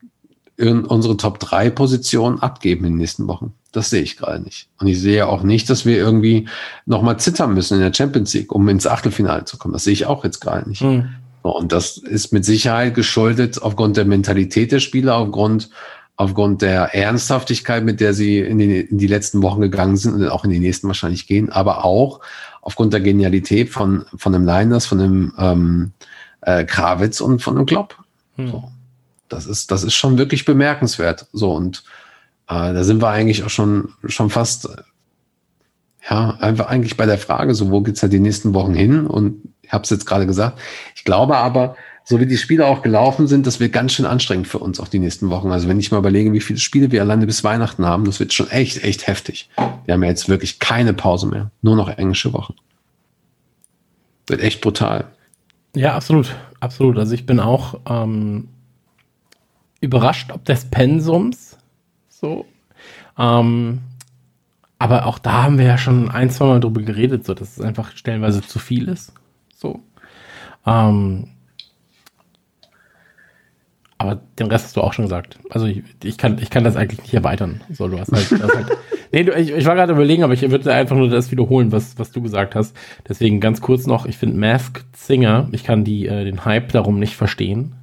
in 0.58 0.86
unsere 0.86 1.18
Top-3-Position 1.18 2.40
abgeben 2.40 2.86
in 2.86 2.94
den 2.94 3.00
nächsten 3.00 3.28
Wochen. 3.28 3.54
Das 3.72 3.90
sehe 3.90 4.02
ich 4.02 4.18
gerade 4.18 4.44
nicht. 4.44 4.70
Und 4.80 4.88
ich 4.88 5.00
sehe 5.00 5.28
auch 5.28 5.44
nicht, 5.44 5.70
dass 5.70 5.86
wir 5.86 5.98
irgendwie 5.98 6.48
nochmal 6.86 7.20
zittern 7.20 7.54
müssen 7.54 7.76
in 7.76 7.82
der 7.82 7.94
Champions 7.94 8.34
League, 8.34 8.52
um 8.52 8.68
ins 8.70 8.88
Achtelfinale 8.88 9.46
zu 9.46 9.58
kommen. 9.58 9.74
Das 9.74 9.84
sehe 9.84 9.94
ich 9.94 10.06
auch 10.06 10.24
jetzt 10.24 10.40
gerade 10.40 10.68
nicht. 10.68 10.82
Mhm. 10.82 11.10
Und 11.44 11.72
das 11.72 11.98
ist 11.98 12.34
mit 12.34 12.46
Sicherheit 12.46 12.96
geschuldet 12.96 13.62
aufgrund 13.62 13.98
der 13.98 14.06
Mentalität 14.06 14.72
der 14.72 14.80
Spieler, 14.80 15.16
aufgrund, 15.16 15.70
aufgrund 16.18 16.64
der 16.64 16.96
Ernsthaftigkeit, 16.96 17.86
mit 17.86 18.02
der 18.02 18.14
sie 18.14 18.40
in 18.40 18.58
die, 18.58 18.82
in 18.82 18.98
die 18.98 19.08
letzten 19.08 19.42
Wochen 19.44 19.62
gegangen 19.62 19.98
sind 19.98 20.16
und 20.16 20.28
auch 20.28 20.44
in 20.44 20.50
die 20.50 20.60
nächsten 20.60 20.88
wahrscheinlich 20.88 21.28
gehen, 21.28 21.52
aber 21.52 21.86
auch 21.86 22.20
aufgrund 22.62 22.92
der 22.92 23.02
Genialität 23.02 23.70
von, 23.70 24.06
von 24.16 24.34
dem 24.34 24.44
Leiners, 24.44 24.88
von 24.88 24.98
dem 24.98 25.34
ähm, 25.38 25.92
äh, 26.42 26.66
Krawitz 26.66 27.22
und 27.22 27.42
von 27.42 27.56
dem 27.56 27.68
Klopp. 27.68 27.98
Mhm. 28.36 28.48
So. 28.50 28.72
Das 29.30 29.46
ist, 29.46 29.72
das 29.72 29.84
ist 29.84 29.94
schon 29.94 30.18
wirklich 30.18 30.44
bemerkenswert. 30.44 31.28
So, 31.34 31.54
und 31.54 31.84
äh, 32.50 32.74
da 32.74 32.84
sind 32.84 33.02
wir 33.02 33.10
eigentlich 33.10 33.44
auch 33.44 33.50
schon, 33.50 33.94
schon 34.06 34.30
fast, 34.30 34.70
ja, 36.10 36.32
einfach 36.40 36.68
eigentlich 36.68 36.98
bei 36.98 37.06
der 37.06 37.18
Frage, 37.20 37.54
so, 37.54 37.70
wo 37.70 37.82
geht's 37.82 38.02
halt 38.02 38.14
die 38.14 38.20
nächsten 38.20 38.54
Wochen 38.54 38.74
hin? 38.74 39.06
Und 39.06 39.54
ich 39.62 39.72
habe 39.72 39.84
es 39.84 39.90
jetzt 39.92 40.06
gerade 40.06 40.26
gesagt. 40.26 40.60
Ich 40.96 41.04
glaube 41.04 41.38
aber, 41.38 41.76
so 42.10 42.22
wie 42.22 42.26
die 42.26 42.38
Spiele 42.38 42.66
auch 42.66 42.84
gelaufen 42.84 43.28
sind, 43.28 43.46
das 43.46 43.60
wird 43.60 43.74
ganz 43.74 43.92
schön 43.92 44.06
anstrengend 44.06 44.48
für 44.48 44.60
uns 44.60 44.80
auch 44.80 44.88
die 44.88 45.00
nächsten 45.00 45.30
Wochen. 45.30 45.52
Also 45.52 45.68
wenn 45.68 45.78
ich 45.78 45.92
mal 45.92 45.98
überlege, 45.98 46.32
wie 46.32 46.40
viele 46.40 46.58
Spiele 46.58 46.90
wir 46.90 47.02
alleine 47.02 47.26
bis 47.26 47.44
Weihnachten 47.44 47.86
haben, 47.86 48.06
das 48.06 48.22
wird 48.22 48.32
schon 48.32 48.50
echt, 48.50 48.82
echt 48.86 49.08
heftig. 49.08 49.50
Wir 49.84 49.94
haben 49.94 50.02
ja 50.04 50.08
jetzt 50.08 50.30
wirklich 50.30 50.60
keine 50.60 50.94
Pause 50.94 51.28
mehr. 51.28 51.52
Nur 51.62 51.76
noch 51.76 51.90
englische 51.90 52.32
Wochen. 52.32 52.56
Wird 54.26 54.40
echt 54.40 54.62
brutal. 54.62 55.08
Ja, 55.76 55.96
absolut. 55.96 56.34
Absolut. 56.62 56.98
Also 56.98 57.14
ich 57.14 57.26
bin 57.26 57.42
auch 57.42 57.82
ähm, 57.90 58.48
überrascht, 59.82 60.32
ob 60.32 60.46
des 60.46 60.64
Pensums 60.64 61.58
so. 62.08 62.46
Ähm, 63.18 63.82
aber 64.80 65.08
auch 65.08 65.20
da 65.20 65.44
haben 65.44 65.58
wir 65.58 65.66
ja 65.66 65.78
schon 65.78 66.10
ein, 66.10 66.30
zwei 66.30 66.46
Mal 66.46 66.62
drüber 66.62 66.84
geredet, 66.84 67.26
so 67.26 67.34
dass 67.34 67.58
es 67.58 67.62
einfach 67.62 67.98
stellenweise 67.98 68.42
zu 68.44 68.60
viel 68.60 68.88
ist. 68.88 69.12
So. 69.54 69.84
Ähm, 70.66 71.32
aber 73.98 74.20
den 74.38 74.48
Rest 74.48 74.66
hast 74.66 74.78
du 74.78 74.82
auch 74.82 74.94
schon 74.94 75.06
gesagt. 75.06 75.40
Also 75.50 75.66
ich, 75.66 75.84
ich, 76.04 76.18
kann, 76.18 76.38
ich 76.40 76.50
kann 76.50 76.64
das 76.64 76.76
eigentlich 76.76 77.02
nicht 77.02 77.14
erweitern. 77.14 77.62
So, 77.74 77.88
du 77.88 78.00
hast 78.00 78.12
halt, 78.12 78.30
du 78.32 78.44
hast 78.44 78.56
halt 78.56 78.68
nee, 79.12 79.24
du, 79.24 79.34
ich, 79.34 79.52
ich 79.52 79.66
war 79.66 79.76
gerade 79.76 79.94
überlegen, 79.94 80.24
aber 80.24 80.34
ich 80.34 80.50
würde 80.50 80.74
einfach 80.74 80.96
nur 80.96 81.10
das 81.10 81.32
wiederholen, 81.32 81.72
was, 81.72 81.98
was 81.98 82.12
du 82.12 82.22
gesagt 82.22 82.54
hast. 82.56 82.76
Deswegen 83.08 83.40
ganz 83.40 83.62
kurz 83.62 83.88
noch, 83.88 84.06
ich 84.06 84.18
finde 84.18 84.38
Masked 84.38 84.86
Singer, 84.96 85.48
ich 85.52 85.64
kann 85.64 85.84
die, 85.84 86.08
äh, 86.08 86.26
den 86.26 86.46
Hype 86.46 86.72
darum 86.72 87.00
nicht 87.00 87.16
verstehen. 87.16 87.76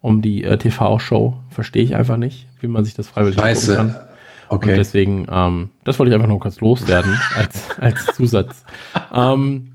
Um 0.00 0.20
die 0.22 0.42
äh, 0.44 0.58
TV-Show 0.58 1.34
verstehe 1.50 1.84
ich 1.84 1.94
einfach 1.94 2.16
nicht, 2.16 2.46
wie 2.60 2.66
man 2.66 2.84
sich 2.84 2.94
das 2.94 3.08
freiwillig 3.08 3.36
Scheiße. 3.38 3.76
kann. 3.76 3.88
Und 3.88 4.58
Okay. 4.58 4.74
deswegen, 4.76 5.26
ähm, 5.30 5.70
das 5.84 5.98
wollte 5.98 6.10
ich 6.10 6.14
einfach 6.14 6.28
nur 6.28 6.38
kurz 6.38 6.60
loswerden 6.60 7.18
als, 7.36 7.80
als 7.80 8.04
Zusatz. 8.14 8.64
ähm, 9.14 9.71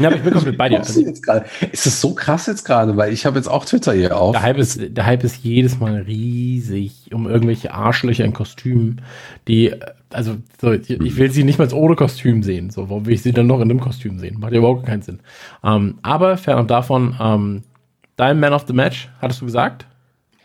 ja, 0.00 0.08
aber 0.08 0.16
ich 0.16 0.22
bin 0.22 0.32
komplett 0.32 0.58
bei 0.58 0.68
dir. 0.68 0.80
Ist 0.80 1.86
es 1.86 2.00
so 2.00 2.14
krass 2.14 2.46
jetzt 2.46 2.64
gerade? 2.64 2.96
Weil 2.96 3.12
ich 3.12 3.26
habe 3.26 3.36
jetzt 3.36 3.48
auch 3.48 3.64
Twitter 3.64 3.92
hier 3.92 4.16
auf. 4.16 4.32
Der 4.32 4.42
Hype, 4.42 4.58
ist, 4.58 4.80
der 4.80 5.06
Hype 5.06 5.24
ist 5.24 5.44
jedes 5.44 5.78
Mal 5.78 6.02
riesig 6.02 7.10
um 7.12 7.28
irgendwelche 7.28 7.72
Arschlöcher 7.72 8.24
in 8.24 8.32
Kostümen, 8.32 9.00
die, 9.46 9.74
also 10.10 10.36
so, 10.60 10.72
ich 10.72 11.16
will 11.16 11.30
sie 11.30 11.44
nicht 11.44 11.58
mal 11.58 11.72
ohne 11.72 11.96
Kostüm 11.96 12.42
sehen. 12.42 12.70
So, 12.70 12.88
warum 12.88 13.06
will 13.06 13.14
ich 13.14 13.22
sie 13.22 13.32
dann 13.32 13.46
noch 13.46 13.60
in 13.60 13.70
einem 13.70 13.80
Kostüm 13.80 14.18
sehen? 14.18 14.38
Macht 14.40 14.52
ja 14.52 14.58
überhaupt 14.58 14.86
keinen 14.86 15.02
Sinn. 15.02 15.20
Ähm, 15.64 15.98
aber 16.02 16.36
fernab 16.36 16.68
davon, 16.68 17.16
ähm, 17.20 17.62
dein 18.16 18.40
Man 18.40 18.52
of 18.52 18.64
the 18.66 18.72
Match, 18.72 19.08
hattest 19.20 19.40
du 19.40 19.46
gesagt? 19.46 19.86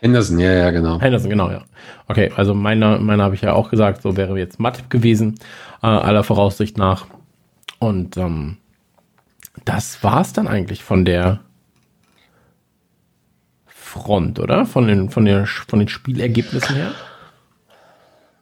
Henderson, 0.00 0.38
ja, 0.38 0.52
ja, 0.52 0.70
genau. 0.70 1.00
Henderson, 1.00 1.30
genau, 1.30 1.50
ja. 1.50 1.62
Okay, 2.08 2.30
also 2.36 2.54
meine, 2.54 2.98
meine 2.98 3.22
habe 3.22 3.34
ich 3.34 3.40
ja 3.40 3.54
auch 3.54 3.70
gesagt, 3.70 4.02
so 4.02 4.16
wäre 4.18 4.38
jetzt 4.38 4.60
Matip 4.60 4.90
gewesen, 4.90 5.36
äh, 5.82 5.86
aller 5.86 6.24
Voraussicht 6.24 6.76
nach. 6.76 7.06
Und 7.78 8.16
ähm, 8.18 8.58
das 9.64 10.02
war's 10.02 10.32
dann 10.32 10.48
eigentlich 10.48 10.82
von 10.82 11.04
der 11.04 11.40
Front, 13.66 14.38
oder? 14.40 14.66
Von 14.66 14.86
den, 14.86 15.10
von 15.10 15.24
der, 15.24 15.46
von 15.46 15.78
den 15.78 15.88
Spielergebnissen 15.88 16.74
her? 16.74 16.92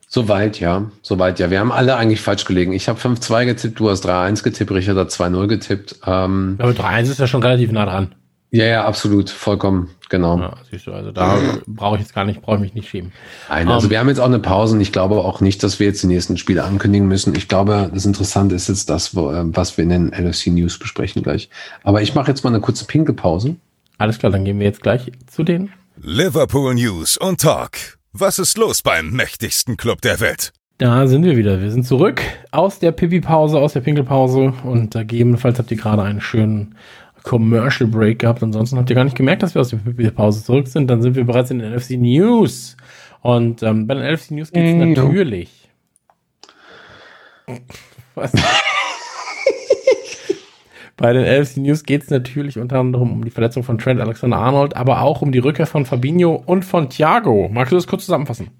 Soweit, 0.08 0.60
ja. 0.60 0.90
Soweit, 1.00 1.38
ja. 1.38 1.50
Wir 1.50 1.60
haben 1.60 1.72
alle 1.72 1.96
eigentlich 1.96 2.20
falsch 2.20 2.44
gelegen. 2.44 2.72
Ich 2.72 2.88
habe 2.88 3.00
5-2 3.00 3.46
getippt, 3.46 3.80
du 3.80 3.88
hast 3.88 4.06
3-1 4.06 4.42
getippt, 4.42 4.70
Richard 4.70 4.98
hat 4.98 5.08
2-0 5.08 5.46
getippt. 5.46 6.00
Ähm, 6.06 6.56
Aber 6.58 6.72
3-1 6.72 7.02
ist 7.02 7.20
ja 7.20 7.26
schon 7.26 7.42
relativ 7.42 7.72
nah 7.72 7.86
dran. 7.86 8.14
Ja, 8.54 8.66
ja, 8.66 8.84
absolut, 8.84 9.30
vollkommen, 9.30 9.88
genau. 10.10 10.38
Ja, 10.38 10.54
siehst 10.70 10.86
du, 10.86 10.92
also 10.92 11.10
da 11.10 11.38
brauche 11.66 11.96
ich 11.96 12.02
jetzt 12.02 12.14
gar 12.14 12.26
nicht, 12.26 12.42
brauche 12.42 12.56
ich 12.56 12.60
mich 12.60 12.74
nicht 12.74 12.90
schämen. 12.90 13.10
Nein, 13.48 13.66
also 13.66 13.86
Ähm, 13.86 13.90
wir 13.90 13.98
haben 13.98 14.08
jetzt 14.10 14.20
auch 14.20 14.26
eine 14.26 14.40
Pause 14.40 14.74
und 14.74 14.82
ich 14.82 14.92
glaube 14.92 15.16
auch 15.16 15.40
nicht, 15.40 15.62
dass 15.62 15.80
wir 15.80 15.86
jetzt 15.86 16.02
die 16.02 16.06
nächsten 16.06 16.36
Spiele 16.36 16.62
ankündigen 16.62 17.08
müssen. 17.08 17.34
Ich 17.34 17.48
glaube, 17.48 17.90
das 17.92 18.04
Interessante 18.04 18.54
ist 18.54 18.68
jetzt 18.68 18.90
das, 18.90 19.16
wo, 19.16 19.32
äh, 19.32 19.42
was 19.46 19.78
wir 19.78 19.84
in 19.84 19.88
den 19.88 20.12
LFC 20.12 20.48
News 20.48 20.78
besprechen 20.78 21.22
gleich. 21.22 21.48
Aber 21.82 22.02
ich 22.02 22.14
mache 22.14 22.28
jetzt 22.28 22.44
mal 22.44 22.50
eine 22.50 22.60
kurze 22.60 22.84
Pinkelpause. 22.84 23.56
Alles 23.96 24.18
klar, 24.18 24.30
dann 24.30 24.44
gehen 24.44 24.58
wir 24.58 24.66
jetzt 24.66 24.82
gleich 24.82 25.10
zu 25.28 25.44
den. 25.44 25.72
Liverpool 25.98 26.74
News 26.74 27.16
und 27.16 27.40
Talk. 27.40 27.78
Was 28.12 28.38
ist 28.38 28.58
los 28.58 28.82
beim 28.82 29.12
mächtigsten 29.12 29.78
Club 29.78 30.02
der 30.02 30.20
Welt? 30.20 30.52
Da 30.76 31.06
sind 31.06 31.24
wir 31.24 31.38
wieder. 31.38 31.62
Wir 31.62 31.70
sind 31.70 31.86
zurück 31.86 32.20
aus 32.50 32.80
der 32.80 32.92
Pipi-Pause, 32.92 33.58
aus 33.58 33.72
der 33.72 33.80
Pinkelpause 33.80 34.52
und 34.64 34.94
äh, 34.94 35.06
gegebenenfalls 35.06 35.58
habt 35.58 35.70
ihr 35.70 35.76
gerade 35.78 36.02
einen 36.02 36.20
schönen 36.20 36.74
Commercial 37.22 37.88
Break 37.88 38.18
gehabt. 38.20 38.42
Ansonsten 38.42 38.76
habt 38.78 38.90
ihr 38.90 38.96
gar 38.96 39.04
nicht 39.04 39.16
gemerkt, 39.16 39.42
dass 39.42 39.54
wir 39.54 39.60
aus 39.60 39.70
der 39.70 39.76
Pipi-Pause 39.78 40.44
zurück 40.44 40.68
sind. 40.68 40.88
Dann 40.88 41.02
sind 41.02 41.14
wir 41.16 41.24
bereits 41.24 41.50
in 41.50 41.58
den 41.60 41.72
NFC 41.74 41.90
News. 41.92 42.76
Und 43.20 43.62
ähm, 43.62 43.86
bei 43.86 43.94
den 43.94 44.12
NFC 44.12 44.32
News 44.32 44.50
geht 44.52 44.64
es 44.64 44.72
Mhm. 44.74 44.92
natürlich. 44.92 45.68
Was? 48.14 48.32
Bei 50.96 51.12
den 51.12 51.24
NFC 51.40 51.56
News 51.58 51.82
geht 51.84 52.02
es 52.02 52.10
natürlich 52.10 52.58
unter 52.58 52.78
anderem 52.78 53.10
um 53.12 53.24
die 53.24 53.30
Verletzung 53.30 53.64
von 53.64 53.78
Trent 53.78 54.00
Alexander-Arnold, 54.00 54.76
aber 54.76 55.00
auch 55.00 55.22
um 55.22 55.32
die 55.32 55.38
Rückkehr 55.40 55.66
von 55.66 55.84
Fabinho 55.86 56.40
und 56.46 56.64
von 56.64 56.90
Thiago. 56.90 57.48
Magst 57.52 57.72
du 57.72 57.76
das 57.76 57.86
kurz 57.88 58.04
zusammenfassen? 58.04 58.50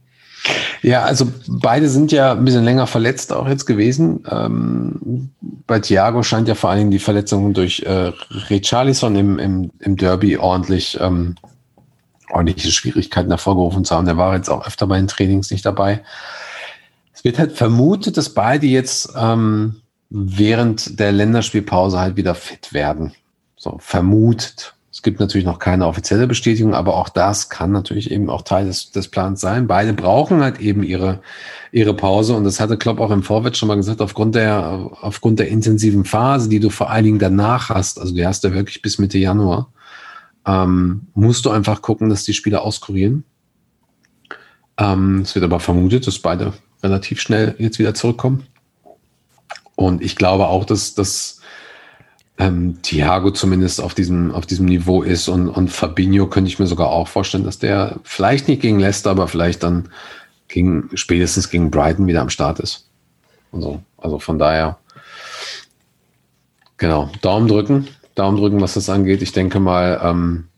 Ja, 0.82 1.04
also 1.04 1.28
beide 1.46 1.88
sind 1.88 2.10
ja 2.10 2.32
ein 2.32 2.44
bisschen 2.44 2.64
länger 2.64 2.88
verletzt 2.88 3.32
auch 3.32 3.48
jetzt 3.48 3.66
gewesen. 3.66 4.24
Ähm, 4.28 5.30
bei 5.66 5.78
Thiago 5.78 6.24
scheint 6.24 6.48
ja 6.48 6.56
vor 6.56 6.70
allen 6.70 6.80
Dingen 6.80 6.90
die 6.90 6.98
Verletzung 6.98 7.54
durch 7.54 7.80
äh, 7.80 8.12
Richarlison 8.50 9.14
im, 9.14 9.38
im, 9.38 9.70
im 9.78 9.96
Derby 9.96 10.36
ordentlich 10.36 10.98
ähm, 11.00 11.36
ordentliche 12.32 12.72
Schwierigkeiten 12.72 13.30
hervorgerufen 13.30 13.84
zu 13.84 13.94
haben. 13.94 14.06
Der 14.06 14.16
war 14.16 14.34
jetzt 14.34 14.48
auch 14.48 14.66
öfter 14.66 14.86
bei 14.86 14.96
den 14.96 15.06
Trainings 15.06 15.50
nicht 15.50 15.64
dabei. 15.64 16.02
Es 17.14 17.22
wird 17.22 17.38
halt 17.38 17.52
vermutet, 17.52 18.16
dass 18.16 18.30
beide 18.30 18.66
jetzt 18.66 19.12
ähm, 19.16 19.82
während 20.10 20.98
der 20.98 21.12
Länderspielpause 21.12 22.00
halt 22.00 22.16
wieder 22.16 22.34
fit 22.34 22.72
werden. 22.72 23.12
So 23.56 23.76
vermutet. 23.78 24.74
Gibt 25.02 25.18
natürlich 25.18 25.44
noch 25.44 25.58
keine 25.58 25.86
offizielle 25.86 26.28
Bestätigung, 26.28 26.74
aber 26.74 26.96
auch 26.96 27.08
das 27.08 27.48
kann 27.48 27.72
natürlich 27.72 28.10
eben 28.12 28.30
auch 28.30 28.42
Teil 28.42 28.66
des, 28.66 28.92
des 28.92 29.08
Plans 29.08 29.40
sein. 29.40 29.66
Beide 29.66 29.94
brauchen 29.94 30.42
halt 30.42 30.60
eben 30.60 30.84
ihre, 30.84 31.20
ihre 31.72 31.92
Pause 31.94 32.34
und 32.34 32.44
das 32.44 32.60
hatte 32.60 32.78
Klopp 32.78 33.00
auch 33.00 33.10
im 33.10 33.24
Vorwärts 33.24 33.58
schon 33.58 33.66
mal 33.66 33.74
gesagt, 33.74 34.00
aufgrund 34.00 34.36
der, 34.36 34.90
aufgrund 35.00 35.40
der 35.40 35.48
intensiven 35.48 36.04
Phase, 36.04 36.48
die 36.48 36.60
du 36.60 36.70
vor 36.70 36.90
allen 36.90 37.04
Dingen 37.04 37.18
danach 37.18 37.68
hast, 37.68 38.00
also 38.00 38.14
die 38.14 38.24
hast 38.24 38.44
du 38.44 38.52
wirklich 38.54 38.80
bis 38.80 38.98
Mitte 38.98 39.18
Januar, 39.18 39.72
ähm, 40.46 41.08
musst 41.14 41.44
du 41.46 41.50
einfach 41.50 41.82
gucken, 41.82 42.08
dass 42.08 42.22
die 42.22 42.34
Spieler 42.34 42.62
auskurieren. 42.62 43.24
Ähm, 44.78 45.22
es 45.22 45.34
wird 45.34 45.44
aber 45.44 45.58
vermutet, 45.58 46.06
dass 46.06 46.20
beide 46.20 46.52
relativ 46.82 47.20
schnell 47.20 47.56
jetzt 47.58 47.78
wieder 47.78 47.94
zurückkommen. 47.94 48.46
Und 49.74 50.02
ich 50.02 50.16
glaube 50.16 50.46
auch, 50.46 50.64
dass, 50.64 50.94
dass 50.94 51.40
ähm, 52.38 52.80
Thiago 52.82 53.30
zumindest 53.30 53.80
auf 53.80 53.94
diesem, 53.94 54.32
auf 54.32 54.46
diesem 54.46 54.66
Niveau 54.66 55.02
ist 55.02 55.28
und, 55.28 55.48
und 55.48 55.70
Fabinho 55.70 56.26
könnte 56.26 56.48
ich 56.48 56.58
mir 56.58 56.66
sogar 56.66 56.88
auch 56.88 57.08
vorstellen, 57.08 57.44
dass 57.44 57.58
der 57.58 57.96
vielleicht 58.04 58.48
nicht 58.48 58.62
gegen 58.62 58.80
Leicester, 58.80 59.10
aber 59.10 59.28
vielleicht 59.28 59.62
dann 59.62 59.88
gegen, 60.48 60.90
spätestens 60.94 61.50
gegen 61.50 61.70
Brighton 61.70 62.06
wieder 62.06 62.20
am 62.20 62.30
Start 62.30 62.60
ist. 62.60 62.88
Also, 63.52 63.82
also 63.98 64.18
von 64.18 64.38
daher, 64.38 64.78
genau, 66.78 67.10
Daumen 67.20 67.48
drücken, 67.48 67.88
Daumen 68.14 68.38
drücken, 68.38 68.60
was 68.60 68.74
das 68.74 68.88
angeht. 68.88 69.22
Ich 69.22 69.32
denke 69.32 69.60
mal, 69.60 70.00
ähm, 70.02 70.48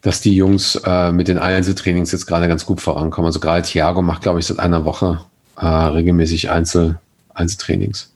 dass 0.00 0.20
die 0.20 0.36
Jungs 0.36 0.76
äh, 0.84 1.12
mit 1.12 1.28
den 1.28 1.38
Einzeltrainings 1.38 2.12
jetzt 2.12 2.26
gerade 2.26 2.48
ganz 2.48 2.64
gut 2.64 2.80
vorankommen. 2.80 3.26
Also 3.26 3.40
gerade 3.40 3.62
Thiago 3.62 4.02
macht, 4.02 4.22
glaube 4.22 4.38
ich, 4.38 4.46
seit 4.46 4.60
einer 4.60 4.84
Woche 4.84 5.20
äh, 5.56 5.66
regelmäßig 5.66 6.50
Einzel, 6.50 6.98
Einzeltrainings. 7.34 8.12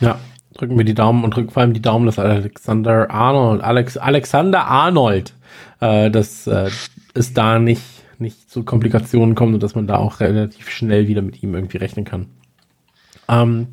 Ja, 0.00 0.18
drücken 0.54 0.76
wir 0.76 0.84
die 0.84 0.94
Daumen 0.94 1.24
und 1.24 1.34
drücken 1.34 1.50
vor 1.50 1.62
allem 1.62 1.74
die 1.74 1.82
Daumen, 1.82 2.06
dass 2.06 2.18
Alexander 2.18 3.10
Arnold, 3.10 3.62
Alex, 3.62 3.96
Alexander 3.96 4.66
Arnold, 4.66 5.34
äh, 5.80 6.10
dass 6.10 6.46
äh, 6.46 6.70
es 7.14 7.34
da 7.34 7.58
nicht, 7.58 7.82
nicht 8.18 8.50
zu 8.50 8.64
Komplikationen 8.64 9.34
kommt 9.34 9.54
und 9.54 9.62
dass 9.62 9.74
man 9.74 9.86
da 9.86 9.96
auch 9.96 10.20
relativ 10.20 10.70
schnell 10.70 11.08
wieder 11.08 11.22
mit 11.22 11.42
ihm 11.42 11.54
irgendwie 11.54 11.78
rechnen 11.78 12.04
kann. 12.04 12.26
Ähm, 13.28 13.68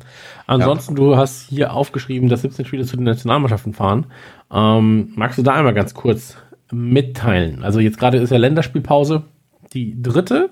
ansonsten, 0.46 0.94
du 0.94 1.16
hast 1.16 1.48
hier 1.48 1.72
aufgeschrieben, 1.72 2.28
dass 2.28 2.42
17 2.42 2.64
Spieler 2.64 2.84
zu 2.84 2.96
den 2.96 3.04
Nationalmannschaften 3.04 3.74
fahren. 3.74 4.06
Ähm, 4.52 5.12
magst 5.16 5.38
du 5.38 5.42
da 5.42 5.54
einmal 5.54 5.74
ganz 5.74 5.94
kurz 5.94 6.36
mitteilen? 6.70 7.64
Also 7.64 7.80
jetzt 7.80 7.98
gerade 7.98 8.18
ist 8.18 8.30
ja 8.30 8.38
Länderspielpause, 8.38 9.24
die 9.72 10.00
dritte, 10.00 10.50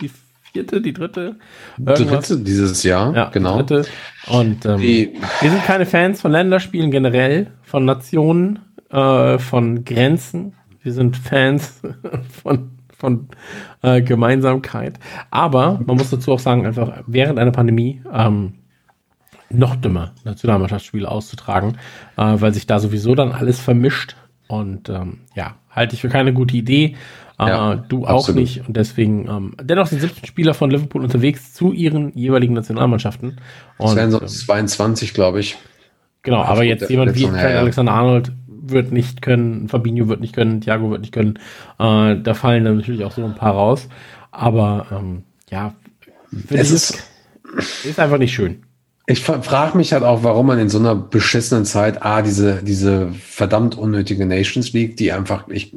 die 0.00 0.10
vierte, 0.54 0.80
die 0.80 0.92
dritte. 0.92 1.36
Irgendwas. 1.78 2.28
Dritte 2.28 2.44
dieses 2.44 2.82
Jahr, 2.84 3.14
Ja, 3.14 3.28
genau. 3.30 3.56
dritte. 3.62 3.86
Und 4.28 4.64
ähm, 4.64 4.78
Die- 4.80 5.12
wir 5.40 5.50
sind 5.50 5.64
keine 5.64 5.84
Fans 5.84 6.20
von 6.20 6.30
Länderspielen 6.30 6.90
generell, 6.92 7.48
von 7.62 7.84
Nationen, 7.84 8.60
äh, 8.90 9.38
von 9.38 9.84
Grenzen. 9.84 10.54
Wir 10.82 10.92
sind 10.92 11.16
Fans 11.16 11.80
von, 12.44 12.70
von 12.96 13.28
äh, 13.82 14.00
Gemeinsamkeit. 14.00 15.00
Aber 15.30 15.80
man 15.84 15.96
muss 15.96 16.10
dazu 16.10 16.30
auch 16.32 16.38
sagen, 16.38 16.64
einfach 16.66 17.02
während 17.08 17.40
einer 17.40 17.50
Pandemie 17.50 18.00
ähm, 18.12 18.54
noch 19.50 19.74
dümmer 19.74 20.12
Nationalmannschaftsspiele 20.24 21.10
auszutragen, 21.10 21.78
äh, 22.16 22.22
weil 22.36 22.54
sich 22.54 22.66
da 22.68 22.78
sowieso 22.78 23.16
dann 23.16 23.32
alles 23.32 23.58
vermischt. 23.58 24.14
Und 24.46 24.88
ähm, 24.88 25.20
ja, 25.34 25.56
halte 25.70 25.94
ich 25.96 26.00
für 26.02 26.08
keine 26.10 26.32
gute 26.32 26.56
Idee. 26.56 26.94
Ja, 27.38 27.74
du 27.74 28.06
auch 28.06 28.20
absolut. 28.20 28.40
nicht. 28.40 28.66
Und 28.66 28.76
deswegen, 28.76 29.28
ähm, 29.28 29.54
dennoch 29.60 29.86
sind 29.86 30.00
17 30.00 30.24
Spieler 30.24 30.54
von 30.54 30.70
Liverpool 30.70 31.02
unterwegs 31.02 31.52
zu 31.52 31.72
ihren 31.72 32.12
jeweiligen 32.16 32.54
Nationalmannschaften. 32.54 33.38
Und, 33.78 33.96
wären 33.96 34.10
so 34.10 34.20
ähm, 34.20 34.28
22, 34.28 35.14
glaube 35.14 35.40
ich. 35.40 35.56
genau, 36.22 36.42
aber 36.42 36.62
jetzt 36.62 36.88
jemand 36.90 37.14
wie 37.16 37.24
Verletzung, 37.24 37.50
ja. 37.50 37.58
Alexander 37.58 37.92
Arnold 37.92 38.32
wird 38.46 38.92
nicht 38.92 39.20
können, 39.20 39.68
Fabinho 39.68 40.08
wird 40.08 40.20
nicht 40.20 40.34
können, 40.34 40.60
Thiago 40.60 40.90
wird 40.90 41.02
nicht 41.02 41.12
können. 41.12 41.38
Äh, 41.78 42.16
da 42.22 42.34
fallen 42.34 42.64
dann 42.64 42.76
natürlich 42.76 43.04
auch 43.04 43.12
so 43.12 43.24
ein 43.24 43.34
paar 43.34 43.52
raus. 43.52 43.88
Aber 44.30 44.86
ähm, 44.92 45.24
ja, 45.50 45.74
Es 46.50 46.70
ist, 46.70 47.02
ist 47.84 47.98
einfach 47.98 48.18
nicht 48.18 48.32
schön. 48.32 48.62
ich 49.06 49.20
frage 49.22 49.76
mich 49.76 49.92
halt 49.92 50.02
auch, 50.02 50.22
warum 50.22 50.46
man 50.46 50.58
in 50.58 50.68
so 50.68 50.78
einer 50.78 50.94
beschissenen 50.94 51.64
Zeit, 51.64 52.02
ah, 52.02 52.22
diese, 52.22 52.62
diese 52.62 53.12
verdammt 53.12 53.76
unnötige 53.76 54.24
Nations 54.24 54.72
League, 54.72 54.96
die 54.96 55.12
einfach, 55.12 55.48
ich, 55.48 55.76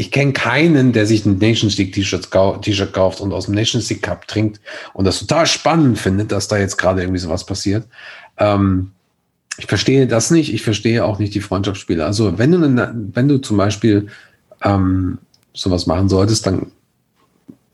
ich 0.00 0.10
kenne 0.10 0.32
keinen, 0.32 0.94
der 0.94 1.04
sich 1.04 1.26
ein 1.26 1.36
Nations 1.36 1.76
League 1.76 1.92
T-Shirt 1.92 2.30
kauft 2.30 3.20
und 3.20 3.34
aus 3.34 3.44
dem 3.44 3.54
Nations 3.54 3.90
League 3.90 4.00
Cup 4.00 4.26
trinkt 4.26 4.58
und 4.94 5.04
das 5.04 5.18
total 5.18 5.44
spannend 5.46 5.98
findet, 5.98 6.32
dass 6.32 6.48
da 6.48 6.56
jetzt 6.56 6.78
gerade 6.78 7.02
irgendwie 7.02 7.20
sowas 7.20 7.44
passiert. 7.44 7.86
Ähm, 8.38 8.92
ich 9.58 9.66
verstehe 9.66 10.06
das 10.06 10.30
nicht. 10.30 10.54
Ich 10.54 10.62
verstehe 10.62 11.04
auch 11.04 11.18
nicht 11.18 11.34
die 11.34 11.42
Freundschaftsspiele. 11.42 12.02
Also 12.02 12.38
wenn 12.38 12.50
du, 12.50 13.12
wenn 13.12 13.28
du 13.28 13.36
zum 13.42 13.58
Beispiel 13.58 14.06
ähm, 14.62 15.18
sowas 15.52 15.86
machen 15.86 16.08
solltest, 16.08 16.46
dann 16.46 16.72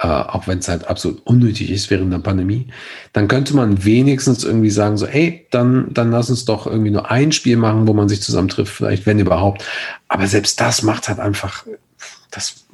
äh, 0.01 0.09
auch 0.09 0.49
wenn 0.49 0.59
es 0.59 0.67
halt 0.67 0.89
absolut 0.89 1.25
unnötig 1.27 1.71
ist 1.71 1.91
während 1.91 2.13
der 2.13 2.19
Pandemie, 2.19 2.67
dann 3.13 3.29
könnte 3.29 3.55
man 3.55 3.85
wenigstens 3.85 4.43
irgendwie 4.43 4.71
sagen, 4.71 4.97
so, 4.97 5.07
hey, 5.07 5.47
dann, 5.53 5.95
dann 5.95 6.11
lass 6.11 6.29
uns 6.29 6.45
doch 6.45 6.67
irgendwie 6.67 6.91
nur 6.91 7.09
ein 7.09 7.31
Spiel 7.31 7.57
machen, 7.57 7.87
wo 7.87 7.93
man 7.93 8.09
sich 8.09 8.21
zusammen 8.21 8.49
trifft, 8.49 8.75
vielleicht, 8.75 9.07
wenn 9.07 9.21
überhaupt. 9.21 9.65
Aber 10.09 10.27
selbst 10.27 10.61
das 10.61 10.83
macht 10.83 11.09
halt 11.09 11.21
einfach, 11.21 11.65
das, 12.31 12.67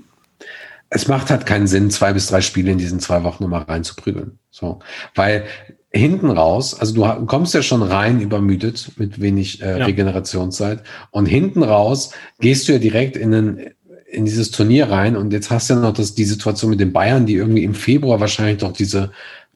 es 0.90 1.08
macht 1.08 1.30
halt 1.30 1.46
keinen 1.46 1.66
Sinn, 1.66 1.90
zwei 1.90 2.12
bis 2.12 2.26
drei 2.26 2.40
Spiele 2.40 2.72
in 2.72 2.78
diesen 2.78 3.00
zwei 3.00 3.24
Wochen 3.24 3.44
nochmal 3.44 3.62
reinzuprügeln. 3.62 4.38
So, 4.50 4.80
weil 5.14 5.44
hinten 5.90 6.30
raus, 6.30 6.78
also 6.78 6.94
du 6.94 7.26
kommst 7.26 7.54
ja 7.54 7.62
schon 7.62 7.82
rein 7.82 8.20
übermüdet 8.20 8.92
mit 8.96 9.20
wenig 9.20 9.60
äh, 9.62 9.78
Ja. 9.78 9.84
Regenerationszeit 9.84 10.82
und 11.10 11.26
hinten 11.26 11.62
raus 11.62 12.12
gehst 12.40 12.66
du 12.66 12.72
ja 12.72 12.78
direkt 12.78 13.16
in 13.16 13.30
den 13.30 13.70
in 14.12 14.26
dieses 14.26 14.50
Turnier 14.50 14.90
rein 14.90 15.16
und 15.16 15.32
jetzt 15.32 15.50
hast 15.50 15.70
du 15.70 15.74
ja 15.74 15.80
noch 15.80 15.94
das, 15.94 16.14
die 16.14 16.26
Situation 16.26 16.70
mit 16.70 16.80
den 16.80 16.92
Bayern, 16.92 17.24
die 17.24 17.34
irgendwie 17.34 17.64
im 17.64 17.74
Februar 17.74 18.20
wahrscheinlich 18.20 18.58
doch 18.58 18.72
diese, 18.72 19.10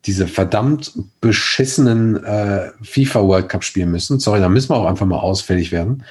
diese 0.06 0.27
verdammt 0.27 0.93
beschissenen 1.20 2.24
äh, 2.24 2.70
FIFA 2.82 3.23
World 3.23 3.48
Cup 3.51 3.64
spielen 3.64 3.90
müssen. 3.90 4.18
Sorry, 4.18 4.40
da 4.40 4.48
müssen 4.48 4.70
wir 4.70 4.77
auch 4.77 4.86
einfach 4.86 5.05
mal 5.05 5.18
ausfällig 5.18 5.73
werden. 5.73 6.05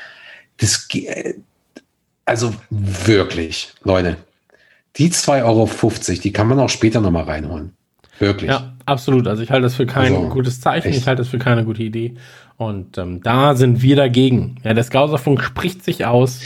Das, 0.58 0.88
also 2.26 2.54
wirklich, 2.70 3.74
Leute, 3.84 4.18
die 4.98 5.10
2,50 5.10 5.44
Euro, 5.46 5.70
die 6.24 6.32
kann 6.34 6.48
man 6.48 6.60
auch 6.60 6.70
später 6.70 7.02
nochmal 7.02 7.24
reinholen. 7.26 7.74
Wirklich. 8.20 8.50
Ja, 8.50 8.74
absolut. 8.86 9.28
Also 9.28 9.44
ich 9.44 9.52
halte 9.52 9.64
das 9.64 9.76
für 9.76 9.86
kein 9.86 10.14
Also, 10.16 10.30
gutes 10.30 10.62
Zeichen. 10.62 10.88
echt. 10.88 10.98
Ich 10.98 11.08
halte 11.08 11.22
das 11.22 11.28
für 11.28 11.38
keine 11.38 11.66
gute 11.66 11.84
Idee. 11.84 12.16
Und 12.58 12.98
ähm, 12.98 13.22
da 13.22 13.56
sind 13.56 13.82
wir 13.82 13.96
dagegen. 13.98 14.56
Ja, 14.64 14.74
der 14.74 14.84
Skauserfunk 14.84 15.44
spricht 15.44 15.84
sich 15.84 16.06
aus. 16.06 16.42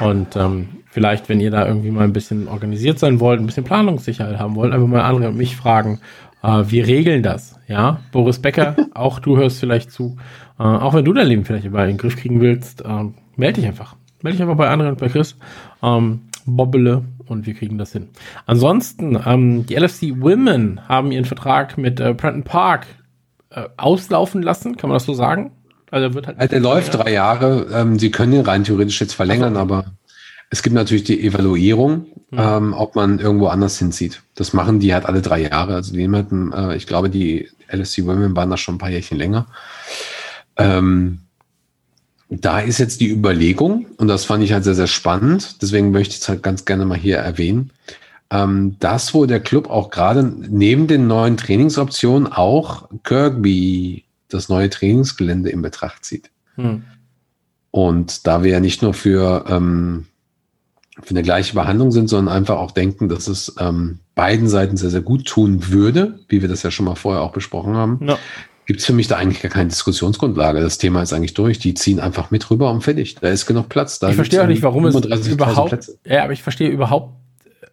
Und 0.00 0.34
ähm, 0.34 0.68
vielleicht, 0.90 1.28
wenn 1.28 1.38
ihr 1.40 1.52
da 1.52 1.66
irgendwie 1.66 1.92
mal 1.92 2.02
ein 2.04 2.12
bisschen 2.12 2.48
organisiert 2.48 2.98
sein 2.98 3.20
wollt, 3.20 3.38
ein 3.40 3.46
bisschen 3.46 3.62
Planungssicherheit 3.64 4.38
haben 4.38 4.56
wollt, 4.56 4.72
einfach 4.72 4.88
mal 4.88 5.02
andere 5.02 5.28
und 5.28 5.36
mich 5.36 5.54
fragen. 5.54 6.00
Äh, 6.42 6.64
wir 6.66 6.86
regeln 6.88 7.22
das. 7.22 7.56
Ja, 7.68 8.00
Boris 8.10 8.40
Becker, 8.40 8.74
auch 8.94 9.20
du 9.20 9.36
hörst 9.36 9.60
vielleicht 9.60 9.92
zu. 9.92 10.16
Äh, 10.58 10.64
auch 10.64 10.94
wenn 10.94 11.04
du 11.04 11.12
dein 11.12 11.28
Leben 11.28 11.44
vielleicht 11.44 11.66
über 11.66 11.82
in 11.82 11.90
den 11.90 11.98
Griff 11.98 12.16
kriegen 12.16 12.40
willst, 12.40 12.80
äh, 12.84 13.04
melde 13.36 13.60
dich 13.60 13.66
einfach. 13.68 13.94
Melde 14.22 14.36
dich 14.36 14.42
einfach 14.42 14.56
bei 14.56 14.68
anderen 14.68 14.92
und 14.92 15.00
bei 15.00 15.08
Chris. 15.08 15.36
Ähm, 15.82 16.22
Bobbele 16.44 17.04
und 17.26 17.46
wir 17.46 17.54
kriegen 17.54 17.78
das 17.78 17.92
hin. 17.92 18.08
Ansonsten, 18.46 19.18
ähm, 19.24 19.66
die 19.66 19.76
LFC 19.76 20.20
Women 20.20 20.88
haben 20.88 21.12
ihren 21.12 21.24
Vertrag 21.24 21.78
mit 21.78 22.00
äh, 22.00 22.14
Prenton 22.14 22.42
Park 22.44 22.86
äh, 23.50 23.68
auslaufen 23.76 24.42
lassen, 24.42 24.76
kann 24.76 24.90
man 24.90 24.96
das 24.96 25.04
so 25.04 25.14
sagen? 25.14 25.52
Also 25.90 26.06
er 26.06 26.14
wird 26.14 26.26
halt. 26.26 26.38
halt 26.38 26.52
der 26.52 26.60
läuft 26.60 26.94
drei 26.94 27.12
Jahre. 27.12 27.66
Ähm, 27.72 27.98
sie 27.98 28.10
können 28.10 28.32
ihn 28.32 28.40
rein 28.40 28.64
theoretisch 28.64 29.00
jetzt 29.00 29.12
verlängern, 29.12 29.56
also. 29.56 29.60
aber 29.60 29.84
es 30.50 30.62
gibt 30.62 30.74
natürlich 30.74 31.04
die 31.04 31.24
Evaluierung, 31.24 32.06
mhm. 32.30 32.38
ähm, 32.38 32.74
ob 32.74 32.94
man 32.94 33.18
irgendwo 33.18 33.48
anders 33.48 33.78
hinzieht. 33.78 34.22
Das 34.34 34.52
machen 34.52 34.80
die 34.80 34.92
halt 34.94 35.06
alle 35.06 35.22
drei 35.22 35.42
Jahre. 35.42 35.74
Also 35.74 35.94
die 35.94 36.08
hatten, 36.10 36.52
äh, 36.52 36.76
ich 36.76 36.86
glaube, 36.86 37.10
die 37.10 37.48
LSC 37.68 38.06
Women 38.06 38.36
waren 38.36 38.50
da 38.50 38.56
schon 38.56 38.76
ein 38.76 38.78
paar 38.78 38.90
Jährchen 38.90 39.18
länger. 39.18 39.46
Ähm, 40.56 41.20
da 42.40 42.60
ist 42.60 42.78
jetzt 42.78 43.00
die 43.00 43.10
Überlegung, 43.10 43.86
und 43.98 44.08
das 44.08 44.24
fand 44.24 44.42
ich 44.42 44.52
halt 44.52 44.64
sehr, 44.64 44.74
sehr 44.74 44.86
spannend, 44.86 45.60
deswegen 45.60 45.90
möchte 45.90 46.14
ich 46.14 46.20
es 46.20 46.28
halt 46.28 46.42
ganz 46.42 46.64
gerne 46.64 46.86
mal 46.86 46.96
hier 46.96 47.18
erwähnen, 47.18 47.70
ähm, 48.30 48.76
dass 48.80 49.12
wo 49.12 49.26
der 49.26 49.40
Club 49.40 49.68
auch 49.68 49.90
gerade 49.90 50.22
neben 50.24 50.86
den 50.86 51.06
neuen 51.06 51.36
Trainingsoptionen 51.36 52.32
auch 52.32 52.88
Kirkby, 53.04 54.04
das 54.28 54.48
neue 54.48 54.70
Trainingsgelände 54.70 55.50
in 55.50 55.60
Betracht 55.60 56.04
zieht. 56.04 56.30
Hm. 56.54 56.84
Und 57.70 58.26
da 58.26 58.42
wir 58.42 58.52
ja 58.52 58.60
nicht 58.60 58.80
nur 58.80 58.94
für, 58.94 59.44
ähm, 59.48 60.06
für 61.02 61.10
eine 61.10 61.22
gleiche 61.22 61.54
Behandlung 61.54 61.90
sind, 61.90 62.08
sondern 62.08 62.34
einfach 62.34 62.56
auch 62.56 62.70
denken, 62.70 63.08
dass 63.08 63.28
es 63.28 63.54
ähm, 63.58 63.98
beiden 64.14 64.48
Seiten 64.48 64.78
sehr, 64.78 64.90
sehr 64.90 65.02
gut 65.02 65.26
tun 65.26 65.68
würde, 65.68 66.20
wie 66.28 66.40
wir 66.40 66.48
das 66.48 66.62
ja 66.62 66.70
schon 66.70 66.86
mal 66.86 66.94
vorher 66.94 67.22
auch 67.22 67.32
besprochen 67.32 67.74
haben, 67.74 67.98
ja 68.06 68.18
gibt 68.66 68.80
es 68.80 68.86
für 68.86 68.92
mich 68.92 69.08
da 69.08 69.16
eigentlich 69.16 69.42
gar 69.42 69.50
keine 69.50 69.68
Diskussionsgrundlage. 69.68 70.60
Das 70.60 70.78
Thema 70.78 71.02
ist 71.02 71.12
eigentlich 71.12 71.34
durch. 71.34 71.58
Die 71.58 71.74
ziehen 71.74 72.00
einfach 72.00 72.30
mit 72.30 72.48
rüber 72.50 72.70
und 72.70 72.82
fertig. 72.82 73.16
Da 73.16 73.28
ist 73.28 73.46
genug 73.46 73.68
Platz. 73.68 73.98
Da 73.98 74.10
ich 74.10 74.14
verstehe 74.14 74.42
auch 74.42 74.46
nicht, 74.46 74.62
warum 74.62 74.86
es 74.86 75.26
überhaupt, 75.26 75.70
Plätze. 75.70 75.98
ja, 76.06 76.24
aber 76.24 76.32
ich 76.32 76.42
verstehe 76.42 76.68
überhaupt 76.68 77.14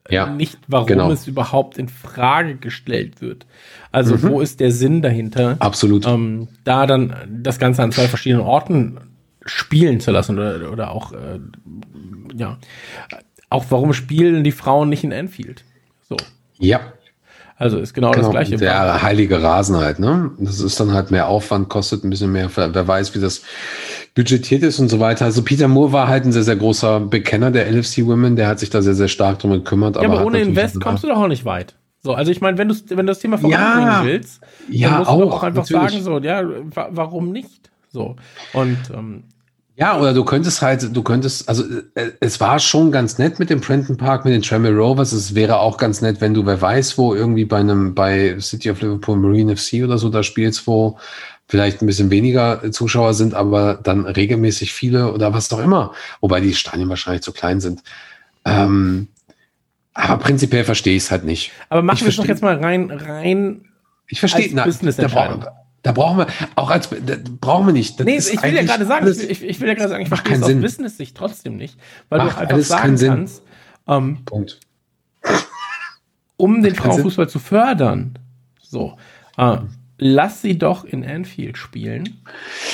äh, 0.09 0.15
ja, 0.15 0.27
nicht, 0.27 0.57
warum 0.67 0.87
genau. 0.87 1.11
es 1.11 1.27
überhaupt 1.27 1.77
in 1.77 1.89
Frage 1.89 2.55
gestellt 2.55 3.21
wird. 3.21 3.45
Also 3.91 4.15
mhm. 4.15 4.23
wo 4.23 4.41
ist 4.41 4.59
der 4.59 4.71
Sinn 4.71 5.01
dahinter? 5.01 5.57
Absolut. 5.59 6.05
Ähm, 6.07 6.47
da 6.63 6.87
dann 6.87 7.15
das 7.43 7.59
Ganze 7.59 7.83
an 7.83 7.91
zwei 7.91 8.07
verschiedenen 8.07 8.43
Orten 8.43 8.99
spielen 9.45 9.99
zu 9.99 10.11
lassen 10.11 10.37
oder, 10.37 10.71
oder 10.71 10.91
auch, 10.91 11.13
äh, 11.13 11.39
ja, 12.35 12.57
auch 13.49 13.65
warum 13.69 13.93
spielen 13.93 14.43
die 14.43 14.51
Frauen 14.51 14.89
nicht 14.89 15.03
in 15.03 15.11
Enfield? 15.11 15.63
So. 16.07 16.17
Ja, 16.57 16.93
also 17.59 17.77
ist 17.77 17.93
genau, 17.93 18.11
genau 18.11 18.23
das 18.23 18.31
gleiche. 18.31 18.55
Der 18.55 19.01
heilige 19.03 19.43
Rasen 19.43 19.75
halt, 19.75 19.99
ne? 19.99 20.31
Das 20.39 20.61
ist 20.61 20.79
dann 20.79 20.93
halt 20.93 21.11
mehr 21.11 21.27
Aufwand, 21.27 21.67
kostet 21.67 22.05
ein 22.05 22.09
bisschen 22.09 22.31
mehr. 22.31 22.49
Wer 22.55 22.87
weiß, 22.87 23.13
wie 23.15 23.19
das 23.19 23.41
budgetiert 24.15 24.63
ist 24.63 24.79
und 24.79 24.87
so 24.87 25.01
weiter. 25.01 25.25
Also 25.25 25.43
Peter 25.43 25.67
Moore 25.67 25.91
war 25.91 26.07
halt 26.07 26.23
ein 26.23 26.31
sehr, 26.31 26.43
sehr 26.43 26.55
großer 26.55 27.01
Bekenner 27.01 27.51
der 27.51 27.69
LFC 27.69 28.05
Women, 28.05 28.37
der 28.37 28.47
hat 28.47 28.59
sich 28.59 28.69
da 28.69 28.81
sehr, 28.81 28.95
sehr 28.95 29.09
stark 29.09 29.39
drum 29.39 29.51
gekümmert. 29.51 29.97
Ja, 29.97 30.03
aber, 30.03 30.19
aber 30.19 30.25
ohne 30.25 30.39
Invest 30.39 30.79
kommst 30.79 31.03
du 31.03 31.09
doch 31.09 31.17
auch 31.17 31.27
nicht 31.27 31.43
weit. 31.43 31.75
So, 32.01 32.13
also 32.13 32.31
ich 32.31 32.39
meine, 32.39 32.57
wenn 32.57 32.69
du 32.69 32.75
wenn 32.87 33.05
du 33.05 33.11
das 33.11 33.19
Thema 33.19 33.37
voranbringen 33.37 33.87
ja, 33.87 34.05
willst, 34.05 34.39
ja, 34.69 34.89
dann 34.89 34.97
musst 34.99 35.09
auch, 35.09 35.19
du 35.19 35.29
auch 35.29 35.43
einfach 35.43 35.69
natürlich. 35.69 36.01
sagen, 36.01 36.03
so, 36.03 36.19
ja, 36.19 36.43
warum 36.91 37.33
nicht? 37.33 37.69
So. 37.89 38.15
Und 38.53 38.77
ähm, 38.93 39.23
ja, 39.79 39.97
oder 39.97 40.13
du 40.13 40.25
könntest 40.25 40.61
halt, 40.61 40.93
du 40.93 41.03
könntest, 41.03 41.47
also 41.47 41.63
äh, 41.95 42.11
es 42.19 42.41
war 42.41 42.59
schon 42.59 42.91
ganz 42.91 43.17
nett 43.17 43.39
mit 43.39 43.49
dem 43.49 43.61
Prenton 43.61 43.95
Park, 43.95 44.25
mit 44.25 44.33
den 44.33 44.41
Tremel 44.41 44.75
Rovers. 44.77 45.13
Es 45.13 45.35
wäre 45.35 45.59
auch 45.59 45.77
ganz 45.77 46.01
nett, 46.01 46.19
wenn 46.19 46.33
du, 46.33 46.45
wer 46.45 46.61
weiß, 46.61 46.97
wo 46.97 47.15
irgendwie 47.15 47.45
bei 47.45 47.59
einem, 47.59 47.95
bei 47.95 48.37
City 48.41 48.71
of 48.71 48.81
Liverpool 48.81 49.15
Marine 49.15 49.55
FC 49.55 49.85
oder 49.85 49.97
so 49.97 50.09
da 50.09 50.21
spielst, 50.21 50.67
wo 50.67 50.99
vielleicht 51.47 51.81
ein 51.81 51.85
bisschen 51.85 52.11
weniger 52.11 52.71
Zuschauer 52.73 53.13
sind, 53.13 53.33
aber 53.33 53.75
dann 53.75 54.05
regelmäßig 54.05 54.73
viele 54.73 55.13
oder 55.13 55.33
was 55.33 55.47
doch 55.47 55.59
immer. 55.59 55.93
Wobei 56.19 56.41
die 56.41 56.53
Stadien 56.53 56.89
wahrscheinlich 56.89 57.23
zu 57.23 57.31
klein 57.31 57.61
sind. 57.61 57.81
Ähm, 58.43 59.07
aber 59.93 60.21
prinzipiell 60.21 60.65
verstehe 60.65 60.97
ich 60.97 61.03
es 61.03 61.11
halt 61.11 61.23
nicht. 61.23 61.53
Aber 61.69 61.83
machen 61.83 62.01
wir 62.01 62.09
es 62.09 62.17
doch 62.17 62.25
jetzt 62.25 62.43
mal 62.43 62.57
rein, 62.57 62.91
rein. 62.91 63.61
Ich 64.07 64.19
verstehe, 64.19 64.49
na, 64.51 64.65
Business 64.65 64.97
da 65.81 65.91
brauchen 65.91 66.17
wir, 66.19 66.27
auch 66.55 66.69
als, 66.69 66.89
brauchen 67.39 67.67
wir 67.67 67.73
nicht. 67.73 67.99
Das 67.99 68.05
nee, 68.05 68.17
ich 68.17 68.41
will 68.43 68.53
ja 68.53 68.63
gerade 68.63 68.85
sagen, 68.85 69.05
alles, 69.05 69.23
ich, 69.23 69.43
ich, 69.43 69.59
will 69.59 69.67
ja 69.67 69.73
gerade 69.73 69.89
sagen, 69.89 70.01
ich 70.01 70.09
verstehe 70.09 70.35
es 70.35 70.43
aus 70.43 70.53
Business-Sicht 70.53 71.15
trotzdem 71.15 71.55
nicht, 71.55 71.77
weil 72.09 72.19
macht 72.19 72.37
du 72.37 72.41
einfach 72.41 72.59
sagen 72.59 72.97
kannst, 72.97 73.43
ähm, 73.87 74.25
Punkt. 74.25 74.59
um 76.37 76.61
den 76.61 76.75
Frauenfußball 76.75 77.29
zu 77.29 77.39
fördern, 77.39 78.19
so, 78.61 78.97
äh, 79.37 79.57
lass 79.99 80.41
sie 80.41 80.57
doch 80.57 80.85
in 80.85 81.05
Anfield 81.05 81.57
spielen. 81.57 82.21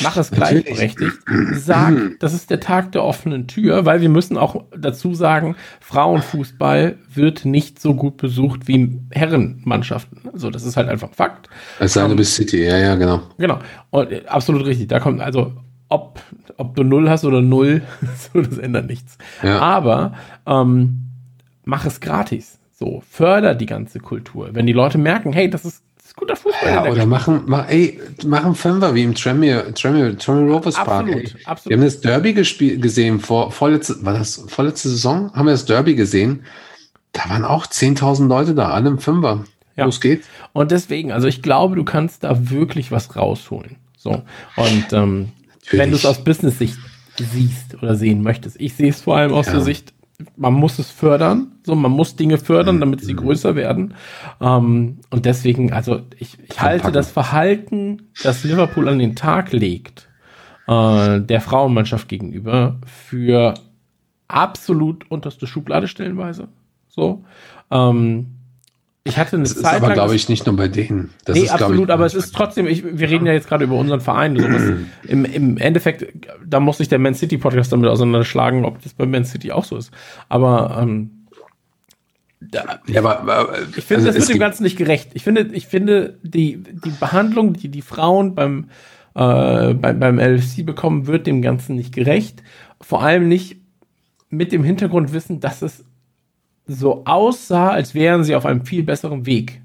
Mach 0.02 0.16
es 0.16 0.32
gleichberechtigt. 0.32 1.18
Sag, 1.54 1.94
das 2.20 2.34
ist 2.34 2.52
der 2.52 2.60
Tag 2.60 2.92
der 2.92 3.04
offenen 3.04 3.48
Tür, 3.48 3.86
weil 3.86 4.02
wir 4.02 4.10
müssen 4.10 4.38
auch 4.38 4.64
dazu 4.78 5.14
sagen, 5.16 5.56
Frauenfußball 5.82 6.98
wird 7.14 7.44
nicht 7.44 7.82
so 7.82 7.96
gut 7.96 8.18
besucht 8.18 8.68
wie 8.68 9.00
Herrenmannschaften. 9.12 10.30
Also 10.32 10.52
das 10.52 10.64
ist 10.64 10.78
halt 10.78 10.88
einfach 10.88 11.10
Fakt. 11.14 11.50
Es 11.80 11.94
sei 11.94 12.08
denn, 12.08 12.16
bis 12.16 12.36
City, 12.36 12.64
ja, 12.64 12.78
ja, 12.78 12.96
genau. 12.96 13.22
Genau. 13.38 13.60
Und 13.90 14.12
äh, 14.12 14.24
absolut 14.28 14.66
richtig. 14.66 14.88
Da 14.88 15.00
kommt 15.00 15.20
also 15.20 15.54
ob, 15.90 16.22
ob 16.58 16.76
du 16.76 16.84
null 16.84 17.10
hast 17.10 17.26
oder 17.26 17.42
null, 17.42 17.82
so, 18.34 18.42
das 18.42 18.58
ändert 18.58 18.88
nichts. 18.88 19.18
Ja. 19.42 19.60
Aber 19.60 20.14
ähm, 20.46 21.10
mach 21.64 21.86
es 21.86 22.00
gratis. 22.00 22.60
So, 22.78 23.02
förder 23.10 23.56
die 23.56 23.68
ganze 23.68 24.00
Kultur. 24.00 24.50
Wenn 24.52 24.66
die 24.66 24.74
Leute 24.74 24.98
merken, 24.98 25.32
hey, 25.32 25.50
das 25.50 25.64
ist 25.64 25.85
guter 26.16 26.36
Fußball. 26.36 26.70
Ja, 26.70 26.86
oder 26.86 27.06
machen, 27.06 27.44
mach, 27.46 27.68
ey, 27.70 28.00
machen 28.26 28.56
Fünfer 28.56 28.96
wie 28.96 29.04
im 29.04 29.16
Tremere, 29.16 29.74
Tremere, 29.74 30.18
Tremere 30.18 30.54
Rovers 30.54 30.76
Park. 30.76 31.08
Absolut, 31.08 31.36
absolut. 31.46 31.70
Wir 31.70 31.78
haben 31.78 31.84
das 31.84 32.02
Derby 32.02 32.34
gespielt, 32.34 32.82
gesehen 32.82 33.20
vor, 33.20 33.52
vorletzte, 33.52 34.04
war 34.06 34.14
das 34.14 34.44
vorletzte 34.48 34.90
Saison? 34.90 35.32
Haben 35.34 35.46
wir 35.46 35.54
das 35.54 35.66
Derby 35.66 35.96
gesehen? 35.96 36.44
Da 37.12 37.30
waren 37.30 37.46
auch 37.46 37.66
10.000 37.66 38.28
Leute 38.28 38.56
da, 38.56 38.70
alle 38.70 38.90
im 38.90 39.00
Fünfer. 39.00 39.46
Ja. 39.76 39.86
Los 39.86 40.00
geht's. 40.00 40.28
Und 40.54 40.72
deswegen, 40.72 41.12
also 41.12 41.28
ich 41.28 41.42
glaube, 41.42 41.76
du 41.76 41.84
kannst 41.84 42.24
da 42.24 42.50
wirklich 42.50 42.92
was 42.92 43.16
rausholen. 43.16 43.78
So. 43.98 44.22
Und 44.56 44.94
ähm, 44.94 45.30
wenn 45.72 45.90
du 45.90 45.96
es 45.98 46.06
aus 46.06 46.24
Business-Sicht 46.24 46.78
siehst 47.24 47.76
oder 47.82 47.96
sehen 47.96 48.22
möchtest. 48.22 48.60
Ich 48.60 48.74
sehe 48.74 48.90
es 48.90 49.02
vor 49.02 49.18
allem 49.18 49.34
aus 49.34 49.48
ja. 49.48 49.54
der 49.54 49.62
Sicht, 49.62 49.94
man 50.36 50.54
muss 50.54 50.80
es 50.80 50.92
fördern, 50.92 51.54
so 51.64 51.76
man 51.76 51.92
muss 51.92 52.16
Dinge 52.16 52.38
fördern, 52.38 52.80
damit 52.80 53.02
sie 53.02 53.14
mhm. 53.14 53.18
größer 53.18 53.56
werden. 53.56 53.94
Ähm, 54.42 55.00
und 55.10 55.26
deswegen, 55.26 55.74
also 55.74 56.02
ich, 56.18 56.38
ich 56.48 56.62
halte 56.62 56.92
das 56.92 57.12
Verhalten, 57.12 58.04
das 58.24 58.44
Liverpool 58.44 58.88
an 58.88 59.00
den 59.00 59.16
Tag 59.16 59.52
legt, 59.52 60.10
äh, 60.68 61.22
der 61.22 61.42
Frauenmannschaft 61.42 62.08
gegenüber, 62.08 62.78
für 62.86 63.56
absolut 64.28 65.10
unterste 65.12 65.48
Schublade 65.48 65.88
stellenweise. 65.88 66.48
So. 66.88 67.24
Ähm, 67.72 68.35
ich 69.08 69.18
hatte 69.18 69.36
eine 69.36 69.44
das 69.44 69.62
Zeit 69.62 69.78
ist 69.78 69.84
aber, 69.84 69.94
glaube 69.94 70.16
ich, 70.16 70.30
nicht 70.30 70.48
nur 70.48 70.56
bei 70.56 70.68
denen. 70.68 71.12
Das 71.26 71.36
nee, 71.38 71.44
ist, 71.44 71.52
absolut, 71.52 71.90
ich, 71.90 71.94
aber 71.94 72.08
es 72.08 72.16
ist 72.16 72.34
trotzdem, 72.34 72.66
ich, 72.66 72.84
wir 72.84 73.08
reden 73.08 73.28
ja 73.28 73.34
jetzt 73.34 73.48
gerade 73.48 73.64
über 73.64 73.76
unseren 73.76 74.02
Verein. 74.02 74.36
So 74.36 74.46
im, 75.08 75.26
Im 75.26 75.58
Endeffekt, 75.58 76.08
da 76.44 76.60
muss 76.60 76.80
sich 76.80 76.88
der 76.88 76.98
Man 76.98 77.14
City 77.14 77.38
Podcast 77.38 77.72
damit 77.72 77.88
auseinanderschlagen, 77.88 78.66
ob 78.66 78.82
das 78.82 78.96
bei 78.96 79.06
Man 79.06 79.24
City 79.24 79.52
auch 79.52 79.64
so 79.64 79.78
ist. 79.78 79.92
Aber 80.28 80.80
ähm, 80.82 81.28
da, 82.42 82.80
ja, 82.88 83.00
aber, 83.00 83.20
aber 83.20 83.60
ich 83.78 83.84
finde, 83.84 84.08
also 84.08 84.18
das 84.18 84.28
wird 84.28 84.38
dem 84.38 84.40
Ganzen 84.40 84.64
nicht 84.64 84.78
gerecht. 84.78 85.12
Ich 85.14 85.24
finde, 85.24 85.50
ich 85.54 85.68
finde, 85.68 86.18
die, 86.24 86.58
die 86.58 86.92
Behandlung, 87.00 87.54
die 87.54 87.70
die 87.70 87.84
Frauen 87.84 88.34
beim, 88.34 88.70
äh, 89.14 89.76
beim, 89.76 90.00
beim 90.00 90.18
LFC 90.18 90.66
bekommen, 90.66 91.06
wird 91.06 91.28
dem 91.28 91.44
Ganzen 91.44 91.76
nicht 91.76 91.94
gerecht. 91.94 92.42
Vor 92.82 93.04
allem 93.04 93.28
nicht 93.28 93.58
mit 94.30 94.52
dem 94.52 94.64
Hintergrundwissen, 94.64 95.40
dass 95.40 95.62
es 95.62 95.86
so 96.68 97.04
aussah, 97.06 97.70
als 97.70 97.94
wären 97.94 98.24
sie 98.24 98.36
auf 98.36 98.46
einem 98.46 98.66
viel 98.66 98.84
besseren 98.84 99.26
Weg. 99.26 99.62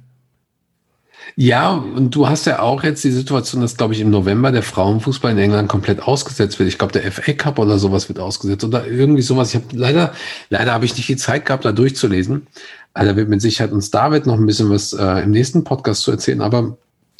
Ja, 1.36 1.72
und 1.72 2.14
du 2.14 2.28
hast 2.28 2.46
ja 2.46 2.60
auch 2.60 2.82
jetzt 2.82 3.04
die 3.04 3.10
Situation, 3.10 3.62
dass, 3.62 3.76
glaube 3.76 3.94
ich, 3.94 4.00
im 4.00 4.10
November 4.10 4.52
der 4.52 4.62
Frauenfußball 4.62 5.32
in 5.32 5.38
England 5.38 5.68
komplett 5.68 6.02
ausgesetzt 6.02 6.58
wird. 6.58 6.68
Ich 6.68 6.78
glaube, 6.78 6.92
der 6.92 7.10
FA 7.10 7.32
Cup 7.32 7.58
oder 7.58 7.78
sowas 7.78 8.08
wird 8.08 8.18
ausgesetzt 8.18 8.64
oder 8.64 8.86
irgendwie 8.86 9.22
sowas. 9.22 9.50
Ich 9.50 9.54
habe 9.54 9.66
leider, 9.72 10.12
leider 10.48 10.72
habe 10.72 10.84
ich 10.84 10.96
nicht 10.96 11.08
die 11.08 11.16
Zeit 11.16 11.46
gehabt, 11.46 11.64
da 11.64 11.72
durchzulesen. 11.72 12.46
Also, 12.94 13.12
da 13.12 13.16
wird 13.16 13.28
mit 13.28 13.40
Sicherheit 13.40 13.72
uns 13.72 13.90
David 13.90 14.26
noch 14.26 14.34
ein 14.34 14.46
bisschen 14.46 14.70
was 14.70 14.92
äh, 14.92 15.22
im 15.22 15.30
nächsten 15.30 15.62
Podcast 15.64 16.02
zu 16.02 16.10
erzählen, 16.10 16.40
aber 16.40 16.76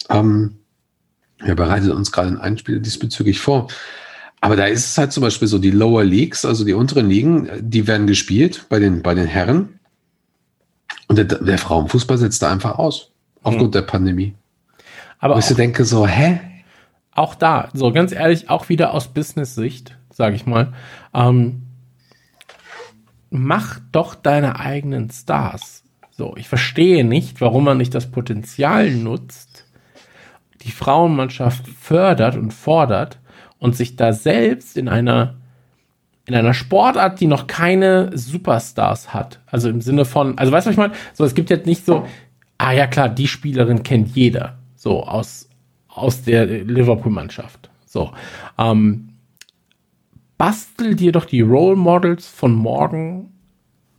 ähm, 0.09 0.57
er 1.39 1.55
bereitet 1.55 1.93
uns 1.93 2.13
gerade 2.13 2.29
ein 2.29 2.41
Einspiel 2.41 2.81
diesbezüglich 2.81 3.41
vor. 3.41 3.69
Aber 4.41 4.57
da 4.57 4.65
ist 4.67 4.87
es 4.87 4.99
halt 4.99 5.13
zum 5.13 5.23
Beispiel 5.23 5.49
so, 5.49 5.59
die 5.59 5.71
Lower 5.71 6.03
Leagues, 6.03 6.45
also 6.45 6.65
die 6.65 6.73
unteren 6.73 7.09
Ligen, 7.09 7.49
die 7.61 7.87
werden 7.87 8.07
gespielt 8.07 8.67
bei 8.69 8.79
den, 8.79 9.03
bei 9.03 9.15
den 9.15 9.27
Herren. 9.27 9.81
Und 11.09 11.17
der, 11.17 11.25
der 11.25 11.59
Frauenfußball 11.59 12.17
setzt 12.17 12.43
da 12.43 12.51
einfach 12.51 12.79
aus. 12.79 13.11
Aufgrund 13.43 13.67
hm. 13.67 13.73
der 13.73 13.83
Pandemie. 13.83 14.35
Aber 15.19 15.35
Wo 15.35 15.39
ich 15.39 15.47
so 15.47 15.55
denke, 15.55 15.85
so, 15.85 16.07
hä? 16.07 16.41
Auch 17.13 17.35
da, 17.35 17.69
so 17.75 17.93
ganz 17.93 18.13
ehrlich, 18.13 18.49
auch 18.49 18.69
wieder 18.69 18.95
aus 18.95 19.09
Business-Sicht, 19.09 19.97
sage 20.11 20.37
ich 20.37 20.47
mal, 20.47 20.73
ähm, 21.13 21.63
mach 23.31 23.81
doch 23.93 24.15
deine 24.15 24.59
eigenen 24.59 25.11
Stars. 25.11 25.83
So, 26.11 26.37
ich 26.37 26.49
verstehe 26.49 27.05
nicht, 27.05 27.41
warum 27.41 27.65
man 27.65 27.79
nicht 27.79 27.95
das 27.95 28.11
Potenzial 28.11 28.91
nutzt, 28.91 29.67
die 30.63 30.71
Frauenmannschaft 30.71 31.67
fördert 31.67 32.37
und 32.37 32.53
fordert 32.53 33.20
und 33.61 33.77
sich 33.77 33.95
da 33.95 34.13
selbst 34.13 34.77
in 34.77 34.89
einer 34.89 35.37
in 36.27 36.37
einer 36.37 36.55
Sportart, 36.55 37.21
die 37.21 37.27
noch 37.27 37.49
keine 37.49 38.17
Superstars 38.17 39.13
hat. 39.13 39.41
Also 39.47 39.69
im 39.69 39.81
Sinne 39.81 40.05
von, 40.05 40.39
also 40.39 40.53
weißt 40.53 40.67
du, 40.67 40.69
was 40.69 40.75
ich 40.75 40.79
meine? 40.79 40.93
So, 41.13 41.25
es 41.25 41.35
gibt 41.35 41.51
jetzt 41.51 41.67
nicht 41.67 41.85
so, 41.85 42.07
ah 42.57 42.73
ja 42.73 42.87
klar, 42.87 43.09
die 43.09 43.27
Spielerin 43.27 43.83
kennt 43.83 44.15
jeder. 44.15 44.59
So 44.77 45.03
aus, 45.03 45.49
aus 45.89 46.23
der 46.23 46.47
Liverpool-Mannschaft. 46.47 47.71
So. 47.85 48.13
Ähm, 48.59 49.09
bastel 50.39 50.95
dir 50.95 51.11
doch 51.11 51.25
die 51.25 51.41
Role 51.41 51.77
Models 51.77 52.29
von 52.29 52.55
morgen 52.55 53.33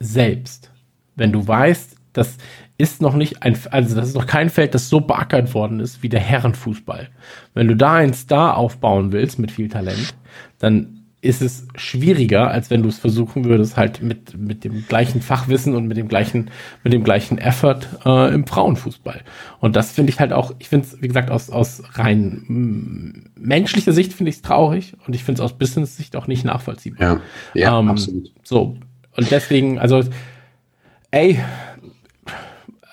selbst. 0.00 0.70
Wenn 1.16 1.32
du 1.32 1.46
weißt, 1.46 1.96
das 2.14 2.38
ist 2.82 3.00
noch 3.00 3.14
nicht 3.14 3.44
ein, 3.44 3.56
also 3.70 3.94
das 3.94 4.08
ist 4.08 4.14
noch 4.16 4.26
kein 4.26 4.50
Feld, 4.50 4.74
das 4.74 4.88
so 4.88 5.00
beackert 5.00 5.54
worden 5.54 5.78
ist 5.78 6.02
wie 6.02 6.08
der 6.08 6.18
Herrenfußball. 6.18 7.10
Wenn 7.54 7.68
du 7.68 7.76
da 7.76 7.94
einen 7.94 8.12
Star 8.12 8.56
aufbauen 8.56 9.12
willst 9.12 9.38
mit 9.38 9.52
viel 9.52 9.68
Talent, 9.68 10.16
dann 10.58 11.04
ist 11.20 11.42
es 11.42 11.68
schwieriger, 11.76 12.50
als 12.50 12.70
wenn 12.70 12.82
du 12.82 12.88
es 12.88 12.98
versuchen 12.98 13.44
würdest, 13.44 13.76
halt 13.76 14.02
mit, 14.02 14.36
mit 14.36 14.64
dem 14.64 14.84
gleichen 14.88 15.22
Fachwissen 15.22 15.76
und 15.76 15.86
mit 15.86 15.96
dem 15.96 16.08
gleichen, 16.08 16.50
mit 16.82 16.92
dem 16.92 17.04
gleichen 17.04 17.38
Effort 17.38 17.82
äh, 18.04 18.34
im 18.34 18.48
Frauenfußball. 18.48 19.20
Und 19.60 19.76
das 19.76 19.92
finde 19.92 20.10
ich 20.10 20.18
halt 20.18 20.32
auch, 20.32 20.52
ich 20.58 20.68
finde 20.68 20.88
es, 20.88 21.00
wie 21.00 21.06
gesagt, 21.06 21.30
aus, 21.30 21.50
aus 21.50 21.84
rein 21.92 22.42
mm, 22.48 23.30
menschlicher 23.36 23.92
Sicht 23.92 24.12
finde 24.12 24.30
ich 24.30 24.36
es 24.36 24.42
traurig 24.42 24.94
und 25.06 25.14
ich 25.14 25.22
finde 25.22 25.40
es 25.40 25.44
aus 25.44 25.56
Business-Sicht 25.56 26.16
auch 26.16 26.26
nicht 26.26 26.44
nachvollziehbar. 26.44 27.00
Ja, 27.00 27.20
ja 27.54 27.78
Ähm, 27.78 27.90
absolut. 27.90 28.32
So. 28.42 28.76
Und 29.16 29.30
deswegen, 29.30 29.78
also, 29.78 30.02
ey, 31.12 31.38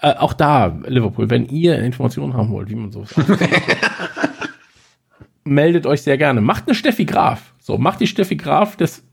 äh, 0.02 0.16
auch 0.16 0.34
da, 0.34 0.78
Liverpool, 0.88 1.30
wenn 1.30 1.46
ihr 1.48 1.80
Informationen 1.80 2.34
haben 2.34 2.52
wollt, 2.52 2.70
wie 2.70 2.76
man 2.76 2.92
sowas 2.92 3.14
meldet 5.44 5.86
euch 5.86 6.02
sehr 6.02 6.18
gerne. 6.18 6.42
Macht 6.42 6.68
eine 6.68 6.76
Steffi 6.76 7.06
Graf. 7.06 7.54
So, 7.60 7.78
macht 7.78 8.00
die 8.00 8.08
Steffi 8.08 8.36
Graf 8.36 8.76
des, 8.78 9.04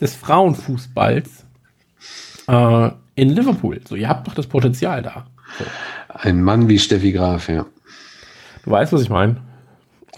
des 0.00 0.14
Frauenfußballs 0.14 1.46
äh, 2.48 2.90
in 3.14 3.30
Liverpool. 3.30 3.80
So, 3.88 3.94
ihr 3.94 4.08
habt 4.08 4.26
doch 4.26 4.34
das 4.34 4.46
Potenzial 4.46 5.02
da. 5.02 5.26
So. 5.58 5.64
Ein 6.08 6.42
Mann 6.42 6.68
wie 6.68 6.78
Steffi 6.78 7.12
Graf, 7.12 7.48
ja. 7.48 7.66
Du 8.64 8.70
weißt, 8.70 8.92
was 8.92 9.02
ich 9.02 9.10
meine. 9.10 9.36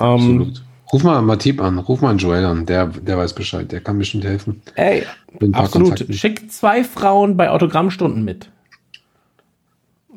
Ähm, 0.00 0.06
Absolut. 0.06 0.62
Ruf 0.92 1.02
mal 1.02 1.20
Matip 1.20 1.60
an, 1.60 1.78
ruf 1.78 2.00
mal 2.00 2.10
einen 2.10 2.18
Joel 2.18 2.44
an, 2.44 2.64
der, 2.64 2.86
der 2.86 3.18
weiß 3.18 3.34
Bescheid, 3.34 3.70
der 3.72 3.80
kann 3.80 3.98
bestimmt 3.98 4.24
helfen. 4.24 4.62
ey, 4.76 5.04
absolut. 5.52 5.88
Kontakten. 5.88 6.14
Schickt 6.14 6.52
zwei 6.52 6.84
Frauen 6.84 7.36
bei 7.36 7.50
Autogrammstunden 7.50 8.24
mit. 8.24 8.50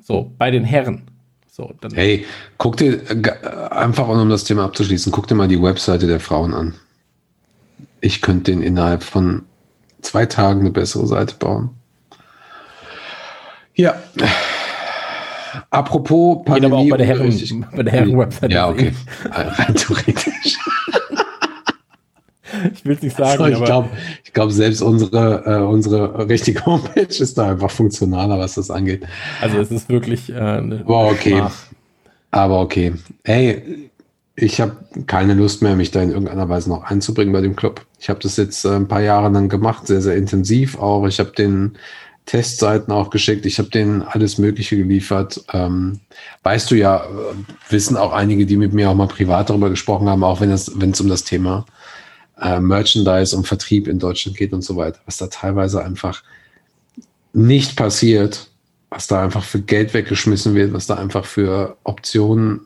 So, 0.10 0.31
bei 0.40 0.49
den 0.49 0.64
Herren. 0.64 1.03
So, 1.52 1.72
dann 1.81 1.94
Hey, 1.94 2.26
guck 2.57 2.77
dir, 2.77 2.99
äh, 3.11 3.69
einfach 3.69 4.07
um 4.07 4.27
das 4.27 4.44
Thema 4.44 4.65
abzuschließen, 4.65 5.11
guck 5.11 5.27
dir 5.27 5.36
mal 5.36 5.48
die 5.48 5.61
Webseite 5.61 6.07
der 6.07 6.19
Frauen 6.19 6.56
an. 6.56 6.73
Ich 8.02 8.19
könnte 8.19 8.52
den 8.52 8.64
innerhalb 8.64 9.03
von 9.03 9.44
zwei 10.02 10.26
Tagen 10.26 10.61
eine 10.61 10.72
bessere 10.72 11.06
Seite 11.06 11.36
bauen. 11.36 11.69
Ja. 13.76 14.02
Apropos 15.69 16.44
geht 16.44 16.65
aber 16.65 16.77
auch 16.77 16.90
bei 16.90 16.98
der 16.98 17.06
Herren, 17.06 17.65
bei 17.76 17.84
der 17.84 17.94
Herren-Website. 17.94 18.52
Ja, 18.52 18.68
okay. 18.68 18.94
Rein 19.30 19.76
theoretisch. 19.76 20.57
Ich 22.73 22.86
will 22.86 22.95
es 22.95 23.02
nicht 23.02 23.18
sagen, 23.18 23.38
So, 23.38 23.45
ich 23.45 23.56
aber 23.56 23.65
glaube, 23.65 23.90
glaub, 24.34 24.52
selbst 24.52 24.81
unsere, 24.81 25.44
äh, 25.45 25.61
unsere 25.64 26.27
richtige 26.27 26.65
Homepage 26.65 27.02
ist 27.02 27.38
da 27.38 27.52
einfach 27.52 27.72
funktionaler, 27.72 28.40
was 28.40 28.56
das 28.56 28.72
angeht. 28.72 29.06
also 29.41 29.57
es 29.60 29.72
ist 29.72 29.90
wirklich 29.90 30.30
äh, 30.30 30.40
eine 30.40 30.77
Boah, 30.77 31.11
okay. 31.11 31.38
Schmach. 31.38 31.56
Aber 32.31 32.61
okay. 32.61 32.94
Ey, 33.23 33.90
ich 34.36 34.61
habe 34.61 34.77
keine 35.07 35.34
Lust 35.34 35.61
mehr, 35.61 35.76
mich 35.76 35.91
da 35.91 36.02
in 36.02 36.11
irgendeiner 36.11 36.48
Weise 36.48 36.69
noch 36.69 36.84
einzubringen 36.84 37.34
bei 37.34 37.41
dem 37.41 37.56
Club. 37.56 37.86
Ich 37.99 38.10
habe 38.10 38.19
das 38.19 38.38
jetzt 38.38 38.65
äh, 38.65 38.76
ein 38.76 38.88
paar 38.88 39.02
Jahre 39.02 39.30
lang 39.30 39.49
gemacht, 39.49 39.88
sehr, 39.88 40.02
sehr 40.02 40.15
intensiv 40.15 40.77
auch. 40.80 41.06
Ich 41.07 41.19
habe 41.19 41.31
den 41.31 41.77
Testseiten 42.26 42.94
auch 42.94 43.10
geschickt. 43.10 43.45
Ich 43.45 43.57
habe 43.57 43.69
denen 43.69 44.03
alles 44.03 44.38
Mögliche 44.38 44.77
geliefert. 44.77 45.44
Ähm, 45.52 45.99
weißt 46.44 46.69
du 46.69 46.76
ja, 46.76 46.98
äh, 46.98 47.72
wissen 47.72 47.98
auch 47.98 48.14
einige, 48.14 48.45
die 48.45 48.56
mit 48.56 48.72
mir 48.73 48.90
auch 48.90 48.95
mal 48.95 49.07
privat 49.07 49.49
darüber 49.49 49.69
gesprochen 49.69 50.07
haben, 50.07 50.23
auch 50.23 50.40
wenn 50.40 50.52
es 50.52 50.72
wenn 50.76 50.91
es 50.91 51.02
um 51.02 51.10
das 51.10 51.23
Thema 51.23 51.65
äh, 52.41 52.60
Merchandise 52.60 53.36
und 53.36 53.48
Vertrieb 53.48 53.88
in 53.88 53.99
Deutschland 53.99 54.38
geht 54.38 54.53
und 54.53 54.64
so 54.64 54.76
weiter, 54.76 54.99
was 55.06 55.18
da 55.18 55.28
teilweise 55.28 55.84
einfach 55.84 56.24
nicht 57.34 57.76
passiert, 57.76 58.49
was 58.90 59.07
da 59.07 59.24
einfach 59.24 59.44
für 59.44 59.61
Geld 59.61 59.94
weggeschmissen 59.94 60.56
wird, 60.56 60.74
was 60.74 60.88
da 60.88 60.95
einfach 60.95 61.26
für 61.26 61.78
Optionen, 61.84 62.61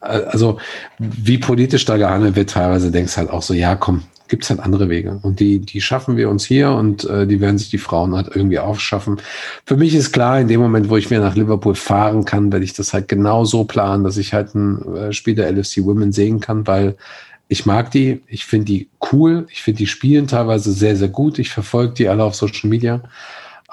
äh, 0.00 0.06
also 0.06 0.58
wie 0.98 1.38
politisch 1.38 1.84
da 1.84 1.96
gehandelt 1.96 2.36
wird, 2.36 2.50
teilweise 2.50 2.90
denkst 2.90 3.16
halt 3.16 3.30
auch 3.30 3.42
so, 3.42 3.54
ja, 3.54 3.74
komm, 3.76 4.04
gibt's 4.28 4.48
halt 4.48 4.60
andere 4.60 4.88
Wege. 4.88 5.20
Und 5.22 5.40
die, 5.40 5.58
die 5.58 5.82
schaffen 5.82 6.16
wir 6.16 6.30
uns 6.30 6.46
hier 6.46 6.70
und 6.70 7.04
äh, 7.04 7.26
die 7.26 7.40
werden 7.42 7.58
sich 7.58 7.68
die 7.68 7.76
Frauen 7.76 8.16
halt 8.16 8.28
irgendwie 8.34 8.58
aufschaffen. 8.58 9.20
Für 9.66 9.76
mich 9.76 9.94
ist 9.94 10.10
klar, 10.10 10.40
in 10.40 10.48
dem 10.48 10.58
Moment, 10.58 10.88
wo 10.88 10.96
ich 10.96 11.10
wieder 11.10 11.20
nach 11.20 11.36
Liverpool 11.36 11.74
fahren 11.74 12.24
kann, 12.24 12.50
werde 12.50 12.64
ich 12.64 12.72
das 12.72 12.94
halt 12.94 13.08
genau 13.08 13.44
so 13.44 13.64
planen, 13.64 14.04
dass 14.04 14.16
ich 14.16 14.32
halt 14.32 14.54
ein 14.54 14.96
äh, 14.96 15.12
Spiel 15.12 15.34
der 15.34 15.52
LFC 15.52 15.84
Women 15.84 16.12
sehen 16.12 16.40
kann, 16.40 16.66
weil 16.66 16.96
ich 17.52 17.66
mag 17.66 17.90
die, 17.90 18.22
ich 18.28 18.46
finde 18.46 18.64
die 18.64 18.88
cool, 19.12 19.46
ich 19.50 19.62
finde 19.62 19.76
die 19.76 19.86
spielen 19.86 20.26
teilweise 20.26 20.72
sehr, 20.72 20.96
sehr 20.96 21.08
gut. 21.08 21.38
Ich 21.38 21.50
verfolge 21.50 21.92
die 21.92 22.08
alle 22.08 22.24
auf 22.24 22.34
Social 22.34 22.70
Media. 22.70 23.02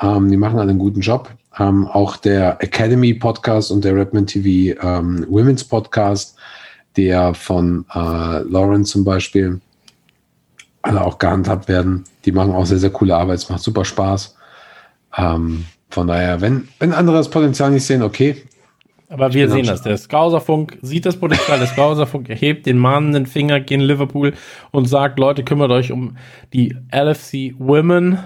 Ähm, 0.01 0.29
die 0.29 0.35
machen 0.35 0.59
alle 0.59 0.71
einen 0.71 0.79
guten 0.79 0.99
Job. 0.99 1.29
Ähm, 1.57 1.87
auch 1.87 2.17
der 2.17 2.61
Academy 2.61 3.13
Podcast 3.13 3.71
und 3.71 3.85
der 3.85 3.95
Redman 3.95 4.27
TV 4.27 4.77
ähm, 4.85 5.25
Women's 5.29 5.63
Podcast, 5.63 6.35
der 6.97 7.33
von 7.33 7.85
äh, 7.95 8.39
Lauren 8.39 8.83
zum 8.83 9.05
Beispiel, 9.05 9.61
alle 10.81 11.01
auch 11.01 11.17
gehandhabt 11.17 11.69
werden. 11.69 12.03
Die 12.25 12.33
machen 12.33 12.51
auch 12.51 12.65
sehr, 12.65 12.79
sehr 12.79 12.89
coole 12.89 13.15
Arbeit. 13.15 13.37
Es 13.37 13.49
macht 13.49 13.63
super 13.63 13.85
Spaß. 13.85 14.35
Ähm, 15.17 15.65
von 15.89 16.05
daher, 16.05 16.41
wenn, 16.41 16.67
wenn 16.79 16.91
andere 16.91 17.15
das 17.15 17.29
Potenzial 17.29 17.71
nicht 17.71 17.85
sehen, 17.85 18.03
okay. 18.03 18.43
Aber 19.09 19.33
wir 19.33 19.49
sehen 19.49 19.65
das. 19.65 19.81
Der 19.81 19.97
Skauserfunk 19.97 20.77
sieht 20.83 21.05
das 21.05 21.17
Potenzial. 21.17 21.57
Der 21.57 21.67
Skauserfunk 21.67 22.29
erhebt 22.29 22.67
den 22.67 22.77
mahnenden 22.77 23.25
Finger 23.25 23.59
gegen 23.59 23.81
Liverpool 23.81 24.33
und 24.71 24.85
sagt, 24.85 25.17
Leute, 25.17 25.43
kümmert 25.43 25.71
euch 25.71 25.91
um 25.91 26.15
die 26.53 26.75
LFC 26.91 27.55
Women. 27.57 28.19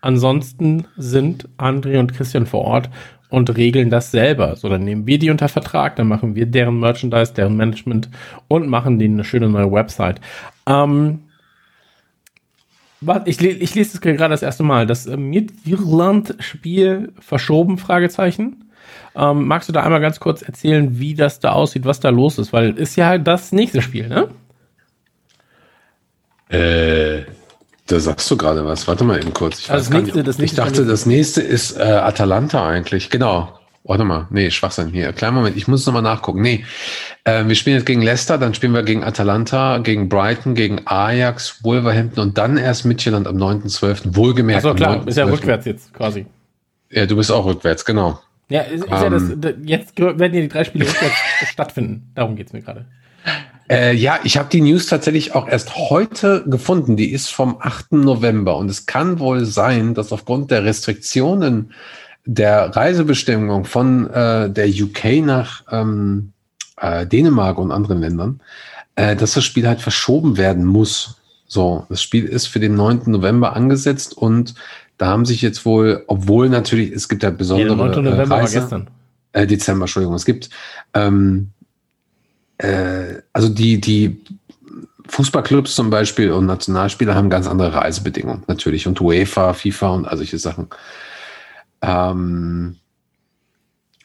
Ansonsten 0.00 0.86
sind 0.96 1.48
André 1.58 1.98
und 1.98 2.14
Christian 2.14 2.46
vor 2.46 2.62
Ort 2.62 2.88
und 3.28 3.54
regeln 3.56 3.90
das 3.90 4.10
selber. 4.10 4.56
So, 4.56 4.70
dann 4.70 4.82
nehmen 4.82 5.06
wir 5.06 5.18
die 5.18 5.30
unter 5.30 5.48
Vertrag, 5.48 5.96
dann 5.96 6.08
machen 6.08 6.34
wir 6.34 6.46
deren 6.46 6.80
Merchandise, 6.80 7.34
deren 7.34 7.56
Management 7.56 8.08
und 8.48 8.66
machen 8.66 8.98
denen 8.98 9.16
eine 9.16 9.24
schöne 9.24 9.50
neue 9.50 9.70
Website. 9.70 10.22
Ähm, 10.66 11.20
was, 13.02 13.22
ich, 13.26 13.40
ich 13.42 13.74
lese 13.74 13.94
es 13.94 14.00
gerade 14.00 14.32
das 14.32 14.42
erste 14.42 14.62
Mal. 14.62 14.86
Das 14.86 15.06
äh, 15.06 15.16
Midtjylland-Spiel 15.16 17.12
verschoben, 17.18 17.76
Fragezeichen. 17.76 18.69
Ähm, 19.14 19.46
magst 19.46 19.68
du 19.68 19.72
da 19.72 19.82
einmal 19.82 20.00
ganz 20.00 20.20
kurz 20.20 20.42
erzählen, 20.42 20.98
wie 20.98 21.14
das 21.14 21.40
da 21.40 21.52
aussieht, 21.52 21.84
was 21.84 22.00
da 22.00 22.10
los 22.10 22.38
ist? 22.38 22.52
Weil 22.52 22.76
ist 22.78 22.96
ja 22.96 23.18
das 23.18 23.52
nächste 23.52 23.82
Spiel, 23.82 24.08
ne? 24.08 24.28
Äh, 26.48 27.24
da 27.86 28.00
sagst 28.00 28.30
du 28.30 28.36
gerade 28.36 28.64
was. 28.64 28.86
Warte 28.88 29.04
mal 29.04 29.18
eben 29.18 29.32
kurz. 29.34 29.60
Ich, 29.60 29.70
Also 29.70 29.90
das 29.92 30.00
nächste- 30.02 30.22
das 30.22 30.38
ich 30.38 30.54
dachte, 30.54 30.84
das 30.84 31.06
nächste 31.06 31.42
ist 31.42 31.76
äh, 31.76 31.82
Atalanta 31.82 32.66
eigentlich. 32.66 33.10
Genau. 33.10 33.56
Warte 33.82 34.04
mal. 34.04 34.26
Nee, 34.30 34.50
Schwachsinn 34.50 34.88
hier. 34.90 35.12
Kleinen 35.12 35.34
Moment. 35.36 35.56
Ich 35.56 35.66
muss 35.66 35.86
nochmal 35.86 36.02
nachgucken. 36.02 36.42
Nee. 36.42 36.64
Äh, 37.24 37.46
wir 37.46 37.54
spielen 37.54 37.76
jetzt 37.76 37.86
gegen 37.86 38.02
Leicester, 38.02 38.36
dann 38.36 38.52
spielen 38.54 38.74
wir 38.74 38.82
gegen 38.82 39.02
Atalanta, 39.02 39.78
gegen 39.78 40.08
Brighton, 40.08 40.54
gegen 40.54 40.82
Ajax, 40.86 41.64
Wolverhampton 41.64 42.20
und 42.28 42.38
dann 42.38 42.58
erst 42.58 42.84
Midtjylland 42.84 43.26
am 43.26 43.36
9.12. 43.36 44.14
Wohlgemerkt. 44.14 44.64
Am 44.66 44.76
klar, 44.76 45.06
ist 45.08 45.16
ja 45.16 45.24
9.12.. 45.24 45.32
rückwärts 45.32 45.66
jetzt 45.66 45.94
quasi. 45.94 46.26
Ja, 46.90 47.06
du 47.06 47.16
bist 47.16 47.32
auch 47.32 47.46
rückwärts, 47.46 47.84
genau. 47.84 48.20
Ja, 48.50 48.62
ist, 48.62 48.84
ist 48.84 48.90
ja 48.90 49.08
das, 49.08 49.22
Ähm. 49.22 49.62
jetzt 49.64 49.98
werden 49.98 50.34
ja 50.34 50.40
die 50.42 50.48
drei 50.48 50.64
Spiele 50.64 50.86
stattfinden. 51.46 52.10
Darum 52.14 52.36
geht's 52.36 52.52
mir 52.52 52.60
gerade. 52.60 52.84
Äh, 53.70 53.94
ja, 53.94 54.18
ich 54.24 54.36
habe 54.36 54.48
die 54.50 54.60
News 54.60 54.86
tatsächlich 54.86 55.34
auch 55.34 55.48
erst 55.48 55.76
heute 55.76 56.44
gefunden. 56.46 56.96
Die 56.96 57.12
ist 57.12 57.28
vom 57.28 57.56
8. 57.60 57.92
November. 57.92 58.56
Und 58.56 58.68
es 58.68 58.86
kann 58.86 59.20
wohl 59.20 59.44
sein, 59.44 59.94
dass 59.94 60.12
aufgrund 60.12 60.50
der 60.50 60.64
Restriktionen 60.64 61.72
der 62.26 62.74
Reisebestimmung 62.74 63.64
von 63.64 64.10
äh, 64.10 64.50
der 64.50 64.68
UK 64.68 65.24
nach 65.24 65.62
ähm, 65.70 66.32
äh, 66.80 67.06
Dänemark 67.06 67.58
und 67.58 67.70
anderen 67.70 68.00
Ländern, 68.00 68.40
äh, 68.96 69.14
dass 69.14 69.34
das 69.34 69.44
Spiel 69.44 69.68
halt 69.68 69.80
verschoben 69.80 70.36
werden 70.36 70.64
muss. 70.64 71.20
So, 71.46 71.86
das 71.88 72.02
Spiel 72.02 72.24
ist 72.24 72.46
für 72.46 72.60
den 72.60 72.74
9. 72.74 73.02
November 73.06 73.54
angesetzt 73.54 74.16
und 74.16 74.54
da 75.00 75.06
haben 75.06 75.24
sich 75.24 75.40
jetzt 75.40 75.64
wohl, 75.64 76.04
obwohl 76.08 76.50
natürlich, 76.50 76.92
es 76.92 77.08
gibt 77.08 77.22
ja 77.22 77.30
besondere 77.30 77.68
der 77.68 77.76
9. 77.76 77.92
äh, 77.92 78.10
November 78.10 78.28
war 78.28 78.40
Reise- 78.42 78.60
gestern. 78.60 78.90
äh, 79.32 79.46
Dezember, 79.46 79.84
Entschuldigung. 79.84 80.14
Es 80.14 80.26
gibt 80.26 80.50
ähm, 80.92 81.52
äh, 82.58 83.14
also 83.32 83.48
die, 83.48 83.80
die 83.80 84.20
Fußballclubs 85.08 85.74
zum 85.74 85.88
Beispiel 85.88 86.32
und 86.32 86.44
Nationalspieler 86.44 87.14
haben 87.14 87.30
ganz 87.30 87.46
andere 87.46 87.72
Reisebedingungen 87.72 88.42
natürlich 88.46 88.86
und 88.86 89.00
UEFA, 89.00 89.54
FIFA 89.54 89.88
und 89.88 90.06
all 90.06 90.18
solche 90.18 90.38
Sachen. 90.38 90.68
Ähm, 91.80 92.76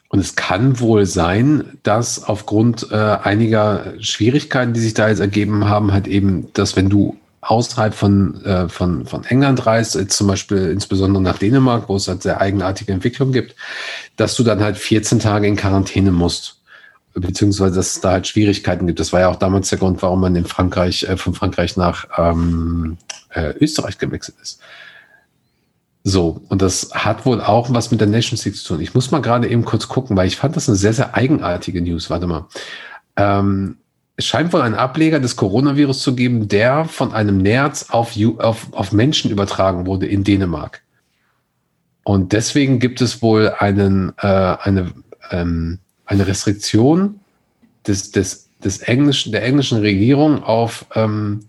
und 0.08 0.18
es 0.18 0.34
kann 0.34 0.80
wohl 0.80 1.04
sein, 1.04 1.76
dass 1.82 2.24
aufgrund 2.24 2.90
äh, 2.90 2.94
einiger 3.22 3.92
Schwierigkeiten, 4.00 4.72
die 4.72 4.80
sich 4.80 4.94
da 4.94 5.10
jetzt 5.10 5.20
ergeben 5.20 5.68
haben, 5.68 5.92
halt 5.92 6.06
eben, 6.06 6.50
dass 6.54 6.74
wenn 6.74 6.88
du 6.88 7.18
außerhalb 7.40 7.94
von, 7.94 8.44
äh, 8.44 8.68
von, 8.68 9.06
von 9.06 9.24
England 9.24 9.66
reist, 9.66 9.94
jetzt 9.94 10.16
zum 10.16 10.26
Beispiel 10.26 10.70
insbesondere 10.70 11.22
nach 11.22 11.38
Dänemark, 11.38 11.88
wo 11.88 11.96
es 11.96 12.08
halt 12.08 12.22
sehr 12.22 12.40
eigenartige 12.40 12.92
Entwicklung 12.92 13.32
gibt, 13.32 13.54
dass 14.16 14.34
du 14.36 14.42
dann 14.42 14.62
halt 14.62 14.76
14 14.78 15.20
Tage 15.20 15.46
in 15.46 15.56
Quarantäne 15.56 16.10
musst. 16.10 16.60
Beziehungsweise, 17.14 17.76
dass 17.76 17.94
es 17.94 18.00
da 18.00 18.10
halt 18.10 18.26
Schwierigkeiten 18.26 18.86
gibt. 18.86 19.00
Das 19.00 19.12
war 19.12 19.20
ja 19.20 19.28
auch 19.28 19.36
damals 19.36 19.70
der 19.70 19.78
Grund, 19.78 20.02
warum 20.02 20.20
man 20.20 20.36
in 20.36 20.44
Frankreich, 20.44 21.04
äh, 21.04 21.16
von 21.16 21.32
Frankreich 21.32 21.76
nach 21.76 22.06
ähm, 22.18 22.98
äh, 23.30 23.54
Österreich 23.58 23.96
gewechselt 23.98 24.36
ist. 24.42 24.60
So, 26.08 26.42
und 26.48 26.62
das 26.62 26.90
hat 26.92 27.26
wohl 27.26 27.40
auch 27.40 27.72
was 27.72 27.90
mit 27.90 28.00
der 28.00 28.06
Nations 28.06 28.44
League 28.44 28.56
zu 28.56 28.64
tun. 28.68 28.80
Ich 28.80 28.94
muss 28.94 29.10
mal 29.10 29.22
gerade 29.22 29.48
eben 29.48 29.64
kurz 29.64 29.88
gucken, 29.88 30.16
weil 30.16 30.28
ich 30.28 30.36
fand 30.36 30.54
das 30.54 30.68
eine 30.68 30.76
sehr, 30.76 30.92
sehr 30.92 31.14
eigenartige 31.14 31.80
News. 31.82 32.10
Warte 32.10 32.26
mal. 32.26 32.46
Ähm, 33.16 33.78
es 34.16 34.24
scheint 34.24 34.52
wohl 34.52 34.62
einen 34.62 34.74
Ableger 34.74 35.20
des 35.20 35.36
Coronavirus 35.36 36.00
zu 36.00 36.14
geben, 36.14 36.48
der 36.48 36.86
von 36.86 37.12
einem 37.12 37.38
Nerz 37.38 37.90
auf, 37.90 38.16
auf, 38.38 38.72
auf 38.72 38.92
Menschen 38.92 39.30
übertragen 39.30 39.86
wurde 39.86 40.06
in 40.06 40.24
Dänemark. 40.24 40.82
Und 42.02 42.32
deswegen 42.32 42.78
gibt 42.78 43.00
es 43.00 43.20
wohl 43.20 43.50
einen, 43.58 44.12
äh, 44.18 44.26
eine, 44.26 44.92
ähm, 45.30 45.80
eine 46.06 46.26
Restriktion 46.26 47.20
des, 47.86 48.10
des, 48.12 48.48
des 48.64 48.78
englischen, 48.78 49.32
der 49.32 49.42
englischen 49.42 49.78
Regierung 49.78 50.42
auf 50.42 50.86
ähm, 50.94 51.40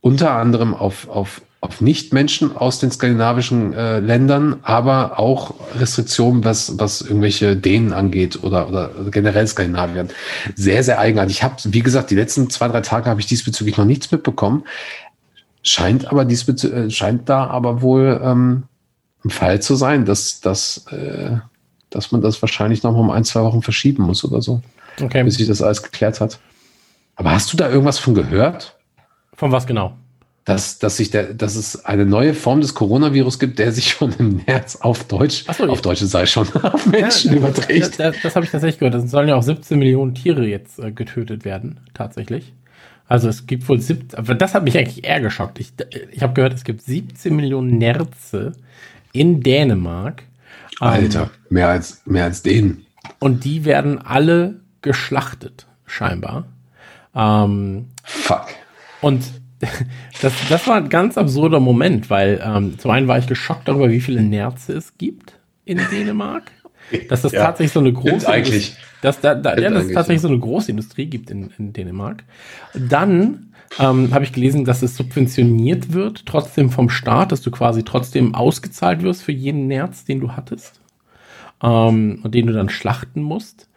unter 0.00 0.32
anderem 0.32 0.72
auf, 0.72 1.08
auf 1.08 1.42
auf 1.66 1.80
Nicht-Menschen 1.80 2.56
aus 2.56 2.78
den 2.78 2.90
skandinavischen 2.90 3.72
äh, 3.72 3.98
Ländern, 3.98 4.56
aber 4.62 5.18
auch 5.18 5.54
Restriktionen, 5.78 6.44
was, 6.44 6.78
was 6.78 7.00
irgendwelche 7.00 7.56
Dänen 7.56 7.92
angeht 7.92 8.42
oder, 8.42 8.68
oder 8.68 8.90
generell 9.10 9.46
Skandinavien. 9.46 10.08
Sehr, 10.54 10.82
sehr 10.84 10.98
eigenartig. 10.98 11.38
Ich 11.38 11.42
habe, 11.42 11.56
wie 11.64 11.82
gesagt, 11.82 12.10
die 12.10 12.14
letzten 12.14 12.48
zwei, 12.50 12.68
drei 12.68 12.80
Tage 12.80 13.10
habe 13.10 13.20
ich 13.20 13.26
diesbezüglich 13.26 13.76
noch 13.76 13.84
nichts 13.84 14.10
mitbekommen. 14.10 14.64
Scheint 15.62 16.06
aber 16.06 16.24
diesbezüglich, 16.24 16.86
äh, 16.86 16.90
scheint 16.90 17.28
da 17.28 17.46
aber 17.46 17.82
wohl 17.82 18.20
ähm, 18.22 18.64
ein 19.24 19.30
Fall 19.30 19.60
zu 19.60 19.74
sein, 19.74 20.04
dass, 20.04 20.40
dass, 20.40 20.86
äh, 20.92 21.36
dass 21.90 22.12
man 22.12 22.20
das 22.20 22.40
wahrscheinlich 22.40 22.84
noch 22.84 22.92
mal 22.92 23.00
um 23.00 23.10
ein, 23.10 23.24
zwei 23.24 23.42
Wochen 23.42 23.62
verschieben 23.62 24.04
muss 24.04 24.24
oder 24.24 24.40
so. 24.40 24.62
Okay. 25.00 25.24
Bis 25.24 25.34
sich 25.34 25.48
das 25.48 25.62
alles 25.62 25.82
geklärt 25.82 26.20
hat. 26.20 26.38
Aber 27.16 27.32
hast 27.32 27.52
du 27.52 27.56
da 27.56 27.68
irgendwas 27.68 27.98
von 27.98 28.14
gehört? 28.14 28.76
Von 29.34 29.52
was 29.52 29.66
genau? 29.66 29.96
Dass, 30.46 30.78
dass, 30.78 30.96
sich 30.96 31.10
der, 31.10 31.34
dass 31.34 31.56
es 31.56 31.84
eine 31.84 32.06
neue 32.06 32.32
Form 32.32 32.60
des 32.60 32.74
Coronavirus 32.74 33.40
gibt, 33.40 33.58
der 33.58 33.72
sich 33.72 33.94
von 33.94 34.12
dem 34.12 34.42
März 34.46 34.76
auf 34.76 35.02
Deutsch, 35.04 35.44
so, 35.52 35.64
auf 35.66 35.82
Deutsche 35.82 36.06
sei 36.06 36.24
schon, 36.24 36.46
auf 36.62 36.86
Menschen 36.86 37.32
ja, 37.32 37.38
überträgt. 37.38 37.82
Das, 37.82 37.96
das, 37.96 38.16
das 38.22 38.36
habe 38.36 38.46
ich 38.46 38.52
tatsächlich 38.52 38.78
gehört. 38.78 38.94
Es 38.94 39.10
sollen 39.10 39.28
ja 39.28 39.34
auch 39.34 39.42
17 39.42 39.76
Millionen 39.76 40.14
Tiere 40.14 40.46
jetzt 40.46 40.78
äh, 40.78 40.92
getötet 40.92 41.44
werden, 41.44 41.80
tatsächlich. 41.94 42.52
Also 43.08 43.28
es 43.28 43.48
gibt 43.48 43.68
wohl 43.68 43.80
17, 43.80 44.16
aber 44.16 44.36
das 44.36 44.54
hat 44.54 44.62
mich 44.62 44.78
eigentlich 44.78 45.04
eher 45.04 45.20
geschockt. 45.20 45.58
Ich, 45.58 45.72
ich 46.12 46.22
habe 46.22 46.34
gehört, 46.34 46.54
es 46.54 46.62
gibt 46.62 46.80
17 46.80 47.34
Millionen 47.34 47.78
Nerze 47.78 48.52
in 49.10 49.40
Dänemark. 49.40 50.22
Alter, 50.78 51.22
ähm, 51.22 51.28
mehr 51.50 51.68
als, 51.70 52.02
mehr 52.04 52.24
als 52.24 52.42
denen. 52.42 52.86
Und 53.18 53.44
die 53.44 53.64
werden 53.64 53.98
alle 54.00 54.60
geschlachtet, 54.80 55.66
scheinbar. 55.86 56.46
Ähm, 57.16 57.86
Fuck. 58.04 58.46
Und 59.00 59.24
das, 60.22 60.32
das 60.48 60.66
war 60.66 60.76
ein 60.76 60.88
ganz 60.88 61.16
absurder 61.16 61.60
Moment, 61.60 62.10
weil 62.10 62.40
ähm, 62.44 62.78
zum 62.78 62.90
einen 62.90 63.08
war 63.08 63.18
ich 63.18 63.26
geschockt 63.26 63.68
darüber, 63.68 63.90
wie 63.90 64.00
viele 64.00 64.22
Nerze 64.22 64.74
es 64.74 64.96
gibt 64.98 65.38
in 65.64 65.80
Dänemark. 65.90 66.50
Dass 67.08 67.22
das 67.22 67.32
ja, 67.32 67.44
tatsächlich 67.44 67.72
so 67.72 67.80
eine 67.80 67.92
große 67.92 68.28
eigentlich. 68.28 68.76
Dass 69.02 69.20
da, 69.20 69.34
da 69.34 69.56
ja, 69.56 69.70
dass 69.70 69.86
es 69.86 69.92
tatsächlich 69.92 70.22
so 70.22 70.28
eine 70.28 70.38
große 70.38 70.70
Industrie 70.70 71.06
gibt 71.06 71.30
in, 71.30 71.50
in 71.58 71.72
Dänemark. 71.72 72.22
Dann 72.74 73.52
ähm, 73.78 74.12
habe 74.14 74.24
ich 74.24 74.32
gelesen, 74.32 74.64
dass 74.64 74.82
es 74.82 74.96
subventioniert 74.96 75.92
wird, 75.92 76.26
trotzdem 76.26 76.70
vom 76.70 76.88
Staat, 76.88 77.32
dass 77.32 77.42
du 77.42 77.50
quasi 77.50 77.82
trotzdem 77.82 78.34
ausgezahlt 78.34 79.02
wirst 79.02 79.22
für 79.22 79.32
jeden 79.32 79.66
Nerz, 79.66 80.04
den 80.04 80.20
du 80.20 80.32
hattest 80.32 80.80
ähm, 81.62 82.20
und 82.22 82.34
den 82.34 82.46
du 82.46 82.52
dann 82.52 82.68
schlachten 82.68 83.22
musst. 83.22 83.68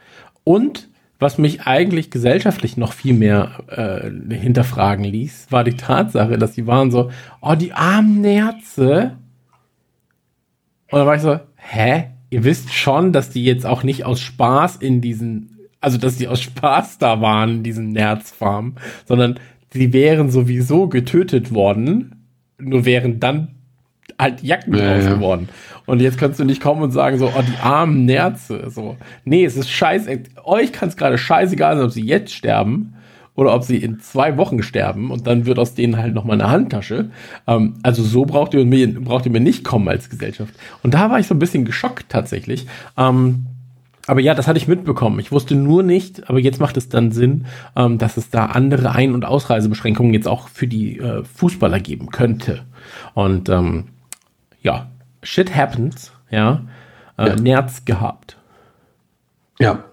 Und 0.43 0.89
was 1.19 1.37
mich 1.37 1.61
eigentlich 1.63 2.11
gesellschaftlich 2.11 2.77
noch 2.77 2.93
viel 2.93 3.13
mehr 3.13 3.63
äh, 3.67 4.35
hinterfragen 4.35 5.03
ließ, 5.03 5.47
war 5.49 5.65
die 5.65 5.75
Tatsache, 5.75 6.37
dass 6.37 6.53
die 6.53 6.65
waren 6.65 6.91
so, 6.91 7.11
oh, 7.41 7.55
die 7.55 7.73
armen 7.73 8.21
Nerze. 8.21 9.17
Und 10.89 10.99
dann 10.99 11.07
war 11.07 11.15
ich 11.15 11.21
so, 11.21 11.39
hä? 11.55 12.05
Ihr 12.31 12.43
wisst 12.43 12.71
schon, 12.73 13.11
dass 13.11 13.31
die 13.31 13.43
jetzt 13.43 13.65
auch 13.65 13.83
nicht 13.83 14.05
aus 14.05 14.21
Spaß 14.21 14.77
in 14.77 15.01
diesen, 15.01 15.57
also 15.81 15.97
dass 15.97 16.17
die 16.17 16.27
aus 16.27 16.41
Spaß 16.41 16.99
da 16.99 17.21
waren 17.21 17.49
in 17.49 17.63
diesen 17.63 17.89
Nerzfarmen, 17.89 18.75
sondern 19.05 19.39
die 19.73 19.93
wären 19.93 20.29
sowieso 20.29 20.87
getötet 20.87 21.53
worden, 21.53 22.27
nur 22.59 22.85
wären 22.85 23.19
dann 23.19 23.58
halt 24.17 24.41
Jacken 24.43 24.75
ja, 24.75 24.95
draus 24.95 25.05
ja. 25.05 25.13
geworden. 25.13 25.49
Und 25.85 26.01
jetzt 26.01 26.17
kannst 26.17 26.39
du 26.39 26.45
nicht 26.45 26.61
kommen 26.61 26.81
und 26.81 26.91
sagen 26.91 27.17
so, 27.17 27.27
oh, 27.27 27.41
die 27.41 27.61
armen 27.61 28.05
Nerze. 28.05 28.69
So. 28.69 28.97
Nee, 29.25 29.45
es 29.45 29.57
ist 29.57 29.69
scheiße. 29.69 30.19
Euch 30.43 30.71
kann 30.71 30.89
es 30.89 30.97
gerade 30.97 31.17
scheißegal 31.17 31.75
sein, 31.75 31.85
ob 31.85 31.91
sie 31.91 32.05
jetzt 32.05 32.33
sterben 32.33 32.93
oder 33.39 33.55
ob 33.55 33.63
sie 33.63 33.77
in 33.77 33.99
zwei 33.99 34.37
Wochen 34.37 34.61
sterben 34.61 35.11
und 35.11 35.25
dann 35.25 35.45
wird 35.45 35.59
aus 35.59 35.73
denen 35.73 35.97
halt 35.97 36.13
nochmal 36.13 36.39
eine 36.39 36.51
Handtasche. 36.51 37.09
Ähm, 37.47 37.75
also 37.83 38.03
so 38.03 38.25
braucht 38.25 38.53
ihr, 38.53 38.65
mir, 38.65 38.93
braucht 38.93 39.25
ihr 39.25 39.31
mir 39.31 39.39
nicht 39.39 39.63
kommen 39.63 39.87
als 39.87 40.09
Gesellschaft. 40.09 40.53
Und 40.83 40.93
da 40.93 41.09
war 41.09 41.19
ich 41.19 41.27
so 41.27 41.35
ein 41.35 41.39
bisschen 41.39 41.65
geschockt 41.65 42.07
tatsächlich. 42.09 42.67
Ähm, 42.97 43.45
aber 44.07 44.21
ja, 44.21 44.33
das 44.33 44.47
hatte 44.47 44.57
ich 44.57 44.67
mitbekommen. 44.67 45.19
Ich 45.19 45.31
wusste 45.31 45.55
nur 45.55 45.83
nicht, 45.83 46.29
aber 46.29 46.39
jetzt 46.39 46.59
macht 46.59 46.77
es 46.77 46.89
dann 46.89 47.11
Sinn, 47.11 47.45
ähm, 47.75 47.97
dass 47.97 48.17
es 48.17 48.29
da 48.29 48.47
andere 48.47 48.91
Ein- 48.91 49.13
und 49.13 49.23
Ausreisebeschränkungen 49.23 50.13
jetzt 50.13 50.27
auch 50.27 50.49
für 50.49 50.67
die 50.67 50.97
äh, 50.97 51.23
Fußballer 51.23 51.79
geben 51.79 52.09
könnte. 52.09 52.65
Und 53.13 53.49
ähm, 53.49 53.85
ja, 54.61 54.89
shit 55.23 55.55
happens, 55.55 56.11
ja, 56.29 56.65
äh, 57.17 57.29
ja. 57.29 57.35
Nerz 57.35 57.85
gehabt. 57.85 58.37
Ja, 59.59 59.83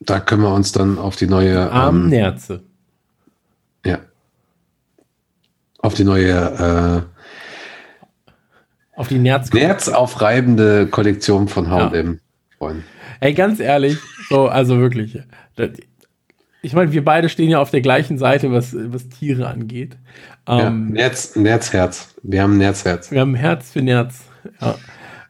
da 0.00 0.20
können 0.20 0.42
wir 0.42 0.54
uns 0.54 0.72
dann 0.72 0.98
auf 0.98 1.16
die 1.16 1.26
neue. 1.26 1.70
Arm 1.70 2.04
ähm, 2.04 2.08
Nerze. 2.08 2.62
Ja. 3.84 3.98
Auf 5.78 5.94
die 5.94 6.04
neue. 6.04 7.06
Äh, 7.06 7.16
auf 8.96 9.08
die 9.08 9.18
Nerz. 9.18 9.52
Nerzaufreibende 9.52 10.86
Kollektion 10.86 11.48
von 11.48 11.70
H&M 11.70 12.14
ja. 12.14 12.18
freuen. 12.56 12.84
Ey, 13.20 13.34
ganz 13.34 13.60
ehrlich, 13.60 13.98
so, 14.28 14.48
also 14.48 14.78
wirklich. 14.78 15.18
Ich 16.62 16.72
meine, 16.72 16.92
wir 16.92 17.04
beide 17.04 17.28
stehen 17.28 17.50
ja 17.50 17.60
auf 17.60 17.70
der 17.70 17.82
gleichen 17.82 18.18
Seite, 18.18 18.52
was, 18.52 18.74
was 18.74 19.08
Tiere 19.08 19.48
angeht. 19.48 19.96
Ähm, 20.46 20.58
ja, 20.58 20.70
Nerz, 20.70 21.36
Nerzherz. 21.36 22.14
Wir 22.22 22.42
haben 22.42 22.54
ein 22.54 22.58
Nerzherz. 22.58 23.10
Wir 23.10 23.20
haben 23.20 23.32
ein 23.32 23.38
Herz 23.38 23.72
für 23.72 23.82
Nerz. 23.82 24.24
Ja. 24.60 24.76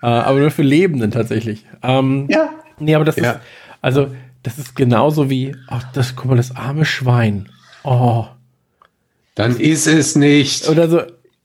Äh, 0.03 0.07
aber 0.07 0.39
nur 0.39 0.51
für 0.51 0.63
Lebenden 0.63 1.11
tatsächlich. 1.11 1.65
Ähm, 1.83 2.27
ja. 2.29 2.51
Nee, 2.79 2.95
aber 2.95 3.05
das 3.05 3.17
ja. 3.17 3.33
ist, 3.33 3.41
also, 3.81 4.15
das 4.43 4.59
ist 4.59 4.77
genauso 4.77 5.31
wie, 5.31 5.57
ach, 5.69 5.85
das, 5.93 6.17
guck 6.17 6.27
mal, 6.27 6.37
das 6.37 6.55
arme 6.55 6.85
Schwein. 6.85 7.49
Oh. 7.83 8.27
Dann 9.35 9.57
ist 9.59 9.87
es 9.87 10.17
nicht. 10.17 10.69
Oder 10.69 10.89
so, 10.89 11.03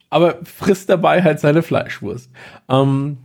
aber 0.10 0.40
frisst 0.44 0.90
dabei 0.90 1.24
halt 1.24 1.40
seine 1.40 1.62
Fleischwurst. 1.64 2.30
Ähm, 2.70 3.18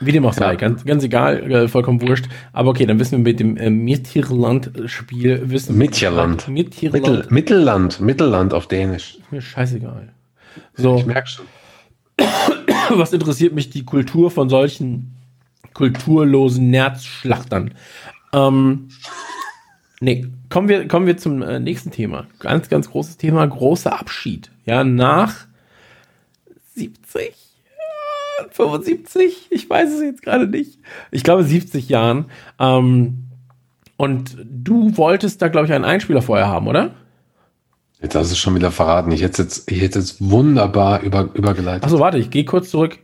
wie 0.00 0.12
dem 0.12 0.26
auch 0.26 0.34
sei, 0.34 0.52
ja. 0.52 0.54
ganz, 0.54 0.84
ganz 0.84 1.02
egal, 1.04 1.50
äh, 1.50 1.68
vollkommen 1.68 2.00
wurscht. 2.02 2.26
Aber 2.52 2.70
okay, 2.70 2.86
dann 2.86 2.98
wissen 2.98 3.12
wir 3.12 3.30
mit 3.30 3.40
dem 3.40 3.56
äh, 3.56 3.70
Mittelland-Spiel, 3.70 5.50
wissen 5.50 5.78
Mittelland. 5.78 6.48
Mittel, 6.48 7.26
Mittelland, 7.30 8.00
Mittelland 8.00 8.52
auf 8.52 8.66
Dänisch. 8.66 9.16
Ist 9.18 9.32
mir 9.32 9.40
scheißegal. 9.40 10.12
So. 10.74 10.96
Ich 10.96 11.06
merke 11.06 11.28
schon. 11.28 11.46
Was 12.90 13.12
interessiert 13.12 13.54
mich 13.54 13.70
die 13.70 13.84
Kultur 13.84 14.30
von 14.30 14.48
solchen 14.48 15.14
kulturlosen 15.72 16.70
Nerzschlachtern? 16.70 17.72
Ähm, 18.32 18.88
nee, 20.00 20.26
kommen 20.50 20.68
wir, 20.68 20.88
kommen 20.88 21.06
wir 21.06 21.16
zum 21.16 21.42
äh, 21.42 21.58
nächsten 21.58 21.90
Thema. 21.90 22.26
Ganz, 22.38 22.68
ganz 22.68 22.90
großes 22.90 23.16
Thema, 23.16 23.46
großer 23.46 23.98
Abschied. 23.98 24.50
Ja, 24.66 24.84
nach 24.84 25.46
70 26.74 27.34
75, 28.50 29.48
ich 29.50 29.68
weiß 29.68 29.92
es 29.92 30.02
jetzt 30.02 30.22
gerade 30.22 30.46
nicht. 30.46 30.78
Ich 31.10 31.22
glaube 31.22 31.44
70 31.44 31.88
Jahren. 31.88 32.26
Ähm, 32.58 33.28
und 33.96 34.36
du 34.44 34.96
wolltest 34.96 35.40
da, 35.40 35.48
glaube 35.48 35.66
ich, 35.66 35.72
einen 35.72 35.84
Einspieler 35.84 36.22
vorher 36.22 36.48
haben, 36.48 36.68
oder? 36.68 36.94
Jetzt 38.00 38.14
hast 38.14 38.28
du 38.28 38.32
es 38.32 38.38
schon 38.38 38.54
wieder 38.54 38.70
verraten. 38.70 39.10
Ich 39.10 39.22
hätte 39.22 39.42
jetzt, 39.42 39.70
ich 39.70 39.80
hätte 39.80 39.98
jetzt 39.98 40.16
wunderbar 40.20 41.00
über, 41.02 41.30
übergeleitet. 41.34 41.84
Achso, 41.84 41.98
warte, 41.98 42.18
ich 42.18 42.30
gehe 42.30 42.44
kurz 42.44 42.70
zurück. 42.70 42.98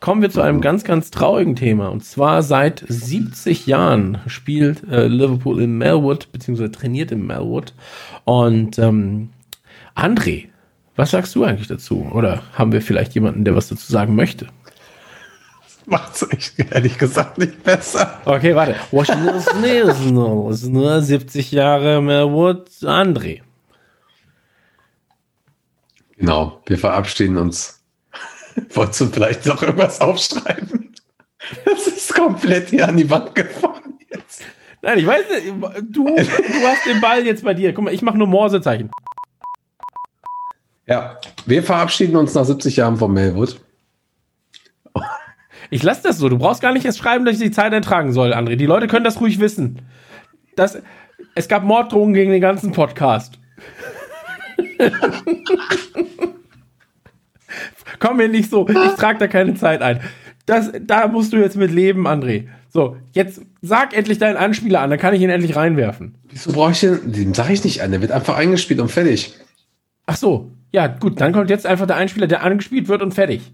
Kommen 0.00 0.22
wir 0.22 0.30
zu 0.30 0.40
einem 0.40 0.62
ganz, 0.62 0.82
ganz 0.84 1.10
traurigen 1.10 1.56
Thema. 1.56 1.88
Und 1.88 2.02
zwar 2.02 2.42
seit 2.42 2.82
70 2.88 3.66
Jahren 3.66 4.18
spielt 4.26 4.82
äh, 4.90 5.06
Liverpool 5.06 5.60
in 5.60 5.76
Melwood, 5.76 6.32
beziehungsweise 6.32 6.72
trainiert 6.72 7.12
in 7.12 7.26
Melwood. 7.26 7.74
Und 8.24 8.78
ähm, 8.78 9.28
André, 9.94 10.48
was 10.96 11.10
sagst 11.10 11.34
du 11.34 11.44
eigentlich 11.44 11.68
dazu? 11.68 12.10
Oder 12.12 12.42
haben 12.54 12.72
wir 12.72 12.80
vielleicht 12.80 13.14
jemanden, 13.14 13.44
der 13.44 13.54
was 13.54 13.68
dazu 13.68 13.92
sagen 13.92 14.16
möchte? 14.16 14.46
Macht's 15.84 16.26
echt 16.30 16.58
ehrlich 16.58 16.96
gesagt 16.96 17.36
nicht 17.36 17.62
besser. 17.62 18.20
Okay, 18.24 18.54
warte. 18.54 18.76
Washington 18.90 19.26
National 19.26 20.50
ist 20.50 20.66
nur 20.66 21.02
70 21.02 21.52
Jahre 21.52 22.00
Melwood 22.00 22.68
André. 22.82 23.42
Genau, 26.16 26.62
wir 26.66 26.78
verabschieden 26.78 27.36
uns. 27.36 27.79
Wolltest 28.74 29.00
du 29.00 29.06
vielleicht 29.06 29.46
noch 29.46 29.62
irgendwas 29.62 30.00
aufschreiben? 30.00 30.94
Das 31.64 31.86
ist 31.86 32.14
komplett 32.14 32.70
hier 32.70 32.88
an 32.88 32.96
die 32.96 33.08
Wand 33.08 33.34
gefahren 33.34 33.98
jetzt. 34.08 34.42
Nein, 34.82 34.98
ich 34.98 35.06
weiß 35.06 35.24
nicht. 35.30 35.48
Du, 35.90 36.04
du 36.04 36.16
hast 36.16 36.86
den 36.86 37.00
Ball 37.00 37.24
jetzt 37.24 37.44
bei 37.44 37.54
dir. 37.54 37.72
Guck 37.72 37.84
mal, 37.84 37.94
ich 37.94 38.02
mache 38.02 38.18
nur 38.18 38.26
Morsezeichen. 38.26 38.90
Ja, 40.86 41.18
wir 41.46 41.62
verabschieden 41.62 42.16
uns 42.16 42.34
nach 42.34 42.44
70 42.44 42.76
Jahren 42.76 42.96
von 42.96 43.12
Melwood. 43.12 43.60
Ich 45.70 45.82
lasse 45.82 46.02
das 46.02 46.18
so. 46.18 46.28
Du 46.28 46.38
brauchst 46.38 46.62
gar 46.62 46.72
nicht 46.72 46.84
erst 46.84 46.98
schreiben, 46.98 47.24
dass 47.24 47.34
ich 47.34 47.40
die 47.40 47.50
Zeit 47.52 47.72
eintragen 47.72 48.12
soll, 48.12 48.34
André. 48.34 48.56
Die 48.56 48.66
Leute 48.66 48.88
können 48.88 49.04
das 49.04 49.20
ruhig 49.20 49.38
wissen. 49.38 49.82
Das, 50.56 50.82
es 51.34 51.48
gab 51.48 51.62
Morddrohungen 51.62 52.14
gegen 52.14 52.32
den 52.32 52.40
ganzen 52.40 52.72
Podcast. 52.72 53.38
Komm 58.00 58.16
mir 58.16 58.28
nicht 58.28 58.50
so. 58.50 58.66
Ich 58.68 58.94
trage 58.96 59.18
da 59.18 59.28
keine 59.28 59.54
Zeit 59.54 59.82
ein. 59.82 60.00
Das, 60.46 60.72
da 60.80 61.06
musst 61.06 61.32
du 61.32 61.36
jetzt 61.36 61.56
mit 61.56 61.70
leben, 61.70 62.08
André. 62.08 62.48
So, 62.70 62.96
jetzt 63.12 63.42
sag 63.62 63.96
endlich 63.96 64.18
deinen 64.18 64.36
Anspieler 64.36 64.80
an, 64.80 64.90
dann 64.90 64.98
kann 64.98 65.14
ich 65.14 65.20
ihn 65.20 65.30
endlich 65.30 65.54
reinwerfen. 65.54 66.16
Wieso 66.30 66.52
brauche 66.52 66.72
ich 66.72 66.80
den? 66.80 67.12
Den 67.12 67.34
sage 67.34 67.52
ich 67.52 67.62
nicht 67.62 67.82
an. 67.82 67.90
Der 67.90 68.00
wird 68.00 68.10
einfach 68.10 68.36
eingespielt 68.36 68.80
und 68.80 68.90
fertig. 68.90 69.34
Ach 70.06 70.16
so. 70.16 70.50
Ja, 70.72 70.86
gut, 70.86 71.20
dann 71.20 71.32
kommt 71.32 71.50
jetzt 71.50 71.66
einfach 71.66 71.86
der 71.86 71.96
Einspieler, 71.96 72.26
der 72.26 72.42
angespielt 72.42 72.88
wird 72.88 73.02
und 73.02 73.12
fertig. 73.12 73.52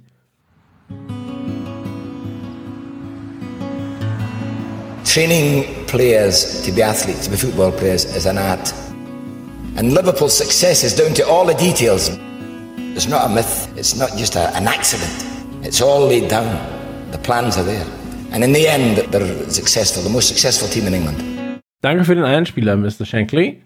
Training 5.05 5.65
players 5.87 6.63
to 6.63 6.73
be 6.73 6.85
athletes, 6.85 7.25
to 7.25 7.31
be 7.31 7.39
football 7.39 7.73
players, 7.73 8.05
is 8.17 8.27
an 8.27 8.37
art. 8.37 8.75
And 9.77 9.93
Liverpool's 9.93 10.37
success 10.37 10.85
is 10.85 10.95
down 10.95 11.15
to 11.15 11.25
all 11.25 11.47
the 11.47 11.55
details. 11.55 12.11
It's 12.97 13.07
not 13.07 13.27
a 13.27 13.29
myth, 13.29 13.69
it's 13.77 13.95
not 13.95 14.17
just 14.17 14.37
a, 14.37 14.57
an 14.57 14.67
accident. 14.67 15.13
It's 15.63 15.83
all 15.83 16.09
laid 16.09 16.31
down. 16.31 16.49
The 17.11 17.19
plans 17.19 17.59
are 17.59 17.63
there. 17.63 17.85
And 18.33 18.43
in 18.43 18.55
the 18.55 18.67
end, 18.67 18.97
they're 19.13 19.51
successful, 19.51 20.03
the 20.03 20.09
most 20.09 20.29
successful 20.29 20.67
team 20.67 20.87
in 20.87 20.95
England. 20.95 21.23
Danke 21.83 22.05
für 22.07 22.15
den 22.15 22.25
Einspieler, 22.25 22.75
Mr. 22.75 23.05
Shankly. 23.05 23.63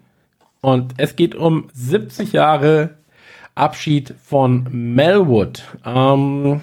Und 0.59 0.95
es 0.97 1.15
geht 1.15 1.33
um 1.33 1.69
70 1.73 2.33
Jahre 2.33 2.97
Abschied 3.55 4.13
von 4.21 4.67
Melwood. 4.69 5.63
Ähm, 5.85 6.61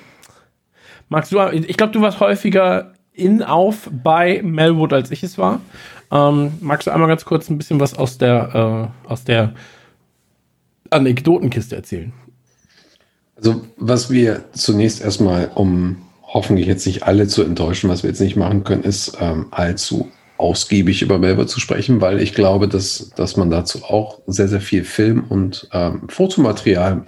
magst 1.09 1.33
du, 1.33 1.41
ich 1.51 1.77
glaube, 1.79 1.95
du 1.95 2.03
warst 2.03 2.21
häufiger 2.21 2.93
in 3.15 3.43
auf 3.43 3.89
bei 3.91 4.43
Melwood, 4.43 4.93
als 4.93 5.11
ich 5.11 5.23
es 5.23 5.39
war. 5.39 5.63
Ähm, 6.13 6.53
magst 6.61 6.87
du 6.87 6.91
einmal 6.91 7.09
ganz 7.09 7.25
kurz 7.25 7.49
ein 7.49 7.57
bisschen 7.57 7.81
was 7.81 7.95
aus 7.95 8.19
der, 8.19 8.91
äh, 9.07 9.09
aus 9.09 9.25
der 9.25 9.55
Anekdotenkiste 10.91 11.75
erzählen? 11.75 12.13
Also, 13.39 13.63
was 13.77 14.11
wir 14.11 14.45
zunächst 14.53 15.01
erstmal, 15.01 15.51
um 15.55 15.97
hoffentlich 16.23 16.67
jetzt 16.67 16.87
nicht 16.87 17.05
alle 17.05 17.27
zu 17.27 17.43
enttäuschen, 17.43 17.89
was 17.89 18.03
wir 18.03 18.11
jetzt 18.11 18.21
nicht 18.21 18.37
machen 18.37 18.65
können, 18.65 18.83
ist 18.83 19.17
ähm, 19.21 19.47
allzu 19.51 20.11
ausgiebig 20.37 21.03
über 21.03 21.19
Melbourne 21.19 21.49
zu 21.49 21.61
sprechen, 21.61 22.01
weil 22.01 22.21
ich 22.21 22.35
glaube, 22.35 22.69
dass, 22.69 23.11
dass 23.17 23.37
man 23.37 23.51
dazu 23.51 23.85
auch 23.85 24.21
sehr, 24.27 24.49
sehr 24.49 24.61
viel 24.61 24.85
Film 24.85 25.25
und 25.29 25.69
ähm, 25.73 26.03
Fotomaterial 26.09 27.07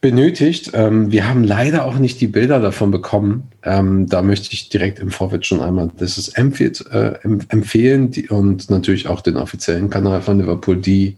benötigt. 0.00 0.70
Ähm, 0.74 1.10
wir 1.10 1.28
haben 1.28 1.44
leider 1.44 1.84
auch 1.84 1.96
nicht 1.96 2.20
die 2.20 2.26
Bilder 2.26 2.60
davon 2.60 2.90
bekommen. 2.90 3.50
Ähm, 3.62 4.06
da 4.06 4.22
möchte 4.22 4.52
ich 4.52 4.68
direkt 4.68 4.98
im 4.98 5.10
Vorfeld 5.10 5.44
schon 5.44 5.60
einmal 5.60 5.90
das 5.98 6.18
ist 6.18 6.38
empfiehlt, 6.38 6.84
äh, 6.90 7.18
empfehlen 7.48 8.10
die, 8.10 8.28
und 8.28 8.70
natürlich 8.70 9.08
auch 9.08 9.20
den 9.20 9.36
offiziellen 9.36 9.90
Kanal 9.90 10.22
von 10.22 10.38
Liverpool, 10.38 10.76
die 10.76 11.16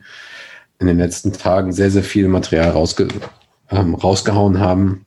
in 0.81 0.87
den 0.87 0.99
letzten 0.99 1.33
Tagen 1.33 1.73
sehr, 1.73 1.91
sehr 1.91 2.03
viel 2.03 2.27
Material 2.27 2.71
rausge 2.71 3.09
ähm, 3.73 3.95
rausgehauen 3.95 4.61
haben. 4.61 5.07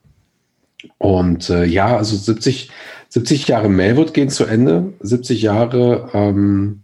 Und 0.98 1.50
äh, 1.50 1.64
ja, 1.64 1.96
also 1.96 2.16
70, 2.16 2.70
70 3.08 3.48
Jahre 3.48 3.68
Melwood 3.68 4.14
gehen 4.14 4.28
zu 4.28 4.44
Ende. 4.44 4.92
70 5.00 5.42
Jahre, 5.42 6.10
ähm, 6.12 6.82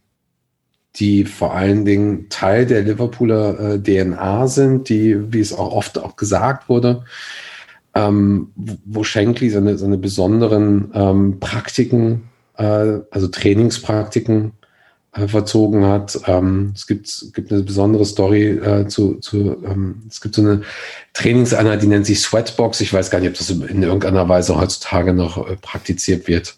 die 0.97 1.25
vor 1.25 1.55
allen 1.55 1.85
Dingen 1.85 2.29
Teil 2.29 2.67
der 2.67 2.83
Liverpooler 2.83 3.75
äh, 3.75 3.83
DNA 3.83 4.47
sind, 4.47 4.89
die, 4.89 5.33
wie 5.33 5.41
es 5.41 5.53
auch 5.53 5.73
oft 5.73 5.99
auch 5.99 6.17
gesagt 6.17 6.69
wurde, 6.69 7.05
ähm, 7.95 8.53
wo 8.57 9.05
Shankly 9.05 9.51
seine, 9.51 9.79
seine 9.79 9.99
besonderen 9.99 10.91
ähm, 10.95 11.41
Praktiken, 11.41 12.25
äh, 12.57 12.99
also 13.11 13.29
Trainingspraktiken 13.29 14.53
verzogen 15.13 15.85
hat. 15.85 16.19
Ähm, 16.27 16.73
es 16.75 16.87
gibt, 16.87 17.33
gibt 17.35 17.53
eine 17.53 17.63
besondere 17.63 18.07
Story 18.07 18.49
äh, 18.49 18.87
zu, 18.89 19.17
zu 19.17 19.63
ähm, 19.65 20.03
es 20.09 20.21
gibt 20.21 20.35
so 20.35 20.43
eine 20.43 20.63
Trainingseinheit, 21.13 21.83
die 21.83 21.87
nennt 21.87 22.07
sich 22.07 22.21
Sweatbox. 22.21 22.81
Ich 22.81 22.93
weiß 22.93 23.11
gar 23.11 23.21
nicht, 23.21 23.29
ob 23.29 23.37
das 23.37 23.51
in 23.51 23.83
irgendeiner 23.83 24.29
Weise 24.29 24.59
heutzutage 24.59 25.13
noch 25.13 25.49
äh, 25.49 25.57
praktiziert 25.57 26.29
wird. 26.29 26.57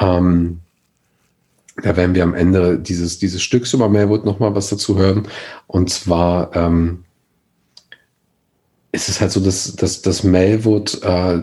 Ähm, 0.00 0.60
da 1.82 1.96
werden 1.96 2.14
wir 2.14 2.24
am 2.24 2.34
Ende 2.34 2.78
dieses, 2.78 3.18
dieses 3.18 3.42
Stücks 3.42 3.72
über 3.72 3.88
Melwood 3.88 4.24
nochmal 4.24 4.54
was 4.54 4.68
dazu 4.68 4.98
hören. 4.98 5.28
Und 5.68 5.90
zwar 5.90 6.56
ähm, 6.56 7.04
ist 8.90 9.08
es 9.08 9.20
halt 9.20 9.30
so, 9.30 9.40
dass, 9.40 9.76
dass, 9.76 10.02
dass 10.02 10.24
Melwood 10.24 11.02
äh, 11.04 11.42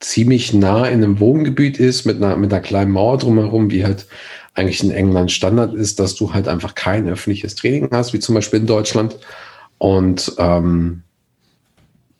ziemlich 0.00 0.54
nah 0.54 0.86
in 0.86 1.02
einem 1.02 1.20
Wohngebiet 1.20 1.78
ist, 1.78 2.06
mit 2.06 2.16
einer, 2.22 2.36
mit 2.36 2.52
einer 2.52 2.62
kleinen 2.62 2.92
Mauer 2.92 3.18
drumherum, 3.18 3.70
wie 3.70 3.84
halt 3.84 4.06
eigentlich 4.54 4.82
in 4.82 4.90
England 4.90 5.32
Standard 5.32 5.74
ist, 5.74 5.98
dass 5.98 6.14
du 6.14 6.32
halt 6.32 6.48
einfach 6.48 6.74
kein 6.74 7.08
öffentliches 7.08 7.54
Training 7.56 7.88
hast, 7.90 8.12
wie 8.12 8.20
zum 8.20 8.34
Beispiel 8.34 8.60
in 8.60 8.66
Deutschland. 8.66 9.18
Und 9.78 10.32
ähm, 10.38 11.02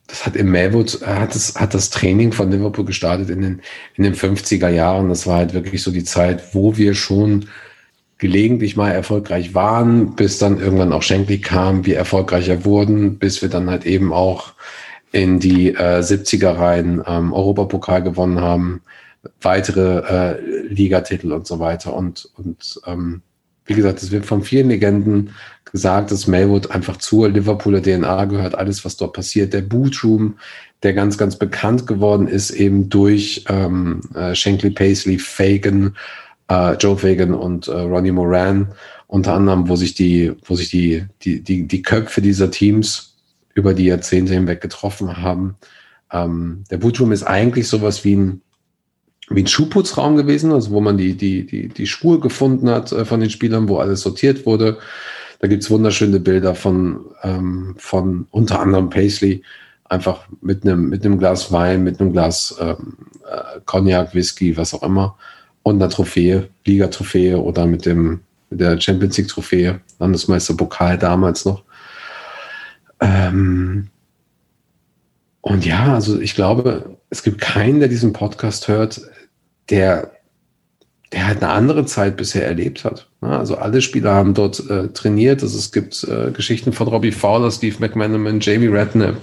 das 0.07 0.25
hat 0.25 0.35
im 0.35 0.51
Melwood, 0.51 1.01
hat 1.05 1.33
das, 1.33 1.55
hat 1.55 1.73
das 1.73 1.89
Training 1.89 2.31
von 2.31 2.51
Liverpool 2.51 2.85
gestartet 2.85 3.29
in 3.29 3.41
den, 3.41 3.61
in 3.95 4.03
den 4.03 4.15
50er 4.15 4.69
Jahren. 4.69 5.09
Das 5.09 5.25
war 5.25 5.37
halt 5.37 5.53
wirklich 5.53 5.81
so 5.81 5.91
die 5.91 6.03
Zeit, 6.03 6.53
wo 6.53 6.77
wir 6.77 6.93
schon 6.93 7.45
gelegentlich 8.17 8.75
mal 8.75 8.91
erfolgreich 8.91 9.53
waren, 9.55 10.15
bis 10.15 10.37
dann 10.37 10.59
irgendwann 10.59 10.93
auch 10.93 11.01
Shankly 11.01 11.39
kam, 11.39 11.85
wir 11.85 11.97
erfolgreicher 11.97 12.63
wurden, 12.65 13.17
bis 13.17 13.41
wir 13.41 13.49
dann 13.49 13.69
halt 13.69 13.85
eben 13.85 14.13
auch 14.13 14.53
in 15.11 15.39
die 15.39 15.69
äh, 15.69 15.99
70er 15.99 16.57
Reihen 16.57 17.01
ähm, 17.05 17.33
Europapokal 17.33 18.03
gewonnen 18.03 18.41
haben, 18.41 18.81
weitere 19.41 19.99
äh, 19.99 20.67
Ligatitel 20.67 21.31
und 21.31 21.47
so 21.47 21.59
weiter. 21.59 21.93
Und, 21.93 22.29
und 22.35 22.79
ähm, 22.85 23.21
wie 23.65 23.73
gesagt, 23.73 24.01
es 24.01 24.11
wird 24.11 24.25
von 24.25 24.43
vielen 24.43 24.69
Legenden 24.69 25.31
gesagt, 25.71 26.11
dass 26.11 26.27
Melwood 26.27 26.71
einfach 26.71 26.97
zur 26.97 27.29
Liverpooler 27.29 27.81
DNA 27.81 28.25
gehört, 28.25 28.55
alles, 28.55 28.85
was 28.85 28.97
dort 28.97 29.13
passiert. 29.13 29.53
Der 29.53 29.61
Bootroom, 29.61 30.35
der 30.83 30.93
ganz, 30.93 31.17
ganz 31.17 31.37
bekannt 31.37 31.87
geworden 31.87 32.27
ist, 32.27 32.51
eben 32.51 32.89
durch 32.89 33.43
ähm, 33.49 34.01
äh, 34.13 34.35
Shankly 34.35 34.69
Paisley, 34.69 35.17
Fagan, 35.17 35.95
äh, 36.49 36.73
Joe 36.73 36.97
Fagan 36.97 37.33
und 37.33 37.67
äh, 37.67 37.71
Ronnie 37.71 38.11
Moran, 38.11 38.69
unter 39.07 39.33
anderem, 39.33 39.67
wo 39.67 39.75
sich 39.75 39.93
die, 39.93 40.33
wo 40.45 40.55
sich 40.55 40.69
die, 40.69 41.05
die, 41.23 41.41
die, 41.41 41.67
die 41.67 41.81
Köpfe 41.81 42.21
dieser 42.21 42.51
Teams 42.51 43.15
über 43.53 43.73
die 43.73 43.85
Jahrzehnte 43.85 44.33
hinweg 44.33 44.61
getroffen 44.61 45.17
haben. 45.17 45.55
Ähm, 46.11 46.63
der 46.69 46.77
Bootroom 46.77 47.11
ist 47.11 47.23
eigentlich 47.23 47.67
sowas 47.67 48.03
wie 48.03 48.15
ein 48.15 48.41
wie 49.29 49.41
ein 49.41 49.47
Schuhputzraum 49.47 50.15
gewesen, 50.15 50.51
also 50.51 50.71
wo 50.71 50.81
man 50.81 50.97
die, 50.97 51.15
die, 51.15 51.45
die, 51.45 51.67
die 51.67 51.87
Schuhe 51.87 52.19
gefunden 52.19 52.69
hat 52.69 52.91
äh, 52.91 53.05
von 53.05 53.19
den 53.19 53.29
Spielern, 53.29 53.67
wo 53.67 53.77
alles 53.77 54.01
sortiert 54.01 54.45
wurde. 54.45 54.77
Da 55.39 55.47
gibt's 55.47 55.69
wunderschöne 55.69 56.19
Bilder 56.19 56.55
von, 56.55 57.05
ähm, 57.23 57.75
von 57.77 58.27
unter 58.31 58.59
anderem 58.59 58.89
Paisley, 58.89 59.43
einfach 59.85 60.27
mit 60.41 60.63
einem 60.63 60.89
mit 60.89 61.03
Glas 61.19 61.51
Wein, 61.51 61.83
mit 61.83 61.99
einem 61.99 62.13
Glas 62.13 62.55
ähm, 62.59 62.97
äh, 63.29 63.59
Cognac, 63.65 64.13
Whisky, 64.13 64.55
was 64.57 64.73
auch 64.73 64.83
immer, 64.83 65.17
und 65.63 65.75
einer 65.75 65.89
Trophäe, 65.89 66.49
Liga-Trophäe 66.65 67.37
oder 67.37 67.65
mit 67.65 67.85
dem 67.85 68.21
mit 68.49 68.59
der 68.59 68.79
Champions 68.79 69.17
League-Trophäe, 69.17 69.81
Landesmeister-Pokal 69.99 70.97
damals 70.97 71.45
noch. 71.45 71.63
Ähm, 72.99 73.87
und 75.41 75.65
ja, 75.65 75.93
also 75.93 76.19
ich 76.19 76.35
glaube, 76.35 76.97
es 77.09 77.23
gibt 77.23 77.41
keinen, 77.41 77.79
der 77.79 77.89
diesen 77.89 78.13
Podcast 78.13 78.67
hört, 78.67 79.01
der, 79.69 80.11
der 81.11 81.27
halt 81.27 81.43
eine 81.43 81.51
andere 81.51 81.85
Zeit 81.85 82.17
bisher 82.17 82.45
erlebt 82.45 82.83
hat. 82.83 83.07
Also 83.21 83.57
alle 83.57 83.81
Spieler 83.81 84.13
haben 84.13 84.33
dort 84.33 84.69
äh, 84.69 84.89
trainiert. 84.89 85.41
Also 85.41 85.57
es 85.57 85.71
gibt 85.71 86.03
äh, 86.03 86.31
Geschichten 86.31 86.73
von 86.73 86.87
Robbie 86.87 87.11
Fowler, 87.11 87.51
Steve 87.51 87.77
McManaman, 87.79 88.39
Jamie 88.39 88.67
Redknapp, 88.67 89.15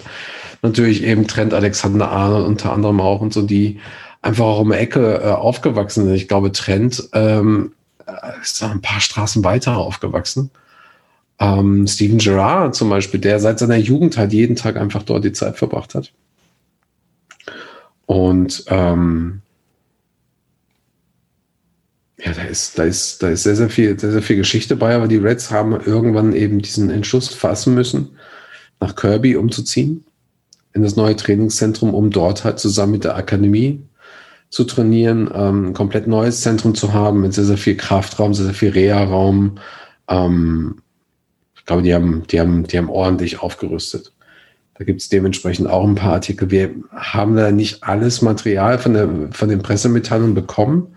natürlich 0.62 1.02
eben 1.04 1.26
Trent 1.26 1.54
Alexander 1.54 2.10
Arnold 2.10 2.46
unter 2.46 2.72
anderem 2.72 3.00
auch 3.00 3.20
und 3.20 3.32
so, 3.32 3.42
die 3.42 3.80
einfach 4.22 4.44
auch 4.44 4.60
um 4.60 4.70
die 4.70 4.78
Ecke 4.78 5.20
äh, 5.22 5.30
aufgewachsen 5.30 6.04
sind. 6.04 6.14
Ich 6.14 6.28
glaube, 6.28 6.52
Trent 6.52 7.08
ähm, 7.12 7.72
ist 8.40 8.62
da 8.62 8.70
ein 8.70 8.80
paar 8.80 9.00
Straßen 9.00 9.44
weiter 9.44 9.76
aufgewachsen. 9.76 10.50
Ähm, 11.38 11.86
Steven 11.86 12.18
Gerrard 12.18 12.74
zum 12.74 12.88
Beispiel, 12.88 13.20
der 13.20 13.40
seit 13.40 13.58
seiner 13.58 13.76
Jugend 13.76 14.16
halt 14.16 14.32
jeden 14.32 14.56
Tag 14.56 14.76
einfach 14.76 15.02
dort 15.02 15.24
die 15.24 15.32
Zeit 15.32 15.56
verbracht 15.56 15.94
hat. 15.94 16.12
Und 18.06 18.64
ähm, 18.68 19.41
Ja, 22.24 22.32
da 22.32 22.42
ist, 22.42 22.78
da 22.78 22.84
ist, 22.84 23.22
da 23.22 23.30
ist 23.30 23.42
sehr, 23.42 23.56
sehr 23.56 23.68
viel, 23.68 23.98
sehr, 23.98 24.12
sehr 24.12 24.22
viel 24.22 24.36
Geschichte 24.36 24.76
bei, 24.76 24.94
aber 24.94 25.08
die 25.08 25.16
Reds 25.16 25.50
haben 25.50 25.72
irgendwann 25.72 26.34
eben 26.34 26.60
diesen 26.60 26.88
Entschluss 26.88 27.28
fassen 27.28 27.74
müssen, 27.74 28.10
nach 28.78 28.94
Kirby 28.94 29.34
umzuziehen, 29.34 30.04
in 30.72 30.82
das 30.82 30.94
neue 30.94 31.16
Trainingszentrum, 31.16 31.94
um 31.94 32.10
dort 32.10 32.44
halt 32.44 32.60
zusammen 32.60 32.92
mit 32.92 33.04
der 33.04 33.16
Akademie 33.16 33.82
zu 34.50 34.64
trainieren, 34.64 35.30
ähm, 35.34 35.68
ein 35.68 35.72
komplett 35.72 36.06
neues 36.06 36.42
Zentrum 36.42 36.74
zu 36.76 36.92
haben, 36.92 37.22
mit 37.22 37.34
sehr, 37.34 37.44
sehr 37.44 37.56
viel 37.56 37.76
Kraftraum, 37.76 38.34
sehr, 38.34 38.44
sehr 38.44 38.54
viel 38.54 38.70
Reha-Raum. 38.70 39.58
Ähm, 40.08 40.76
ich 41.56 41.64
glaube, 41.64 41.82
die 41.82 41.94
haben, 41.94 42.24
die 42.28 42.38
haben, 42.38 42.64
die 42.64 42.78
haben 42.78 42.90
ordentlich 42.90 43.40
aufgerüstet. 43.40 44.12
Da 44.74 44.84
gibt 44.84 45.00
es 45.00 45.08
dementsprechend 45.08 45.68
auch 45.68 45.86
ein 45.86 45.94
paar 45.94 46.14
Artikel. 46.14 46.50
Wir 46.50 46.70
haben 46.90 47.34
da 47.34 47.50
nicht 47.50 47.82
alles 47.82 48.22
Material 48.22 48.78
von, 48.78 48.94
der, 48.94 49.08
von 49.32 49.48
den 49.48 49.62
Pressemitteilungen 49.62 50.34
bekommen. 50.34 50.94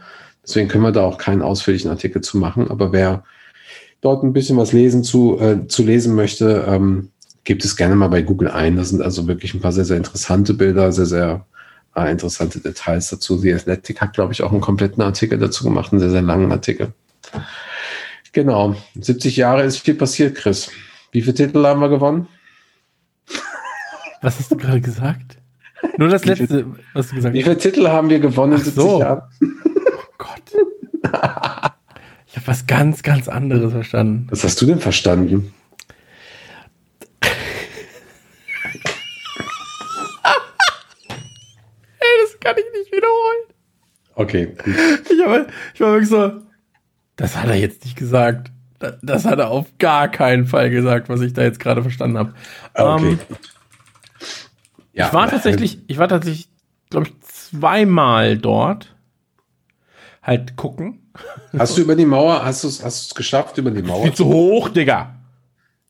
Deswegen 0.47 0.67
können 0.67 0.84
wir 0.84 0.91
da 0.91 1.03
auch 1.03 1.17
keinen 1.17 1.41
ausführlichen 1.41 1.89
Artikel 1.89 2.22
zu 2.22 2.38
machen. 2.38 2.69
Aber 2.69 2.91
wer 2.91 3.23
dort 4.01 4.23
ein 4.23 4.34
bisschen 4.34 4.57
was 4.57 4.73
lesen 4.73 5.03
zu, 5.03 5.39
äh, 5.39 5.67
zu 5.67 5.84
lesen 5.84 6.15
möchte, 6.15 6.65
ähm, 6.67 7.09
gibt 7.43 7.65
es 7.65 7.76
gerne 7.76 7.95
mal 7.95 8.07
bei 8.07 8.22
Google 8.22 8.49
ein. 8.49 8.76
Das 8.76 8.89
sind 8.89 9.01
also 9.01 9.27
wirklich 9.27 9.53
ein 9.53 9.61
paar 9.61 9.72
sehr, 9.72 9.85
sehr 9.85 9.97
interessante 9.97 10.53
Bilder, 10.53 10.91
sehr, 10.91 11.05
sehr 11.05 11.45
äh, 11.95 12.11
interessante 12.11 12.59
Details 12.59 13.09
dazu. 13.09 13.38
The 13.38 13.53
Athletic 13.53 14.01
hat, 14.01 14.13
glaube 14.13 14.34
ich, 14.34 14.43
auch 14.43 14.51
einen 14.51 14.61
kompletten 14.61 15.01
Artikel 15.01 15.39
dazu 15.39 15.63
gemacht, 15.63 15.91
einen 15.91 15.99
sehr, 15.99 16.11
sehr 16.11 16.22
langen 16.22 16.51
Artikel. 16.51 16.93
Genau. 18.34 18.76
70 18.99 19.38
Jahre 19.38 19.63
ist 19.63 19.80
viel 19.80 19.95
passiert, 19.95 20.35
Chris. 20.35 20.69
Wie 21.11 21.22
viele 21.22 21.35
Titel 21.35 21.65
haben 21.65 21.80
wir 21.80 21.89
gewonnen? 21.89 22.27
Was 24.22 24.39
hast 24.39 24.51
du 24.51 24.57
gerade 24.57 24.81
gesagt? 24.81 25.38
Nur 25.97 26.09
das 26.09 26.26
letzte, 26.26 26.65
was 26.93 27.09
du 27.09 27.15
gesagt 27.15 27.34
hast. 27.34 27.39
Wie 27.39 27.43
viele 27.43 27.57
Titel 27.57 27.88
haben 27.88 28.09
wir 28.09 28.19
gewonnen 28.19 28.53
in 28.53 28.59
70 28.59 28.76
so. 28.76 28.99
Jahren? 28.99 29.22
Gott. 30.26 31.11
Ich 32.27 32.35
habe 32.35 32.47
was 32.47 32.68
ganz, 32.68 33.03
ganz 33.03 33.30
anderes 33.30 33.72
verstanden. 33.72 34.27
Was 34.30 34.43
hast 34.43 34.61
du 34.61 34.65
denn 34.65 34.80
verstanden? 34.80 35.53
kann 42.45 42.56
ich 42.57 42.80
nicht 42.80 42.91
wiederholen. 42.91 43.43
Okay, 44.14 44.45
gut. 44.45 44.76
Ich, 45.11 45.26
habe, 45.26 45.47
ich 45.73 45.81
war 45.81 45.91
wirklich 45.93 46.10
so, 46.10 46.41
das 47.15 47.35
hat 47.35 47.49
er 47.49 47.56
jetzt 47.56 47.84
nicht 47.84 47.97
gesagt. 47.97 48.52
Das 49.02 49.26
hat 49.26 49.39
er 49.39 49.49
auf 49.49 49.68
gar 49.80 50.10
keinen 50.10 50.45
Fall 50.45 50.69
gesagt, 50.69 51.10
was 51.10 51.22
ich 51.22 51.34
da 51.34 51.41
jetzt 51.41 51.60
gerade 51.60 51.81
verstanden 51.81 52.18
habe. 52.18 52.34
Okay. 52.76 53.11
Ähm, 53.11 53.19
ja, 54.93 55.07
ich 55.07 55.14
war 55.14 55.30
tatsächlich, 55.30 55.80
ich 55.88 55.97
war 55.97 56.07
tatsächlich, 56.07 56.49
glaube 56.89 57.07
ich, 57.07 57.19
zweimal 57.22 58.38
dort. 58.38 58.94
Halt 60.26 60.56
gucken. 60.56 61.11
Hast 61.56 61.77
du 61.77 61.84
über 61.84 61.95
die 61.95 62.06
Mauer, 62.06 62.43
hast 62.43 62.64
du 62.64 62.68
es 62.68 62.84
hast 62.84 63.15
geschafft 63.15 63.60
über 63.60 63.69
die 63.69 63.84
Mauer? 63.84 64.03
Viel 64.03 64.14
zu 64.14 64.26
hoch, 64.26 64.69
Digga. 64.69 65.15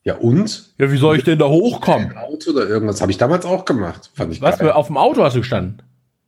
Ja, 0.03 0.15
und? 0.15 0.73
Ja, 0.77 0.91
wie 0.91 0.97
soll 0.97 1.17
ich 1.17 1.23
denn 1.23 1.39
da 1.39 1.47
hochkommen? 1.47 2.15
Auto 2.17 2.51
oder 2.51 2.67
irgendwas 2.67 3.01
habe 3.01 3.11
ich 3.11 3.17
damals 3.17 3.45
auch 3.45 3.63
gemacht. 3.63 4.11
Fand 4.13 4.33
ich 4.33 4.41
Was, 4.41 4.59
geil. 4.59 4.71
auf 4.71 4.87
dem 4.87 4.97
Auto 4.97 5.23
hast 5.23 5.35
du 5.35 5.39
gestanden? 5.39 5.81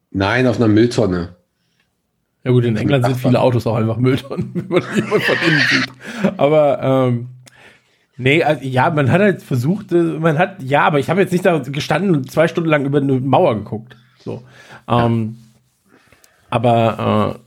Nein, 0.10 0.48
auf 0.48 0.56
einer 0.56 0.70
Mülltonne. 0.70 1.36
Ja 2.46 2.52
gut, 2.52 2.64
in 2.64 2.78
England 2.78 3.06
sind 3.06 3.18
viele 3.18 3.42
Autos 3.42 3.68
auch 3.68 3.76
einfach 3.76 3.98
Mülltonnen, 3.98 4.52
wenn 4.54 4.68
man 4.70 4.84
die 4.96 5.02
von 5.02 5.36
innen 5.46 5.62
sieht. 5.70 5.92
Aber 6.38 6.80
ähm, 6.82 7.28
nee, 8.16 8.42
also, 8.42 8.64
ja, 8.64 8.90
man 8.90 9.12
hat 9.12 9.20
halt 9.20 9.44
versucht, 9.44 9.92
äh, 9.92 9.98
man 9.98 10.38
hat, 10.38 10.64
ja, 10.64 10.84
aber 10.84 11.00
ich 11.00 11.10
habe 11.10 11.20
jetzt 11.20 11.34
nicht 11.34 11.46
da 11.46 11.60
gestanden 11.60 12.16
und 12.16 12.32
zwei 12.32 12.48
Stunden 12.48 12.70
lang 12.70 12.86
über 12.86 13.00
eine 13.00 13.20
Mauer 13.20 13.54
geguckt. 13.56 13.98
So. 14.24 14.44
Ähm, 14.88 15.40
aber 16.50 17.36
äh, 17.36 17.47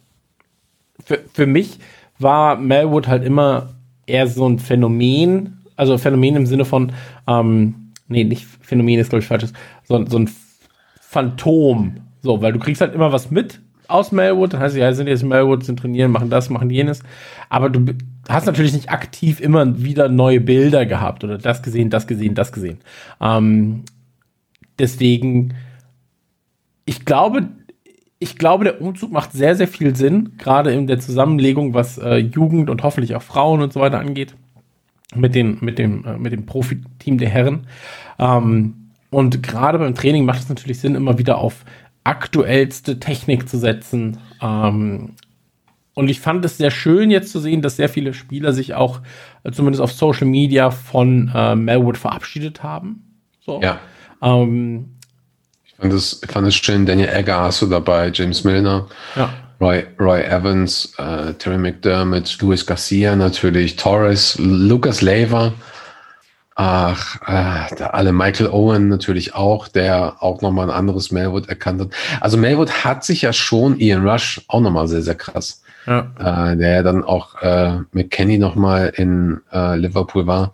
für, 1.04 1.20
für 1.32 1.46
mich 1.46 1.78
war 2.18 2.56
Melwood 2.56 3.08
halt 3.08 3.24
immer 3.24 3.74
eher 4.06 4.26
so 4.26 4.48
ein 4.48 4.58
Phänomen, 4.58 5.60
also 5.76 5.96
Phänomen 5.98 6.36
im 6.36 6.46
Sinne 6.46 6.64
von, 6.64 6.92
ähm, 7.26 7.92
nee, 8.08 8.24
nicht 8.24 8.46
Phänomen 8.60 8.98
ist, 8.98 9.10
glaube 9.10 9.20
ich, 9.20 9.28
falsches, 9.28 9.52
so, 9.84 10.04
so 10.06 10.18
ein 10.18 10.30
Phantom 11.00 11.96
so, 12.22 12.42
weil 12.42 12.52
du 12.52 12.58
kriegst 12.58 12.80
halt 12.80 12.94
immer 12.94 13.12
was 13.12 13.30
mit 13.30 13.60
aus 13.88 14.12
Melwood, 14.12 14.52
dann 14.52 14.60
heißt 14.60 14.76
ja, 14.76 14.92
sind 14.92 15.08
jetzt 15.08 15.24
Melwood, 15.24 15.64
sind 15.64 15.80
trainieren, 15.80 16.12
machen 16.12 16.30
das, 16.30 16.48
machen 16.48 16.70
jenes. 16.70 17.02
Aber 17.48 17.70
du 17.70 17.92
hast 18.28 18.46
natürlich 18.46 18.72
nicht 18.72 18.90
aktiv 18.90 19.40
immer 19.40 19.82
wieder 19.82 20.08
neue 20.08 20.40
Bilder 20.40 20.86
gehabt 20.86 21.24
oder 21.24 21.38
das 21.38 21.62
gesehen, 21.62 21.90
das 21.90 22.06
gesehen, 22.06 22.34
das 22.34 22.52
gesehen. 22.52 22.78
Ähm, 23.20 23.82
deswegen, 24.78 25.54
ich 26.84 27.04
glaube, 27.04 27.48
ich 28.22 28.36
glaube, 28.36 28.64
der 28.64 28.80
Umzug 28.82 29.10
macht 29.10 29.32
sehr, 29.32 29.56
sehr 29.56 29.66
viel 29.66 29.96
Sinn, 29.96 30.34
gerade 30.36 30.72
in 30.72 30.86
der 30.86 31.00
Zusammenlegung, 31.00 31.72
was 31.72 31.96
äh, 31.96 32.16
Jugend 32.16 32.68
und 32.68 32.82
hoffentlich 32.82 33.16
auch 33.16 33.22
Frauen 33.22 33.62
und 33.62 33.72
so 33.72 33.80
weiter 33.80 33.98
angeht, 33.98 34.34
mit, 35.14 35.34
den, 35.34 35.56
mit 35.62 35.78
dem, 35.78 36.04
äh, 36.04 36.18
mit 36.18 36.32
dem 36.32 36.44
Profiteam 36.44 37.16
der 37.16 37.30
Herren. 37.30 37.66
Ähm, 38.18 38.90
und 39.08 39.42
gerade 39.42 39.78
beim 39.78 39.94
Training 39.94 40.26
macht 40.26 40.40
es 40.40 40.48
natürlich 40.50 40.80
Sinn, 40.80 40.94
immer 40.94 41.18
wieder 41.18 41.38
auf 41.38 41.64
aktuellste 42.04 43.00
Technik 43.00 43.48
zu 43.48 43.58
setzen. 43.58 44.18
Ähm, 44.42 45.14
und 45.94 46.08
ich 46.10 46.20
fand 46.20 46.44
es 46.44 46.58
sehr 46.58 46.70
schön 46.70 47.10
jetzt 47.10 47.32
zu 47.32 47.40
sehen, 47.40 47.62
dass 47.62 47.76
sehr 47.76 47.88
viele 47.88 48.12
Spieler 48.12 48.52
sich 48.52 48.74
auch 48.74 49.00
äh, 49.44 49.50
zumindest 49.50 49.82
auf 49.82 49.92
Social 49.92 50.26
Media 50.26 50.70
von 50.70 51.32
äh, 51.34 51.56
Melwood 51.56 51.96
verabschiedet 51.96 52.62
haben. 52.62 53.18
So. 53.40 53.62
Ja. 53.62 53.80
Ähm, 54.20 54.96
fand 55.80 55.92
es, 55.92 56.20
fand 56.28 56.46
es 56.46 56.54
schön, 56.54 56.86
Daniel 56.86 57.08
Egger 57.08 57.40
hast 57.40 57.62
du 57.62 57.66
dabei, 57.66 58.10
James 58.12 58.44
Milner, 58.44 58.86
ja. 59.16 59.30
Roy, 59.60 59.86
Roy 59.98 60.22
Evans, 60.22 60.94
äh, 60.96 61.34
Terry 61.34 61.58
McDermott, 61.58 62.38
Luis 62.40 62.64
Garcia 62.64 63.14
natürlich, 63.14 63.76
Torres, 63.76 64.36
Lucas 64.38 65.02
Lever. 65.02 65.52
Ach, 66.54 67.16
äh, 67.26 67.74
der 67.76 67.94
alle 67.94 68.12
Michael 68.12 68.48
Owen 68.48 68.88
natürlich 68.88 69.34
auch, 69.34 69.68
der 69.68 70.22
auch 70.22 70.42
nochmal 70.42 70.68
ein 70.68 70.76
anderes 70.76 71.10
Melwood 71.10 71.48
erkannt 71.48 71.80
hat. 71.80 71.88
Also 72.20 72.36
Melwood 72.36 72.84
hat 72.84 73.04
sich 73.04 73.22
ja 73.22 73.32
schon 73.32 73.78
Ian 73.78 74.06
Rush 74.06 74.42
auch 74.48 74.60
nochmal 74.60 74.88
sehr, 74.88 75.02
sehr 75.02 75.14
krass. 75.14 75.62
Ja. 75.86 76.10
Äh, 76.18 76.56
der 76.56 76.82
dann 76.82 77.02
auch 77.02 77.40
äh, 77.40 77.78
mit 77.92 78.10
Kenny 78.10 78.36
nochmal 78.36 78.92
in 78.96 79.40
äh, 79.52 79.76
Liverpool 79.76 80.26
war. 80.26 80.52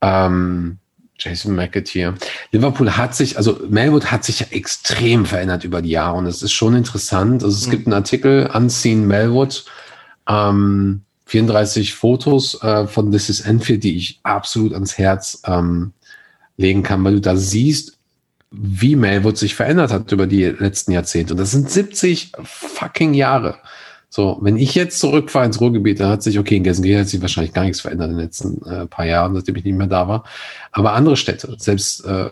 Ähm, 0.00 0.78
Jason 1.22 1.54
McAteer. 1.54 2.14
Liverpool 2.50 2.96
hat 2.96 3.14
sich, 3.14 3.36
also 3.36 3.60
Melwood 3.68 4.10
hat 4.10 4.24
sich 4.24 4.40
ja 4.40 4.46
extrem 4.50 5.26
verändert 5.26 5.64
über 5.64 5.82
die 5.82 5.90
Jahre 5.90 6.16
und 6.16 6.26
es 6.26 6.42
ist 6.42 6.52
schon 6.52 6.74
interessant. 6.74 7.42
Also 7.42 7.56
es 7.56 7.66
mhm. 7.66 7.70
gibt 7.70 7.86
einen 7.86 7.94
Artikel, 7.94 8.50
Unseen 8.52 9.06
Melwood. 9.06 9.64
Ähm, 10.28 11.02
34 11.26 11.94
Fotos 11.94 12.62
äh, 12.62 12.86
von 12.86 13.10
This 13.10 13.30
is 13.30 13.40
Enfield, 13.40 13.84
die 13.84 13.96
ich 13.96 14.20
absolut 14.22 14.74
ans 14.74 14.98
Herz 14.98 15.40
ähm, 15.46 15.92
legen 16.58 16.82
kann, 16.82 17.02
weil 17.04 17.14
du 17.14 17.20
da 17.22 17.36
siehst, 17.36 17.96
wie 18.50 18.96
Melwood 18.96 19.38
sich 19.38 19.54
verändert 19.54 19.92
hat 19.92 20.12
über 20.12 20.26
die 20.26 20.44
letzten 20.44 20.92
Jahrzehnte. 20.92 21.32
Und 21.32 21.40
das 21.40 21.52
sind 21.52 21.70
70 21.70 22.32
fucking 22.42 23.14
Jahre. 23.14 23.56
So, 24.14 24.36
wenn 24.42 24.58
ich 24.58 24.74
jetzt 24.74 25.00
zurückfahre 25.00 25.46
ins 25.46 25.58
Ruhrgebiet, 25.58 25.98
dann 25.98 26.10
hat 26.10 26.22
sich, 26.22 26.38
okay, 26.38 26.58
in 26.58 26.64
Gelsenkirchen 26.64 27.00
hat 27.00 27.08
sich 27.08 27.22
wahrscheinlich 27.22 27.54
gar 27.54 27.64
nichts 27.64 27.80
verändert 27.80 28.10
in 28.10 28.16
den 28.18 28.22
letzten 28.22 28.62
äh, 28.66 28.86
paar 28.86 29.06
Jahren, 29.06 29.34
seitdem 29.34 29.56
ich 29.56 29.64
nicht 29.64 29.78
mehr 29.78 29.86
da 29.86 30.06
war. 30.06 30.24
Aber 30.70 30.92
andere 30.92 31.16
Städte, 31.16 31.56
selbst, 31.58 32.04
äh, 32.04 32.28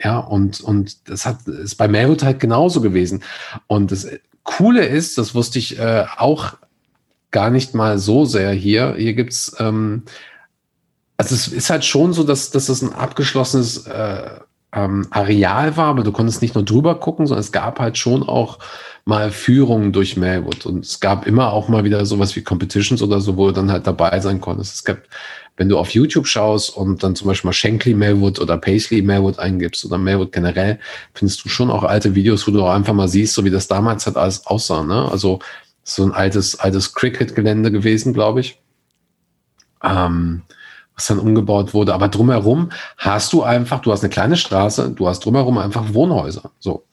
ja, 0.00 0.20
und, 0.20 0.60
und 0.60 1.08
das 1.10 1.26
hat, 1.26 1.48
ist 1.48 1.74
bei 1.74 1.88
Melwood 1.88 2.22
halt 2.22 2.38
genauso 2.38 2.80
gewesen. 2.80 3.24
Und 3.66 3.90
das 3.90 4.06
Coole 4.44 4.86
ist, 4.86 5.18
das 5.18 5.34
wusste 5.34 5.58
ich 5.58 5.76
äh, 5.76 6.04
auch 6.18 6.52
gar 7.32 7.50
nicht 7.50 7.74
mal 7.74 7.98
so 7.98 8.24
sehr 8.24 8.52
hier. 8.52 8.94
Hier 8.96 9.14
gibt's, 9.14 9.56
ähm, 9.58 10.04
also 11.16 11.34
es 11.34 11.48
ist 11.48 11.68
halt 11.68 11.84
schon 11.84 12.12
so, 12.12 12.22
dass, 12.22 12.52
dass 12.52 12.66
das 12.66 12.80
ein 12.80 12.92
abgeschlossenes 12.92 13.88
äh, 13.88 14.38
ähm, 14.74 15.06
Areal 15.10 15.76
war, 15.76 15.88
aber 15.88 16.02
du 16.02 16.12
konntest 16.12 16.40
nicht 16.40 16.54
nur 16.54 16.64
drüber 16.64 16.94
gucken, 16.94 17.26
sondern 17.26 17.42
es 17.42 17.52
gab 17.52 17.78
halt 17.78 17.98
schon 17.98 18.22
auch 18.22 18.58
mal 19.04 19.30
Führungen 19.30 19.92
durch 19.92 20.16
Melwood 20.16 20.64
und 20.64 20.84
es 20.84 21.00
gab 21.00 21.26
immer 21.26 21.52
auch 21.52 21.68
mal 21.68 21.84
wieder 21.84 22.06
sowas 22.06 22.34
wie 22.36 22.42
Competitions 22.42 23.02
oder 23.02 23.20
so, 23.20 23.36
wo 23.36 23.48
du 23.48 23.52
dann 23.52 23.70
halt 23.70 23.86
dabei 23.86 24.18
sein 24.20 24.40
konntest. 24.40 24.74
Es 24.74 24.84
gab, 24.84 24.98
wenn 25.56 25.68
du 25.68 25.76
auf 25.76 25.90
YouTube 25.90 26.26
schaust 26.26 26.74
und 26.74 27.02
dann 27.02 27.14
zum 27.14 27.26
Beispiel 27.26 27.48
mal 27.48 27.52
Shankly 27.52 27.94
Melwood 27.94 28.38
oder 28.38 28.56
Paisley 28.56 29.02
Melwood 29.02 29.38
eingibst 29.38 29.84
oder 29.84 29.98
Melwood 29.98 30.32
generell, 30.32 30.78
findest 31.14 31.44
du 31.44 31.48
schon 31.48 31.70
auch 31.70 31.82
alte 31.82 32.14
Videos, 32.14 32.46
wo 32.46 32.52
du 32.52 32.62
auch 32.62 32.72
einfach 32.72 32.94
mal 32.94 33.08
siehst, 33.08 33.34
so 33.34 33.44
wie 33.44 33.50
das 33.50 33.68
damals 33.68 34.06
halt 34.06 34.16
alles 34.16 34.46
aussah. 34.46 34.84
Ne? 34.84 35.10
Also 35.10 35.40
so 35.84 36.04
ein 36.04 36.12
altes, 36.12 36.58
altes 36.60 36.94
Cricket-Gelände 36.94 37.72
gewesen, 37.72 38.14
glaube 38.14 38.40
ich. 38.40 38.58
Ähm, 39.82 40.42
was 40.94 41.06
dann 41.06 41.18
umgebaut 41.18 41.74
wurde. 41.74 41.94
Aber 41.94 42.08
drumherum 42.08 42.70
hast 42.98 43.32
du 43.32 43.42
einfach, 43.42 43.80
du 43.80 43.92
hast 43.92 44.02
eine 44.02 44.10
kleine 44.10 44.36
Straße, 44.36 44.90
du 44.90 45.08
hast 45.08 45.24
drumherum 45.24 45.58
einfach 45.58 45.94
Wohnhäuser. 45.94 46.50
So. 46.58 46.84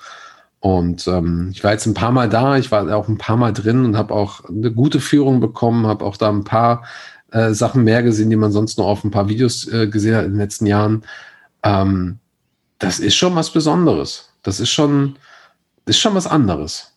Und 0.60 1.08
ähm, 1.08 1.50
ich 1.52 1.64
war 1.64 1.72
jetzt 1.72 1.86
ein 1.86 1.94
paar 1.94 2.12
Mal 2.12 2.30
da, 2.30 2.58
ich 2.58 2.72
war 2.72 2.94
auch 2.96 3.08
ein 3.08 3.18
paar 3.18 3.38
Mal 3.38 3.54
drin 3.54 3.86
und 3.86 3.98
habe 3.98 4.14
auch 4.14 4.44
eine 4.46 4.72
gute 4.72 5.00
Führung 5.00 5.40
bekommen, 5.40 5.88
habe 5.88 6.04
auch 6.04 6.18
da 6.18 6.30
ein 6.30 6.44
paar 6.44 6.84
äh, 7.32 7.54
Sachen 7.54 7.84
mehr 7.84 8.04
gesehen, 8.04 8.30
die 8.30 8.36
man 8.36 8.52
sonst 8.52 8.78
nur 8.78 8.88
auf 8.88 9.04
ein 9.04 9.12
paar 9.12 9.30
Videos 9.30 9.68
äh, 9.68 9.88
gesehen 9.88 10.16
hat 10.16 10.26
in 10.26 10.32
den 10.32 10.40
letzten 10.40 10.66
Jahren. 10.66 11.04
Ähm, 11.64 12.20
das 12.78 13.00
ist 13.00 13.16
schon 13.16 13.36
was 13.36 13.52
Besonderes. 13.52 14.30
Das 14.44 14.60
ist 14.60 14.70
schon, 14.70 15.18
ist 15.86 16.00
schon 16.00 16.16
was 16.16 16.28
anderes. 16.28 16.94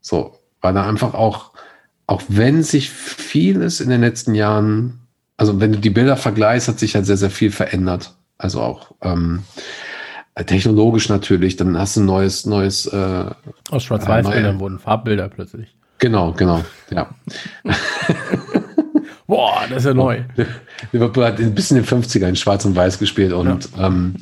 So, 0.00 0.38
weil 0.60 0.74
da 0.74 0.86
einfach 0.86 1.14
auch 1.14 1.50
auch 2.10 2.22
wenn 2.26 2.64
sich 2.64 2.90
vieles 2.90 3.80
in 3.80 3.88
den 3.88 4.00
letzten 4.00 4.34
Jahren, 4.34 4.98
also 5.40 5.58
wenn 5.58 5.72
du 5.72 5.78
die 5.78 5.88
Bilder 5.88 6.18
vergleichst, 6.18 6.68
hat 6.68 6.78
sich 6.78 6.94
halt 6.94 7.06
sehr, 7.06 7.16
sehr 7.16 7.30
viel 7.30 7.50
verändert. 7.50 8.12
Also 8.36 8.60
auch 8.60 8.92
ähm, 9.00 9.44
technologisch 10.34 11.08
natürlich, 11.08 11.56
dann 11.56 11.78
hast 11.78 11.96
du 11.96 12.00
ein 12.00 12.04
neues, 12.04 12.44
neues 12.44 12.84
äh, 12.84 13.24
Aus 13.70 13.84
Schwarz-Weiß-Bildern 13.84 14.60
wurden 14.60 14.78
Farbbilder 14.78 15.30
plötzlich. 15.30 15.74
Genau, 15.96 16.32
genau, 16.32 16.62
ja. 16.90 17.08
Boah, 19.26 19.62
das 19.70 19.78
ist 19.78 19.84
ja 19.86 19.94
neu. 19.94 20.24
Liverpool 20.92 21.24
hat 21.24 21.38
ein 21.38 21.54
bisschen 21.54 21.78
in 21.78 21.84
den 21.84 22.02
50er 22.02 22.28
in 22.28 22.36
Schwarz 22.36 22.66
und 22.66 22.76
Weiß 22.76 22.98
gespielt 22.98 23.32
und 23.32 23.70
ja. 23.78 23.86
ähm, 23.86 24.16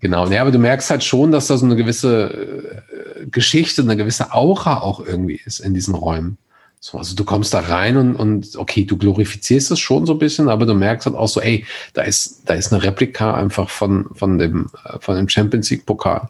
genau. 0.00 0.26
Ja, 0.26 0.40
aber 0.40 0.50
du 0.50 0.58
merkst 0.58 0.90
halt 0.90 1.04
schon, 1.04 1.30
dass 1.30 1.46
da 1.46 1.56
so 1.56 1.66
eine 1.66 1.76
gewisse 1.76 2.82
äh, 3.20 3.26
Geschichte, 3.26 3.82
eine 3.82 3.96
gewisse 3.96 4.32
Aura 4.32 4.80
auch 4.80 5.06
irgendwie 5.06 5.40
ist 5.44 5.60
in 5.60 5.72
diesen 5.72 5.94
Räumen. 5.94 6.36
So, 6.80 6.98
also 6.98 7.16
du 7.16 7.24
kommst 7.24 7.54
da 7.54 7.60
rein 7.60 7.96
und, 7.96 8.14
und 8.14 8.56
okay, 8.56 8.84
du 8.84 8.96
glorifizierst 8.96 9.70
es 9.70 9.80
schon 9.80 10.06
so 10.06 10.12
ein 10.12 10.18
bisschen, 10.18 10.48
aber 10.48 10.64
du 10.64 10.74
merkst 10.74 11.06
halt 11.06 11.16
auch 11.16 11.28
so, 11.28 11.40
ey, 11.40 11.66
da 11.92 12.02
ist, 12.02 12.42
da 12.46 12.54
ist 12.54 12.72
eine 12.72 12.82
Replika 12.82 13.34
einfach 13.34 13.68
von, 13.68 14.06
von 14.14 14.38
dem, 14.38 14.70
äh, 14.84 14.98
von 15.00 15.16
dem 15.16 15.28
Champions 15.28 15.70
League 15.70 15.86
Pokal. 15.86 16.28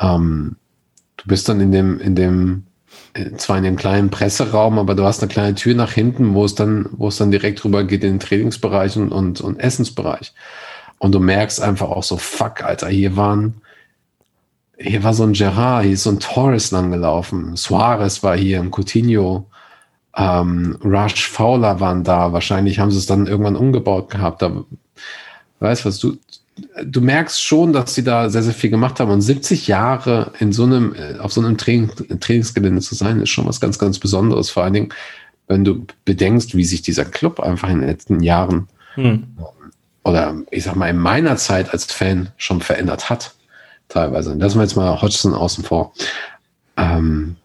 Ähm, 0.00 0.56
du 1.16 1.24
bist 1.26 1.48
dann 1.48 1.60
in 1.60 1.72
dem, 1.72 2.00
in 2.00 2.14
dem, 2.14 2.64
äh, 3.14 3.32
zwar 3.36 3.58
in 3.58 3.64
dem 3.64 3.76
kleinen 3.76 4.10
Presseraum, 4.10 4.78
aber 4.78 4.94
du 4.94 5.04
hast 5.04 5.20
eine 5.20 5.32
kleine 5.32 5.54
Tür 5.56 5.74
nach 5.74 5.92
hinten, 5.92 6.34
wo 6.34 6.44
es 6.44 6.54
dann, 6.54 6.88
wo 6.92 7.08
es 7.08 7.16
dann 7.16 7.32
direkt 7.32 7.64
rüber 7.64 7.82
geht 7.82 8.04
in 8.04 8.14
den 8.14 8.20
Trainingsbereich 8.20 8.96
und, 8.96 9.10
und, 9.10 9.40
und 9.40 9.58
Essensbereich. 9.58 10.32
Und 10.98 11.12
du 11.12 11.18
merkst 11.18 11.60
einfach 11.60 11.88
auch 11.88 12.04
so, 12.04 12.16
fuck, 12.16 12.62
Alter, 12.62 12.88
hier 12.88 13.16
waren, 13.16 13.60
hier 14.78 15.02
war 15.02 15.14
so 15.14 15.24
ein 15.24 15.32
Gerard, 15.32 15.84
hier 15.84 15.94
ist 15.94 16.04
so 16.04 16.10
ein 16.10 16.20
Torres 16.20 16.70
langgelaufen. 16.70 17.56
Suarez 17.56 18.22
war 18.22 18.36
hier, 18.36 18.60
ein 18.60 18.70
Coutinho, 18.70 19.48
ähm, 20.16 20.78
Rush, 20.84 21.28
Fowler 21.28 21.80
waren 21.80 22.04
da. 22.04 22.32
Wahrscheinlich 22.32 22.78
haben 22.78 22.90
sie 22.90 22.98
es 22.98 23.06
dann 23.06 23.26
irgendwann 23.26 23.56
umgebaut 23.56 24.10
gehabt. 24.10 24.42
Da, 24.42 24.64
weißt 25.60 25.86
was, 25.86 25.98
du, 25.98 26.16
du 26.84 27.00
merkst 27.00 27.42
schon, 27.42 27.72
dass 27.72 27.94
sie 27.94 28.04
da 28.04 28.28
sehr, 28.28 28.42
sehr 28.42 28.54
viel 28.54 28.70
gemacht 28.70 29.00
haben. 29.00 29.10
Und 29.10 29.22
70 29.22 29.66
Jahre 29.66 30.32
in 30.38 30.52
so 30.52 30.64
einem, 30.64 30.94
äh, 30.94 31.18
auf 31.18 31.32
so 31.32 31.40
einem 31.40 31.56
Training, 31.56 31.90
Trainingsgelände 32.20 32.82
zu 32.82 32.94
sein, 32.94 33.20
ist 33.20 33.30
schon 33.30 33.46
was 33.46 33.60
ganz, 33.60 33.78
ganz 33.78 33.98
Besonderes. 33.98 34.50
Vor 34.50 34.64
allen 34.64 34.74
Dingen, 34.74 34.88
wenn 35.48 35.64
du 35.64 35.86
bedenkst, 36.04 36.54
wie 36.56 36.64
sich 36.64 36.82
dieser 36.82 37.04
Club 37.04 37.40
einfach 37.40 37.68
in 37.68 37.80
den 37.80 37.88
letzten 37.88 38.20
Jahren 38.20 38.68
hm. 38.94 39.24
oder 40.04 40.36
ich 40.50 40.64
sag 40.64 40.76
mal 40.76 40.88
in 40.88 40.98
meiner 40.98 41.36
Zeit 41.36 41.72
als 41.72 41.86
Fan 41.86 42.28
schon 42.36 42.60
verändert 42.60 43.08
hat. 43.08 43.34
Teilweise. 43.88 44.34
Lassen 44.34 44.58
wir 44.58 44.62
jetzt 44.62 44.76
mal 44.76 45.00
Hodgson 45.00 45.34
außen 45.34 45.64
vor. 45.64 45.92
Ähm, 46.76 47.36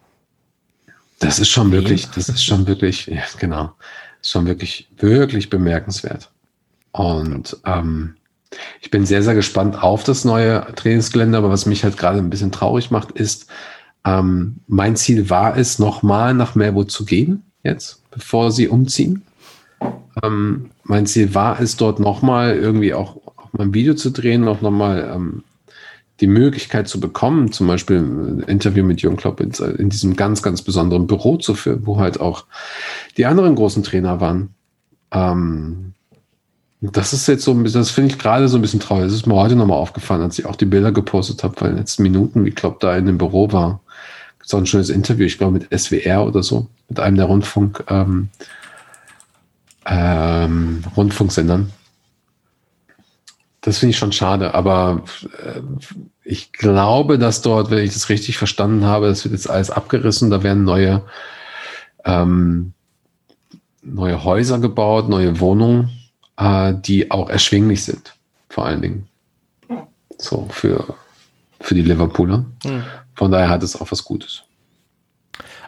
das 1.18 1.38
ist 1.38 1.48
schon 1.48 1.72
wirklich, 1.72 2.08
das 2.10 2.28
ist 2.28 2.44
schon 2.44 2.66
wirklich, 2.66 3.06
ja, 3.06 3.22
genau, 3.38 3.72
schon 4.22 4.46
wirklich, 4.46 4.88
wirklich 4.98 5.50
bemerkenswert. 5.50 6.30
Und 6.92 7.56
ähm, 7.64 8.16
ich 8.80 8.90
bin 8.90 9.04
sehr, 9.04 9.22
sehr 9.22 9.34
gespannt 9.34 9.82
auf 9.82 10.04
das 10.04 10.24
neue 10.24 10.66
Trainingsgelände, 10.74 11.38
aber 11.38 11.50
was 11.50 11.66
mich 11.66 11.84
halt 11.84 11.96
gerade 11.96 12.18
ein 12.18 12.30
bisschen 12.30 12.52
traurig 12.52 12.90
macht, 12.90 13.12
ist, 13.12 13.48
ähm, 14.04 14.56
mein 14.66 14.96
Ziel 14.96 15.28
war 15.28 15.56
es, 15.56 15.78
nochmal 15.78 16.34
nach 16.34 16.54
Melbourne 16.54 16.88
zu 16.88 17.04
gehen, 17.04 17.42
jetzt, 17.62 18.02
bevor 18.10 18.52
sie 18.52 18.68
umziehen. 18.68 19.22
Ähm, 20.22 20.70
mein 20.84 21.06
Ziel 21.06 21.34
war 21.34 21.60
es, 21.60 21.76
dort 21.76 22.00
nochmal 22.00 22.56
irgendwie 22.56 22.94
auch, 22.94 23.16
auch 23.36 23.52
mal 23.52 23.64
ein 23.64 23.74
Video 23.74 23.94
zu 23.94 24.10
drehen, 24.10 24.48
auch 24.48 24.60
nochmal 24.60 25.10
ähm, 25.14 25.44
die 26.20 26.26
Möglichkeit 26.26 26.88
zu 26.88 26.98
bekommen, 27.00 27.52
zum 27.52 27.66
Beispiel 27.68 27.98
ein 27.98 28.40
Interview 28.40 28.84
mit 28.84 29.02
Jürgen 29.02 29.16
Klopp 29.16 29.40
in, 29.40 29.52
in, 29.78 29.88
diesem 29.88 30.16
ganz, 30.16 30.42
ganz 30.42 30.62
besonderen 30.62 31.06
Büro 31.06 31.36
zu 31.36 31.54
führen, 31.54 31.86
wo 31.86 31.98
halt 31.98 32.20
auch 32.20 32.44
die 33.16 33.26
anderen 33.26 33.54
großen 33.54 33.84
Trainer 33.84 34.20
waren. 34.20 34.54
Ähm, 35.12 35.94
das 36.80 37.12
ist 37.12 37.26
jetzt 37.26 37.44
so 37.44 37.52
ein 37.52 37.62
bisschen, 37.62 37.80
das 37.80 37.90
finde 37.90 38.12
ich 38.12 38.18
gerade 38.18 38.48
so 38.48 38.58
ein 38.58 38.62
bisschen 38.62 38.80
traurig. 38.80 39.04
Das 39.04 39.14
ist 39.14 39.26
mir 39.26 39.34
heute 39.34 39.56
nochmal 39.56 39.78
aufgefallen, 39.78 40.22
als 40.22 40.38
ich 40.38 40.46
auch 40.46 40.56
die 40.56 40.64
Bilder 40.64 40.92
gepostet 40.92 41.42
habe, 41.42 41.60
weil 41.60 41.70
in 41.70 41.74
den 41.74 41.80
letzten 41.80 42.02
Minuten, 42.02 42.44
wie 42.44 42.52
Klopp 42.52 42.80
da 42.80 42.96
in 42.96 43.06
dem 43.06 43.18
Büro 43.18 43.50
war. 43.52 43.80
Auch 44.50 44.58
ein 44.58 44.66
schönes 44.66 44.88
Interview, 44.88 45.26
ich 45.26 45.36
glaube 45.36 45.52
mit 45.52 45.78
SWR 45.78 46.24
oder 46.26 46.42
so, 46.42 46.68
mit 46.88 46.98
einem 47.00 47.16
der 47.16 47.26
Rundfunk, 47.26 47.84
ähm, 47.88 48.30
ähm, 49.84 50.82
Rundfunksendern. 50.96 51.70
Das 53.68 53.76
finde 53.76 53.90
ich 53.90 53.98
schon 53.98 54.12
schade, 54.12 54.54
aber 54.54 55.02
äh, 55.44 55.60
ich 56.24 56.52
glaube, 56.52 57.18
dass 57.18 57.42
dort, 57.42 57.70
wenn 57.70 57.84
ich 57.84 57.92
das 57.92 58.08
richtig 58.08 58.38
verstanden 58.38 58.86
habe, 58.86 59.08
das 59.08 59.24
wird 59.24 59.32
jetzt 59.32 59.50
alles 59.50 59.70
abgerissen, 59.70 60.30
da 60.30 60.42
werden 60.42 60.64
neue, 60.64 61.02
ähm, 62.06 62.72
neue 63.82 64.24
Häuser 64.24 64.58
gebaut, 64.58 65.10
neue 65.10 65.38
Wohnungen, 65.38 65.90
äh, 66.38 66.72
die 66.78 67.10
auch 67.10 67.28
erschwinglich 67.28 67.84
sind, 67.84 68.14
vor 68.48 68.64
allen 68.64 68.80
Dingen. 68.80 69.06
So 70.16 70.48
für, 70.50 70.94
für 71.60 71.74
die 71.74 71.82
Liverpooler. 71.82 72.46
Mhm. 72.64 72.84
Von 73.16 73.30
daher 73.30 73.50
hat 73.50 73.62
es 73.62 73.78
auch 73.78 73.92
was 73.92 74.02
Gutes. 74.02 74.44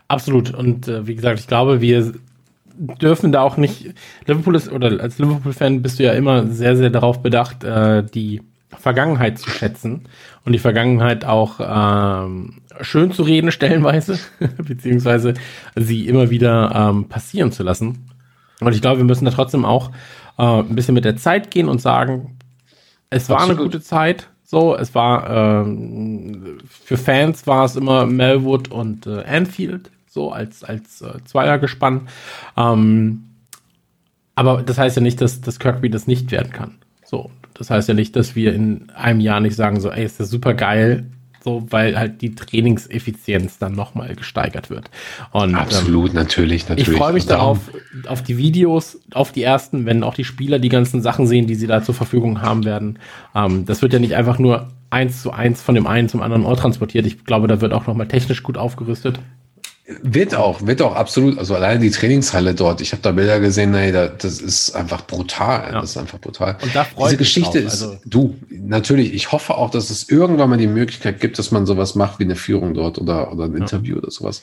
Absolut. 0.08 0.54
Und 0.54 0.88
äh, 0.88 1.06
wie 1.06 1.16
gesagt, 1.16 1.38
ich 1.38 1.48
glaube, 1.48 1.82
wir 1.82 2.14
dürfen 2.80 3.30
da 3.30 3.42
auch 3.42 3.56
nicht. 3.56 3.94
Liverpool 4.26 4.56
ist, 4.56 4.72
oder 4.72 5.00
als 5.00 5.18
Liverpool-Fan 5.18 5.82
bist 5.82 5.98
du 5.98 6.04
ja 6.04 6.12
immer 6.12 6.46
sehr, 6.46 6.76
sehr 6.76 6.90
darauf 6.90 7.22
bedacht, 7.22 7.62
äh, 7.62 8.02
die 8.02 8.40
Vergangenheit 8.70 9.38
zu 9.38 9.50
schätzen 9.50 10.02
und 10.44 10.52
die 10.52 10.58
Vergangenheit 10.58 11.24
auch 11.24 11.60
ähm, 11.60 12.62
schön 12.80 13.12
zu 13.12 13.22
reden, 13.22 13.52
stellenweise, 13.52 14.18
beziehungsweise 14.56 15.34
sie 15.76 16.08
immer 16.08 16.30
wieder 16.30 16.72
ähm, 16.74 17.08
passieren 17.08 17.52
zu 17.52 17.62
lassen. 17.62 18.06
Und 18.60 18.74
ich 18.74 18.80
glaube, 18.80 18.98
wir 18.98 19.04
müssen 19.04 19.24
da 19.24 19.30
trotzdem 19.30 19.64
auch 19.64 19.90
äh, 20.38 20.42
ein 20.42 20.74
bisschen 20.74 20.94
mit 20.94 21.04
der 21.04 21.16
Zeit 21.16 21.50
gehen 21.50 21.68
und 21.68 21.80
sagen, 21.80 22.38
es 23.10 23.28
war 23.28 23.42
eine 23.42 23.56
gute 23.56 23.82
Zeit. 23.82 24.28
So, 24.44 24.76
es 24.76 24.94
war 24.94 25.64
ähm, 25.64 26.58
für 26.68 26.96
Fans 26.96 27.46
war 27.46 27.64
es 27.64 27.76
immer 27.76 28.06
Melwood 28.06 28.68
und 28.68 29.06
äh, 29.06 29.22
Anfield 29.24 29.90
so 30.10 30.32
als, 30.32 30.64
als 30.64 31.00
äh, 31.00 31.24
Zweiergespann. 31.24 32.08
Ähm, 32.56 33.24
aber 34.34 34.62
das 34.62 34.76
heißt 34.76 34.96
ja 34.96 35.02
nicht, 35.02 35.20
dass, 35.20 35.40
dass 35.40 35.58
Kirkby 35.58 35.88
das 35.88 36.06
nicht 36.06 36.30
werden 36.32 36.52
kann. 36.52 36.78
So, 37.04 37.30
das 37.54 37.70
heißt 37.70 37.88
ja 37.88 37.94
nicht, 37.94 38.16
dass 38.16 38.34
wir 38.34 38.52
in 38.52 38.90
einem 38.90 39.20
Jahr 39.20 39.40
nicht 39.40 39.56
sagen, 39.56 39.80
so, 39.80 39.90
ey, 39.90 40.04
ist 40.04 40.20
das 40.20 40.28
super 40.28 40.54
geil, 40.54 41.06
so, 41.42 41.64
weil 41.70 41.98
halt 41.98 42.20
die 42.20 42.34
Trainingseffizienz 42.34 43.58
dann 43.58 43.72
nochmal 43.72 44.14
gesteigert 44.14 44.68
wird. 44.68 44.90
Und, 45.30 45.54
Absolut, 45.54 46.10
ähm, 46.10 46.16
natürlich, 46.16 46.68
natürlich. 46.68 46.88
Ich 46.88 46.96
freue 46.96 47.12
mich 47.12 47.26
darauf, 47.26 47.58
auf 48.06 48.22
die 48.22 48.36
Videos, 48.36 49.00
auf 49.12 49.32
die 49.32 49.42
ersten, 49.42 49.86
wenn 49.86 50.02
auch 50.02 50.14
die 50.14 50.24
Spieler 50.24 50.58
die 50.58 50.68
ganzen 50.68 51.02
Sachen 51.02 51.26
sehen, 51.26 51.46
die 51.46 51.54
sie 51.54 51.66
da 51.66 51.82
zur 51.82 51.94
Verfügung 51.94 52.42
haben 52.42 52.64
werden. 52.64 52.98
Ähm, 53.34 53.64
das 53.64 53.80
wird 53.80 53.92
ja 53.92 53.98
nicht 53.98 54.16
einfach 54.16 54.38
nur 54.38 54.68
eins 54.90 55.22
zu 55.22 55.30
eins 55.30 55.62
von 55.62 55.74
dem 55.74 55.86
einen 55.86 56.08
zum 56.08 56.20
anderen 56.20 56.44
Ort 56.44 56.60
transportiert. 56.60 57.06
Ich 57.06 57.24
glaube, 57.24 57.46
da 57.46 57.60
wird 57.60 57.72
auch 57.72 57.86
nochmal 57.86 58.08
technisch 58.08 58.42
gut 58.42 58.58
aufgerüstet. 58.58 59.20
Wird 60.02 60.34
auch, 60.34 60.66
wird 60.66 60.82
auch 60.82 60.94
absolut. 60.94 61.38
Also 61.38 61.54
alleine 61.54 61.80
die 61.80 61.90
Trainingshalle 61.90 62.54
dort. 62.54 62.80
Ich 62.80 62.92
habe 62.92 63.02
da 63.02 63.12
Bilder 63.12 63.40
gesehen, 63.40 63.74
ey, 63.74 63.92
das 63.92 64.40
ist 64.40 64.72
einfach 64.72 65.06
brutal. 65.06 65.72
Ja. 65.72 65.80
Das 65.80 65.90
ist 65.90 65.96
einfach 65.96 66.18
brutal. 66.18 66.56
Und 66.62 66.74
da 66.74 66.84
freut 66.84 67.08
Diese 67.08 67.16
Geschichte 67.16 67.58
ist, 67.58 67.82
also 67.82 67.98
du, 68.04 68.36
natürlich, 68.50 69.12
ich 69.14 69.32
hoffe 69.32 69.56
auch, 69.56 69.70
dass 69.70 69.90
es 69.90 70.08
irgendwann 70.08 70.50
mal 70.50 70.58
die 70.58 70.68
Möglichkeit 70.68 71.20
gibt, 71.20 71.38
dass 71.38 71.50
man 71.50 71.66
sowas 71.66 71.94
macht 71.96 72.18
wie 72.20 72.24
eine 72.24 72.36
Führung 72.36 72.74
dort 72.74 72.98
oder, 72.98 73.32
oder 73.32 73.46
ein 73.46 73.52
ja. 73.52 73.58
Interview 73.58 73.96
oder 73.96 74.10
sowas. 74.10 74.42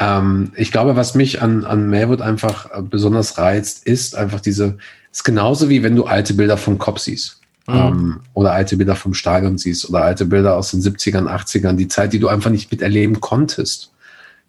Ähm, 0.00 0.52
ich 0.56 0.72
glaube, 0.72 0.96
was 0.96 1.14
mich 1.14 1.40
an, 1.40 1.64
an 1.64 1.88
Melwood 1.88 2.20
einfach 2.20 2.68
besonders 2.82 3.38
reizt, 3.38 3.86
ist 3.86 4.16
einfach 4.16 4.40
diese, 4.40 4.78
ist 5.12 5.24
genauso 5.24 5.68
wie 5.68 5.82
wenn 5.82 5.94
du 5.94 6.04
alte 6.04 6.34
Bilder 6.34 6.56
vom 6.56 6.78
Kopf 6.78 6.98
siehst. 7.00 7.40
Mhm. 7.68 7.74
Ähm, 7.74 8.20
oder 8.34 8.52
alte 8.52 8.76
Bilder 8.76 8.96
vom 8.96 9.14
Stadion 9.14 9.58
siehst 9.58 9.88
oder 9.88 10.02
alte 10.02 10.26
Bilder 10.26 10.56
aus 10.56 10.72
den 10.72 10.80
70ern, 10.80 11.28
80ern, 11.28 11.74
die 11.74 11.88
Zeit, 11.88 12.12
die 12.12 12.18
du 12.18 12.28
einfach 12.28 12.50
nicht 12.50 12.70
miterleben 12.70 13.20
konntest. 13.20 13.90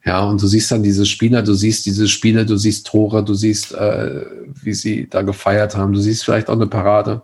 Ja, 0.03 0.23
und 0.23 0.41
du 0.41 0.47
siehst 0.47 0.71
dann 0.71 0.81
diese 0.81 1.05
Spieler, 1.05 1.43
du 1.43 1.53
siehst 1.53 1.85
diese 1.85 2.07
Spiele, 2.07 2.45
du 2.45 2.57
siehst 2.57 2.87
Tore, 2.87 3.23
du 3.23 3.35
siehst, 3.35 3.73
äh, 3.73 4.25
wie 4.63 4.73
sie 4.73 5.07
da 5.07 5.21
gefeiert 5.21 5.77
haben, 5.77 5.93
du 5.93 5.99
siehst 5.99 6.25
vielleicht 6.25 6.49
auch 6.49 6.55
eine 6.55 6.67
Parade. 6.67 7.21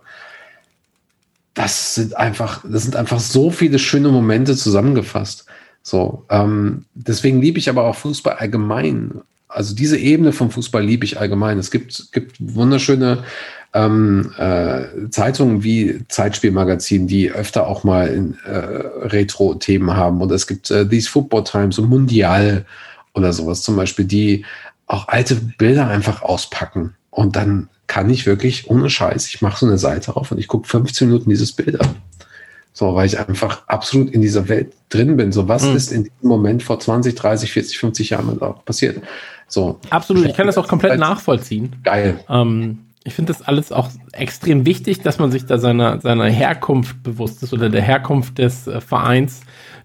Das 1.54 1.96
sind 1.96 2.16
einfach, 2.16 2.64
das 2.68 2.84
sind 2.84 2.94
einfach 2.94 3.18
so 3.18 3.50
viele 3.50 3.80
schöne 3.80 4.10
Momente 4.10 4.54
zusammengefasst. 4.54 5.46
So, 5.82 6.24
ähm, 6.30 6.84
deswegen 6.94 7.40
liebe 7.40 7.58
ich 7.58 7.68
aber 7.68 7.84
auch 7.84 7.96
Fußball 7.96 8.34
allgemein. 8.34 9.22
Also 9.48 9.74
diese 9.74 9.98
Ebene 9.98 10.32
vom 10.32 10.50
Fußball 10.50 10.84
liebe 10.84 11.04
ich 11.04 11.18
allgemein. 11.18 11.58
Es 11.58 11.72
gibt, 11.72 12.12
gibt 12.12 12.36
wunderschöne 12.38 13.24
ähm, 13.74 14.32
äh, 14.38 15.08
Zeitungen 15.10 15.62
wie 15.62 16.00
Zeitspielmagazin, 16.08 17.06
die 17.06 17.30
öfter 17.30 17.66
auch 17.66 17.84
mal 17.84 18.08
in, 18.08 18.38
äh, 18.44 18.56
Retro-Themen 18.56 19.94
haben. 19.94 20.20
Und 20.20 20.32
es 20.32 20.46
gibt 20.46 20.70
äh, 20.70 20.88
These 20.88 21.10
Football 21.10 21.44
Times 21.44 21.78
und 21.78 21.88
Mundial 21.88 22.64
oder 23.14 23.32
sowas 23.32 23.62
zum 23.62 23.76
Beispiel, 23.76 24.04
die 24.04 24.44
auch 24.86 25.08
alte 25.08 25.36
Bilder 25.36 25.88
einfach 25.88 26.22
auspacken. 26.22 26.94
Und 27.10 27.36
dann 27.36 27.68
kann 27.86 28.08
ich 28.10 28.26
wirklich, 28.26 28.70
ohne 28.70 28.90
Scheiß, 28.90 29.26
ich 29.28 29.42
mache 29.42 29.58
so 29.58 29.66
eine 29.66 29.78
Seite 29.78 30.16
auf 30.16 30.30
und 30.30 30.38
ich 30.38 30.48
gucke 30.48 30.68
15 30.68 31.08
Minuten 31.08 31.30
dieses 31.30 31.52
Bild 31.52 31.80
an. 31.80 31.96
So, 32.72 32.94
weil 32.94 33.06
ich 33.06 33.18
einfach 33.18 33.66
absolut 33.66 34.10
in 34.10 34.20
dieser 34.20 34.48
Welt 34.48 34.72
drin 34.88 35.16
bin. 35.16 35.32
So, 35.32 35.48
was 35.48 35.64
mhm. 35.64 35.76
ist 35.76 35.90
in 35.90 36.04
diesem 36.04 36.28
Moment 36.28 36.62
vor 36.62 36.78
20, 36.78 37.14
30, 37.14 37.50
40, 37.50 37.78
50 37.78 38.10
Jahren 38.10 38.40
auch 38.40 38.64
passiert? 38.64 39.02
So. 39.48 39.80
Absolut, 39.90 40.26
ich 40.26 40.36
kann 40.36 40.46
das 40.46 40.58
auch 40.58 40.68
komplett 40.68 41.00
nachvollziehen. 41.00 41.74
Geil. 41.82 42.20
Ähm, 42.28 42.78
ich 43.04 43.14
finde 43.14 43.32
das 43.32 43.42
alles 43.42 43.72
auch 43.72 43.88
extrem 44.12 44.66
wichtig, 44.66 45.00
dass 45.00 45.18
man 45.18 45.30
sich 45.30 45.46
da 45.46 45.58
seiner, 45.58 46.00
seiner 46.00 46.26
Herkunft 46.26 47.02
bewusst 47.02 47.42
ist 47.42 47.52
oder 47.52 47.70
der 47.70 47.82
Herkunft 47.82 48.38
des 48.38 48.66
äh, 48.66 48.80
Vereins, 48.80 49.42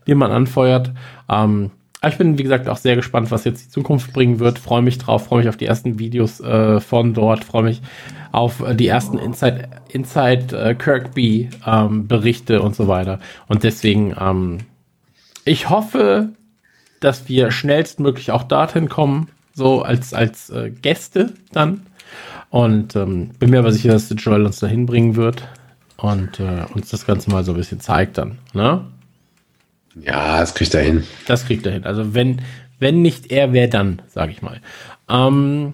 den 0.07 0.18
man 0.18 0.31
anfeuert. 0.31 0.91
Ähm, 1.30 1.72
ich 2.06 2.18
bin, 2.18 2.38
wie 2.38 2.44
gesagt, 2.44 2.68
auch 2.68 2.77
sehr 2.77 2.98
gespannt, 2.98 3.31
was 3.31 3.45
jetzt 3.45 3.65
die 3.65 3.69
Zukunft 3.69 4.11
bringen 4.11 4.40
wird. 4.40 4.60
Freue 4.60 4.81
mich 4.81 4.98
drauf, 4.98 5.26
freue 5.26 5.40
mich 5.40 5.49
auf 5.49 5.56
die 5.56 5.65
ersten 5.65 5.99
Videos 5.99 6.41
äh, 6.41 6.81
von 6.81 7.14
dort, 7.14 7.45
freue 7.45 7.64
mich 7.64 7.81
auf 8.34 8.60
äh, 8.60 8.76
die 8.76 8.88
ersten 8.88 9.18
Inside, 9.18 9.69
Inside 9.90 10.57
äh, 10.57 10.76
Kirkby 10.76 11.49
ähm, 11.65 12.07
Berichte 12.07 12.61
und 12.61 12.76
so 12.76 12.88
weiter. 12.88 13.19
Und 13.48 13.64
deswegen, 13.64 14.15
ähm, 14.19 14.57
ich 15.45 15.69
hoffe, 15.69 16.30
dass 16.99 17.30
wir 17.30 17.52
schnellstmöglich 17.52 18.31
auch 18.31 18.44
dorthin 18.44 18.90
kommen, 18.90 19.30
so 19.53 19.81
als, 19.81 20.14
als 20.14 20.49
äh, 20.49 20.72
Gäste 20.72 21.34
dann. 21.52 21.85
Und 22.54 22.96
ähm, 22.96 23.30
bin 23.40 23.50
mir 23.50 23.58
aber 23.58 23.72
sicher, 23.72 23.94
dass 23.94 24.14
Joel 24.16 24.46
uns 24.46 24.60
dahin 24.60 24.86
bringen 24.86 25.16
wird 25.16 25.48
und 25.98 26.40
äh, 26.40 26.66
uns 26.76 26.92
das 26.92 27.08
Ganze 27.08 27.32
mal 27.32 27.44
so 27.44 27.52
ein 27.54 27.58
bisschen 27.58 27.80
zeigt 27.80 28.20
dann. 28.20 28.38
Ne? 28.54 28.86
Ja, 30.00 30.40
das 30.40 30.54
kriegt 30.54 30.76
er 30.76 30.84
hin. 30.84 31.04
Das 31.26 31.48
kriegt 31.48 31.66
er 31.66 31.72
hin. 31.72 31.84
Also 31.84 32.14
wenn, 32.14 32.44
wenn 32.78 33.02
nicht 33.02 33.32
er, 33.32 33.54
wer 33.54 33.68
dann, 33.68 34.04
sage 34.08 34.34
ich 34.34 34.44
mal. 34.44 34.62
Ähm, 35.10 35.74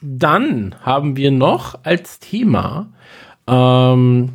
dann 0.00 0.74
haben 0.82 1.16
wir 1.16 1.30
noch 1.30 1.78
als 1.84 2.18
Thema, 2.18 2.88
ähm, 3.46 4.30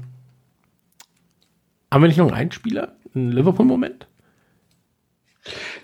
haben 1.92 2.02
wir 2.02 2.08
nicht 2.08 2.20
noch 2.20 2.28
einen 2.28 2.36
Einspieler? 2.36 2.94
Einen 3.14 3.34
Liverpool-Moment? 3.34 4.08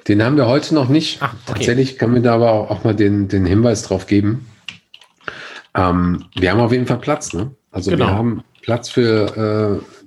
Den 0.08 0.24
haben 0.24 0.38
wir 0.38 0.46
heute 0.46 0.74
noch 0.74 0.88
nicht. 0.88 1.18
Ach, 1.22 1.34
okay. 1.34 1.54
Tatsächlich 1.54 1.98
können 1.98 2.14
wir 2.14 2.22
da 2.22 2.36
aber 2.36 2.54
auch, 2.54 2.70
auch 2.70 2.84
mal 2.86 2.96
den, 2.96 3.28
den 3.28 3.46
Hinweis 3.46 3.84
drauf 3.84 4.08
geben. 4.08 4.48
Ähm, 5.76 6.26
wir 6.36 6.52
haben 6.52 6.60
auf 6.60 6.72
jeden 6.72 6.88
Fall 6.88 7.00
Platz, 7.00 7.34
ne? 7.34 7.52
Also 7.72 7.92
Genau. 7.92 8.06
wir 8.06 8.14
haben 8.14 8.44
Platz 8.62 8.90
für, 8.90 9.82
äh, 9.82 10.06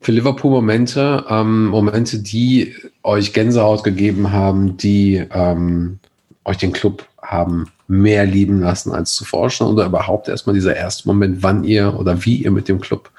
für 0.00 0.12
Liverpool-Momente, 0.12 1.24
ähm, 1.28 1.66
Momente, 1.68 2.18
die 2.18 2.74
euch 3.02 3.32
Gänsehaut 3.32 3.82
gegeben 3.82 4.32
haben, 4.32 4.76
die 4.76 5.24
ähm, 5.32 5.98
euch 6.44 6.58
den 6.58 6.72
Club 6.72 7.06
haben 7.22 7.66
mehr 7.88 8.26
lieben 8.26 8.60
lassen 8.60 8.92
als 8.92 9.14
zuvor 9.14 9.50
schon 9.50 9.68
oder 9.68 9.86
überhaupt 9.86 10.28
erstmal 10.28 10.54
dieser 10.54 10.76
erste 10.76 11.08
Moment, 11.08 11.42
wann 11.42 11.64
ihr 11.64 11.98
oder 11.98 12.24
wie 12.24 12.36
ihr 12.36 12.50
mit 12.50 12.68
dem 12.68 12.80
Club 12.80 13.10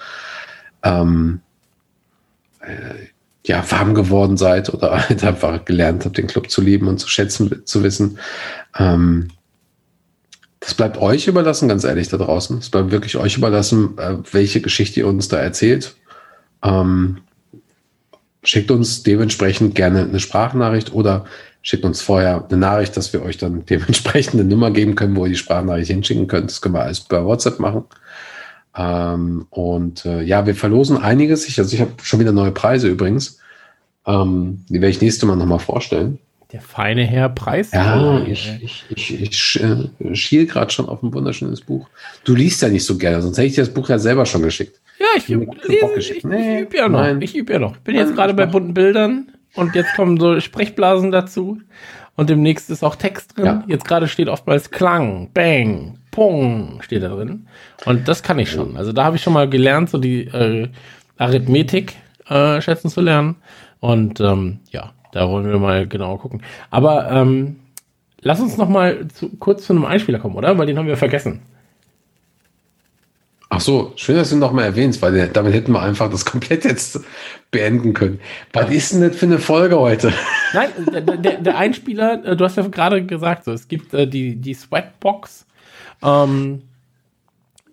ähm, 0.84 1.42
äh, 2.62 3.08
ja, 3.46 3.64
warm 3.72 3.96
geworden 3.96 4.38
seid 4.38 4.74
oder 4.74 4.92
halt 5.10 5.24
einfach 5.24 5.66
gelernt 5.66 6.06
habt, 6.06 6.18
den 6.18 6.28
Club 6.28 6.50
zu 6.50 6.62
lieben 6.62 6.88
und 6.88 7.00
zu 7.00 7.08
schätzen, 7.08 7.66
zu 7.66 7.84
wissen. 7.84 8.20
Ähm, 8.78 9.30
das 10.60 10.74
bleibt 10.74 10.98
euch 10.98 11.28
überlassen, 11.28 11.70
ganz 11.70 11.84
ehrlich, 11.84 12.10
da 12.10 12.18
draußen. 12.18 12.58
Es 12.58 12.70
bleibt 12.70 12.92
wirklich 12.92 13.18
euch 13.18 13.38
überlassen, 13.38 13.98
äh, 13.98 14.16
welche 14.32 14.62
Geschichte 14.62 15.02
ihr 15.02 15.08
uns 15.08 15.28
da 15.28 15.38
erzählt. 15.38 15.96
Ähm, 16.64 17.20
schickt 18.44 18.72
uns 18.72 19.04
dementsprechend 19.04 19.76
gerne 19.76 20.04
eine 20.04 20.20
Sprachnachricht 20.20 20.94
oder 20.94 21.26
schickt 21.62 21.86
uns 21.86 22.02
vorher 22.02 22.46
eine 22.48 22.58
Nachricht, 22.58 22.98
dass 22.98 23.14
wir 23.14 23.22
euch 23.22 23.38
dann 23.38 23.66
dementsprechend 23.70 24.36
eine 24.36 24.46
Nummer 24.46 24.72
geben 24.72 24.96
können, 24.96 25.16
wo 25.16 25.26
ihr 25.26 25.32
die 25.32 25.38
Sprachnachricht 25.38 25.92
hinschicken 25.92 26.28
könnt. 26.28 26.50
Das 26.50 26.62
können 26.62 26.76
wir 26.76 26.82
alles 26.84 27.02
bei 27.02 27.24
WhatsApp 27.24 27.60
machen. 27.60 27.84
Ähm, 28.76 29.48
und 29.50 30.06
äh, 30.06 30.22
ja, 30.22 30.46
wir 30.46 30.56
verlosen 30.56 30.98
einiges. 30.98 31.48
Ich, 31.48 31.60
also 31.60 31.74
ich 31.74 31.82
habe 31.82 31.92
schon 32.02 32.20
wieder 32.20 32.32
neue 32.32 32.52
Preise 32.52 32.88
übrigens. 32.88 33.40
Ähm, 34.06 34.64
die 34.70 34.76
werde 34.76 34.90
ich 34.90 35.02
nächste 35.02 35.26
Mal 35.26 35.36
nochmal 35.36 35.60
vorstellen. 35.60 36.20
Der 36.54 36.62
feine 36.62 37.04
Herr 37.04 37.28
Preis. 37.30 37.72
Ja, 37.74 38.20
ich, 38.26 38.50
ich, 38.62 38.86
ich, 38.90 39.22
ich 39.22 39.30
sch- 39.32 39.90
äh, 40.00 40.16
schiel 40.16 40.46
gerade 40.46 40.72
schon 40.72 40.88
auf 40.88 41.04
ein 41.04 41.14
wunderschönes 41.14 41.60
Buch. 41.62 41.90
Du 42.24 42.36
liest 42.36 42.62
ja 42.62 42.70
nicht 42.70 42.86
so 42.86 42.98
gerne, 42.98 43.22
sonst 43.22 43.38
hätte 43.38 43.48
ich 43.48 43.56
dir 43.56 43.62
das 43.66 43.74
Buch 43.74 43.90
ja 43.90 44.00
selber 44.00 44.26
schon 44.26 44.44
geschickt. 44.44 44.80
Ja, 44.98 45.06
ich, 45.18 45.30
ich, 45.30 46.10
ich, 46.18 46.24
Nee, 46.24 46.62
übe 46.62 46.78
ja 46.78 46.88
noch. 46.88 47.00
nein. 47.02 47.22
Ich 47.22 47.36
übe 47.36 47.54
ja 47.54 47.60
noch. 47.60 47.74
Ich 47.76 47.82
bin 47.82 47.96
Nein, 47.96 48.06
jetzt 48.08 48.16
gerade 48.16 48.32
ich 48.32 48.38
bei 48.38 48.46
bunten 48.46 48.74
Bildern 48.74 49.28
und 49.56 49.76
jetzt 49.76 49.94
kommen 49.96 50.18
so 50.20 50.40
Sprechblasen 50.40 51.12
dazu 51.12 51.60
und 52.16 52.30
demnächst 52.30 52.70
ist 52.70 52.82
auch 52.84 52.96
Text 52.96 53.38
drin. 53.38 53.46
Ja. 53.46 53.64
Jetzt 53.68 53.86
gerade 53.86 54.08
steht 54.08 54.30
oftmals 54.30 54.72
Klang, 54.72 55.30
Bang, 55.34 56.00
Pung 56.12 56.82
steht 56.82 57.04
da 57.04 57.10
drin. 57.10 57.46
Und 57.86 58.08
das 58.08 58.24
kann 58.24 58.40
ich 58.40 58.50
schon. 58.50 58.78
Also 58.78 58.94
da 58.94 59.04
habe 59.04 59.18
ich 59.18 59.22
schon 59.22 59.34
mal 59.34 59.50
gelernt, 59.50 59.90
so 59.90 59.98
die 59.98 60.22
äh, 60.28 60.70
Arithmetik 61.18 61.96
äh, 62.30 62.62
schätzen 62.62 62.90
zu 62.90 63.02
lernen. 63.02 63.36
Und 63.80 64.20
ähm, 64.22 64.60
ja, 64.72 64.94
da 65.18 65.28
wollen 65.28 65.50
wir 65.50 65.58
mal 65.58 65.88
genau 65.88 66.18
gucken. 66.18 66.44
Aber 66.70 67.10
ähm, 67.12 67.56
lass 68.22 68.40
uns 68.40 68.56
noch 68.56 68.70
mal 68.70 69.08
zu, 69.08 69.30
kurz 69.40 69.66
zu 69.66 69.74
einem 69.74 69.86
Einspieler 69.86 70.20
kommen, 70.20 70.36
oder? 70.36 70.56
Weil 70.58 70.68
den 70.68 70.78
haben 70.78 70.88
wir 70.88 70.96
vergessen. 70.96 71.42
Ach 73.50 73.62
so, 73.62 73.94
schön, 73.96 74.18
dass 74.18 74.30
du 74.30 74.36
ihn 74.36 74.40
noch 74.40 74.52
mal 74.52 74.66
erwähnst, 74.66 75.02
weil 75.02 75.30
damit 75.30 75.54
hätten 75.54 75.72
wir 75.72 75.82
einfach 75.82 76.12
das 76.12 76.24
komplett 76.24 76.66
jetzt 76.66 77.00
beenden 77.50 77.94
können. 77.94 78.20
Was 78.54 78.70
ist 78.70 78.94
denn 78.94 79.02
das 79.02 79.16
für 79.16 79.26
eine 79.26 79.40
Folge 79.40 79.80
heute? 79.80 80.14
Nein, 80.54 80.70
der, 80.94 81.02
der, 81.02 81.38
der 81.38 81.58
Einspieler, 81.58 82.24
äh, 82.24 82.36
du 82.36 82.46
hast 82.46 82.58
ja 82.58 82.68
gerade 82.68 83.04
gesagt, 83.04 83.46
so, 83.46 83.54
es 83.54 83.68
gibt 83.68 83.94
äh, 83.96 84.06
die, 84.06 84.36
die 84.36 84.54
Sweatbox 84.54 85.48
ähm, 86.04 86.62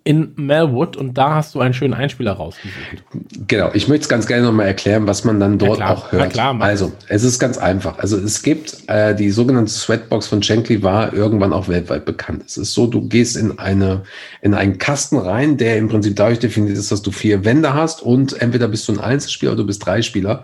in 0.05 0.33
Melwood 0.35 0.95
und 0.95 1.17
da 1.17 1.33
hast 1.33 1.55
du 1.55 1.61
einen 1.61 1.73
schönen 1.73 1.95
Einspieler 1.95 2.33
rausgesucht. 2.33 3.03
Genau, 3.47 3.71
ich 3.73 3.87
möchte 3.87 4.03
es 4.03 4.09
ganz 4.09 4.27
gerne 4.27 4.45
nochmal 4.45 4.67
erklären, 4.67 5.07
was 5.07 5.23
man 5.23 5.39
dann 5.39 5.57
dort 5.57 5.77
klar, 5.77 5.97
auch 5.97 6.11
hört. 6.11 6.31
klar, 6.31 6.53
mach. 6.53 6.67
also, 6.67 6.93
es 7.07 7.23
ist 7.23 7.39
ganz 7.39 7.57
einfach. 7.57 7.97
Also, 7.97 8.15
es 8.17 8.43
gibt 8.43 8.87
äh, 8.87 9.15
die 9.15 9.31
sogenannte 9.31 9.71
Sweatbox 9.71 10.27
von 10.27 10.43
Shankly 10.43 10.83
war 10.83 11.11
irgendwann 11.11 11.51
auch 11.53 11.67
weltweit 11.67 12.05
bekannt. 12.05 12.43
Es 12.45 12.55
ist 12.55 12.73
so, 12.73 12.85
du 12.85 13.09
gehst 13.09 13.35
in 13.35 13.57
eine 13.57 14.03
in 14.41 14.53
einen 14.53 14.77
Kasten 14.77 15.17
rein, 15.17 15.57
der 15.57 15.77
im 15.77 15.89
Prinzip 15.89 16.15
dadurch 16.15 16.37
definiert 16.37 16.77
ist, 16.77 16.91
dass 16.91 17.01
du 17.01 17.09
vier 17.09 17.43
Wände 17.43 17.73
hast 17.73 18.03
und 18.03 18.39
entweder 18.39 18.67
bist 18.67 18.87
du 18.87 18.93
ein 18.93 18.99
Einzelspieler 18.99 19.53
oder 19.53 19.61
du 19.61 19.67
bist 19.67 19.83
drei 19.83 20.03
Spieler. 20.03 20.43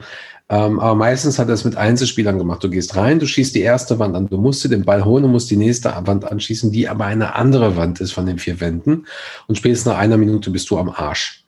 Ähm, 0.49 0.79
aber 0.79 0.95
meistens 0.95 1.39
hat 1.39 1.47
er 1.47 1.53
es 1.53 1.63
mit 1.63 1.77
Einzelspielern 1.77 2.37
gemacht. 2.37 2.63
Du 2.63 2.69
gehst 2.69 2.95
rein, 2.95 3.19
du 3.19 3.25
schießt 3.25 3.55
die 3.55 3.61
erste 3.61 3.99
Wand 3.99 4.15
an, 4.15 4.27
du 4.27 4.37
musst 4.37 4.63
dir 4.63 4.69
den 4.69 4.83
Ball 4.83 5.05
holen 5.05 5.23
und 5.23 5.31
musst 5.31 5.49
die 5.49 5.57
nächste 5.57 5.93
Wand 6.05 6.29
anschießen, 6.29 6.71
die 6.71 6.89
aber 6.89 7.05
eine 7.05 7.35
andere 7.35 7.77
Wand 7.77 8.01
ist 8.01 8.11
von 8.11 8.25
den 8.25 8.37
vier 8.37 8.59
Wänden. 8.59 9.05
Und 9.47 9.57
spätestens 9.57 9.91
nach 9.91 9.97
einer 9.97 10.17
Minute 10.17 10.49
bist 10.51 10.69
du 10.69 10.77
am 10.77 10.89
Arsch. 10.89 11.41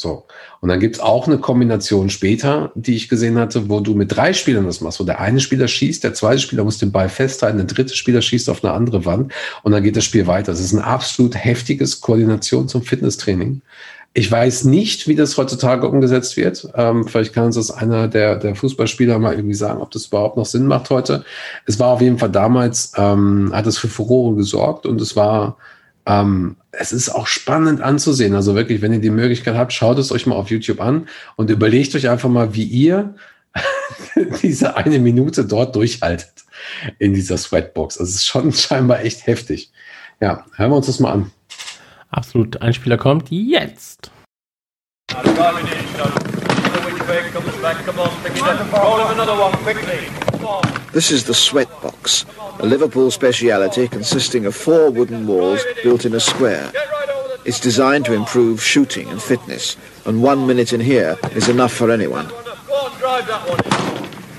So. 0.00 0.24
Und 0.60 0.70
dann 0.70 0.80
gibt's 0.80 0.98
auch 0.98 1.26
eine 1.26 1.38
Kombination 1.38 2.08
später, 2.08 2.72
die 2.74 2.96
ich 2.96 3.10
gesehen 3.10 3.38
hatte, 3.38 3.68
wo 3.68 3.80
du 3.80 3.94
mit 3.94 4.16
drei 4.16 4.32
Spielern 4.32 4.64
das 4.64 4.80
machst, 4.80 4.98
wo 4.98 5.04
der 5.04 5.20
eine 5.20 5.40
Spieler 5.40 5.68
schießt, 5.68 6.02
der 6.02 6.14
zweite 6.14 6.40
Spieler 6.40 6.64
muss 6.64 6.78
den 6.78 6.90
Ball 6.90 7.10
festhalten, 7.10 7.58
der 7.58 7.66
dritte 7.66 7.94
Spieler 7.94 8.22
schießt 8.22 8.48
auf 8.48 8.64
eine 8.64 8.72
andere 8.72 9.04
Wand 9.04 9.32
und 9.62 9.72
dann 9.72 9.82
geht 9.82 9.96
das 9.96 10.04
Spiel 10.04 10.26
weiter. 10.26 10.52
Das 10.52 10.60
ist 10.60 10.72
ein 10.72 10.80
absolut 10.80 11.34
heftiges 11.34 12.02
Koordinations- 12.02 12.74
und 12.74 12.86
Fitnesstraining. 12.86 13.60
Ich 14.12 14.30
weiß 14.30 14.64
nicht, 14.64 15.06
wie 15.06 15.14
das 15.14 15.36
heutzutage 15.36 15.86
umgesetzt 15.88 16.36
wird. 16.36 16.68
Ähm, 16.74 17.06
vielleicht 17.06 17.32
kann 17.32 17.44
uns 17.44 17.54
das 17.54 17.70
einer 17.70 18.08
der, 18.08 18.36
der 18.36 18.56
Fußballspieler 18.56 19.20
mal 19.20 19.34
irgendwie 19.34 19.54
sagen, 19.54 19.80
ob 19.80 19.92
das 19.92 20.06
überhaupt 20.06 20.36
noch 20.36 20.46
Sinn 20.46 20.66
macht 20.66 20.90
heute. 20.90 21.24
Es 21.66 21.78
war 21.78 21.88
auf 21.88 22.00
jeden 22.00 22.18
Fall 22.18 22.30
damals, 22.30 22.92
ähm, 22.96 23.52
hat 23.54 23.68
es 23.68 23.78
für 23.78 23.86
Furore 23.86 24.34
gesorgt 24.34 24.84
und 24.84 25.00
es 25.00 25.14
war, 25.14 25.58
ähm, 26.06 26.56
es 26.72 26.90
ist 26.90 27.08
auch 27.10 27.28
spannend 27.28 27.82
anzusehen. 27.82 28.34
Also 28.34 28.56
wirklich, 28.56 28.82
wenn 28.82 28.92
ihr 28.92 29.00
die 29.00 29.10
Möglichkeit 29.10 29.54
habt, 29.54 29.72
schaut 29.72 29.98
es 29.98 30.10
euch 30.10 30.26
mal 30.26 30.34
auf 30.34 30.50
YouTube 30.50 30.80
an 30.80 31.06
und 31.36 31.48
überlegt 31.48 31.94
euch 31.94 32.08
einfach 32.08 32.28
mal, 32.28 32.52
wie 32.52 32.64
ihr 32.64 33.14
diese 34.42 34.76
eine 34.76 34.98
Minute 34.98 35.44
dort 35.44 35.76
durchhaltet 35.76 36.32
in 36.98 37.14
dieser 37.14 37.38
Sweatbox. 37.38 37.98
Das 37.98 38.08
ist 38.08 38.26
schon 38.26 38.52
scheinbar 38.52 39.04
echt 39.04 39.28
heftig. 39.28 39.70
Ja, 40.20 40.44
hören 40.56 40.72
wir 40.72 40.76
uns 40.76 40.86
das 40.86 40.98
mal 40.98 41.12
an. 41.12 41.30
Absolut, 42.10 42.60
Einspieler 42.60 42.96
kommt 42.96 43.30
jetzt. 43.30 44.10
This 50.92 51.10
is 51.10 51.24
the 51.24 51.34
sweat 51.34 51.68
box, 51.82 52.26
a 52.58 52.66
Liverpool 52.66 53.10
speciality 53.10 53.88
consisting 53.88 54.46
of 54.46 54.56
four 54.56 54.90
wooden 54.90 55.26
walls 55.26 55.60
built 55.82 56.04
in 56.04 56.14
a 56.14 56.20
square. 56.20 56.72
It's 57.44 57.60
designed 57.60 58.04
to 58.06 58.12
improve 58.12 58.62
shooting 58.62 59.08
and 59.08 59.20
fitness, 59.22 59.76
and 60.04 60.22
one 60.22 60.46
minute 60.46 60.72
in 60.72 60.80
here 60.80 61.16
is 61.34 61.48
enough 61.48 61.72
for 61.72 61.90
anyone. 61.90 62.26
Go 62.28 62.74
on, 62.74 62.98
drive 62.98 63.26
that 63.28 63.48
one. 63.48 63.60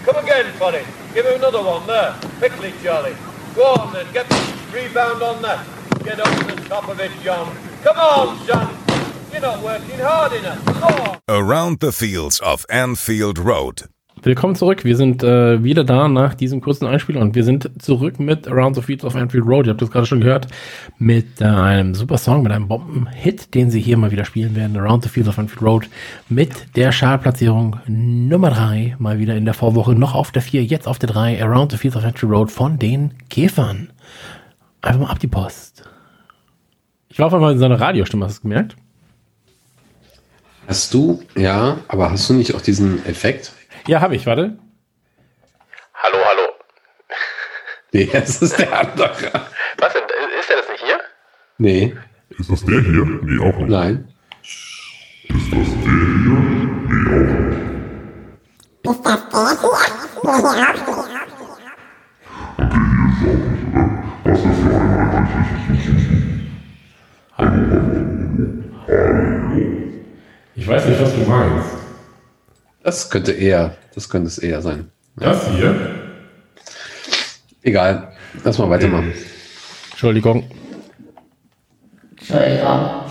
Come 0.06 0.23
again, 0.23 0.45
Bonnie. 0.60 0.84
Give 1.14 1.26
him 1.26 1.35
another 1.35 1.64
one 1.64 1.85
there. 1.88 2.14
Quickly, 2.39 2.73
Charlie. 2.84 3.15
Go 3.56 3.64
on 3.64 3.93
then. 3.93 4.06
Get 4.14 4.27
the 4.30 4.53
rebound 4.73 5.22
on 5.22 5.41
that. 5.41 5.65
Get 6.03 6.19
up 6.19 6.26
to 6.26 6.56
the 6.56 6.68
top 6.68 6.90
of 6.90 6.99
it, 6.99 7.11
John. 7.23 7.48
Come 7.84 7.98
on, 7.98 8.38
son. 8.48 8.68
You're 9.32 9.41
not 9.41 9.61
working 9.61 9.99
hard 9.99 10.34
enough. 10.34 10.65
Come 10.65 10.99
on. 10.99 11.18
Around 11.30 11.80
the 11.80 11.91
fields 11.91 12.40
of 12.41 12.65
Anfield 12.69 13.38
Road. 13.38 13.88
Willkommen 14.23 14.56
zurück. 14.56 14.84
Wir 14.84 14.98
sind 14.98 15.23
äh, 15.23 15.64
wieder 15.64 15.84
da 15.84 16.07
nach 16.07 16.34
diesem 16.34 16.60
kurzen 16.60 16.88
Einspiel 16.88 17.18
und 17.18 17.36
wir 17.36 17.44
sind 17.44 17.69
zurück 17.80 18.19
mit 18.19 18.48
Around 18.48 18.78
the 18.78 18.82
Fields 18.82 19.06
of 19.06 19.15
Anfield 19.15 19.45
Road. 19.45 19.68
Ihr 19.68 19.72
habt 19.72 19.82
das 19.82 19.91
gerade 19.91 20.07
schon 20.07 20.22
gehört. 20.22 20.48
Mit 20.98 21.40
äh, 21.40 21.45
einem 21.45 21.94
super 21.94 22.18
Song, 22.18 22.41
mit 22.41 22.52
einem 22.52 22.68
Bombenhit, 22.68 23.53
den 23.53 23.69
sie 23.69 23.80
hier 23.80 23.98
mal 23.98 24.10
wieder 24.10 24.26
spielen 24.26 24.56
werden. 24.56 24.76
Around 24.78 25.03
the 25.03 25.10
Fields 25.10 25.30
of 25.30 25.38
Anfield 25.38 25.61
Road 25.61 25.90
mit 26.30 26.76
der 26.76 26.91
Schalplatzierung 26.91 27.80
Nummer 27.86 28.49
drei 28.49 28.95
Mal 28.98 29.19
wieder 29.19 29.36
in 29.36 29.45
der 29.45 29.53
Vorwoche. 29.53 29.94
Noch 29.94 30.15
auf 30.15 30.32
der 30.32 30.41
vier, 30.41 30.64
jetzt 30.64 30.88
auf 30.88 30.98
der 30.98 31.10
drei. 31.10 31.40
Around 31.44 31.73
the 31.73 31.78
Fields 31.78 31.95
of 31.95 32.03
Anfield 32.03 32.32
Road 32.32 32.52
von 32.52 32.80
den 32.80 33.14
Käfern. 33.30 33.91
Einfach 34.82 35.02
mal 35.02 35.11
ab 35.11 35.19
die 35.19 35.28
Post. 35.28 35.90
Ich 37.12 37.20
war 37.20 37.28
auf 37.28 37.34
einmal 37.34 37.52
in 37.52 37.60
seiner 37.60 37.80
Radiostimme, 37.80 38.24
hast 38.26 38.36
du 38.36 38.38
es 38.38 38.42
gemerkt? 38.42 38.78
Hast 40.66 40.94
du, 40.94 41.22
ja, 41.36 41.80
aber 41.90 42.10
hast 42.10 42.30
du 42.30 42.34
nicht 42.34 42.56
auch 42.56 42.62
diesen 42.62 43.06
Effekt? 43.06 43.52
Ja, 43.86 44.00
habe 44.00 44.16
ich, 44.16 44.26
warte. 44.26 44.58
Hallo, 45.94 46.18
hallo. 46.24 46.54
Nee, 47.92 48.10
das 48.14 48.42
ist 48.42 48.58
der 48.58 48.80
andere. 48.80 49.30
Was 49.78 49.94
denn? 49.94 50.04
Ist 50.40 50.50
der 50.50 50.58
das 50.58 50.70
nicht 50.70 50.84
hier? 50.86 51.00
Nee. 51.58 51.94
Ist 52.40 52.50
das 52.50 52.64
der 52.64 52.80
hier? 52.80 53.06
Nee, 53.24 53.40
auch 53.40 53.58
nicht. 53.58 53.70
Nein. 53.70 54.08
Ist 54.42 55.52
das 55.52 55.52
der 55.52 55.92
hier? 55.92 56.40
Nee, 56.88 57.10
auch 57.10 57.28
nicht. 57.28 57.62
Ich 70.55 70.68
weiß 70.68 70.85
nicht, 70.85 71.01
was 71.01 71.15
du 71.15 71.22
meinst. 71.22 71.69
Das 72.84 73.09
könnte 73.09 73.31
eher, 73.31 73.76
das 73.95 74.09
könnte 74.09 74.27
es 74.27 74.38
eher 74.38 74.61
sein. 74.61 74.91
Das 75.15 75.47
hier? 75.49 75.76
Egal. 77.63 78.11
Lass 78.43 78.57
mal 78.57 78.69
weitermachen. 78.69 79.13
Entschuldigung. 79.91 80.49
Entschuldigung. 82.11 83.01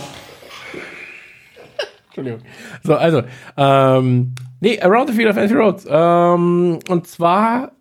Entschuldigung. 2.07 2.41
So, 2.83 2.97
also, 2.97 3.23
ähm, 3.57 4.35
nee, 4.61 4.81
Around 4.81 5.11
the 5.11 5.15
Field 5.15 5.31
of 5.31 5.37
Anfield 5.37 5.61
Roads. 5.61 5.87
Ähm, 5.89 6.79
und 6.89 7.07
zwar 7.07 7.73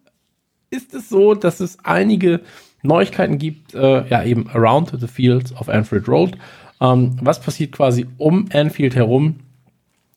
ist 0.69 0.93
es 0.93 1.09
so, 1.09 1.33
dass 1.33 1.59
es 1.59 1.77
einige 1.83 2.41
Neuigkeiten 2.81 3.37
gibt, 3.37 3.73
äh, 3.73 4.07
ja, 4.07 4.23
eben 4.23 4.49
Around 4.49 4.93
the 4.99 5.07
Fields 5.07 5.53
of 5.53 5.69
Anfield 5.69 6.07
Road. 6.07 6.37
Ähm, 6.81 7.17
was 7.21 7.41
passiert 7.41 7.73
quasi 7.73 8.07
um 8.17 8.45
Anfield 8.53 8.95
herum? 8.95 9.39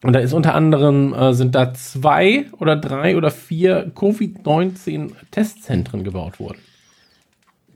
Und 0.03 0.15
da 0.15 0.21
ist 0.21 0.33
unter 0.33 0.55
anderem, 0.55 1.15
äh, 1.15 1.33
sind 1.33 1.55
da 1.55 1.73
zwei 1.75 2.47
oder 2.59 2.77
drei 2.77 3.17
oder 3.17 3.31
vier 3.31 3.93
Covid-19-Testzentren 3.95 6.03
gebaut 6.03 6.41
worden. 6.41 6.59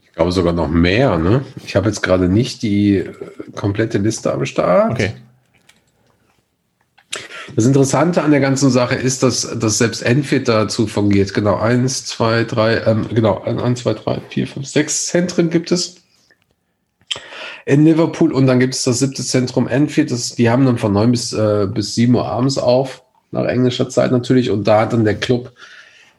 Ich 0.03 0.13
glaube 0.13 0.33
sogar 0.33 0.53
noch 0.53 0.69
mehr, 0.69 1.19
ne? 1.19 1.45
Ich 1.65 1.77
habe 1.77 1.89
jetzt 1.89 2.03
gerade 2.03 2.29
nicht 2.29 2.63
die 2.63 2.97
äh, 2.97 3.13
komplette 3.55 3.99
Liste 3.99 4.33
am 4.33 4.45
Start. 4.47 4.93
Okay. 4.93 5.13
Das 7.55 7.65
Interessante 7.65 8.23
an 8.23 8.33
der 8.33 8.41
ganzen 8.41 8.71
Sache 8.71 8.97
ist, 8.97 9.23
dass, 9.23 9.59
dass 9.59 9.79
selbst 9.79 10.03
Enfield 10.03 10.49
dazu 10.49 10.87
fungiert. 10.87 11.33
Genau, 11.33 11.57
eins, 11.57 12.05
zwei, 12.05 12.45
drei, 12.45 12.79
ähm, 12.85 13.07
genau, 13.15 13.43
eins, 13.43 13.81
zwei, 13.83 13.95
drei, 13.95 14.21
vier, 14.31 14.47
fünf, 14.49 14.67
sechs 14.67 15.07
Zentren 15.07 15.49
gibt 15.51 15.71
es 15.71 15.97
in 17.65 17.85
Liverpool 17.85 18.33
und 18.33 18.47
dann 18.47 18.61
gibt 18.61 18.75
es 18.75 18.83
das 18.85 19.01
siebte 19.01 19.23
Zentrum 19.23 19.69
Enfield. 19.69 20.11
Das, 20.11 20.35
die 20.35 20.51
haben 20.51 20.65
dann 20.67 20.79
von 20.79 20.93
neun 20.93 21.11
bis, 21.11 21.33
äh, 21.33 21.67
bis 21.73 21.95
sieben 21.95 22.15
Uhr 22.15 22.27
abends 22.27 22.59
auf, 22.59 23.03
nach 23.33 23.45
englischer 23.45 23.89
Zeit 23.89 24.13
natürlich. 24.13 24.51
Und 24.51 24.67
da 24.67 24.81
hat 24.83 24.93
dann 24.93 25.05
der 25.05 25.17
Club 25.17 25.53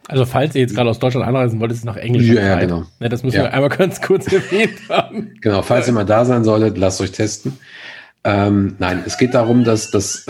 Also 0.09 0.25
falls 0.25 0.55
ihr 0.55 0.61
jetzt 0.61 0.75
gerade 0.75 0.89
aus 0.89 0.99
Deutschland 0.99 1.25
anreisen 1.25 1.59
wollt, 1.59 1.71
ist 1.71 1.79
es 1.79 1.83
nach 1.85 1.97
englischer 1.97 2.33
Ja, 2.35 2.41
ja, 2.47 2.59
genau. 2.59 2.83
Ne, 2.99 3.09
das 3.09 3.23
müssen 3.23 3.37
Ja. 3.37 3.43
wir 3.43 3.53
einmal 3.53 3.69
ganz 3.77 4.01
kurz 4.01 4.27
erwähnt 4.31 4.77
haben. 4.89 5.35
Genau, 5.41 5.61
falls 5.61 5.87
ihr 5.87 5.93
mal 5.93 6.05
da 6.05 6.25
sein 6.25 6.43
solltet, 6.43 6.77
lasst 6.77 6.99
euch 7.01 7.11
testen. 7.11 7.57
Ähm, 8.23 8.75
nein, 8.79 9.03
es 9.05 9.17
geht 9.17 9.33
darum, 9.33 9.63
dass 9.63 9.89
das. 9.91 10.25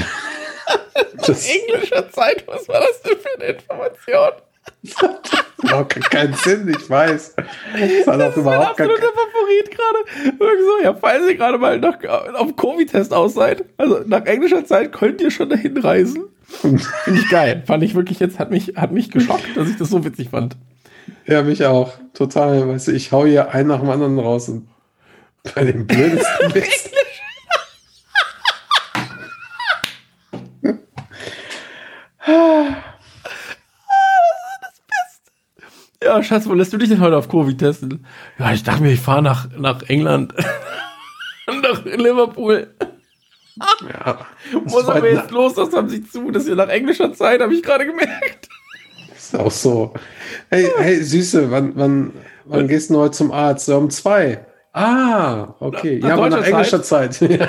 Das 1.26 1.48
englischer 1.48 2.12
Zeit, 2.12 2.48
was 2.48 2.68
war 2.68 2.80
das 2.80 3.02
denn 3.02 3.18
für 3.18 3.42
eine 3.42 3.54
Information? 3.54 4.32
macht 5.64 6.12
keinen 6.12 6.34
Sinn, 6.34 6.68
ich 6.70 6.90
weiß. 6.90 7.36
Das 7.36 8.08
hat 8.08 8.22
auch 8.22 8.36
mein 8.36 8.46
überhaupt 8.46 8.78
gar 8.78 8.88
absoluter 8.88 9.14
Favorit 9.14 9.72
gerade. 9.72 10.38
So, 10.40 10.84
ja, 10.84 10.94
falls 10.94 11.28
ihr 11.28 11.36
gerade 11.36 11.58
mal 11.58 11.80
nach, 11.80 11.98
auf 12.36 12.56
Covid-Test 12.56 13.14
aus 13.14 13.34
seid, 13.34 13.66
also 13.78 14.02
nach 14.06 14.26
englischer 14.26 14.66
Zeit 14.66 14.92
könnt 14.92 15.22
ihr 15.22 15.32
schon 15.32 15.50
dahin 15.50 15.78
reisen. 15.78 16.26
Finde 16.48 16.82
ich 17.14 17.30
geil. 17.30 17.64
Fand 17.66 17.84
ich 17.84 17.96
wirklich 17.96 18.20
jetzt, 18.20 18.40
hat 18.40 18.52
mich, 18.52 18.74
hat 18.76 18.92
mich 18.92 19.12
geschockt, 19.12 19.56
dass 19.56 19.70
ich 19.70 19.78
das 19.78 19.90
so 19.90 20.06
witzig 20.06 20.30
fand. 20.30 20.56
Ja, 21.26 21.42
mich 21.42 21.66
auch. 21.66 21.94
Total. 22.14 22.68
Weißt 22.70 22.88
du, 22.88 22.92
ich 22.92 23.12
hau 23.12 23.26
hier 23.26 23.54
einen 23.54 23.68
nach 23.68 23.80
dem 23.80 23.90
anderen 23.90 24.18
raus 24.18 24.48
und 24.48 24.68
bei 25.56 25.66
dem 25.66 25.88
blödesten 25.88 26.54
Witz. 26.54 26.90
Ja, 36.04 36.22
Schatz, 36.24 36.48
wo 36.48 36.54
lässt 36.54 36.74
du 36.74 36.78
dich 36.78 36.90
denn 36.90 37.02
heute 37.02 37.18
auf 37.18 37.30
Covid 37.30 37.58
testen? 37.58 38.06
Ja, 38.38 38.54
ich 38.54 38.64
dachte 38.64 38.82
mir, 38.84 38.92
ich 38.92 39.00
fahre 39.00 39.22
nach, 39.22 39.48
nach 39.58 39.84
England. 39.84 40.34
nach 41.48 41.84
Liverpool. 41.86 42.74
Ja, 43.90 44.20
Muss 44.66 44.88
aber 44.88 45.02
halt 45.02 45.06
jetzt 45.06 45.32
los, 45.32 45.56
das 45.56 45.74
haben 45.74 45.90
sie 45.90 46.04
zu. 46.04 46.30
Das 46.32 46.44
ist 46.44 46.50
ja 46.50 46.56
nach 46.56 46.70
englischer 46.70 47.14
Zeit, 47.14 47.42
habe 47.42 47.54
ich 47.54 47.64
gerade 47.64 47.86
gemerkt. 47.86 48.50
Ist 49.16 49.36
auch 49.36 49.52
so. 49.52 49.94
Hey, 50.50 50.70
hey, 50.78 51.02
Süße, 51.04 51.50
wann, 51.50 51.74
wann, 51.76 52.14
wann 52.46 52.68
gehst 52.68 52.92
du 52.92 52.98
heute 53.00 53.12
zum 53.12 53.32
Arzt? 53.32 53.68
Ja, 53.68 53.78
um 53.78 53.90
zwei. 53.90 54.46
Ah, 54.74 55.56
okay. 55.60 56.00
Nach 56.00 56.10
ja, 56.10 56.14
aber 56.16 56.30
nach 56.30 56.38
deutscher 56.38 56.52
englischer 56.52 56.84
Zeit. 56.84 57.20
Ja. 57.22 57.48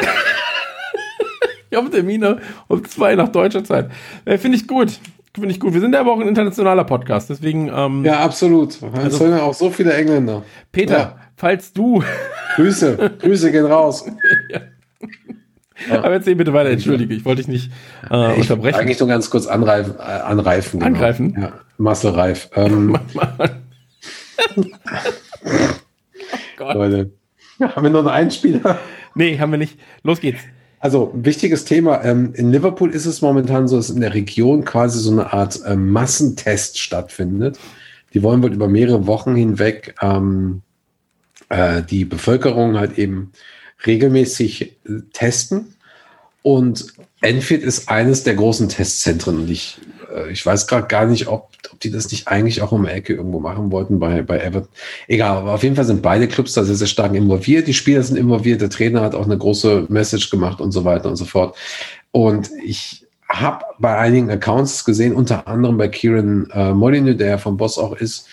Ich 1.70 1.76
habe 1.76 1.90
Termine 1.90 2.38
um 2.68 2.84
zwei 2.84 3.14
nach 3.14 3.28
deutscher 3.28 3.62
Zeit. 3.64 3.90
Äh, 4.24 4.38
Finde 4.38 4.56
ich 4.56 4.66
gut. 4.66 4.98
Finde 5.34 5.50
ich 5.50 5.60
gut. 5.60 5.74
Wir 5.74 5.80
sind 5.80 5.92
ja 5.92 6.00
aber 6.00 6.12
auch 6.12 6.20
ein 6.20 6.26
internationaler 6.28 6.84
Podcast, 6.84 7.30
deswegen. 7.30 7.70
Ähm, 7.74 8.04
ja, 8.04 8.20
absolut. 8.20 8.70
Es 8.74 8.82
Also- 8.82 9.20
hören 9.24 9.36
ja 9.38 9.42
auch 9.42 9.54
so 9.54 9.70
viele 9.70 9.92
Engländer. 9.94 10.42
Peter, 10.72 10.98
Ja. 10.98 11.16
falls 11.36 11.72
du. 11.72 12.02
Grüße, 12.56 13.12
Grüße 13.20 13.52
gehen 13.52 13.66
raus. 13.66 14.04
Aber 15.90 16.10
erzähl 16.10 16.34
bitte 16.34 16.52
weiter, 16.52 16.70
entschuldige, 16.70 17.14
ich 17.14 17.24
wollte 17.24 17.42
dich 17.42 17.46
nicht 17.48 17.70
äh, 18.10 18.32
Ich 18.32 18.50
unterbrechen. 18.50 18.80
Eigentlich 18.80 18.98
nur 18.98 19.08
ganz 19.08 19.30
kurz 19.30 19.46
anreifen, 19.46 19.94
äh, 19.96 20.02
anreifen. 20.02 20.80
Genau. 20.80 20.86
Angreifen? 20.92 21.36
Ja, 21.40 21.52
Marcel 21.76 22.10
Reif. 22.10 22.50
Ähm, 22.56 22.98
Gott. 26.56 26.74
Leute, 26.74 27.12
haben 27.60 27.82
wir 27.84 27.90
noch 27.90 28.00
einen 28.00 28.08
Einspieler? 28.08 28.78
Nee, 29.14 29.38
haben 29.38 29.52
wir 29.52 29.58
nicht. 29.58 29.78
Los 30.02 30.20
geht's. 30.20 30.40
Also, 30.80 31.12
wichtiges 31.14 31.64
Thema. 31.64 32.04
Ähm, 32.04 32.32
in 32.34 32.52
Liverpool 32.52 32.90
ist 32.90 33.06
es 33.06 33.20
momentan 33.20 33.66
so, 33.66 33.76
dass 33.76 33.90
in 33.90 34.00
der 34.00 34.14
Region 34.14 34.64
quasi 34.64 35.00
so 35.00 35.10
eine 35.10 35.32
Art 35.32 35.60
ähm, 35.66 35.90
Massentest 35.90 36.78
stattfindet. 36.78 37.58
Die 38.14 38.22
wollen 38.22 38.42
wohl 38.42 38.52
über 38.54 38.68
mehrere 38.68 39.06
Wochen 39.06 39.34
hinweg 39.34 39.96
ähm, 40.00 40.62
äh, 41.48 41.82
die 41.82 42.04
Bevölkerung 42.04 42.78
halt 42.78 42.98
eben 42.98 43.32
regelmäßig 43.86 44.62
äh, 44.62 45.00
testen. 45.12 45.74
Und 46.42 46.86
Enfield 47.20 47.62
ist 47.62 47.88
eines 47.88 48.22
der 48.22 48.34
großen 48.34 48.68
Testzentren. 48.68 49.40
Und 49.40 49.50
ich, 49.50 49.80
ich 50.30 50.44
weiß 50.44 50.66
gerade 50.66 50.86
gar 50.86 51.06
nicht, 51.06 51.28
ob, 51.28 51.50
ob 51.70 51.80
die 51.80 51.90
das 51.90 52.10
nicht 52.10 52.28
eigentlich 52.28 52.62
auch 52.62 52.72
um 52.72 52.84
die 52.84 52.90
Ecke 52.90 53.14
irgendwo 53.14 53.40
machen 53.40 53.70
wollten 53.70 53.98
bei, 53.98 54.22
bei 54.22 54.38
Everton. 54.38 54.68
Egal, 55.06 55.38
aber 55.38 55.54
auf 55.54 55.62
jeden 55.62 55.76
Fall 55.76 55.84
sind 55.84 56.02
beide 56.02 56.28
Clubs 56.28 56.54
da 56.54 56.64
sehr, 56.64 56.74
sehr 56.74 56.86
stark 56.86 57.14
involviert. 57.14 57.66
Die 57.66 57.74
Spieler 57.74 58.02
sind 58.02 58.16
involviert. 58.16 58.60
Der 58.60 58.70
Trainer 58.70 59.02
hat 59.02 59.14
auch 59.14 59.24
eine 59.24 59.38
große 59.38 59.86
Message 59.88 60.30
gemacht 60.30 60.60
und 60.60 60.72
so 60.72 60.84
weiter 60.84 61.08
und 61.08 61.16
so 61.16 61.24
fort. 61.24 61.56
Und 62.10 62.50
ich 62.64 63.06
habe 63.28 63.64
bei 63.78 63.96
einigen 63.96 64.30
Accounts 64.30 64.84
gesehen, 64.84 65.14
unter 65.14 65.46
anderem 65.46 65.76
bei 65.76 65.88
Kieran 65.88 66.48
äh, 66.52 66.72
Molyneux, 66.72 67.18
der 67.18 67.28
ja 67.28 67.38
vom 67.38 67.56
Boss 67.56 67.78
auch 67.78 67.94
ist, 67.94 68.26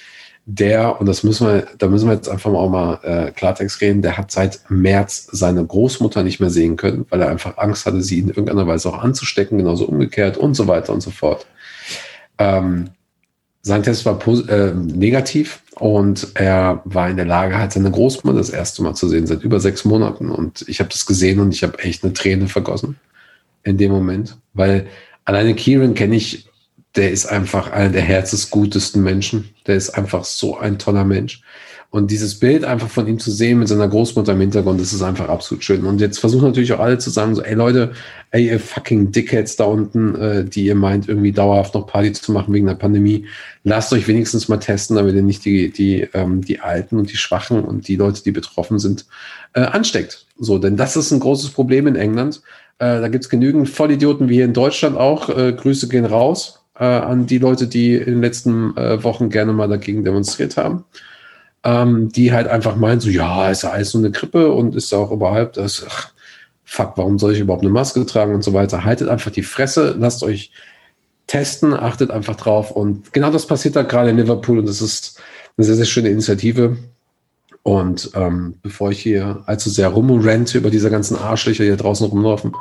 der, 0.46 1.00
und 1.02 1.08
das 1.08 1.24
müssen 1.24 1.48
wir, 1.48 1.68
da 1.80 1.88
müssen 1.88 2.08
wir 2.08 2.14
jetzt 2.14 2.30
einfach 2.30 2.52
mal 2.52 2.60
auch 2.60 2.70
mal 2.70 3.00
äh, 3.02 3.32
Klartext 3.32 3.82
reden, 3.82 4.04
der 4.04 4.16
hat 4.18 4.32
seit 4.32 4.62
März 4.70 5.28
seine 5.32 5.66
Großmutter 5.66 6.24
nicht 6.24 6.40
mehr 6.40 6.52
sehen 6.52 6.76
können, 6.76 7.06
weil 7.10 7.22
er 7.22 7.30
einfach 7.30 7.58
Angst 7.58 7.86
hatte, 7.88 8.02
sie 8.04 8.20
in 8.20 8.28
irgendeiner 8.28 8.68
Weise 8.68 8.90
auch 8.90 9.00
anzustecken, 9.00 9.58
genauso 9.58 9.86
umgekehrt 9.86 10.38
und 10.38 10.54
so 10.54 10.68
weiter 10.68 10.94
und 10.94 11.02
so 11.02 11.10
fort. 11.10 11.48
Ähm, 12.38 12.90
sein 13.62 13.84
Test 13.84 14.06
war 14.06 14.20
äh, 14.28 14.74
negativ 14.74 15.64
und 15.76 16.28
er 16.36 16.82
war 16.86 17.10
in 17.10 17.18
der 17.18 17.26
Lage, 17.26 17.58
halt 17.58 17.72
seine 17.72 17.90
Großmutter 17.90 18.38
das 18.38 18.52
erste 18.52 18.84
Mal 18.84 18.94
zu 18.94 19.10
sehen, 19.10 19.26
seit 19.26 19.42
über 19.44 19.60
sechs 19.60 19.86
Monaten. 19.86 20.30
Und 20.30 20.64
ich 20.68 20.80
habe 20.80 20.90
das 20.90 21.06
gesehen 21.06 21.40
und 21.40 21.54
ich 21.54 21.64
habe 21.64 21.80
echt 21.80 22.04
eine 22.04 22.14
Träne 22.14 22.48
vergossen 22.48 22.98
in 23.64 23.78
dem 23.78 23.92
Moment, 23.92 24.38
weil 24.54 24.88
alleine 25.26 25.56
Kieran 25.56 25.96
kenne 25.96 26.16
ich, 26.16 26.48
der 26.96 27.12
ist 27.12 27.26
einfach 27.26 27.72
einer 27.72 27.90
der 27.90 28.04
herzensgutesten 28.04 29.04
Menschen. 29.04 29.50
Der 29.68 29.76
ist 29.76 29.90
einfach 29.90 30.24
so 30.24 30.58
ein 30.58 30.80
toller 30.80 31.04
Mensch. 31.04 31.42
Und 31.96 32.12
dieses 32.12 32.38
Bild 32.38 32.66
einfach 32.66 32.90
von 32.90 33.08
ihm 33.08 33.20
zu 33.20 33.32
sehen 33.32 33.58
mit 33.58 33.70
seiner 33.70 33.88
Großmutter 33.88 34.34
im 34.34 34.42
Hintergrund, 34.42 34.82
das 34.82 34.92
ist 34.92 35.02
einfach 35.02 35.30
absolut 35.30 35.64
schön. 35.64 35.86
Und 35.86 36.02
jetzt 36.02 36.20
versuchen 36.20 36.44
natürlich 36.44 36.74
auch 36.74 36.82
alle 36.82 36.98
zu 36.98 37.10
sagen, 37.10 37.36
so, 37.36 37.42
ey 37.42 37.54
Leute, 37.54 37.94
ey 38.32 38.48
ihr 38.48 38.60
fucking 38.60 39.14
Dickheads 39.14 39.56
da 39.56 39.64
unten, 39.64 40.14
äh, 40.16 40.44
die 40.44 40.66
ihr 40.66 40.76
meint, 40.76 41.08
irgendwie 41.08 41.32
dauerhaft 41.32 41.74
noch 41.74 41.88
Party 41.88 42.12
zu 42.12 42.34
machen 42.34 42.54
wegen 42.54 42.66
der 42.66 42.74
Pandemie, 42.74 43.28
lasst 43.64 43.94
euch 43.94 44.10
wenigstens 44.10 44.50
mal 44.50 44.58
testen, 44.58 44.98
damit 44.98 45.16
ihr 45.16 45.22
nicht 45.22 45.46
die, 45.46 45.72
die, 45.72 46.02
ähm, 46.14 46.42
die 46.42 46.60
Alten 46.60 47.00
und 47.00 47.14
die 47.14 47.16
Schwachen 47.16 47.64
und 47.64 47.88
die 47.88 47.96
Leute, 47.96 48.24
die 48.24 48.32
betroffen 48.32 48.78
sind, 48.78 49.06
äh, 49.54 49.62
ansteckt. 49.62 50.26
So, 50.38 50.60
denn 50.60 50.76
das 50.76 50.98
ist 50.98 51.12
ein 51.12 51.22
großes 51.22 51.52
Problem 51.52 51.88
in 51.88 51.96
England. 51.96 52.42
Äh, 52.78 53.00
da 53.00 53.08
gibt's 53.08 53.30
genügend 53.30 53.70
Vollidioten 53.70 54.28
wie 54.28 54.36
hier 54.36 54.44
in 54.46 54.54
Deutschland 54.54 54.98
auch. 54.98 55.30
Äh, 55.30 55.54
Grüße 55.54 55.88
gehen 55.88 56.04
raus 56.04 56.60
äh, 56.78 56.84
an 56.84 57.26
die 57.26 57.38
Leute, 57.38 57.68
die 57.68 57.96
in 57.96 58.16
den 58.16 58.22
letzten 58.22 58.76
äh, 58.76 59.02
Wochen 59.02 59.30
gerne 59.30 59.54
mal 59.54 59.70
dagegen 59.70 60.04
demonstriert 60.04 60.58
haben 60.58 60.84
ähm, 61.66 62.10
die 62.12 62.32
halt 62.32 62.48
einfach 62.48 62.76
meinen, 62.76 63.02
so, 63.02 63.10
ja, 63.10 63.50
ist 63.50 63.64
ja 63.64 63.72
alles 63.72 63.94
nur 63.94 64.04
eine 64.04 64.12
Grippe 64.12 64.52
und 64.52 64.76
ist 64.76 64.94
auch 64.94 65.12
überhaupt 65.12 65.58
das, 65.58 65.84
ach, 65.90 66.12
fuck, 66.64 66.94
warum 66.96 67.18
soll 67.18 67.34
ich 67.34 67.40
überhaupt 67.40 67.64
eine 67.64 67.72
Maske 67.72 68.06
tragen 68.06 68.36
und 68.36 68.44
so 68.44 68.54
weiter. 68.54 68.86
Haltet 68.86 69.10
einfach 69.10 69.32
die 69.32 69.44
Fresse, 69.44 69.96
lasst 69.98 70.24
euch 70.24 70.52
testen, 71.28 71.74
achtet 71.74 72.12
einfach 72.12 72.36
drauf. 72.36 72.70
Und 72.70 73.12
genau 73.14 73.32
das 73.32 73.48
passiert 73.48 73.76
da 73.76 73.82
gerade 73.82 74.12
in 74.12 74.18
Liverpool 74.18 74.60
und 74.60 74.68
das 74.68 74.82
ist 74.82 75.20
eine 75.58 75.66
sehr, 75.66 75.76
sehr 75.76 75.86
schöne 75.86 76.10
Initiative. 76.10 76.78
Und 77.64 78.12
ähm, 78.14 78.56
bevor 78.62 78.92
ich 78.92 79.00
hier 79.00 79.42
allzu 79.48 79.72
sehr 79.72 79.88
rumrente 79.88 80.60
über 80.60 80.70
diese 80.70 80.92
ganzen 80.92 81.18
Arschlöcher 81.18 81.64
hier 81.64 81.78
draußen 81.78 82.06
rumlaufen, 82.06 82.54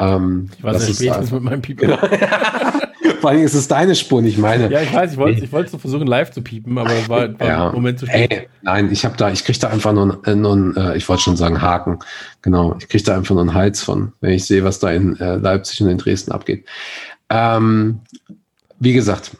ähm, 0.00 0.48
ich 0.56 0.64
war 0.64 0.78
sehr 0.78 0.94
spät 1.12 1.32
mit 1.32 1.42
meinem 1.42 1.60
Piepen. 1.60 1.90
Vor 3.20 3.30
allem 3.30 3.42
ist 3.42 3.54
es 3.54 3.68
deine 3.68 3.94
Spur, 3.94 4.22
nicht 4.22 4.38
meine. 4.38 4.70
Ja, 4.70 4.80
ich 4.80 4.92
weiß, 4.92 5.12
ich 5.12 5.18
wollte, 5.18 5.44
ich 5.44 5.52
wollte 5.52 5.70
so 5.70 5.78
versuchen, 5.78 6.06
live 6.06 6.30
zu 6.30 6.42
piepen, 6.42 6.78
aber 6.78 6.92
es 6.92 7.08
war, 7.08 7.38
war 7.38 7.46
ja. 7.46 7.68
ein 7.68 7.74
Moment 7.74 7.98
zu 7.98 8.06
spät. 8.06 8.30
Ey, 8.30 8.48
nein, 8.62 8.90
ich 8.92 9.04
habe 9.04 9.16
da, 9.16 9.30
ich 9.30 9.44
kriege 9.44 9.58
da 9.58 9.68
einfach 9.68 9.92
nur, 9.92 10.20
äh, 10.26 10.34
nur 10.34 10.52
einen, 10.52 10.76
äh, 10.76 10.96
ich 10.96 11.08
wollte 11.08 11.22
schon 11.22 11.36
sagen 11.36 11.60
Haken. 11.60 11.98
Genau, 12.42 12.76
ich 12.78 12.88
kriege 12.88 13.04
da 13.04 13.16
einfach 13.16 13.34
nur 13.34 13.42
einen 13.42 13.54
Hals 13.54 13.82
von, 13.82 14.12
wenn 14.20 14.32
ich 14.32 14.44
sehe, 14.44 14.64
was 14.64 14.78
da 14.78 14.90
in 14.90 15.18
äh, 15.20 15.36
Leipzig 15.36 15.80
und 15.82 15.88
in 15.88 15.98
Dresden 15.98 16.32
abgeht. 16.32 16.66
Ähm, 17.30 18.00
wie 18.78 18.92
gesagt, 18.92 19.32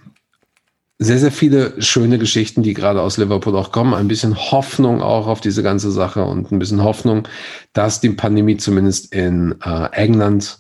sehr, 0.99 1.19
sehr 1.19 1.31
viele 1.31 1.81
schöne 1.81 2.19
Geschichten, 2.19 2.63
die 2.63 2.75
gerade 2.75 3.01
aus 3.01 3.19
Liverpool 3.19 3.57
auch 3.57 3.71
kommen. 3.71 3.95
Ein 3.95 4.09
bisschen 4.09 4.37
Hoffnung 4.37 5.01
auch 5.01 5.29
auf 5.29 5.41
diese 5.41 5.63
ganze 5.63 5.93
Sache 5.93 6.25
und 6.25 6.51
ein 6.51 6.59
bisschen 6.59 6.83
Hoffnung, 6.83 7.29
dass 7.73 8.01
die 8.01 8.11
Pandemie 8.11 8.57
zumindest 8.57 9.15
in 9.15 9.55
äh, 9.65 9.93
England 9.93 10.59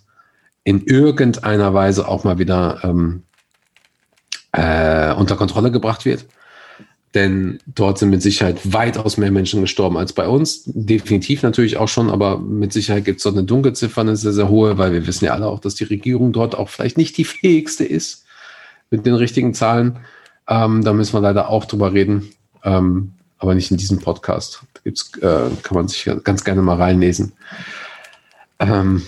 in 0.64 0.84
irgendeiner 0.84 1.72
Weise 1.74 2.08
auch 2.08 2.24
mal 2.24 2.38
wieder 2.38 2.80
ähm, 2.82 3.22
äh, 4.52 5.12
unter 5.14 5.36
Kontrolle 5.36 5.70
gebracht 5.70 6.04
wird. 6.04 6.26
Denn 7.14 7.58
dort 7.66 7.98
sind 7.98 8.10
mit 8.10 8.20
Sicherheit 8.20 8.72
weitaus 8.72 9.16
mehr 9.16 9.30
Menschen 9.30 9.62
gestorben 9.62 9.96
als 9.96 10.12
bei 10.12 10.28
uns. 10.28 10.64
Definitiv 10.66 11.42
natürlich 11.42 11.78
auch 11.78 11.88
schon, 11.88 12.10
aber 12.10 12.38
mit 12.38 12.72
Sicherheit 12.72 13.06
gibt 13.06 13.18
es 13.18 13.22
dort 13.22 13.36
eine 13.36 13.46
Dunkelziffer, 13.46 14.02
eine 14.02 14.16
sehr, 14.16 14.34
sehr 14.34 14.50
hohe, 14.50 14.76
weil 14.76 14.92
wir 14.92 15.06
wissen 15.06 15.24
ja 15.24 15.32
alle 15.32 15.46
auch, 15.46 15.60
dass 15.60 15.74
die 15.74 15.84
Regierung 15.84 16.32
dort 16.32 16.54
auch 16.54 16.68
vielleicht 16.68 16.98
nicht 16.98 17.16
die 17.16 17.24
fähigste 17.24 17.84
ist 17.84 18.26
mit 18.90 19.06
den 19.06 19.14
richtigen 19.14 19.54
Zahlen. 19.54 20.00
Ähm, 20.48 20.84
da 20.84 20.92
müssen 20.92 21.14
wir 21.14 21.20
leider 21.20 21.48
auch 21.48 21.64
drüber 21.64 21.94
reden, 21.94 22.30
ähm, 22.62 23.14
aber 23.38 23.54
nicht 23.54 23.70
in 23.70 23.78
diesem 23.78 24.00
Podcast. 24.00 24.62
Da 24.74 24.80
gibt's, 24.84 25.10
äh, 25.18 25.50
kann 25.62 25.74
man 25.74 25.88
sich 25.88 26.10
ganz 26.24 26.44
gerne 26.44 26.60
mal 26.60 26.76
reinlesen. 26.76 27.32
Ähm, 28.58 29.02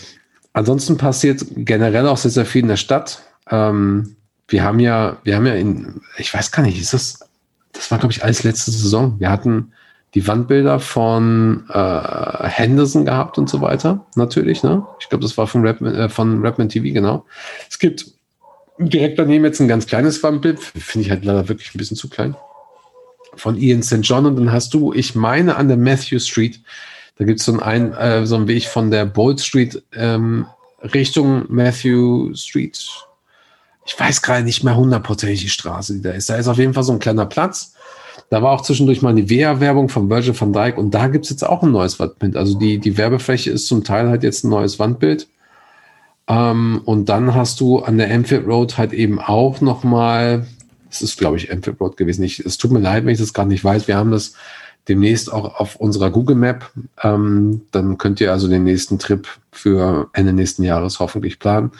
ansonsten 0.52 0.97
passiert 0.97 1.44
generell 1.56 2.06
auch 2.06 2.16
sehr, 2.16 2.31
sehr 2.31 2.47
viel 2.47 2.62
in 2.62 2.68
der 2.68 2.77
Stadt. 2.77 3.22
Ähm, 3.51 4.16
wir 4.48 4.64
haben 4.64 4.81
ja, 4.81 5.18
wir 5.24 5.36
haben 5.36 5.47
ja 5.47 5.55
in, 5.55 6.01
ich 6.18 6.32
weiß 6.32 6.51
gar 6.51 6.62
nicht, 6.62 6.81
ist 6.81 6.93
das, 6.93 7.20
das 7.72 7.90
war, 7.90 7.98
glaube 7.98 8.12
ich, 8.12 8.24
alles 8.24 8.43
letzte 8.43 8.70
Saison. 8.70 9.18
Wir 9.18 9.31
hatten 9.31 9.72
die 10.14 10.27
Wandbilder 10.27 10.81
von 10.81 11.64
äh, 11.70 12.48
Henderson 12.48 13.05
gehabt 13.05 13.39
und 13.39 13.48
so 13.48 13.60
weiter, 13.60 14.05
natürlich, 14.16 14.62
ne? 14.62 14.85
Ich 14.98 15.09
glaube, 15.09 15.22
das 15.22 15.39
war 15.39 15.47
von, 15.47 15.64
Rap, 15.64 15.81
äh, 15.82 16.09
von 16.09 16.44
Rapman 16.44 16.68
TV, 16.68 16.93
genau. 16.93 17.24
Es 17.68 17.78
gibt 17.78 18.06
direkt 18.78 19.18
daneben 19.18 19.44
jetzt 19.44 19.60
ein 19.60 19.68
ganz 19.68 19.86
kleines 19.86 20.20
Wandbild, 20.22 20.59
finde 20.59 21.06
ich 21.06 21.10
halt 21.10 21.24
leider 21.24 21.48
wirklich 21.48 21.72
ein 21.74 21.78
bisschen 21.78 21.97
zu 21.97 22.09
klein, 22.09 22.35
von 23.36 23.56
Ian 23.56 23.85
St. 23.85 24.01
John 24.02 24.27
und 24.27 24.36
dann 24.36 24.51
hast 24.51 24.74
du, 24.74 24.93
ich 24.93 25.14
meine, 25.14 25.55
an 25.56 25.68
der 25.68 25.77
Matthew 25.77 26.18
Street 26.18 26.60
da 27.21 27.27
gibt 27.27 27.41
es 27.41 27.45
so, 27.45 27.61
ein, 27.61 27.93
äh, 27.93 28.25
so 28.25 28.37
einen 28.37 28.49
Weg 28.49 28.65
von 28.65 28.91
der 28.91 29.05
Bold 29.05 29.43
Street 29.43 29.83
ähm, 29.93 30.47
Richtung 30.95 31.45
Matthew 31.49 32.35
Street. 32.35 32.81
Ich 33.85 34.01
weiß 34.01 34.23
gerade 34.23 34.43
nicht 34.43 34.65
mehr 34.65 34.75
hundertprozentig 34.75 35.43
die 35.43 35.51
Straße, 35.51 35.97
die 35.97 36.01
da 36.01 36.13
ist. 36.13 36.31
Da 36.31 36.37
ist 36.37 36.49
auf 36.49 36.57
jeden 36.57 36.73
Fall 36.73 36.83
so 36.83 36.95
ein 36.95 36.99
kleiner 36.99 37.27
Platz. 37.27 37.75
Da 38.31 38.41
war 38.41 38.53
auch 38.53 38.63
zwischendurch 38.63 39.03
mal 39.03 39.11
eine 39.11 39.29
Wea-Werbung 39.29 39.91
von 39.91 40.09
Virgil 40.09 40.41
van 40.41 40.55
Dijk 40.55 40.79
und 40.79 40.93
da 40.93 41.09
gibt 41.09 41.27
es 41.27 41.31
jetzt 41.31 41.47
auch 41.47 41.63
ein 41.63 41.73
neues 41.73 42.01
Wandbild. 42.01 42.39
Also 42.39 42.59
die, 42.59 42.79
die 42.79 42.97
Werbefläche 42.97 43.51
ist 43.51 43.67
zum 43.67 43.85
Teil 43.85 44.09
halt 44.09 44.23
jetzt 44.23 44.45
ein 44.45 44.49
neues 44.49 44.79
Wandbild. 44.79 45.29
Ähm, 46.27 46.81
und 46.87 47.11
dann 47.11 47.35
hast 47.35 47.61
du 47.61 47.81
an 47.81 47.99
der 47.99 48.11
Enfield 48.11 48.47
Road 48.47 48.79
halt 48.79 48.95
eben 48.95 49.21
auch 49.21 49.61
nochmal, 49.61 50.47
es 50.91 51.03
ist 51.03 51.19
glaube 51.19 51.37
ich 51.37 51.51
Enfield 51.51 51.79
Road 51.83 51.99
gewesen. 51.99 52.23
Ich, 52.23 52.41
es 52.41 52.57
tut 52.57 52.71
mir 52.71 52.81
leid, 52.81 53.05
wenn 53.05 53.13
ich 53.13 53.21
das 53.21 53.35
gerade 53.35 53.51
nicht 53.51 53.63
weiß. 53.63 53.89
Wir 53.89 53.99
haben 53.99 54.11
das 54.11 54.33
demnächst 54.89 55.32
auch 55.32 55.61
auf 55.61 55.77
unserer 55.77 56.11
Google 56.11 56.36
Map. 56.36 56.70
Ähm, 57.02 57.62
dann 57.70 57.98
könnt 57.98 58.20
ihr 58.20 58.32
also 58.32 58.48
den 58.48 58.65
nächsten 58.65 58.98
Trip 58.98 59.27
für 59.52 60.09
Ende 60.12 60.32
nächsten 60.32 60.62
Jahres 60.62 61.01
hoffentlich 61.01 61.39
planen. 61.39 61.73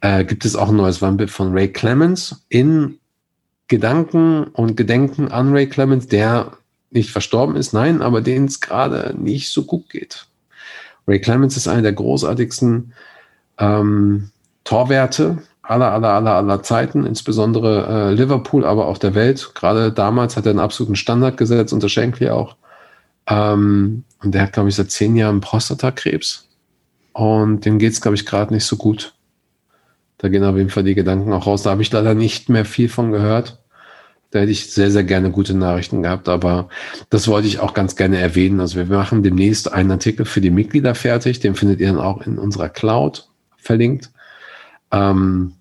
Äh, 0.00 0.24
gibt 0.24 0.44
es 0.44 0.56
auch 0.56 0.68
ein 0.68 0.76
neues 0.76 1.00
Wandbild 1.00 1.30
von 1.30 1.52
Ray 1.52 1.68
Clemens 1.68 2.44
in 2.48 2.98
Gedanken 3.68 4.44
und 4.44 4.76
Gedenken 4.76 5.28
an 5.28 5.52
Ray 5.52 5.68
Clemens, 5.68 6.06
der 6.08 6.52
nicht 6.90 7.10
verstorben 7.10 7.56
ist, 7.56 7.72
nein, 7.72 8.02
aber 8.02 8.20
denen 8.20 8.46
es 8.46 8.60
gerade 8.60 9.14
nicht 9.18 9.50
so 9.50 9.64
gut 9.64 9.88
geht. 9.88 10.26
Ray 11.06 11.20
Clemens 11.20 11.56
ist 11.56 11.68
einer 11.68 11.82
der 11.82 11.92
großartigsten 11.92 12.92
ähm, 13.58 14.30
Torwerte 14.64 15.38
aller, 15.62 15.92
aller, 15.92 16.10
aller, 16.10 16.34
aller 16.34 16.62
Zeiten, 16.62 17.06
insbesondere 17.06 18.10
äh, 18.10 18.14
Liverpool, 18.14 18.64
aber 18.64 18.86
auch 18.86 18.98
der 18.98 19.14
Welt. 19.14 19.52
Gerade 19.54 19.92
damals 19.92 20.36
hat 20.36 20.46
er 20.46 20.50
einen 20.50 20.58
absoluten 20.58 20.96
Standard 20.96 21.36
gesetzt, 21.36 21.72
unter 21.72 21.88
Shankly 21.88 22.30
auch. 22.30 22.56
Ähm, 23.28 24.04
und 24.22 24.34
der 24.34 24.42
hat, 24.42 24.52
glaube 24.52 24.68
ich, 24.68 24.74
seit 24.74 24.90
zehn 24.90 25.16
Jahren 25.16 25.40
Prostatakrebs. 25.40 26.48
Und 27.12 27.64
dem 27.64 27.78
geht 27.78 27.92
es, 27.92 28.00
glaube 28.00 28.16
ich, 28.16 28.26
gerade 28.26 28.52
nicht 28.52 28.64
so 28.64 28.76
gut. 28.76 29.14
Da 30.18 30.28
gehen 30.28 30.44
auf 30.44 30.56
jeden 30.56 30.70
Fall 30.70 30.84
die 30.84 30.94
Gedanken 30.94 31.32
auch 31.32 31.46
raus. 31.46 31.62
Da 31.62 31.70
habe 31.70 31.82
ich 31.82 31.92
leider 31.92 32.14
nicht 32.14 32.48
mehr 32.48 32.64
viel 32.64 32.88
von 32.88 33.12
gehört. 33.12 33.58
Da 34.30 34.38
hätte 34.38 34.52
ich 34.52 34.70
sehr, 34.70 34.90
sehr 34.90 35.04
gerne 35.04 35.30
gute 35.30 35.52
Nachrichten 35.52 36.02
gehabt, 36.02 36.26
aber 36.28 36.68
das 37.10 37.28
wollte 37.28 37.48
ich 37.48 37.58
auch 37.58 37.74
ganz 37.74 37.96
gerne 37.96 38.18
erwähnen. 38.18 38.60
Also 38.60 38.76
wir 38.76 38.86
machen 38.86 39.22
demnächst 39.22 39.70
einen 39.70 39.90
Artikel 39.90 40.24
für 40.24 40.40
die 40.40 40.50
Mitglieder 40.50 40.94
fertig. 40.94 41.40
Den 41.40 41.54
findet 41.54 41.80
ihr 41.80 41.88
dann 41.88 42.00
auch 42.00 42.22
in 42.26 42.38
unserer 42.38 42.70
Cloud 42.70 43.28
verlinkt. 43.58 44.10
Ähm, 44.92 45.54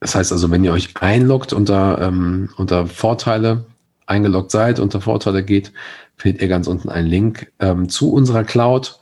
das 0.00 0.14
heißt 0.16 0.32
also, 0.32 0.50
wenn 0.50 0.64
ihr 0.64 0.72
euch 0.72 0.94
einloggt 1.00 1.52
unter, 1.52 2.00
ähm, 2.00 2.50
unter 2.56 2.86
Vorteile, 2.86 3.64
eingeloggt 4.06 4.50
seid, 4.50 4.80
unter 4.80 5.00
Vorteile 5.00 5.44
geht, 5.44 5.72
findet 6.16 6.42
ihr 6.42 6.48
ganz 6.48 6.66
unten 6.66 6.88
einen 6.88 7.06
Link 7.06 7.52
ähm, 7.60 7.88
zu 7.88 8.12
unserer 8.12 8.44
Cloud, 8.44 8.98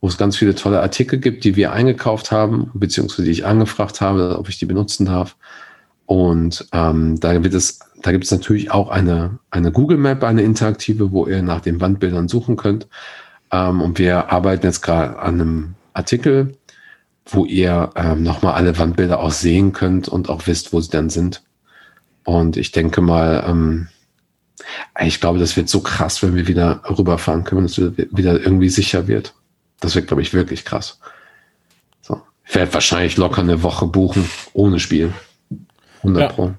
wo 0.00 0.08
es 0.08 0.18
ganz 0.18 0.36
viele 0.36 0.54
tolle 0.54 0.80
Artikel 0.80 1.18
gibt, 1.18 1.44
die 1.44 1.56
wir 1.56 1.72
eingekauft 1.72 2.32
haben, 2.32 2.70
beziehungsweise 2.74 3.24
die 3.24 3.30
ich 3.30 3.46
angefragt 3.46 4.00
habe, 4.00 4.36
ob 4.38 4.48
ich 4.48 4.58
die 4.58 4.66
benutzen 4.66 5.06
darf. 5.06 5.36
Und 6.06 6.66
ähm, 6.72 7.18
da 7.20 7.42
wird 7.42 7.54
es, 7.54 7.78
da 8.02 8.12
gibt 8.12 8.24
es 8.24 8.30
natürlich 8.30 8.70
auch 8.70 8.90
eine, 8.90 9.38
eine 9.50 9.72
Google 9.72 9.96
Map, 9.96 10.24
eine 10.24 10.42
interaktive, 10.42 11.12
wo 11.12 11.26
ihr 11.26 11.42
nach 11.42 11.60
den 11.60 11.80
Wandbildern 11.80 12.28
suchen 12.28 12.56
könnt. 12.56 12.88
Ähm, 13.50 13.80
und 13.80 13.98
wir 13.98 14.30
arbeiten 14.30 14.66
jetzt 14.66 14.82
gerade 14.82 15.18
an 15.18 15.40
einem 15.40 15.74
Artikel, 15.94 16.58
wo 17.26 17.44
ihr 17.44 17.90
ähm, 17.96 18.22
nochmal 18.22 18.54
alle 18.54 18.76
Wandbilder 18.78 19.20
auch 19.20 19.30
sehen 19.30 19.72
könnt 19.72 20.08
und 20.08 20.28
auch 20.28 20.46
wisst, 20.46 20.72
wo 20.72 20.80
sie 20.80 20.90
dann 20.90 21.10
sind. 21.10 21.42
Und 22.24 22.56
ich 22.56 22.72
denke 22.72 23.00
mal, 23.00 23.44
ähm, 23.46 23.88
ich 25.00 25.20
glaube, 25.20 25.38
das 25.38 25.56
wird 25.56 25.68
so 25.68 25.80
krass, 25.80 26.22
wenn 26.22 26.34
wir 26.34 26.46
wieder 26.46 26.82
rüberfahren 26.88 27.44
können, 27.44 27.62
dass 27.66 27.78
es 27.78 27.92
wieder 27.96 28.40
irgendwie 28.40 28.68
sicher 28.68 29.08
wird. 29.08 29.34
Das 29.80 29.94
wird, 29.94 30.06
glaube 30.06 30.22
ich, 30.22 30.32
wirklich 30.32 30.64
krass. 30.64 31.00
So. 32.00 32.20
Ich 32.46 32.54
werde 32.54 32.72
wahrscheinlich 32.74 33.16
locker 33.16 33.42
eine 33.42 33.62
Woche 33.62 33.86
buchen, 33.86 34.28
ohne 34.52 34.78
Spiel. 34.78 35.12
100 35.98 36.22
Ja. 36.22 36.28
Pro. 36.28 36.52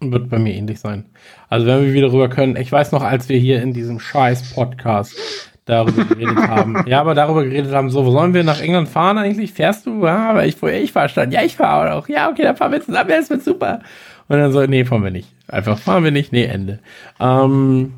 Wird 0.00 0.30
bei 0.30 0.38
mir 0.38 0.54
ähnlich 0.54 0.80
sein. 0.80 1.04
Also 1.48 1.66
wenn 1.66 1.84
wir 1.84 1.92
wieder 1.92 2.12
rüber 2.12 2.28
können, 2.28 2.56
ich 2.56 2.72
weiß 2.72 2.90
noch, 2.90 3.02
als 3.02 3.28
wir 3.28 3.38
hier 3.38 3.62
in 3.62 3.72
diesem 3.72 4.00
scheiß 4.00 4.54
Podcast 4.54 5.14
darüber 5.64 6.04
geredet 6.04 6.36
haben. 6.36 6.84
Ja, 6.86 7.00
aber 7.00 7.14
darüber 7.14 7.44
geredet 7.44 7.72
haben, 7.72 7.90
so, 7.90 8.04
wo 8.04 8.10
sollen 8.10 8.34
wir 8.34 8.44
nach 8.44 8.60
England 8.60 8.88
fahren 8.88 9.18
eigentlich? 9.18 9.52
Fährst 9.52 9.86
du? 9.86 10.04
Ja, 10.04 10.30
aber 10.30 10.46
ich, 10.46 10.62
ich 10.62 10.92
fahr 10.92 11.08
schon. 11.08 11.30
Ja, 11.30 11.42
ich 11.42 11.56
fahre 11.56 11.94
auch. 11.94 12.08
Ja, 12.08 12.30
okay, 12.30 12.42
dann 12.42 12.56
fahren 12.56 12.72
wir 12.72 12.80
zusammen. 12.80 13.10
Ja, 13.10 13.16
das 13.16 13.30
wird 13.30 13.44
super. 13.44 13.80
Und 14.28 14.38
dann 14.38 14.52
so, 14.52 14.64
nee, 14.64 14.84
fahren 14.84 15.04
wir 15.04 15.10
nicht. 15.10 15.28
Einfach 15.48 15.78
fahren 15.78 16.04
wir 16.04 16.10
nicht. 16.10 16.32
Nee, 16.32 16.44
Ende. 16.44 16.80
Ähm, 17.20 17.94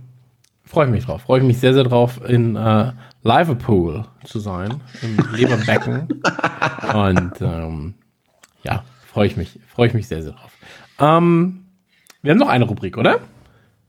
freue 0.64 0.86
ich 0.86 0.92
mich 0.92 1.04
drauf. 1.04 1.22
Freue 1.22 1.40
ich 1.40 1.46
mich 1.46 1.58
sehr, 1.58 1.74
sehr 1.74 1.84
drauf, 1.84 2.20
in 2.26 2.56
äh, 2.56 2.92
Liverpool 3.22 4.04
zu 4.24 4.38
sein. 4.40 4.80
Im 5.02 5.16
Leberbecken. 5.34 6.08
Und 6.94 7.40
ähm, 7.40 7.94
ja, 8.62 8.82
freue 9.06 9.26
ich 9.26 9.36
mich. 9.36 9.58
Freue 9.74 9.88
ich 9.88 9.94
mich 9.94 10.08
sehr, 10.08 10.22
sehr 10.22 10.32
drauf. 10.32 10.52
Ähm, 10.98 11.64
wir 12.22 12.32
haben 12.32 12.38
noch 12.38 12.48
eine 12.48 12.64
Rubrik, 12.64 12.98
oder? 12.98 13.20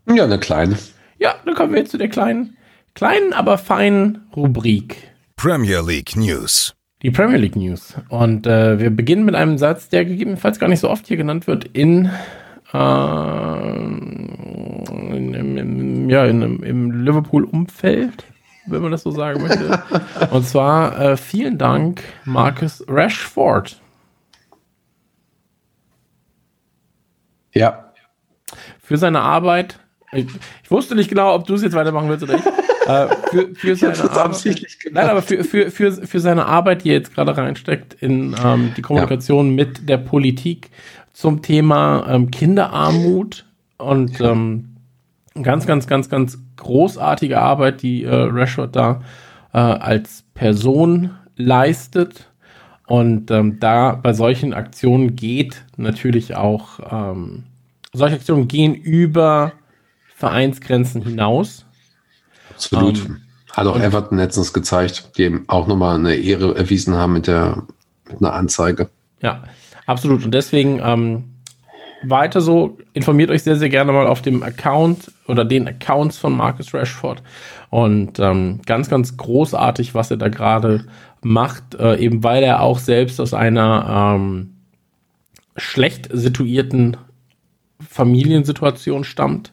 Ja, 0.07 0.26
eine 0.26 0.39
kleine. 0.39 0.77
Ja, 1.18 1.35
dann 1.45 1.56
kommen 1.56 1.73
wir 1.73 1.80
jetzt 1.80 1.91
zu 1.91 1.97
der 1.97 2.10
kleinen, 2.10 2.57
kleinen, 2.96 3.34
aber 3.34 3.58
feinen 3.60 4.26
Rubrik. 4.36 5.12
Premier 5.36 5.82
League 5.82 6.16
News. 6.16 6.74
Die 7.04 7.12
Premier 7.12 7.38
League 7.38 7.56
News. 7.56 7.94
Und 8.10 8.48
äh, 8.48 8.80
wir 8.80 8.90
beginnen 8.90 9.26
mit 9.26 9.36
einem 9.36 9.60
Satz, 9.60 9.90
der 9.90 10.06
gegebenenfalls 10.06 10.58
gar 10.60 10.70
nicht 10.70 10.80
so 10.80 10.90
oft 10.90 11.06
hier 11.06 11.18
genannt 11.18 11.46
wird 11.46 11.66
in, 11.66 12.10
äh, 12.74 13.76
in, 15.18 15.34
im, 15.34 15.58
im, 15.58 16.10
ja, 16.10 16.26
in, 16.26 16.64
im 16.64 17.04
Liverpool-Umfeld, 17.04 18.24
wenn 18.66 18.82
man 18.82 18.92
das 18.92 19.04
so 19.04 19.12
sagen 19.12 19.44
möchte. 19.44 19.84
Und 20.32 20.48
zwar 20.48 21.00
äh, 21.00 21.18
vielen 21.18 21.58
Dank, 21.58 22.02
Marcus 22.24 22.84
Rashford. 22.88 23.80
Ja. 27.54 27.92
Für 28.82 28.98
seine 28.98 29.22
Arbeit. 29.22 29.80
Ich, 30.12 30.28
ich 30.64 30.72
wusste 30.72 30.96
nicht 30.96 31.10
genau, 31.10 31.36
ob 31.36 31.46
du 31.46 31.56
es 31.56 31.62
jetzt 31.62 31.76
weitermachen 31.76 32.08
willst 32.10 32.24
oder 32.24 32.38
nicht. 32.38 32.48
äh, 32.86 33.07
für, 33.32 33.56
für 33.56 33.76
seine 33.76 34.12
Arbeit. 34.12 34.68
Nein, 34.91 35.10
aber 35.10 35.22
für, 35.22 35.44
für, 35.44 35.72
für, 35.72 35.91
für 35.91 36.20
seine 36.20 36.45
Arbeit, 36.45 36.84
die 36.84 36.90
er 36.90 36.95
jetzt 36.95 37.14
gerade 37.14 37.36
reinsteckt 37.36 37.94
in 38.02 38.36
ähm, 38.44 38.74
die 38.78 38.82
Kommunikation 38.82 39.49
ja. 39.49 39.66
mit 39.66 39.90
der 39.90 39.98
Politik 39.98 40.70
zum 41.14 41.41
Thema 41.41 42.06
ähm, 42.10 42.30
Kinderarmut 42.32 43.45
und 43.78 44.20
ähm, 44.22 44.76
ganz, 45.41 45.66
ganz, 45.66 45.88
ganz, 45.88 46.10
ganz 46.10 46.38
großartige 46.57 47.40
Arbeit, 47.40 47.82
die 47.82 48.03
äh, 48.03 48.14
Rashford 48.14 48.76
da 48.76 49.02
äh, 49.53 49.57
als 49.57 50.24
Person 50.34 51.12
leistet. 51.36 52.30
Und 52.88 53.32
ähm, 53.32 53.60
da 53.60 53.95
bei 53.95 54.14
solchen 54.14 54.53
Aktionen 54.53 55.16
geht 55.16 55.66
natürlich 55.76 56.36
auch, 56.36 56.80
ähm, 56.91 57.44
solche 57.94 58.16
Aktionen 58.16 58.48
gehen 58.48 58.76
über 58.76 59.53
Vereinsgrenzen 60.16 61.02
hinaus. 61.02 61.65
Absolut. 62.56 62.98
Ähm, 63.06 63.22
Hat 63.52 63.68
auch 63.68 63.80
Everton 63.80 64.18
letztens 64.18 64.53
gezeigt, 64.53 65.18
die 65.18 65.23
eben 65.23 65.45
auch 65.48 65.68
nochmal 65.68 65.95
eine 65.95 66.15
Ehre 66.15 66.56
erwiesen 66.56 66.95
haben 66.95 67.14
mit 67.14 67.27
der 67.27 67.64
mit 68.10 68.22
einer 68.22 68.34
Anzeige. 68.34 68.90
Ja, 69.22 69.44
absolut. 69.86 70.26
Und 70.26 70.34
deswegen 70.34 70.80
ähm, 70.84 71.36
weiter 72.03 72.41
so, 72.41 72.77
informiert 72.94 73.32
euch 73.32 73.44
sehr, 73.44 73.56
sehr 73.56 73.69
gerne 73.69 73.91
mal 73.91 74.07
auf 74.07 74.22
dem 74.22 74.44
Account 74.44 75.11
oder 75.27 75.45
den 75.45 75.68
Accounts 75.68 76.18
von 76.18 76.36
Marcus 76.36 76.73
Rashford. 76.73 77.23
Und 77.69 78.19
ähm, 78.19 78.61
ganz, 78.65 78.90
ganz 78.90 79.18
großartig, 79.18 79.95
was 79.95 80.11
er 80.11 80.18
da 80.18 80.30
gerade 80.30 80.86
macht, 81.22 81.76
äh, 81.76 81.98
eben 81.98 82.23
weil 82.23 82.44
er 82.44 82.61
auch 82.61 82.80
selbst 82.80 83.19
aus 83.19 83.34
einer 83.34 84.15
ähm, 84.15 84.56
schlecht 85.57 86.10
situierten 86.11 86.98
Familiensituation 87.80 89.03
stammt, 89.03 89.52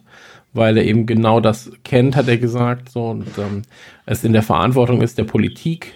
weil 0.52 0.76
er 0.76 0.84
eben 0.84 1.06
genau 1.06 1.40
das 1.40 1.70
kennt, 1.84 2.16
hat 2.16 2.28
er 2.28 2.38
gesagt, 2.38 2.90
so 2.90 3.10
und 3.10 3.38
ähm, 3.38 3.62
es 4.06 4.24
in 4.24 4.32
der 4.32 4.42
Verantwortung 4.42 5.02
ist 5.02 5.18
der 5.18 5.24
Politik 5.24 5.94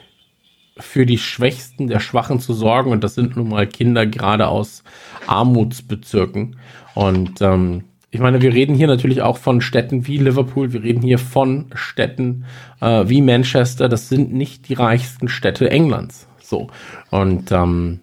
für 0.78 1.06
die 1.06 1.18
Schwächsten 1.18 1.86
der 1.86 2.00
Schwachen 2.00 2.40
zu 2.40 2.52
sorgen 2.52 2.90
und 2.90 3.02
das 3.02 3.14
sind 3.14 3.36
nun 3.36 3.48
mal 3.48 3.66
Kinder 3.66 4.06
gerade 4.06 4.48
aus 4.48 4.82
Armutsbezirken 5.26 6.56
und 6.94 7.40
ähm, 7.40 7.84
ich 8.10 8.20
meine, 8.20 8.40
wir 8.40 8.54
reden 8.54 8.74
hier 8.74 8.86
natürlich 8.86 9.20
auch 9.20 9.36
von 9.36 9.60
Städten 9.60 10.06
wie 10.06 10.16
Liverpool, 10.16 10.72
wir 10.72 10.82
reden 10.82 11.02
hier 11.02 11.18
von 11.18 11.66
Städten 11.74 12.46
äh, 12.80 13.04
wie 13.06 13.20
Manchester, 13.20 13.90
das 13.90 14.08
sind 14.08 14.32
nicht 14.32 14.70
die 14.70 14.74
reichsten 14.74 15.28
Städte 15.28 15.70
Englands. 15.70 16.26
So. 16.40 16.68
Und 17.10 17.52
ähm, 17.52 18.00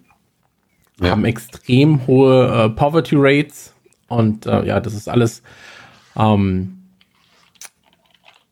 ja. 1.00 1.10
haben 1.10 1.24
extrem 1.24 2.06
hohe 2.06 2.46
äh, 2.46 2.68
Poverty 2.68 3.16
Rates. 3.18 3.74
Und 4.08 4.46
äh, 4.46 4.64
ja, 4.66 4.78
das 4.78 4.94
ist 4.94 5.08
alles 5.08 5.42
ähm, 6.16 6.78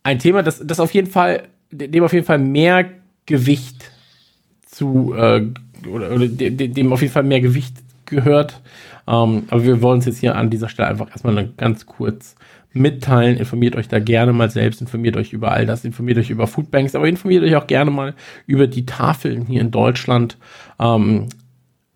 ein 0.02 0.18
Thema, 0.18 0.42
das, 0.42 0.60
das 0.64 0.80
auf 0.80 0.92
jeden 0.92 1.10
Fall, 1.10 1.48
dem 1.70 2.04
auf 2.04 2.12
jeden 2.12 2.26
Fall 2.26 2.38
mehr 2.38 2.90
Gewicht 3.26 3.90
zu 4.66 5.14
äh, 5.14 5.46
oder, 5.88 6.12
oder 6.12 6.28
dem 6.28 6.92
auf 6.92 7.00
jeden 7.00 7.12
Fall 7.12 7.22
mehr 7.22 7.40
Gewicht 7.40 7.76
gehört 8.06 8.60
ähm, 9.06 9.44
aber 9.48 9.64
wir 9.64 9.82
wollen 9.82 9.98
es 9.98 10.06
jetzt 10.06 10.18
hier 10.18 10.36
an 10.36 10.50
dieser 10.50 10.68
Stelle 10.68 10.88
einfach 10.88 11.10
erstmal 11.10 11.48
ganz 11.56 11.86
kurz 11.86 12.36
mitteilen. 12.72 13.36
Informiert 13.36 13.76
euch 13.76 13.88
da 13.88 13.98
gerne 13.98 14.32
mal 14.32 14.50
selbst, 14.50 14.80
informiert 14.80 15.16
euch 15.16 15.32
über 15.32 15.52
all 15.52 15.66
das, 15.66 15.84
informiert 15.84 16.18
euch 16.18 16.30
über 16.30 16.46
Foodbanks, 16.46 16.94
aber 16.94 17.08
informiert 17.08 17.44
euch 17.44 17.56
auch 17.56 17.66
gerne 17.66 17.90
mal 17.90 18.14
über 18.46 18.66
die 18.66 18.86
Tafeln 18.86 19.46
hier 19.46 19.60
in 19.60 19.70
Deutschland. 19.70 20.38
Ähm, 20.78 21.28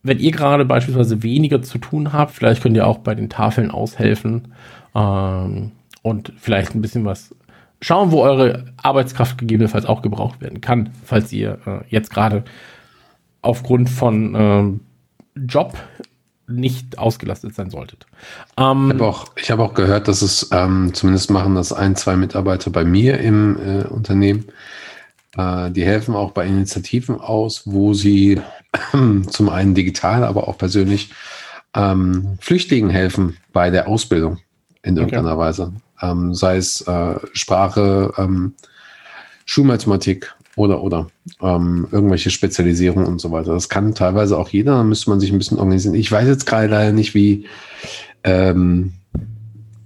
wenn 0.02 0.18
ihr 0.18 0.30
gerade 0.30 0.64
beispielsweise 0.64 1.22
weniger 1.22 1.62
zu 1.62 1.78
tun 1.78 2.12
habt, 2.12 2.32
vielleicht 2.32 2.62
könnt 2.62 2.76
ihr 2.76 2.86
auch 2.86 2.98
bei 2.98 3.14
den 3.14 3.28
Tafeln 3.28 3.70
aushelfen 3.70 4.52
ähm, 4.96 5.72
und 6.02 6.32
vielleicht 6.38 6.74
ein 6.74 6.80
bisschen 6.80 7.04
was 7.04 7.34
schauen, 7.80 8.10
wo 8.10 8.22
eure 8.22 8.64
Arbeitskraft 8.82 9.38
gegebenenfalls 9.38 9.84
auch 9.84 10.02
gebraucht 10.02 10.40
werden 10.40 10.60
kann, 10.60 10.90
falls 11.04 11.32
ihr 11.32 11.58
äh, 11.66 11.84
jetzt 11.88 12.10
gerade 12.10 12.44
aufgrund 13.42 13.90
von 13.90 14.34
ähm, 14.34 14.80
Job 15.34 15.76
nicht 16.48 16.98
ausgelastet 16.98 17.54
sein 17.54 17.70
solltet. 17.70 18.06
Ähm, 18.56 18.86
ich 18.86 18.94
habe 18.94 19.06
auch, 19.06 19.26
hab 19.36 19.58
auch 19.58 19.74
gehört, 19.74 20.08
dass 20.08 20.22
es 20.22 20.48
ähm, 20.52 20.94
zumindest 20.94 21.30
machen 21.30 21.56
das 21.56 21.72
ein, 21.72 21.96
zwei 21.96 22.16
Mitarbeiter 22.16 22.70
bei 22.70 22.84
mir 22.84 23.18
im 23.18 23.58
äh, 23.58 23.84
Unternehmen. 23.84 24.46
Äh, 25.36 25.70
die 25.72 25.84
helfen 25.84 26.14
auch 26.14 26.30
bei 26.30 26.46
Initiativen 26.46 27.20
aus, 27.20 27.62
wo 27.66 27.94
sie 27.94 28.40
zum 29.28 29.48
einen 29.48 29.74
digital, 29.74 30.24
aber 30.24 30.48
auch 30.48 30.56
persönlich 30.56 31.10
ähm, 31.74 32.38
Flüchtlingen 32.40 32.90
helfen 32.90 33.36
bei 33.52 33.70
der 33.70 33.88
Ausbildung 33.88 34.38
in 34.86 34.96
irgendeiner 34.96 35.32
okay. 35.32 35.38
Weise. 35.38 35.72
Ähm, 36.00 36.32
sei 36.34 36.56
es 36.56 36.80
äh, 36.82 37.16
Sprache, 37.32 38.12
ähm, 38.16 38.54
Schulmathematik 39.44 40.34
oder, 40.54 40.82
oder. 40.82 41.08
Ähm, 41.42 41.88
irgendwelche 41.90 42.30
Spezialisierungen 42.30 43.06
und 43.06 43.20
so 43.20 43.32
weiter. 43.32 43.52
Das 43.52 43.68
kann 43.68 43.94
teilweise 43.94 44.38
auch 44.38 44.48
jeder, 44.48 44.76
da 44.76 44.84
müsste 44.84 45.10
man 45.10 45.18
sich 45.18 45.32
ein 45.32 45.38
bisschen 45.38 45.58
organisieren. 45.58 45.94
Ich 45.96 46.10
weiß 46.10 46.28
jetzt 46.28 46.46
gerade 46.46 46.68
leider 46.68 46.92
nicht, 46.92 47.14
wie, 47.14 47.46
ähm, 48.22 48.92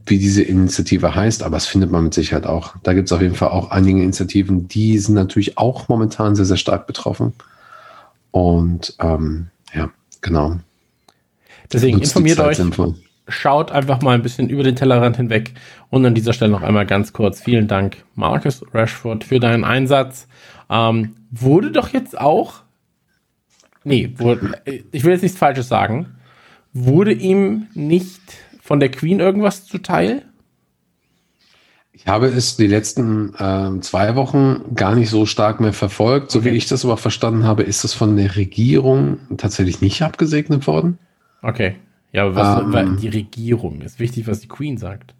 wie 0.05 0.19
diese 0.19 0.43
Initiative 0.43 1.15
heißt, 1.15 1.43
aber 1.43 1.57
es 1.57 1.67
findet 1.67 1.91
man 1.91 2.05
mit 2.05 2.15
Sicherheit 2.15 2.47
auch. 2.47 2.75
Da 2.83 2.93
gibt 2.93 3.09
es 3.09 3.13
auf 3.13 3.23
jeden 3.23 3.35
Fall 3.35 3.49
auch 3.49 3.71
einige 3.71 4.03
Initiativen, 4.03 4.69
die 4.69 4.99
sind 4.99 5.15
natürlich 5.15 5.57
auch 5.57 5.89
momentan 5.89 6.37
sehr, 6.37 6.45
sehr 6.45 6.57
stark 6.59 6.87
betroffen. 6.87 7.33
Und 8.33 8.95
ähm, 9.01 9.47
ja, 9.75 9.91
genau. 10.21 10.59
Deswegen 11.73 12.01
informiert 12.01 12.39
euch. 12.39 12.59
Sinnvoll. 12.59 12.97
Schaut 13.31 13.71
einfach 13.71 14.03
mal 14.03 14.15
ein 14.15 14.23
bisschen 14.23 14.49
über 14.49 14.63
den 14.63 14.77
Tellerrand 14.77 15.17
hinweg. 15.17 15.55
Und 15.89 16.05
an 16.05 16.15
dieser 16.15 16.33
Stelle 16.33 16.51
noch 16.51 16.63
einmal 16.63 16.87
ganz 16.87 17.13
kurz 17.13 17.41
vielen 17.41 17.69
Dank, 17.69 17.99
Marcus 18.15 18.65
Rashford, 18.75 19.25
für 19.25 19.41
deinen 19.41 19.65
Einsatz. 19.65 20.29
Ähm, 20.69 21.15
wurde 21.31 21.71
doch 21.71 21.89
jetzt 21.89 22.19
auch, 22.21 22.63
nee, 23.85 24.13
wurde, 24.17 24.61
ich 24.93 25.05
will 25.05 25.13
jetzt 25.13 25.23
nichts 25.23 25.39
Falsches 25.39 25.69
sagen, 25.69 26.17
wurde 26.73 27.13
ihm 27.13 27.69
nicht 27.75 28.21
von 28.63 28.81
der 28.81 28.91
Queen 28.91 29.21
irgendwas 29.21 29.65
zuteil? 29.65 30.23
Ich 31.93 32.07
habe 32.07 32.29
es 32.29 32.57
die 32.57 32.67
letzten 32.67 33.35
äh, 33.35 33.81
zwei 33.81 34.15
Wochen 34.15 34.75
gar 34.75 34.95
nicht 34.95 35.11
so 35.11 35.27
stark 35.27 35.61
mehr 35.61 35.73
verfolgt. 35.73 36.31
So 36.31 36.39
okay. 36.39 36.53
wie 36.53 36.57
ich 36.57 36.67
das 36.67 36.85
aber 36.85 36.97
verstanden 36.97 37.45
habe, 37.45 37.63
ist 37.63 37.85
das 37.85 37.93
von 37.93 38.17
der 38.17 38.37
Regierung 38.37 39.19
tatsächlich 39.37 39.81
nicht 39.81 40.01
abgesegnet 40.03 40.67
worden. 40.67 40.99
Okay. 41.43 41.77
Ja, 42.13 42.27
aber 42.27 42.35
was, 42.35 42.75
ähm, 42.75 42.97
die 42.97 43.09
Regierung 43.09 43.81
ist 43.83 43.99
wichtig, 44.01 44.27
was 44.27 44.41
die 44.41 44.49
Queen 44.49 44.79
sagt. 44.79 45.15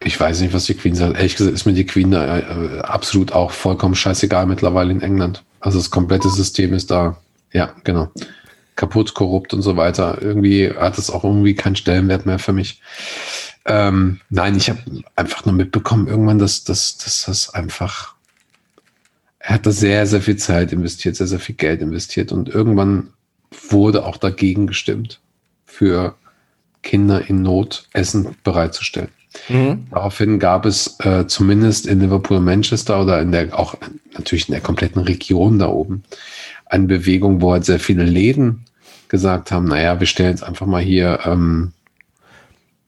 Ich 0.00 0.18
weiß 0.18 0.40
nicht, 0.40 0.54
was 0.54 0.64
die 0.64 0.74
Queen 0.74 0.94
sagt. 0.94 1.16
Ehrlich 1.16 1.36
gesagt 1.36 1.54
ist 1.54 1.66
mir 1.66 1.72
die 1.72 1.86
Queen 1.86 2.12
äh, 2.12 2.38
äh, 2.38 2.80
absolut 2.80 3.32
auch 3.32 3.50
vollkommen 3.50 3.94
scheißegal 3.94 4.46
mittlerweile 4.46 4.92
in 4.92 5.02
England. 5.02 5.44
Also 5.60 5.78
das 5.78 5.90
komplette 5.90 6.28
System 6.28 6.72
ist 6.72 6.90
da, 6.90 7.18
ja, 7.52 7.72
genau, 7.84 8.10
kaputt, 8.76 9.14
korrupt 9.14 9.52
und 9.52 9.62
so 9.62 9.76
weiter. 9.76 10.22
Irgendwie 10.22 10.70
hat 10.70 10.98
es 10.98 11.10
auch 11.10 11.24
irgendwie 11.24 11.54
keinen 11.54 11.76
Stellenwert 11.76 12.26
mehr 12.26 12.38
für 12.38 12.52
mich. 12.52 12.80
Ähm, 13.66 14.20
nein, 14.30 14.56
ich 14.56 14.70
habe 14.70 14.80
einfach 15.16 15.44
nur 15.44 15.54
mitbekommen 15.54 16.06
irgendwann, 16.06 16.38
dass, 16.38 16.64
dass, 16.64 16.96
dass 16.96 17.24
das 17.26 17.52
einfach, 17.52 18.14
er 19.40 19.56
hat 19.56 19.66
da 19.66 19.72
sehr, 19.72 20.06
sehr 20.06 20.22
viel 20.22 20.36
Zeit 20.36 20.72
investiert, 20.72 21.16
sehr, 21.16 21.26
sehr 21.26 21.40
viel 21.40 21.56
Geld 21.56 21.82
investiert 21.82 22.30
und 22.30 22.48
irgendwann 22.48 23.08
wurde 23.68 24.06
auch 24.06 24.16
dagegen 24.16 24.66
gestimmt, 24.66 25.20
für 25.68 26.14
Kinder 26.82 27.28
in 27.28 27.42
Not 27.42 27.86
Essen 27.92 28.34
bereitzustellen. 28.42 29.10
Mhm. 29.48 29.86
Daraufhin 29.90 30.38
gab 30.38 30.64
es 30.64 30.98
äh, 31.00 31.26
zumindest 31.26 31.86
in 31.86 32.00
Liverpool, 32.00 32.40
Manchester 32.40 33.02
oder 33.02 33.20
in 33.20 33.30
der 33.30 33.56
auch 33.56 33.74
natürlich 34.14 34.48
in 34.48 34.52
der 34.52 34.62
kompletten 34.62 35.02
Region 35.02 35.58
da 35.58 35.68
oben 35.68 36.02
eine 36.66 36.86
Bewegung, 36.86 37.40
wo 37.40 37.52
halt 37.52 37.64
sehr 37.64 37.78
viele 37.78 38.04
Läden 38.04 38.64
gesagt 39.08 39.52
haben, 39.52 39.66
naja, 39.66 40.00
wir 40.00 40.06
stellen 40.06 40.30
jetzt 40.30 40.42
einfach 40.42 40.66
mal 40.66 40.82
hier 40.82 41.20
ähm, 41.24 41.72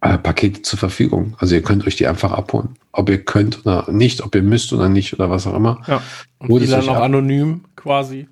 äh, 0.01 0.19
Pakete 0.19 0.63
zur 0.63 0.79
Verfügung. 0.79 1.37
Also 1.39 1.55
ihr 1.55 1.63
könnt 1.63 1.87
euch 1.87 1.97
die 1.97 2.07
einfach 2.07 2.33
abholen. 2.33 2.77
Ob 2.93 3.09
ihr 3.11 3.23
könnt 3.23 3.65
oder 3.65 3.91
nicht, 3.91 4.23
ob 4.23 4.35
ihr 4.35 4.43
müsst 4.43 4.73
oder 4.73 4.89
nicht 4.89 5.13
oder 5.15 5.31
was 5.31 5.47
auch 5.47 5.55
immer. 5.55 5.83
Ja. 5.87 6.03
Und 6.39 6.61
die 6.61 6.67
dann 6.67 6.89
auch 6.89 7.01
anonym 7.01 7.65
quasi. 7.77 8.27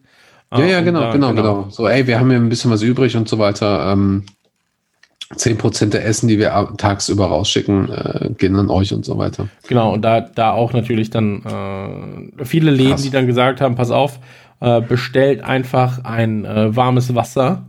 Ja, 0.50 0.64
ja, 0.64 0.80
genau, 0.80 1.12
genau, 1.12 1.34
genau, 1.34 1.42
genau. 1.42 1.70
So, 1.70 1.86
ey, 1.86 2.06
wir 2.06 2.18
haben 2.18 2.30
hier 2.30 2.38
ein 2.38 2.48
bisschen 2.48 2.70
was 2.70 2.80
übrig 2.80 3.16
und 3.16 3.28
so 3.28 3.38
weiter. 3.38 3.92
Ähm, 3.92 4.24
10% 5.34 5.90
der 5.90 6.06
Essen, 6.06 6.28
die 6.28 6.38
wir 6.38 6.68
tagsüber 6.78 7.26
rausschicken, 7.26 7.90
äh, 7.90 8.30
gehen 8.38 8.56
an 8.56 8.70
euch 8.70 8.94
und 8.94 9.04
so 9.04 9.18
weiter. 9.18 9.48
Genau, 9.68 9.92
und 9.92 10.02
da, 10.02 10.20
da 10.20 10.52
auch 10.52 10.72
natürlich 10.72 11.10
dann 11.10 11.42
äh, 12.38 12.44
viele 12.44 12.70
Läden, 12.70 12.92
Krass. 12.92 13.02
die 13.02 13.10
dann 13.10 13.26
gesagt 13.26 13.60
haben, 13.60 13.74
pass 13.74 13.90
auf, 13.90 14.20
äh, 14.60 14.80
bestellt 14.80 15.42
einfach 15.42 16.04
ein 16.04 16.44
äh, 16.44 16.74
warmes 16.74 17.14
Wasser. 17.14 17.66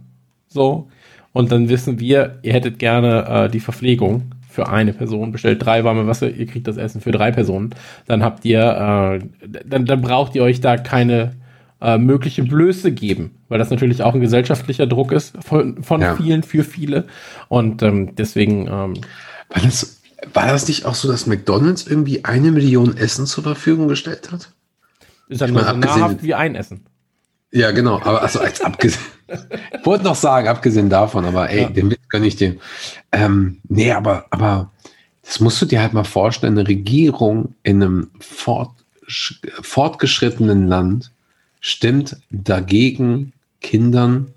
So. 0.48 0.88
Und 1.34 1.52
dann 1.52 1.70
wissen 1.70 2.00
wir, 2.00 2.40
ihr 2.44 2.54
hättet 2.54 2.80
gerne 2.80 3.26
äh, 3.28 3.50
die 3.50 3.60
Verpflegung 3.60 4.32
für 4.50 4.70
eine 4.70 4.94
Person. 4.94 5.32
Bestellt 5.32 5.64
drei 5.64 5.84
warme 5.84 6.08
Wasser, 6.08 6.30
ihr 6.30 6.46
kriegt 6.46 6.68
das 6.68 6.78
Essen 6.78 7.02
für 7.02 7.12
drei 7.12 7.32
Personen. 7.32 7.72
Dann 8.08 8.24
habt 8.24 8.46
ihr, 8.46 8.62
äh, 8.62 9.48
dann, 9.66 9.86
dann 9.86 10.02
braucht 10.02 10.34
ihr 10.36 10.44
euch 10.44 10.62
da 10.62 10.78
keine 10.78 11.34
äh, 11.82 11.98
mögliche 11.98 12.44
Blöße 12.44 12.92
geben, 12.92 13.36
weil 13.48 13.60
das 13.60 13.70
natürlich 13.70 14.04
auch 14.04 14.14
ein 14.14 14.22
gesellschaftlicher 14.22 14.86
Druck 14.88 15.12
ist 15.12 15.34
von, 15.44 15.82
von 15.84 16.02
Ja. 16.02 16.16
vielen 16.16 16.44
für 16.44 16.64
viele. 16.64 17.06
Und 17.48 17.82
ähm, 17.84 18.16
deswegen 18.16 18.68
ähm, 18.68 18.94
War 19.50 19.62
das, 19.64 20.02
war 20.34 20.48
das 20.48 20.68
nicht 20.68 20.86
auch 20.86 20.96
so, 20.96 21.08
dass 21.10 21.26
McDonalds 21.28 21.88
irgendwie 21.88 22.26
eine 22.26 22.52
Million 22.52 22.98
Essen 22.98 23.26
zur 23.26 23.44
Verfügung 23.44 23.88
gestellt 23.88 24.32
hat? 24.32 24.52
ist 25.30 25.42
dann 25.42 25.50
Ich 25.50 25.54
nur 25.56 25.64
meine, 25.64 25.74
so 25.74 25.88
abgesehen- 25.88 26.00
nahrhaft 26.02 26.24
wie 26.24 26.34
ein 26.34 26.56
Essen. 26.56 26.86
Ja, 27.52 27.72
genau. 27.72 27.96
Aber 28.04 28.22
also 28.22 28.40
als 28.40 28.62
abgesehen. 28.62 29.02
ich 29.28 29.86
wollte 29.86 30.04
noch 30.04 30.16
sagen, 30.16 30.48
abgesehen 30.48 30.90
davon, 30.90 31.26
aber 31.26 31.50
ey, 31.50 31.62
Ja. 31.64 31.70
den 31.70 31.90
Witz 31.90 32.02
kann 32.10 32.24
ich 32.24 32.36
dir. 32.36 32.58
Ähm, 33.12 33.60
nee, 33.68 33.92
aber, 33.92 34.26
aber 34.32 34.72
das 35.24 35.40
musst 35.40 35.62
du 35.62 35.66
dir 35.66 35.82
halt 35.82 35.94
mal 35.94 36.04
vorstellen, 36.04 36.58
eine 36.60 36.68
Regierung 36.68 37.56
in 37.64 37.82
einem 37.82 38.10
fortsch 38.20 39.40
fortgeschrittenen 39.62 40.68
Land 40.68 41.12
stimmt 41.60 42.18
dagegen, 42.32 43.34
Kindern 43.62 44.34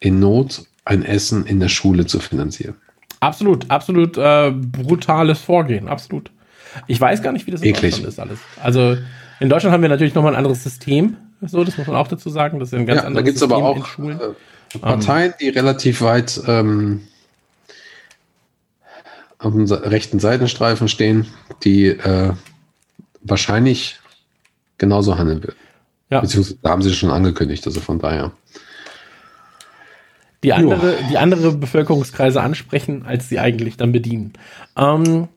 in 0.00 0.20
Not 0.20 0.62
ein 0.84 1.04
Essen 1.04 1.46
in 1.46 1.60
der 1.60 1.68
Schule 1.68 2.06
zu 2.06 2.20
finanzieren. 2.20 2.74
Absolut, 3.20 3.70
absolut 3.70 4.16
äh, 4.16 4.50
brutales 4.50 5.40
Vorgehen, 5.40 5.88
absolut. 5.88 6.30
Ich 6.86 7.00
weiß 7.00 7.22
gar 7.22 7.32
nicht, 7.32 7.46
wie 7.46 7.50
das 7.50 7.60
in 7.60 7.68
Eklig. 7.68 7.92
Deutschland 7.92 8.08
ist 8.08 8.18
alles. 8.18 8.38
Also 8.62 8.96
in 9.40 9.48
Deutschland 9.48 9.72
haben 9.72 9.82
wir 9.82 9.88
natürlich 9.88 10.14
nochmal 10.14 10.32
ein 10.32 10.38
anderes 10.38 10.62
System. 10.62 11.16
So, 11.42 11.64
das 11.64 11.76
muss 11.76 11.86
man 11.86 11.96
auch 11.96 12.08
dazu 12.08 12.30
sagen. 12.30 12.58
Das 12.60 12.72
ist 12.72 12.78
ein 12.78 12.86
ganz 12.86 12.98
Ja, 12.98 13.02
da 13.02 13.06
anderes 13.08 13.24
gibt 13.24 13.36
es 13.36 13.42
aber 13.42 13.56
System 13.56 13.76
in 13.76 13.82
auch 13.82 13.86
Schulen. 13.86 14.20
äh, 14.20 14.78
Parteien, 14.78 15.34
die 15.40 15.48
relativ 15.48 16.00
weit 16.00 16.40
ähm, 16.46 17.02
auf 19.38 19.52
dem 19.52 19.64
rechten 19.64 20.20
Seitenstreifen 20.20 20.88
stehen, 20.88 21.26
die 21.64 21.86
äh, 21.86 22.32
wahrscheinlich 23.22 23.98
genauso 24.78 25.18
handeln 25.18 25.42
werden. 25.42 25.56
Ja. 26.10 26.20
Beziehungsweise 26.20 26.58
haben 26.64 26.82
sie 26.82 26.92
schon 26.94 27.10
angekündigt, 27.10 27.66
also 27.66 27.80
von 27.80 27.98
daher. 27.98 28.32
Die 30.42 30.52
andere, 30.54 30.94
die 31.10 31.18
andere 31.18 31.52
Bevölkerungskreise 31.52 32.40
ansprechen, 32.40 33.04
als 33.06 33.28
sie 33.28 33.38
eigentlich 33.38 33.76
dann 33.76 33.92
bedienen. 33.92 34.32
Ähm, 34.76 35.28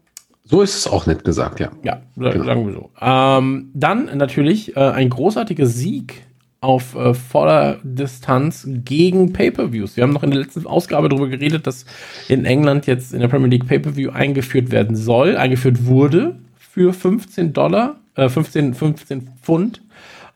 So 0.46 0.62
ist 0.62 0.76
es 0.78 0.88
auch 0.88 1.06
nett 1.06 1.24
gesagt, 1.26 1.60
ja. 1.60 1.72
Ja, 1.84 2.02
Genau. 2.16 2.46
sagen 2.46 2.66
wir 2.68 2.74
so. 2.74 2.90
Ähm, 3.02 3.70
dann 3.74 4.06
natürlich 4.18 4.76
äh, 4.78 4.80
ein 4.80 5.10
großartiger 5.10 5.66
Sieg 5.66 6.24
auf 6.62 6.96
äh, 6.96 7.14
voller 7.14 7.80
Distanz 7.84 8.66
gegen 8.66 9.34
Pay-per-Views. 9.34 9.98
Wir 9.98 10.04
haben 10.04 10.14
noch 10.14 10.24
in 10.24 10.32
der 10.32 10.40
letzten 10.40 10.66
Ausgabe 10.66 11.10
darüber 11.10 11.28
geredet, 11.28 11.68
dass 11.68 11.86
in 12.30 12.46
England 12.46 12.88
jetzt 12.88 13.14
in 13.14 13.20
der 13.20 13.28
Premier 13.28 13.50
League 13.50 13.68
Pay-per-View 13.68 14.12
eingeführt 14.12 14.72
werden 14.72 14.96
soll, 14.96 15.36
eingeführt 15.36 15.86
wurde 15.86 16.36
für 16.58 16.94
15 16.94 17.52
Dollar, 17.52 17.98
äh, 18.16 18.30
15, 18.30 18.74
15 18.74 19.30
Pfund 19.42 19.82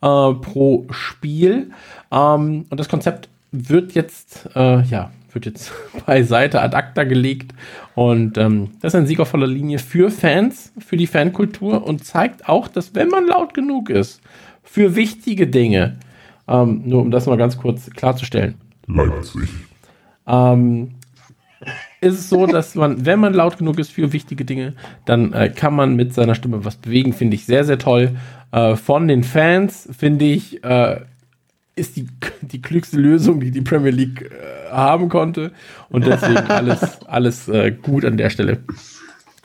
äh, 0.07 0.33
pro 0.35 0.85
Spiel. 0.91 1.71
Ähm, 2.11 2.65
und 2.69 2.79
das 2.79 2.89
Konzept 2.89 3.29
wird 3.51 3.93
jetzt, 3.93 4.49
äh, 4.55 4.81
ja, 4.83 5.11
wird 5.31 5.45
jetzt 5.45 5.71
beiseite 6.05 6.61
ad 6.61 6.75
acta 6.75 7.03
gelegt. 7.03 7.53
Und 7.95 8.37
ähm, 8.37 8.71
das 8.81 8.93
ist 8.93 8.99
ein 8.99 9.07
Sieg 9.07 9.19
auf 9.19 9.29
voller 9.29 9.47
Linie 9.47 9.79
für 9.79 10.09
Fans, 10.09 10.71
für 10.79 10.97
die 10.97 11.07
Fankultur 11.07 11.85
und 11.85 12.05
zeigt 12.05 12.47
auch, 12.47 12.67
dass 12.67 12.95
wenn 12.95 13.09
man 13.09 13.27
laut 13.27 13.53
genug 13.53 13.89
ist, 13.89 14.21
für 14.63 14.95
wichtige 14.95 15.47
Dinge, 15.47 15.97
ähm, 16.47 16.83
nur 16.85 17.01
um 17.01 17.11
das 17.11 17.25
mal 17.25 17.37
ganz 17.37 17.57
kurz 17.57 17.89
klarzustellen, 17.89 18.55
Leipzig. 18.87 19.49
ähm, 20.27 20.91
ist 22.01 22.19
es 22.19 22.29
so, 22.29 22.45
dass 22.45 22.75
man, 22.75 23.05
wenn 23.05 23.19
man 23.19 23.33
laut 23.33 23.57
genug 23.57 23.79
ist 23.79 23.91
für 23.91 24.13
wichtige 24.13 24.45
Dinge, 24.45 24.73
dann 25.05 25.33
äh, 25.33 25.49
kann 25.49 25.73
man 25.73 25.95
mit 25.95 26.13
seiner 26.13 26.35
Stimme 26.35 26.63
was 26.63 26.75
bewegen, 26.75 27.13
finde 27.13 27.35
ich 27.35 27.45
sehr, 27.45 27.63
sehr 27.63 27.79
toll. 27.79 28.17
Äh, 28.51 28.75
von 28.75 29.07
den 29.07 29.23
Fans, 29.23 29.89
finde 29.97 30.25
ich, 30.25 30.63
äh, 30.63 31.01
ist 31.75 31.95
die, 31.95 32.07
die 32.41 32.61
klügste 32.61 32.97
Lösung, 32.97 33.39
die 33.39 33.51
die 33.51 33.61
Premier 33.61 33.91
League 33.91 34.21
äh, 34.21 34.71
haben 34.71 35.09
konnte. 35.09 35.51
Und 35.89 36.05
deswegen 36.05 36.37
alles, 36.49 37.05
alles 37.05 37.47
äh, 37.47 37.71
gut 37.71 38.05
an 38.05 38.17
der 38.17 38.29
Stelle. 38.29 38.59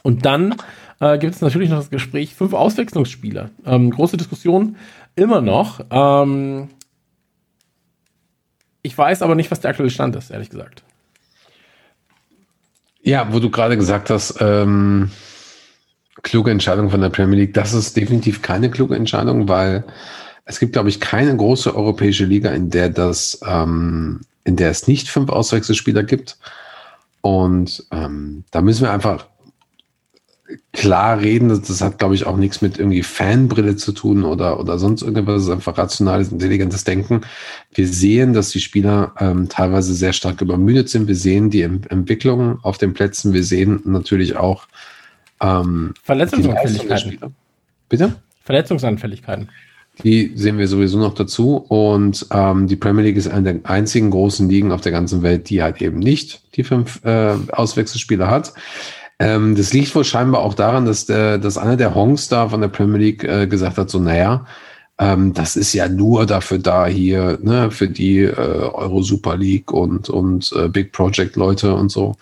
Und 0.03 0.25
dann 0.25 0.55
äh, 0.99 1.17
gibt 1.17 1.33
es 1.33 1.41
natürlich 1.41 1.69
noch 1.69 1.77
das 1.77 1.89
Gespräch 1.89 2.35
fünf 2.35 2.53
Auswechslungsspieler. 2.53 3.49
Ähm, 3.65 3.89
große 3.89 4.17
Diskussion 4.17 4.75
immer 5.15 5.41
noch. 5.41 5.79
Ähm, 5.89 6.69
ich 8.81 8.97
weiß 8.97 9.21
aber 9.21 9.35
nicht, 9.35 9.49
was 9.49 9.61
der 9.61 9.69
aktuelle 9.69 9.89
Stand 9.89 10.15
ist, 10.15 10.29
ehrlich 10.29 10.49
gesagt. 10.49 10.83
Ja, 13.03 13.33
wo 13.33 13.39
du 13.39 13.49
gerade 13.49 13.75
gesagt 13.75 14.09
hast, 14.09 14.35
ähm, 14.39 15.11
kluge 16.21 16.51
Entscheidung 16.51 16.89
von 16.89 17.01
der 17.01 17.09
Premier 17.09 17.39
League, 17.39 17.53
das 17.53 17.73
ist 17.73 17.97
definitiv 17.97 18.41
keine 18.41 18.71
kluge 18.71 18.95
Entscheidung, 18.95 19.49
weil 19.49 19.83
es 20.45 20.59
gibt, 20.59 20.73
glaube 20.73 20.87
ich, 20.87 21.01
keine 21.01 21.35
große 21.35 21.75
europäische 21.75 22.25
Liga, 22.25 22.51
in 22.51 22.69
der 22.69 22.89
das, 22.89 23.41
ähm, 23.45 24.21
in 24.45 24.55
der 24.55 24.69
es 24.69 24.87
nicht 24.87 25.09
fünf 25.09 25.29
Auswechselspieler 25.29 26.03
gibt. 26.03 26.37
Und 27.19 27.85
ähm, 27.91 28.45
da 28.51 28.61
müssen 28.61 28.83
wir 28.83 28.91
einfach 28.91 29.27
klar 30.71 31.19
reden. 31.21 31.49
Das, 31.49 31.61
das 31.61 31.81
hat, 31.81 31.99
glaube 31.99 32.15
ich, 32.15 32.25
auch 32.25 32.37
nichts 32.37 32.61
mit 32.61 32.77
irgendwie 32.77 33.03
Fanbrille 33.03 33.75
zu 33.75 33.91
tun 33.91 34.23
oder, 34.23 34.59
oder 34.59 34.79
sonst 34.79 35.01
irgendwas. 35.01 35.35
Das 35.35 35.43
ist 35.43 35.49
einfach 35.49 35.77
rationales, 35.77 36.31
intelligentes 36.31 36.83
Denken. 36.83 37.21
Wir 37.73 37.87
sehen, 37.87 38.33
dass 38.33 38.49
die 38.49 38.59
Spieler 38.59 39.13
ähm, 39.19 39.49
teilweise 39.49 39.93
sehr 39.93 40.13
stark 40.13 40.41
übermüdet 40.41 40.89
sind. 40.89 41.07
Wir 41.07 41.15
sehen 41.15 41.49
die 41.49 41.61
Em- 41.61 41.81
Entwicklung 41.89 42.59
auf 42.63 42.77
den 42.77 42.93
Plätzen. 42.93 43.33
Wir 43.33 43.43
sehen 43.43 43.81
natürlich 43.85 44.35
auch 44.35 44.67
ähm, 45.41 45.93
Verletzungsanfälligkeiten. 46.03 47.35
Bitte? 47.89 48.15
Verletzungsanfälligkeiten. 48.43 49.49
Die 50.03 50.31
sehen 50.35 50.57
wir 50.57 50.67
sowieso 50.67 50.97
noch 50.97 51.13
dazu. 51.13 51.57
Und 51.57 52.25
ähm, 52.31 52.67
die 52.67 52.75
Premier 52.75 53.03
League 53.03 53.17
ist 53.17 53.27
eine 53.27 53.53
der 53.53 53.69
einzigen 53.69 54.09
großen 54.09 54.49
Ligen 54.49 54.71
auf 54.71 54.81
der 54.81 54.91
ganzen 54.91 55.21
Welt, 55.21 55.49
die 55.49 55.61
halt 55.61 55.81
eben 55.81 55.99
nicht 55.99 56.41
die 56.55 56.63
fünf 56.63 57.03
äh, 57.05 57.35
Auswechselspieler 57.51 58.29
hat. 58.29 58.53
Ähm, 59.19 59.55
das 59.55 59.73
liegt 59.73 59.93
wohl 59.95 60.03
scheinbar 60.03 60.41
auch 60.41 60.53
daran, 60.53 60.85
dass, 60.85 61.05
der, 61.05 61.37
dass 61.37 61.57
einer 61.57 61.77
der 61.77 61.95
Honks 61.95 62.29
da 62.29 62.49
von 62.49 62.61
der 62.61 62.67
Premier 62.67 62.99
League 62.99 63.23
äh, 63.23 63.47
gesagt 63.47 63.77
hat, 63.77 63.89
so, 63.89 63.99
naja, 63.99 64.45
ähm, 64.99 65.33
das 65.33 65.55
ist 65.55 65.73
ja 65.73 65.87
nur 65.87 66.25
dafür 66.25 66.59
da 66.59 66.85
hier, 66.85 67.39
ne, 67.41 67.71
für 67.71 67.87
die 67.87 68.19
äh, 68.19 68.33
Euro 68.35 69.01
Super 69.01 69.37
League 69.37 69.71
und, 69.71 70.09
und 70.09 70.51
äh, 70.53 70.67
Big 70.67 70.91
Project 70.91 71.35
Leute 71.35 71.73
und 71.75 71.89
so, 71.89 72.15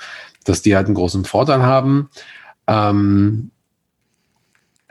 dass 0.46 0.62
die 0.62 0.76
halt 0.76 0.88
einen 0.88 0.96
großen 0.96 1.26
Vorteil 1.26 1.62
haben. 1.64 2.10
Ähm, 2.68 3.52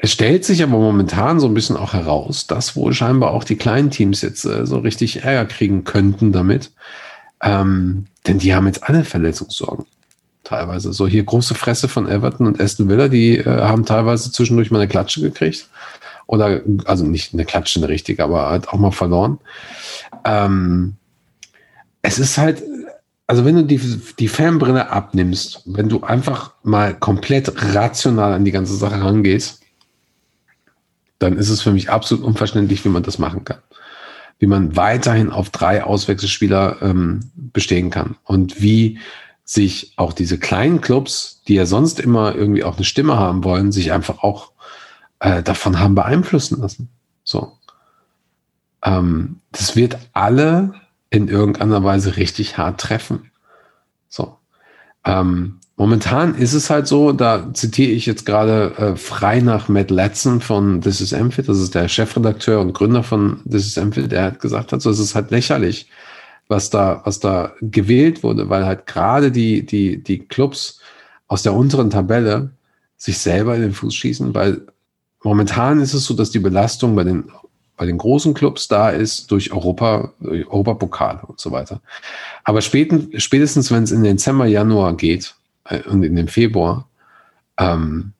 es 0.02 0.12
stellt 0.12 0.44
sich 0.44 0.62
aber 0.62 0.78
momentan 0.78 1.40
so 1.40 1.46
ein 1.46 1.54
bisschen 1.54 1.76
auch 1.76 1.92
heraus, 1.92 2.46
dass 2.46 2.74
wohl 2.74 2.94
scheinbar 2.94 3.32
auch 3.32 3.44
die 3.44 3.56
kleinen 3.56 3.90
Teams 3.90 4.22
jetzt 4.22 4.44
äh, 4.46 4.66
so 4.66 4.78
richtig 4.78 5.24
Ärger 5.24 5.46
kriegen 5.46 5.84
könnten 5.84 6.32
damit. 6.32 6.72
Ähm, 7.42 8.06
denn 8.26 8.38
die 8.38 8.54
haben 8.54 8.66
jetzt 8.66 8.82
alle 8.82 9.04
Verletzungssorgen. 9.04 9.86
Teilweise. 10.44 10.92
So 10.92 11.06
hier 11.06 11.22
große 11.22 11.54
Fresse 11.54 11.88
von 11.88 12.08
Everton 12.08 12.46
und 12.46 12.60
Aston 12.60 12.88
Villa, 12.88 13.08
die 13.08 13.38
äh, 13.38 13.44
haben 13.44 13.84
teilweise 13.84 14.32
zwischendurch 14.32 14.70
mal 14.70 14.78
eine 14.78 14.88
Klatsche 14.88 15.20
gekriegt. 15.20 15.68
Oder, 16.26 16.62
also 16.84 17.04
nicht 17.04 17.34
eine 17.34 17.44
Klatsche, 17.44 17.80
eine 17.80 17.88
richtige, 17.88 18.24
aber 18.24 18.48
halt 18.48 18.68
auch 18.68 18.78
mal 18.78 18.92
verloren. 18.92 19.38
Ähm, 20.24 20.94
es 22.02 22.18
ist 22.18 22.38
halt, 22.38 22.62
also 23.26 23.44
wenn 23.44 23.56
du 23.56 23.64
die, 23.64 23.80
die 24.18 24.28
Fanbrille 24.28 24.90
abnimmst, 24.90 25.62
wenn 25.66 25.88
du 25.88 26.02
einfach 26.02 26.52
mal 26.62 26.94
komplett 26.94 27.52
rational 27.74 28.32
an 28.32 28.44
die 28.44 28.52
ganze 28.52 28.76
Sache 28.76 29.00
rangehst, 29.00 29.60
dann 31.18 31.36
ist 31.36 31.50
es 31.50 31.60
für 31.60 31.72
mich 31.72 31.90
absolut 31.90 32.24
unverständlich, 32.24 32.84
wie 32.84 32.88
man 32.88 33.02
das 33.02 33.18
machen 33.18 33.44
kann. 33.44 33.58
Wie 34.38 34.46
man 34.46 34.74
weiterhin 34.74 35.30
auf 35.30 35.50
drei 35.50 35.84
Auswechselspieler 35.84 36.78
ähm, 36.80 37.30
bestehen 37.34 37.90
kann. 37.90 38.16
Und 38.24 38.62
wie 38.62 38.98
sich 39.52 39.94
auch 39.96 40.12
diese 40.12 40.38
kleinen 40.38 40.80
Clubs, 40.80 41.42
die 41.48 41.54
ja 41.54 41.66
sonst 41.66 41.98
immer 41.98 42.36
irgendwie 42.36 42.62
auch 42.62 42.76
eine 42.76 42.84
Stimme 42.84 43.18
haben 43.18 43.42
wollen, 43.42 43.72
sich 43.72 43.90
einfach 43.90 44.22
auch 44.22 44.52
äh, 45.18 45.42
davon 45.42 45.80
haben 45.80 45.96
beeinflussen 45.96 46.60
lassen. 46.60 46.88
So. 47.24 47.58
Ähm, 48.84 49.40
das 49.50 49.74
wird 49.74 49.98
alle 50.12 50.74
in 51.10 51.26
irgendeiner 51.26 51.82
Weise 51.82 52.16
richtig 52.16 52.58
hart 52.58 52.80
treffen. 52.80 53.32
So. 54.08 54.36
Ähm, 55.04 55.58
momentan 55.74 56.36
ist 56.36 56.52
es 56.52 56.70
halt 56.70 56.86
so, 56.86 57.10
da 57.10 57.52
zitiere 57.52 57.90
ich 57.90 58.06
jetzt 58.06 58.26
gerade 58.26 58.76
äh, 58.76 58.96
frei 58.96 59.40
nach 59.40 59.68
Matt 59.68 59.90
Latson 59.90 60.40
von 60.40 60.80
This 60.80 61.00
is 61.00 61.12
Amphit, 61.12 61.48
das 61.48 61.58
ist 61.58 61.74
der 61.74 61.88
Chefredakteur 61.88 62.60
und 62.60 62.72
Gründer 62.72 63.02
von 63.02 63.40
This 63.50 63.66
is 63.66 63.78
Amphit, 63.78 64.12
der 64.12 64.22
hat 64.26 64.38
gesagt 64.38 64.70
hat, 64.70 64.80
so 64.80 64.90
es 64.90 65.00
ist 65.00 65.16
halt 65.16 65.32
lächerlich, 65.32 65.88
was 66.50 66.68
da, 66.68 67.00
was 67.04 67.20
da 67.20 67.54
gewählt 67.60 68.22
wurde, 68.22 68.50
weil 68.50 68.66
halt 68.66 68.86
gerade 68.86 69.30
die, 69.30 69.64
die, 69.64 70.02
die 70.02 70.18
Clubs 70.18 70.80
aus 71.28 71.42
der 71.44 71.54
unteren 71.54 71.90
Tabelle 71.90 72.50
sich 72.96 73.18
selber 73.18 73.54
in 73.54 73.62
den 73.62 73.72
Fuß 73.72 73.94
schießen, 73.94 74.34
weil 74.34 74.66
momentan 75.22 75.80
ist 75.80 75.94
es 75.94 76.04
so, 76.04 76.14
dass 76.14 76.32
die 76.32 76.40
Belastung 76.40 76.96
bei 76.96 77.04
den, 77.04 77.30
bei 77.76 77.86
den 77.86 77.98
großen 77.98 78.34
Clubs 78.34 78.66
da 78.66 78.90
ist 78.90 79.30
durch 79.30 79.52
Europa, 79.52 80.12
durch 80.20 80.46
Europapokale 80.48 81.20
und 81.22 81.38
so 81.38 81.52
weiter. 81.52 81.80
Aber 82.42 82.62
späten, 82.62 83.18
spätestens, 83.20 83.70
wenn 83.70 83.84
es 83.84 83.92
in 83.92 84.02
den 84.02 84.16
Dezember, 84.16 84.46
Januar 84.46 84.96
geht 84.96 85.36
äh, 85.64 85.82
und 85.84 86.02
in 86.02 86.16
den 86.16 86.28
Februar, 86.28 86.88
ähm, 87.58 88.12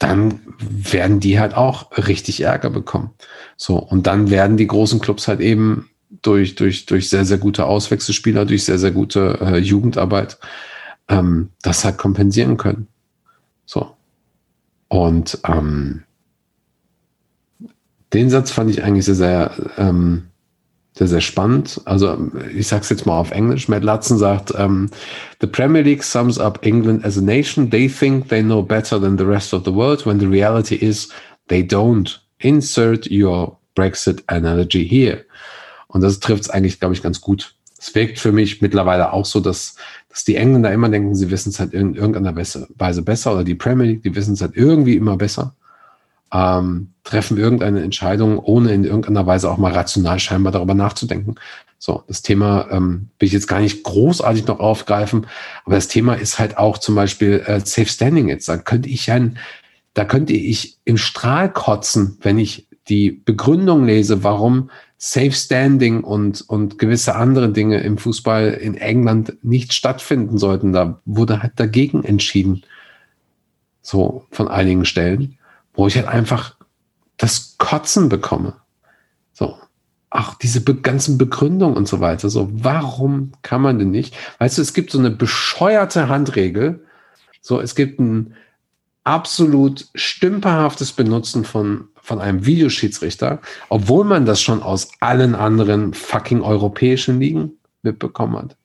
dann 0.00 0.40
werden 0.58 1.20
die 1.20 1.38
halt 1.38 1.54
auch 1.54 1.92
richtig 1.96 2.40
Ärger 2.40 2.70
bekommen. 2.70 3.10
So, 3.56 3.76
und 3.76 4.06
dann 4.06 4.30
werden 4.30 4.56
die 4.56 4.66
großen 4.66 4.98
Clubs 5.00 5.28
halt 5.28 5.40
eben 5.40 5.89
durch, 6.22 6.54
durch, 6.56 6.86
durch 6.86 7.08
sehr, 7.08 7.24
sehr 7.24 7.38
gute 7.38 7.66
Auswechselspieler, 7.66 8.44
durch 8.44 8.64
sehr, 8.64 8.78
sehr 8.78 8.90
gute 8.90 9.38
äh, 9.40 9.58
Jugendarbeit 9.58 10.38
ähm, 11.10 11.50
das 11.62 11.84
halt 11.84 11.98
kompensieren 11.98 12.56
können. 12.56 12.86
So. 13.66 13.90
Und 14.88 15.38
ähm, 15.46 16.04
den 18.12 18.30
Satz 18.30 18.50
fand 18.50 18.70
ich 18.70 18.82
eigentlich 18.82 19.04
sehr, 19.04 19.14
sehr, 19.14 19.52
ähm, 19.76 20.26
sehr, 20.96 21.08
sehr 21.08 21.20
spannend. 21.20 21.80
Also 21.84 22.30
ich 22.54 22.66
sage 22.66 22.82
es 22.82 22.90
jetzt 22.90 23.06
mal 23.06 23.18
auf 23.18 23.30
Englisch. 23.30 23.68
Matt 23.68 23.84
Lutzen 23.84 24.18
sagt, 24.18 24.50
um, 24.52 24.88
The 25.40 25.46
Premier 25.46 25.82
League 25.82 26.02
sums 26.02 26.38
up 26.38 26.64
England 26.66 27.04
as 27.04 27.16
a 27.16 27.20
nation. 27.20 27.70
They 27.70 27.88
think 27.88 28.28
they 28.28 28.42
know 28.42 28.62
better 28.62 29.00
than 29.00 29.16
the 29.16 29.24
rest 29.24 29.54
of 29.54 29.64
the 29.64 29.72
world 29.72 30.04
when 30.04 30.18
the 30.18 30.26
reality 30.26 30.74
is 30.74 31.08
they 31.48 31.62
don't. 31.62 32.20
Insert 32.38 33.06
your 33.10 33.56
Brexit 33.76 34.22
analogy 34.28 34.86
here. 34.86 35.24
Und 35.90 36.02
das 36.02 36.20
trifft 36.20 36.42
es 36.42 36.50
eigentlich, 36.50 36.80
glaube 36.80 36.94
ich, 36.94 37.02
ganz 37.02 37.20
gut. 37.20 37.54
Es 37.78 37.94
wirkt 37.94 38.18
für 38.18 38.32
mich 38.32 38.60
mittlerweile 38.60 39.12
auch 39.12 39.24
so, 39.24 39.40
dass, 39.40 39.76
dass 40.08 40.24
die 40.24 40.36
Engländer 40.36 40.72
immer 40.72 40.88
denken, 40.88 41.14
sie 41.14 41.30
wissen 41.30 41.50
es 41.50 41.60
halt 41.60 41.72
in 41.72 41.94
irgendeiner 41.94 42.36
Weise 42.36 43.02
besser 43.02 43.32
oder 43.32 43.44
die 43.44 43.54
Premier 43.54 43.86
League, 43.86 44.02
die 44.02 44.14
wissen 44.14 44.34
es 44.34 44.40
halt 44.40 44.54
irgendwie 44.54 44.96
immer 44.96 45.16
besser 45.16 45.54
ähm, 46.32 46.92
treffen 47.04 47.38
irgendeine 47.38 47.82
Entscheidung, 47.82 48.38
ohne 48.38 48.72
in 48.72 48.84
irgendeiner 48.84 49.26
Weise 49.26 49.50
auch 49.50 49.58
mal 49.58 49.72
rational 49.72 50.18
scheinbar 50.18 50.52
darüber 50.52 50.74
nachzudenken. 50.74 51.34
So, 51.78 52.04
das 52.06 52.22
Thema 52.22 52.68
ähm, 52.70 53.08
will 53.18 53.26
ich 53.26 53.32
jetzt 53.32 53.48
gar 53.48 53.60
nicht 53.60 53.82
großartig 53.82 54.46
noch 54.46 54.60
aufgreifen, 54.60 55.26
aber 55.64 55.76
das 55.76 55.88
Thema 55.88 56.14
ist 56.14 56.38
halt 56.38 56.58
auch 56.58 56.78
zum 56.78 56.94
Beispiel 56.94 57.42
äh, 57.46 57.60
Safe 57.60 57.88
Standing 57.88 58.28
jetzt. 58.28 58.48
Da 58.48 58.58
könnte 58.58 58.88
ich 58.88 59.10
ein, 59.10 59.38
da 59.94 60.04
könnte 60.04 60.34
ich 60.34 60.78
im 60.84 60.98
Strahl 60.98 61.50
kotzen, 61.50 62.18
wenn 62.20 62.38
ich 62.38 62.68
die 62.88 63.10
Begründung 63.10 63.84
lese, 63.86 64.22
warum 64.22 64.70
Safe 65.02 65.32
Standing 65.32 66.04
und, 66.04 66.42
und 66.42 66.78
gewisse 66.78 67.16
andere 67.16 67.50
Dinge 67.50 67.80
im 67.80 67.96
Fußball 67.96 68.52
in 68.52 68.74
England 68.76 69.38
nicht 69.42 69.72
stattfinden 69.72 70.36
sollten. 70.36 70.72
Da 70.72 71.00
wurde 71.06 71.42
halt 71.42 71.54
dagegen 71.56 72.04
entschieden. 72.04 72.62
So 73.80 74.26
von 74.30 74.48
einigen 74.48 74.84
Stellen 74.84 75.38
wo 75.74 75.86
ich 75.86 75.96
halt 75.96 76.08
einfach 76.08 76.56
das 77.16 77.56
Kotzen 77.58 78.08
bekomme. 78.08 78.54
So. 79.32 79.56
Auch 80.10 80.34
diese 80.34 80.60
be 80.60 80.74
ganzen 80.74 81.18
Begründungen 81.18 81.76
und 81.76 81.86
so 81.86 82.00
weiter. 82.00 82.30
So, 82.30 82.48
warum 82.52 83.32
kann 83.42 83.62
man 83.62 83.78
denn 83.78 83.90
nicht? 83.90 84.16
Weißt 84.38 84.58
du, 84.58 84.62
es 84.62 84.74
gibt 84.74 84.90
so 84.90 84.98
eine 84.98 85.10
bescheuerte 85.10 86.08
Handregel. 86.08 86.84
So, 87.40 87.60
es 87.60 87.74
gibt 87.74 88.00
ein 88.00 88.34
absolut 89.04 89.86
stümperhaftes 89.94 90.92
Benutzen 90.92 91.44
von, 91.44 91.88
von 92.10 92.20
einem 92.20 92.44
Videoschiedsrichter, 92.44 93.40
obwohl 93.68 94.04
man 94.04 94.26
das 94.26 94.42
schon 94.42 94.64
aus 94.64 94.90
allen 94.98 95.36
anderen 95.36 95.94
fucking 95.94 96.42
europäischen 96.42 97.20
Ligen 97.20 97.52
mitbekommen 97.82 98.36
hat. 98.36 98.56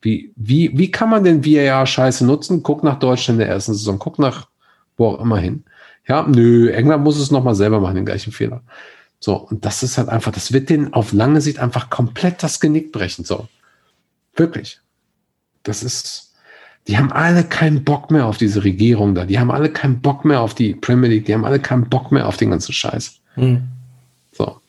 Wie, 0.00 0.32
wie, 0.36 0.70
wie 0.78 0.90
kann 0.90 1.10
man 1.10 1.22
den 1.22 1.44
VAR-Scheiße 1.44 2.24
nutzen? 2.24 2.62
Guck 2.62 2.82
nach 2.82 2.98
Deutschland 2.98 3.38
in 3.38 3.46
der 3.46 3.54
ersten 3.54 3.74
Saison, 3.74 3.98
guck 3.98 4.18
nach 4.18 4.48
wo 4.96 5.08
auch 5.08 5.20
immer 5.20 5.36
hin. 5.36 5.64
Ja, 6.08 6.26
nö, 6.26 6.70
England 6.70 7.04
muss 7.04 7.18
es 7.18 7.30
nochmal 7.30 7.54
selber 7.54 7.78
machen, 7.78 7.96
den 7.96 8.06
gleichen 8.06 8.32
Fehler. 8.32 8.62
So, 9.20 9.36
und 9.36 9.66
das 9.66 9.82
ist 9.82 9.98
halt 9.98 10.08
einfach, 10.08 10.32
das 10.32 10.54
wird 10.54 10.70
denen 10.70 10.94
auf 10.94 11.12
lange 11.12 11.42
Sicht 11.42 11.58
einfach 11.58 11.90
komplett 11.90 12.42
das 12.42 12.58
Genick 12.58 12.90
brechen. 12.90 13.26
So. 13.26 13.48
Wirklich. 14.34 14.80
Das 15.62 15.82
ist, 15.82 16.32
die 16.86 16.98
haben 16.98 17.12
alle 17.12 17.44
keinen 17.44 17.84
Bock 17.84 18.10
mehr 18.10 18.26
auf 18.26 18.36
diese 18.36 18.62
Regierung 18.62 19.14
da. 19.14 19.24
Die 19.24 19.38
haben 19.38 19.50
alle 19.50 19.70
keinen 19.70 20.00
Bock 20.00 20.24
mehr 20.24 20.40
auf 20.40 20.54
die 20.54 20.74
Premier 20.74 21.08
League. 21.08 21.24
Die 21.24 21.34
haben 21.34 21.44
alle 21.44 21.58
keinen 21.58 21.88
Bock 21.88 22.12
mehr 22.12 22.28
auf 22.28 22.36
den 22.36 22.50
ganzen 22.50 22.72
Scheiß. 22.72 23.20
Mhm. 23.36 23.68
So. 24.32 24.60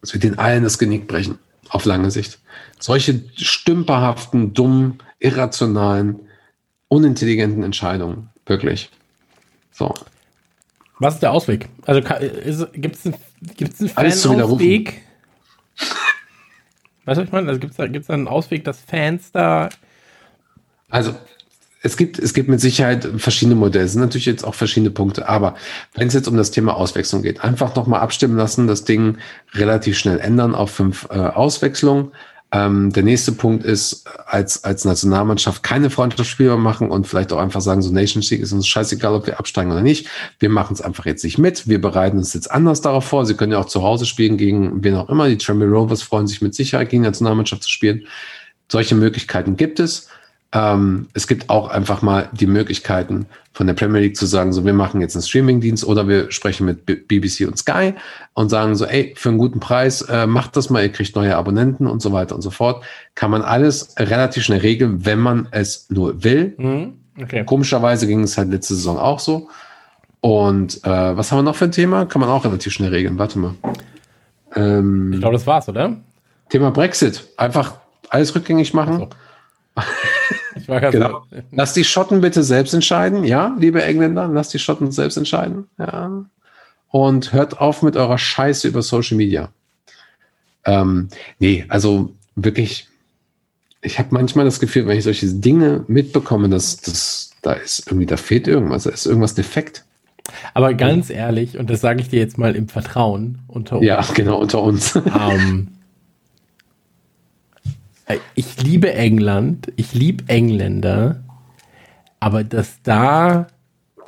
Das 0.00 0.14
wird 0.14 0.24
den 0.24 0.38
allen 0.38 0.62
das 0.62 0.78
Genick 0.78 1.06
brechen. 1.06 1.38
Auf 1.68 1.84
lange 1.84 2.10
Sicht. 2.10 2.38
Solche 2.78 3.22
stümperhaften, 3.36 4.54
dummen, 4.54 4.98
irrationalen, 5.18 6.20
unintelligenten 6.88 7.62
Entscheidungen. 7.62 8.30
Wirklich. 8.46 8.90
So. 9.70 9.92
Was 10.98 11.14
ist 11.14 11.22
der 11.22 11.32
Ausweg? 11.32 11.68
Also 11.84 12.00
gibt 12.00 12.96
es 12.96 13.06
einen, 13.06 13.16
gibt's 13.56 13.80
einen 13.80 13.90
Fan-Ausweg? 13.90 15.02
weißt 17.04 17.18
du, 17.18 17.20
was 17.20 17.26
ich 17.26 17.32
meine? 17.32 17.48
Also 17.48 17.60
gibt 17.60 17.72
es 17.72 17.76
da, 17.76 17.86
gibt's 17.86 18.08
da 18.08 18.14
einen 18.14 18.28
Ausweg, 18.28 18.64
dass 18.64 18.80
Fans 18.80 19.30
da. 19.30 19.68
Also 20.90 21.14
es 21.82 21.96
gibt, 21.96 22.18
es 22.18 22.34
gibt 22.34 22.48
mit 22.48 22.60
Sicherheit 22.60 23.08
verschiedene 23.18 23.54
Modelle. 23.54 23.84
Es 23.84 23.92
sind 23.92 24.00
natürlich 24.00 24.26
jetzt 24.26 24.44
auch 24.44 24.54
verschiedene 24.54 24.90
Punkte. 24.90 25.28
Aber 25.28 25.54
wenn 25.94 26.08
es 26.08 26.14
jetzt 26.14 26.28
um 26.28 26.36
das 26.36 26.50
Thema 26.50 26.76
Auswechslung 26.76 27.22
geht, 27.22 27.42
einfach 27.44 27.74
nochmal 27.76 28.00
abstimmen 28.00 28.36
lassen, 28.36 28.66
das 28.66 28.84
Ding 28.84 29.18
relativ 29.54 29.96
schnell 29.96 30.18
ändern 30.18 30.54
auf 30.54 30.70
fünf 30.70 31.06
äh, 31.10 31.14
Auswechslungen. 31.14 32.12
Ähm, 32.50 32.92
der 32.94 33.02
nächste 33.02 33.32
Punkt 33.32 33.62
ist, 33.62 34.06
als, 34.26 34.64
als 34.64 34.86
Nationalmannschaft 34.86 35.62
keine 35.62 35.90
Freundschaftsspiele 35.90 36.56
machen 36.56 36.90
und 36.90 37.06
vielleicht 37.06 37.30
auch 37.32 37.38
einfach 37.38 37.60
sagen, 37.60 37.82
so 37.82 37.92
Nation 37.92 38.22
League 38.22 38.40
ist 38.40 38.52
uns 38.52 38.66
scheißegal, 38.66 39.14
ob 39.14 39.26
wir 39.26 39.38
absteigen 39.38 39.70
oder 39.70 39.82
nicht. 39.82 40.08
Wir 40.38 40.48
machen 40.48 40.72
es 40.72 40.80
einfach 40.80 41.04
jetzt 41.04 41.24
nicht 41.24 41.36
mit. 41.36 41.68
Wir 41.68 41.80
bereiten 41.80 42.16
uns 42.16 42.32
jetzt 42.32 42.50
anders 42.50 42.80
darauf 42.80 43.04
vor. 43.04 43.26
Sie 43.26 43.34
können 43.34 43.52
ja 43.52 43.58
auch 43.58 43.66
zu 43.66 43.82
Hause 43.82 44.06
spielen 44.06 44.38
gegen 44.38 44.82
wen 44.82 44.94
auch 44.94 45.10
immer. 45.10 45.28
Die 45.28 45.36
Tremble 45.36 45.68
Rovers 45.68 46.02
freuen 46.02 46.26
sich 46.26 46.40
mit 46.40 46.54
Sicherheit 46.54 46.88
gegen 46.88 47.02
die 47.02 47.08
Nationalmannschaft 47.08 47.62
zu 47.62 47.70
spielen. 47.70 48.06
Solche 48.72 48.94
Möglichkeiten 48.94 49.56
gibt 49.56 49.78
es. 49.78 50.08
Ähm, 50.52 51.08
es 51.12 51.26
gibt 51.26 51.50
auch 51.50 51.68
einfach 51.68 52.00
mal 52.00 52.30
die 52.32 52.46
Möglichkeiten 52.46 53.26
von 53.52 53.66
der 53.66 53.74
Premier 53.74 54.00
League 54.00 54.16
zu 54.16 54.24
sagen, 54.24 54.52
so 54.52 54.64
wir 54.64 54.72
machen 54.72 55.02
jetzt 55.02 55.14
einen 55.14 55.22
Streamingdienst 55.22 55.84
oder 55.84 56.08
wir 56.08 56.30
sprechen 56.30 56.64
mit 56.64 56.86
B 56.86 56.94
BBC 56.94 57.46
und 57.46 57.58
Sky 57.58 57.92
und 58.32 58.48
sagen 58.48 58.74
so, 58.74 58.86
ey, 58.86 59.14
für 59.16 59.28
einen 59.28 59.38
guten 59.38 59.60
Preis 59.60 60.00
äh, 60.02 60.26
macht 60.26 60.56
das 60.56 60.70
mal, 60.70 60.82
ihr 60.82 60.92
kriegt 60.92 61.14
neue 61.16 61.36
Abonnenten 61.36 61.86
und 61.86 62.00
so 62.00 62.12
weiter 62.12 62.34
und 62.34 62.40
so 62.40 62.50
fort. 62.50 62.82
Kann 63.14 63.30
man 63.30 63.42
alles 63.42 63.94
relativ 63.98 64.44
schnell 64.44 64.60
regeln, 64.60 65.04
wenn 65.04 65.18
man 65.18 65.48
es 65.50 65.86
nur 65.90 66.24
will. 66.24 66.54
Mhm. 66.56 66.94
Okay. 67.20 67.44
Komischerweise 67.44 68.06
ging 68.06 68.22
es 68.22 68.38
halt 68.38 68.48
letzte 68.48 68.74
Saison 68.74 68.96
auch 68.96 69.18
so. 69.18 69.48
Und 70.20 70.82
äh, 70.84 71.16
was 71.16 71.30
haben 71.30 71.38
wir 71.38 71.42
noch 71.42 71.56
für 71.56 71.66
ein 71.66 71.72
Thema? 71.72 72.06
Kann 72.06 72.20
man 72.20 72.30
auch 72.30 72.44
relativ 72.44 72.72
schnell 72.72 72.90
regeln. 72.90 73.18
Warte 73.18 73.38
mal. 73.38 73.54
Ähm, 74.54 75.12
ich 75.12 75.20
glaube, 75.20 75.34
das 75.34 75.46
war's, 75.46 75.68
oder? 75.68 75.96
Thema 76.48 76.70
Brexit. 76.70 77.28
Einfach 77.36 77.74
alles 78.08 78.34
rückgängig 78.34 78.72
machen. 78.72 78.98
So. 78.98 79.08
Ich 80.58 80.68
war 80.68 80.80
genau. 80.80 81.24
So. 81.30 81.38
Lass 81.52 81.72
die 81.72 81.84
Schotten 81.84 82.20
bitte 82.20 82.42
selbst 82.42 82.74
entscheiden, 82.74 83.24
ja, 83.24 83.56
liebe 83.58 83.82
Engländer, 83.82 84.28
lass 84.28 84.50
die 84.50 84.58
Schotten 84.58 84.92
selbst 84.92 85.16
entscheiden, 85.16 85.66
ja. 85.78 86.24
Und 86.90 87.32
hört 87.32 87.60
auf 87.60 87.82
mit 87.82 87.96
eurer 87.96 88.16
Scheiße 88.16 88.66
über 88.66 88.82
Social 88.82 89.16
Media. 89.16 89.50
Ähm, 90.64 91.08
nee, 91.38 91.64
also 91.68 92.14
wirklich, 92.34 92.88
ich 93.82 93.98
habe 93.98 94.08
manchmal 94.12 94.44
das 94.44 94.60
Gefühl, 94.60 94.86
wenn 94.86 94.98
ich 94.98 95.04
solche 95.04 95.26
Dinge 95.26 95.84
mitbekomme, 95.86 96.48
dass 96.48 96.78
das, 96.78 97.30
da 97.42 97.52
ist 97.52 97.86
irgendwie, 97.86 98.06
da 98.06 98.16
fehlt 98.16 98.48
irgendwas, 98.48 98.84
da 98.84 98.90
ist 98.90 99.06
irgendwas 99.06 99.34
defekt. 99.34 99.84
Aber 100.54 100.74
ganz 100.74 101.10
ehrlich, 101.10 101.58
und 101.58 101.70
das 101.70 101.80
sage 101.80 102.00
ich 102.00 102.08
dir 102.08 102.18
jetzt 102.18 102.38
mal 102.38 102.54
im 102.54 102.68
Vertrauen 102.68 103.38
unter 103.48 103.76
uns. 103.76 103.86
Ja, 103.86 104.04
genau, 104.14 104.38
unter 104.38 104.62
uns. 104.62 104.94
Ähm, 104.96 105.68
ich 108.34 108.62
liebe 108.62 108.92
England, 108.94 109.72
ich 109.76 109.94
liebe 109.94 110.24
Engländer, 110.28 111.22
aber 112.20 112.44
dass 112.44 112.82
da 112.82 113.48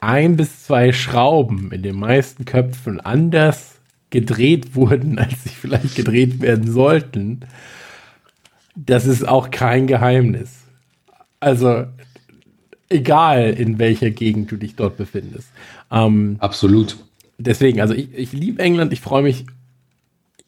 ein 0.00 0.36
bis 0.36 0.64
zwei 0.64 0.92
Schrauben 0.92 1.70
in 1.72 1.82
den 1.82 1.96
meisten 1.96 2.44
Köpfen 2.44 3.00
anders 3.00 3.80
gedreht 4.08 4.74
wurden, 4.74 5.18
als 5.18 5.44
sie 5.44 5.50
vielleicht 5.50 5.94
gedreht 5.94 6.40
werden 6.40 6.70
sollten, 6.70 7.40
das 8.74 9.06
ist 9.06 9.26
auch 9.26 9.50
kein 9.50 9.86
Geheimnis. 9.86 10.62
Also 11.38 11.86
egal 12.88 13.50
in 13.50 13.78
welcher 13.78 14.10
Gegend 14.10 14.50
du 14.50 14.56
dich 14.56 14.76
dort 14.76 14.96
befindest. 14.96 15.48
Ähm, 15.90 16.36
Absolut. 16.38 16.96
Deswegen, 17.38 17.80
also 17.80 17.94
ich, 17.94 18.12
ich 18.14 18.32
liebe 18.32 18.62
England, 18.62 18.92
ich 18.92 19.00
freue 19.00 19.22
mich. 19.22 19.46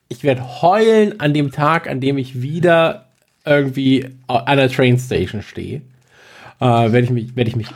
Ich 0.08 0.24
werde 0.24 0.60
heulen 0.60 1.20
an 1.20 1.32
dem 1.32 1.52
Tag, 1.52 1.88
an 1.88 2.00
dem 2.00 2.18
ich 2.18 2.42
wieder 2.42 3.11
irgendwie 3.44 4.06
an 4.26 4.56
der 4.56 4.70
Trainstation 4.70 5.42
stehe, 5.42 5.82
äh, 6.60 6.64
werde 6.64 7.00
ich 7.00 7.10
mich, 7.10 7.36
werde 7.36 7.50
ich 7.50 7.56
mich 7.56 7.68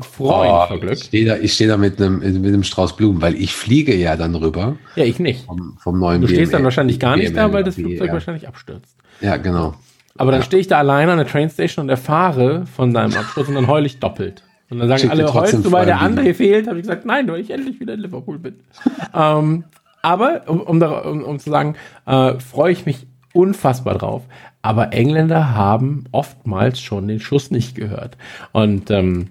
freuen 0.00 0.50
oh, 0.50 0.66
vor 0.66 0.80
Glück. 0.80 0.94
Ich 0.94 1.04
stehe 1.04 1.26
da, 1.26 1.36
ich 1.36 1.56
da 1.56 1.76
mit 1.76 2.00
einem, 2.00 2.18
mit 2.18 2.34
einem 2.34 2.64
Strauß 2.64 2.96
Blumen, 2.96 3.22
weil 3.22 3.36
ich 3.36 3.54
fliege 3.54 3.94
ja 3.94 4.16
dann 4.16 4.34
rüber. 4.34 4.76
Ja, 4.96 5.04
ich 5.04 5.18
nicht. 5.18 5.44
Vom, 5.44 5.76
vom 5.78 5.98
neuen 5.98 6.20
Du 6.20 6.28
stehst 6.28 6.52
dann 6.52 6.64
wahrscheinlich 6.64 6.98
gar 6.98 7.16
nicht 7.16 7.36
da, 7.36 7.52
weil 7.52 7.64
das 7.64 7.76
Flugzeug 7.76 8.12
wahrscheinlich 8.12 8.48
abstürzt. 8.48 8.96
Ja, 9.20 9.36
genau. 9.36 9.74
Aber 10.16 10.32
dann 10.32 10.42
stehe 10.42 10.60
ich 10.60 10.68
da 10.68 10.78
alleine 10.78 11.12
an 11.12 11.18
der 11.18 11.26
Trainstation 11.26 11.84
und 11.84 11.88
erfahre 11.90 12.66
von 12.66 12.94
deinem 12.94 13.14
Absturz 13.14 13.48
und 13.48 13.54
dann 13.54 13.66
heule 13.66 13.86
ich 13.86 13.98
doppelt. 13.98 14.42
Und 14.70 14.78
dann 14.78 14.88
sagen 14.88 15.02
Schick 15.02 15.10
alle, 15.10 15.32
heulst 15.32 15.64
du, 15.64 15.72
weil 15.72 15.86
der 15.86 16.00
andere 16.00 16.34
fehlt? 16.34 16.66
Habe 16.66 16.78
ich 16.78 16.82
gesagt, 16.82 17.04
nein, 17.04 17.28
weil 17.28 17.40
ich 17.40 17.50
endlich 17.50 17.80
wieder 17.80 17.94
in 17.94 18.00
Liverpool 18.00 18.38
bin. 18.38 18.56
ähm, 19.14 19.64
aber, 20.02 20.42
um, 20.48 20.60
um, 20.60 20.82
um, 20.82 21.24
um 21.24 21.38
zu 21.38 21.50
sagen, 21.50 21.76
äh, 22.06 22.38
freue 22.38 22.72
ich 22.72 22.86
mich 22.86 23.06
unfassbar 23.34 23.98
drauf. 23.98 24.22
Aber 24.62 24.94
Engländer 24.94 25.54
haben 25.54 26.04
oftmals 26.12 26.80
schon 26.80 27.06
den 27.06 27.20
Schuss 27.20 27.50
nicht 27.50 27.74
gehört. 27.74 28.16
Und 28.52 28.90
ähm, 28.90 29.28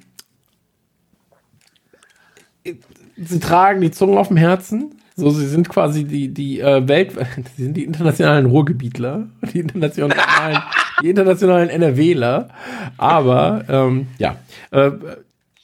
sie 3.18 3.40
tragen 3.40 3.82
die 3.82 3.92
Zunge 3.92 4.20
auf 4.20 4.28
dem 4.28 4.38
Herzen. 4.38 4.96
So, 5.16 5.30
sie 5.30 5.48
sind 5.48 5.70
quasi 5.70 6.06
die, 6.06 6.34
die 6.34 6.60
äh, 6.60 6.88
Welt, 6.88 7.14
sie 7.56 7.64
sind 7.64 7.78
die 7.78 7.84
internationalen 7.84 8.48
Ruhrgebietler, 8.48 9.28
die 9.54 9.60
internationalen, 9.60 10.62
die 11.02 11.10
internationalen 11.10 11.70
NRWler. 11.70 12.50
Aber 12.98 13.64
ähm, 13.70 14.08
ja, 14.18 14.38
äh, 14.72 14.92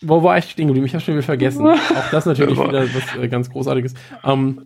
wo 0.01 0.23
war 0.23 0.37
ich 0.37 0.45
stehen 0.45 0.67
geblieben? 0.67 0.85
Ich 0.85 0.93
habe 0.93 1.03
schon 1.03 1.15
wieder 1.15 1.23
vergessen. 1.23 1.65
Auch 1.67 2.09
das 2.11 2.25
natürlich 2.25 2.57
wieder 2.57 2.83
was 2.93 3.21
äh, 3.21 3.27
ganz 3.27 3.49
Großartiges. 3.49 3.93
Ähm, 4.23 4.61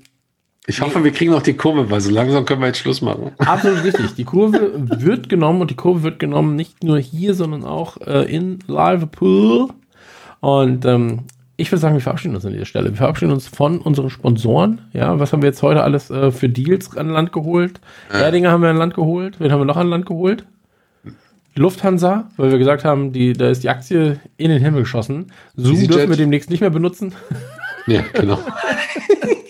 Ich 0.65 0.81
hoffe, 0.81 1.03
wir 1.03 1.11
kriegen 1.11 1.31
noch 1.31 1.41
die 1.41 1.55
Kurve, 1.55 1.89
weil 1.91 1.99
so 1.99 2.09
langsam 2.09 2.45
können 2.45 2.61
wir 2.61 2.67
jetzt 2.67 2.79
Schluss 2.79 3.01
machen. 3.01 3.31
Absolut 3.37 3.83
richtig. 3.83 4.15
Die 4.15 4.23
Kurve 4.23 4.71
wird 4.75 5.27
genommen 5.27 5.59
und 5.59 5.69
die 5.69 5.75
Kurve 5.75 6.03
wird 6.03 6.19
genommen 6.19 6.55
nicht 6.55 6.83
nur 6.83 6.99
hier, 6.99 7.33
sondern 7.33 7.65
auch 7.65 7.97
äh, 7.97 8.23
in 8.33 8.59
Liverpool. 8.67 9.67
Und 10.39 10.85
ähm, 10.85 11.23
ich 11.57 11.69
würde 11.69 11.81
sagen, 11.81 11.95
wir 11.95 12.01
verabschieden 12.01 12.35
uns 12.35 12.45
an 12.45 12.53
dieser 12.53 12.65
Stelle. 12.65 12.89
Wir 12.91 12.97
verabschieden 12.97 13.33
uns 13.33 13.47
von 13.47 13.79
unseren 13.79 14.09
Sponsoren. 14.09 14.79
Ja, 14.93 15.19
was 15.19 15.33
haben 15.33 15.41
wir 15.41 15.49
jetzt 15.49 15.61
heute 15.61 15.83
alles 15.83 16.09
äh, 16.09 16.31
für 16.31 16.47
Deals 16.47 16.95
an 16.95 17.09
Land 17.09 17.33
geholt? 17.33 17.81
Erdinger 18.09 18.51
haben 18.51 18.61
wir 18.61 18.69
an 18.69 18.77
Land 18.77 18.93
geholt. 18.93 19.41
Wen 19.41 19.51
haben 19.51 19.59
wir 19.59 19.65
noch 19.65 19.77
an 19.77 19.89
Land 19.89 20.05
geholt? 20.05 20.45
Lufthansa, 21.55 22.31
weil 22.37 22.51
wir 22.51 22.57
gesagt 22.57 22.85
haben, 22.85 23.11
die, 23.11 23.33
da 23.33 23.49
ist 23.49 23.63
die 23.63 23.69
Aktie 23.69 24.19
in 24.37 24.49
den 24.49 24.61
Himmel 24.61 24.83
geschossen. 24.83 25.31
Zoom 25.55 25.87
dürfen 25.87 26.09
wir 26.09 26.17
demnächst 26.17 26.49
nicht 26.49 26.61
mehr 26.61 26.69
benutzen. 26.69 27.13
Ja, 27.85 28.01
genau. 28.13 28.39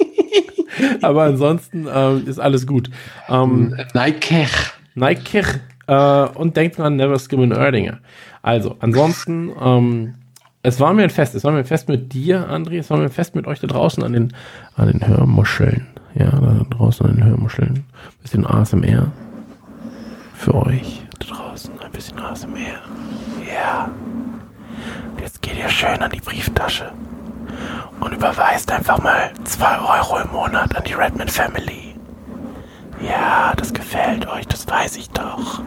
Aber 1.01 1.23
ansonsten 1.23 1.87
ähm, 1.93 2.23
ist 2.25 2.39
alles 2.39 2.67
gut. 2.67 2.89
Ähm, 3.29 3.75
Nike. 3.93 4.47
Nike 4.95 5.43
äh, 5.87 6.23
und 6.35 6.55
denkt 6.57 6.77
dran, 6.77 6.95
never 6.95 7.17
skim 7.19 7.41
an 7.41 7.51
Erdinger. 7.51 7.99
Also, 8.41 8.75
ansonsten, 8.79 9.51
ähm, 9.61 10.15
es 10.61 10.79
war 10.79 10.93
mir 10.93 11.03
ein 11.03 11.09
Fest. 11.09 11.35
Es 11.35 11.43
war 11.43 11.51
mir 11.51 11.59
ein 11.59 11.65
Fest 11.65 11.89
mit 11.89 12.13
dir, 12.13 12.49
André. 12.49 12.79
Es 12.79 12.89
war 12.89 12.97
mir 12.97 13.03
ein 13.03 13.09
Fest 13.09 13.35
mit 13.35 13.47
euch 13.47 13.59
da 13.59 13.67
draußen 13.67 14.03
an 14.03 14.13
den, 14.13 14.33
an 14.75 14.87
den 14.87 15.05
Hörmuscheln. 15.05 15.87
Ja, 16.15 16.29
da 16.29 16.65
draußen 16.69 17.05
an 17.05 17.15
den 17.15 17.25
Hörmuscheln. 17.25 17.85
Bisschen 18.21 18.45
ASMR. 18.45 19.11
Für 20.35 20.55
euch 20.55 21.01
da 21.19 21.35
draußen. 21.35 21.73
Ein 21.79 21.91
bisschen 21.91 22.19
ASMR. 22.19 22.81
Ja. 23.53 23.89
Und 25.11 25.21
jetzt 25.21 25.41
geht 25.41 25.57
ihr 25.57 25.69
schön 25.69 25.99
an 25.99 26.11
die 26.11 26.21
Brieftasche 26.21 26.91
und 27.99 28.13
überweist 28.13 28.71
einfach 28.71 28.99
mal 28.99 29.31
2 29.43 29.79
Euro 29.79 30.19
im 30.19 30.31
Monat 30.31 30.75
an 30.75 30.83
die 30.83 30.93
Redman 30.93 31.27
Family. 31.27 31.95
Ja, 33.01 33.53
das 33.55 33.73
gefällt 33.73 34.27
euch, 34.27 34.47
das 34.47 34.67
weiß 34.67 34.97
ich 34.97 35.09
doch. 35.09 35.61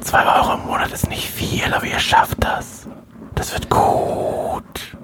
2 0.00 0.38
Euro 0.38 0.54
im 0.54 0.66
Monat 0.66 0.92
ist 0.92 1.08
nicht 1.08 1.28
viel, 1.28 1.72
aber 1.72 1.86
ihr 1.86 1.98
schafft 1.98 2.42
das. 2.44 2.88
Das 3.34 3.52
wird 3.52 3.68
gut. 3.70 4.95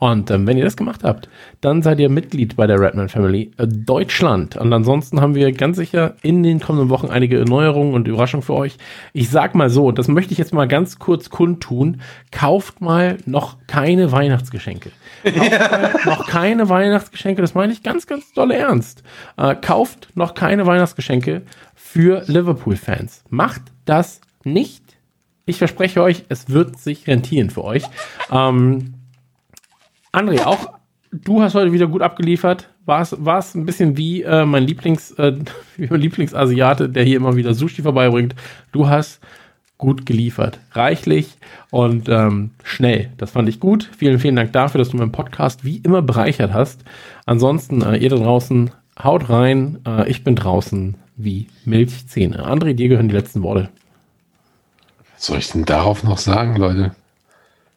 Und 0.00 0.30
ähm, 0.30 0.46
wenn 0.46 0.56
ihr 0.56 0.64
das 0.64 0.78
gemacht 0.78 1.04
habt, 1.04 1.28
dann 1.60 1.82
seid 1.82 2.00
ihr 2.00 2.08
Mitglied 2.08 2.56
bei 2.56 2.66
der 2.66 2.80
Redman 2.80 3.10
Family 3.10 3.52
äh, 3.58 3.66
Deutschland. 3.68 4.56
Und 4.56 4.72
ansonsten 4.72 5.20
haben 5.20 5.34
wir 5.34 5.52
ganz 5.52 5.76
sicher 5.76 6.14
in 6.22 6.42
den 6.42 6.58
kommenden 6.58 6.88
Wochen 6.88 7.08
einige 7.08 7.38
Erneuerungen 7.38 7.92
und 7.92 8.08
Überraschungen 8.08 8.42
für 8.42 8.54
euch. 8.54 8.78
Ich 9.12 9.28
sag 9.28 9.54
mal 9.54 9.68
so, 9.68 9.92
das 9.92 10.08
möchte 10.08 10.32
ich 10.32 10.38
jetzt 10.38 10.54
mal 10.54 10.66
ganz 10.66 10.98
kurz 10.98 11.28
kundtun. 11.28 12.00
Kauft 12.32 12.80
mal 12.80 13.18
noch 13.26 13.58
keine 13.66 14.10
Weihnachtsgeschenke. 14.10 14.90
Kauft 15.22 15.70
mal 15.70 15.94
noch 16.06 16.26
keine 16.26 16.70
Weihnachtsgeschenke. 16.70 17.42
Das 17.42 17.54
meine 17.54 17.74
ich 17.74 17.82
ganz, 17.82 18.06
ganz 18.06 18.32
dolle 18.32 18.56
ernst. 18.56 19.02
Äh, 19.36 19.54
kauft 19.54 20.08
noch 20.14 20.32
keine 20.32 20.64
Weihnachtsgeschenke 20.64 21.42
für 21.74 22.22
Liverpool-Fans. 22.26 23.24
Macht 23.28 23.62
das 23.84 24.22
nicht. 24.44 24.82
Ich 25.44 25.58
verspreche 25.58 26.00
euch, 26.02 26.24
es 26.30 26.48
wird 26.48 26.78
sich 26.78 27.06
rentieren 27.06 27.50
für 27.50 27.64
euch. 27.64 27.82
Ähm, 28.32 28.94
André, 30.12 30.44
auch 30.44 30.74
du 31.12 31.40
hast 31.40 31.54
heute 31.54 31.72
wieder 31.72 31.86
gut 31.86 32.02
abgeliefert. 32.02 32.68
War 32.84 33.02
es 33.02 33.54
ein 33.54 33.66
bisschen 33.66 33.96
wie 33.96 34.22
äh, 34.22 34.44
mein 34.44 34.64
Lieblings, 34.64 35.12
äh, 35.12 35.34
Lieblingsasiate, 35.76 36.88
der 36.88 37.04
hier 37.04 37.16
immer 37.16 37.36
wieder 37.36 37.54
Sushi 37.54 37.82
vorbeibringt. 37.82 38.34
Du 38.72 38.88
hast 38.88 39.20
gut 39.78 40.04
geliefert. 40.04 40.58
Reichlich 40.72 41.36
und 41.70 42.08
ähm, 42.08 42.50
schnell. 42.64 43.10
Das 43.16 43.30
fand 43.30 43.48
ich 43.48 43.60
gut. 43.60 43.88
Vielen, 43.96 44.18
vielen 44.18 44.36
Dank 44.36 44.52
dafür, 44.52 44.78
dass 44.78 44.90
du 44.90 44.96
meinen 44.96 45.12
Podcast 45.12 45.64
wie 45.64 45.78
immer 45.78 46.02
bereichert 46.02 46.52
hast. 46.52 46.84
Ansonsten, 47.24 47.82
äh, 47.82 47.96
ihr 47.96 48.10
da 48.10 48.16
draußen, 48.16 48.72
haut 49.02 49.30
rein. 49.30 49.78
Äh, 49.86 50.10
ich 50.10 50.22
bin 50.22 50.36
draußen 50.36 50.96
wie 51.16 51.46
Milchzähne. 51.64 52.46
André, 52.46 52.74
dir 52.74 52.88
gehören 52.88 53.08
die 53.08 53.14
letzten 53.14 53.42
Worte. 53.42 53.70
Was 55.14 55.26
soll 55.26 55.38
ich 55.38 55.50
denn 55.50 55.64
darauf 55.64 56.02
noch 56.02 56.18
sagen, 56.18 56.56
Leute? 56.56 56.92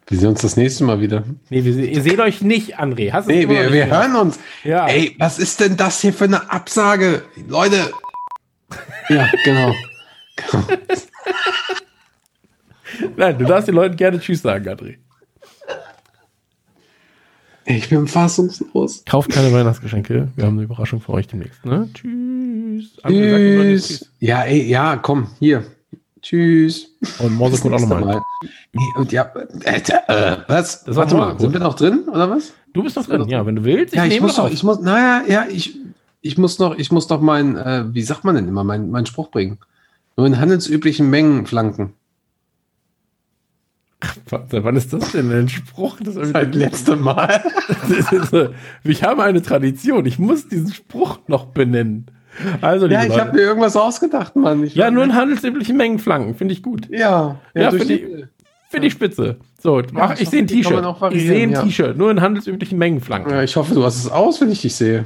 Wir 0.07 0.19
sehen 0.19 0.29
uns 0.29 0.41
das 0.41 0.57
nächste 0.57 0.83
Mal 0.83 0.99
wieder. 1.01 1.23
Nee, 1.49 1.63
wir, 1.63 1.75
ihr 1.75 2.01
seht 2.01 2.19
euch 2.19 2.41
nicht, 2.41 2.79
André. 2.79 3.11
Hast 3.11 3.27
Nee, 3.27 3.47
wir, 3.47 3.71
wir 3.71 3.87
hören 3.87 4.15
uns. 4.15 4.37
Ja. 4.63 4.87
Ey, 4.87 5.15
was 5.17 5.39
ist 5.39 5.59
denn 5.59 5.77
das 5.77 6.01
hier 6.01 6.13
für 6.13 6.25
eine 6.25 6.51
Absage? 6.51 7.23
Leute. 7.47 7.91
Ja, 9.09 9.29
genau. 9.43 9.73
Nein, 13.15 13.37
du 13.37 13.45
darfst 13.45 13.67
den 13.67 13.75
Leuten 13.75 13.95
gerne 13.95 14.19
Tschüss 14.19 14.41
sagen, 14.41 14.67
André. 14.67 14.97
Ich 17.65 17.87
bin 17.89 18.07
fassungslos. 18.07 19.03
Kauft 19.05 19.31
keine 19.31 19.53
Weihnachtsgeschenke. 19.53 20.29
Wir 20.35 20.45
haben 20.45 20.57
eine 20.57 20.63
Überraschung 20.63 20.99
für 20.99 21.13
euch 21.13 21.27
demnächst. 21.27 21.65
Ne? 21.65 21.89
Tschüss. 21.93 22.97
Leuten 23.03 23.69
jetzt 23.69 23.87
Tschüss. 23.87 24.11
Ja, 24.19 24.43
ey, 24.43 24.63
ja, 24.63 24.97
komm, 24.97 25.29
hier. 25.39 25.65
Tschüss. 26.21 26.92
Und 27.19 27.33
Morsecode 27.33 27.73
auch 27.73 27.77
Bis 27.77 27.89
nochmal. 27.89 28.21
Nee, 28.71 28.81
und 28.95 29.11
ja, 29.11 29.31
äh, 29.33 30.37
was? 30.47 30.83
Das 30.83 30.95
war 30.95 31.03
Warte 31.03 31.15
mal, 31.15 31.39
sind 31.39 31.53
wir 31.53 31.59
noch 31.59 31.75
drin, 31.75 32.03
oder 32.11 32.29
was? 32.29 32.53
Du 32.73 32.83
bist 32.83 32.95
noch 32.95 33.05
drin. 33.05 33.27
Ja, 33.27 33.45
wenn 33.45 33.55
du 33.55 33.63
willst. 33.63 33.93
ja, 33.93 34.05
ich 34.05 34.19
muss 34.19 34.35
doch, 34.35 34.49
ich 34.49 34.63
muss, 34.63 34.79
naja, 34.79 35.23
ja, 35.27 35.45
ich, 35.49 35.77
ich 36.21 36.37
muss 36.37 36.59
noch, 36.59 36.77
ich 36.77 36.91
muss 36.91 37.07
doch 37.07 37.21
mein, 37.21 37.57
äh, 37.57 37.85
wie 37.93 38.01
sagt 38.01 38.23
man 38.23 38.35
denn 38.35 38.47
immer, 38.47 38.63
mein, 38.63 38.89
mein 38.89 39.05
Spruch 39.05 39.29
bringen. 39.29 39.59
Nur 40.15 40.27
in 40.27 40.39
handelsüblichen 40.39 41.09
Mengen 41.09 41.45
flanken. 41.45 41.93
Seit 44.29 44.63
wann 44.63 44.75
ist 44.75 44.91
das 44.91 45.11
denn 45.11 45.31
ein 45.31 45.49
Spruch? 45.49 45.97
Das 46.01 46.15
ist 46.15 46.33
Seit 46.33 46.55
letztem 46.55 47.01
Mal. 47.01 47.41
So, 48.31 48.49
ich 48.83 49.03
habe 49.03 49.23
eine 49.23 49.41
Tradition. 49.41 50.05
Ich 50.05 50.19
muss 50.19 50.47
diesen 50.47 50.73
Spruch 50.73 51.19
noch 51.27 51.45
benennen. 51.45 52.07
Also, 52.61 52.87
Ja, 52.87 53.03
ich 53.05 53.17
habe 53.19 53.33
mir 53.33 53.41
irgendwas 53.41 53.75
ausgedacht, 53.75 54.35
Mann. 54.35 54.63
Ich 54.63 54.75
ja, 54.75 54.89
nur 54.91 55.03
in 55.03 55.13
handelsüblichen 55.15 55.77
Mengen 55.77 55.99
flanken. 55.99 56.35
Finde 56.35 56.53
ich 56.53 56.63
gut. 56.63 56.87
Ja, 56.89 57.39
Ja, 57.53 57.69
durch 57.69 57.83
finde 57.83 57.97
die- 57.97 58.03
ich, 58.03 58.25
find 58.69 58.85
ich 58.85 58.93
spitze. 58.93 59.37
So, 59.61 59.81
mach, 59.91 60.11
das 60.11 60.21
ich 60.21 60.29
sehe 60.29 60.41
ein 60.41 60.47
T-Shirt. 60.47 60.83
Ich 61.11 61.27
sehe 61.27 61.43
ein 61.43 61.51
ja. 61.51 61.61
T-Shirt. 61.61 61.97
Nur 61.97 62.11
in 62.11 62.21
handelsüblichen 62.21 62.77
Mengen 62.77 63.01
flanken. 63.01 63.29
Ja, 63.31 63.43
ich 63.43 63.55
hoffe, 63.55 63.73
du 63.73 63.83
hast 63.83 63.97
es 63.97 64.09
aus, 64.11 64.41
wenn 64.41 64.51
ich 64.51 64.61
dich 64.61 64.75
sehe. 64.75 65.05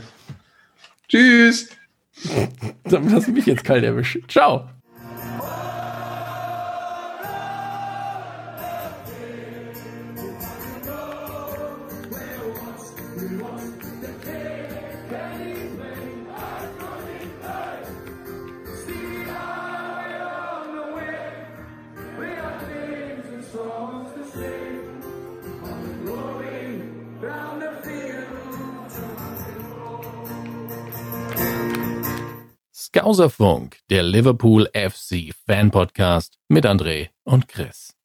Tschüss. 1.08 1.70
Hast 3.12 3.28
du 3.28 3.32
mich 3.32 3.46
jetzt 3.46 3.64
kalt 3.64 3.84
erwischt. 3.84 4.18
Ciao. 4.28 4.68
Skauserfunk, 33.08 33.78
der 33.90 34.04
Liverpool 34.04 34.70
FC 34.74 35.34
Fan 35.46 35.72
Podcast 35.72 36.40
mit 36.50 36.66
André 36.66 37.08
und 37.24 37.48
Chris. 37.48 37.97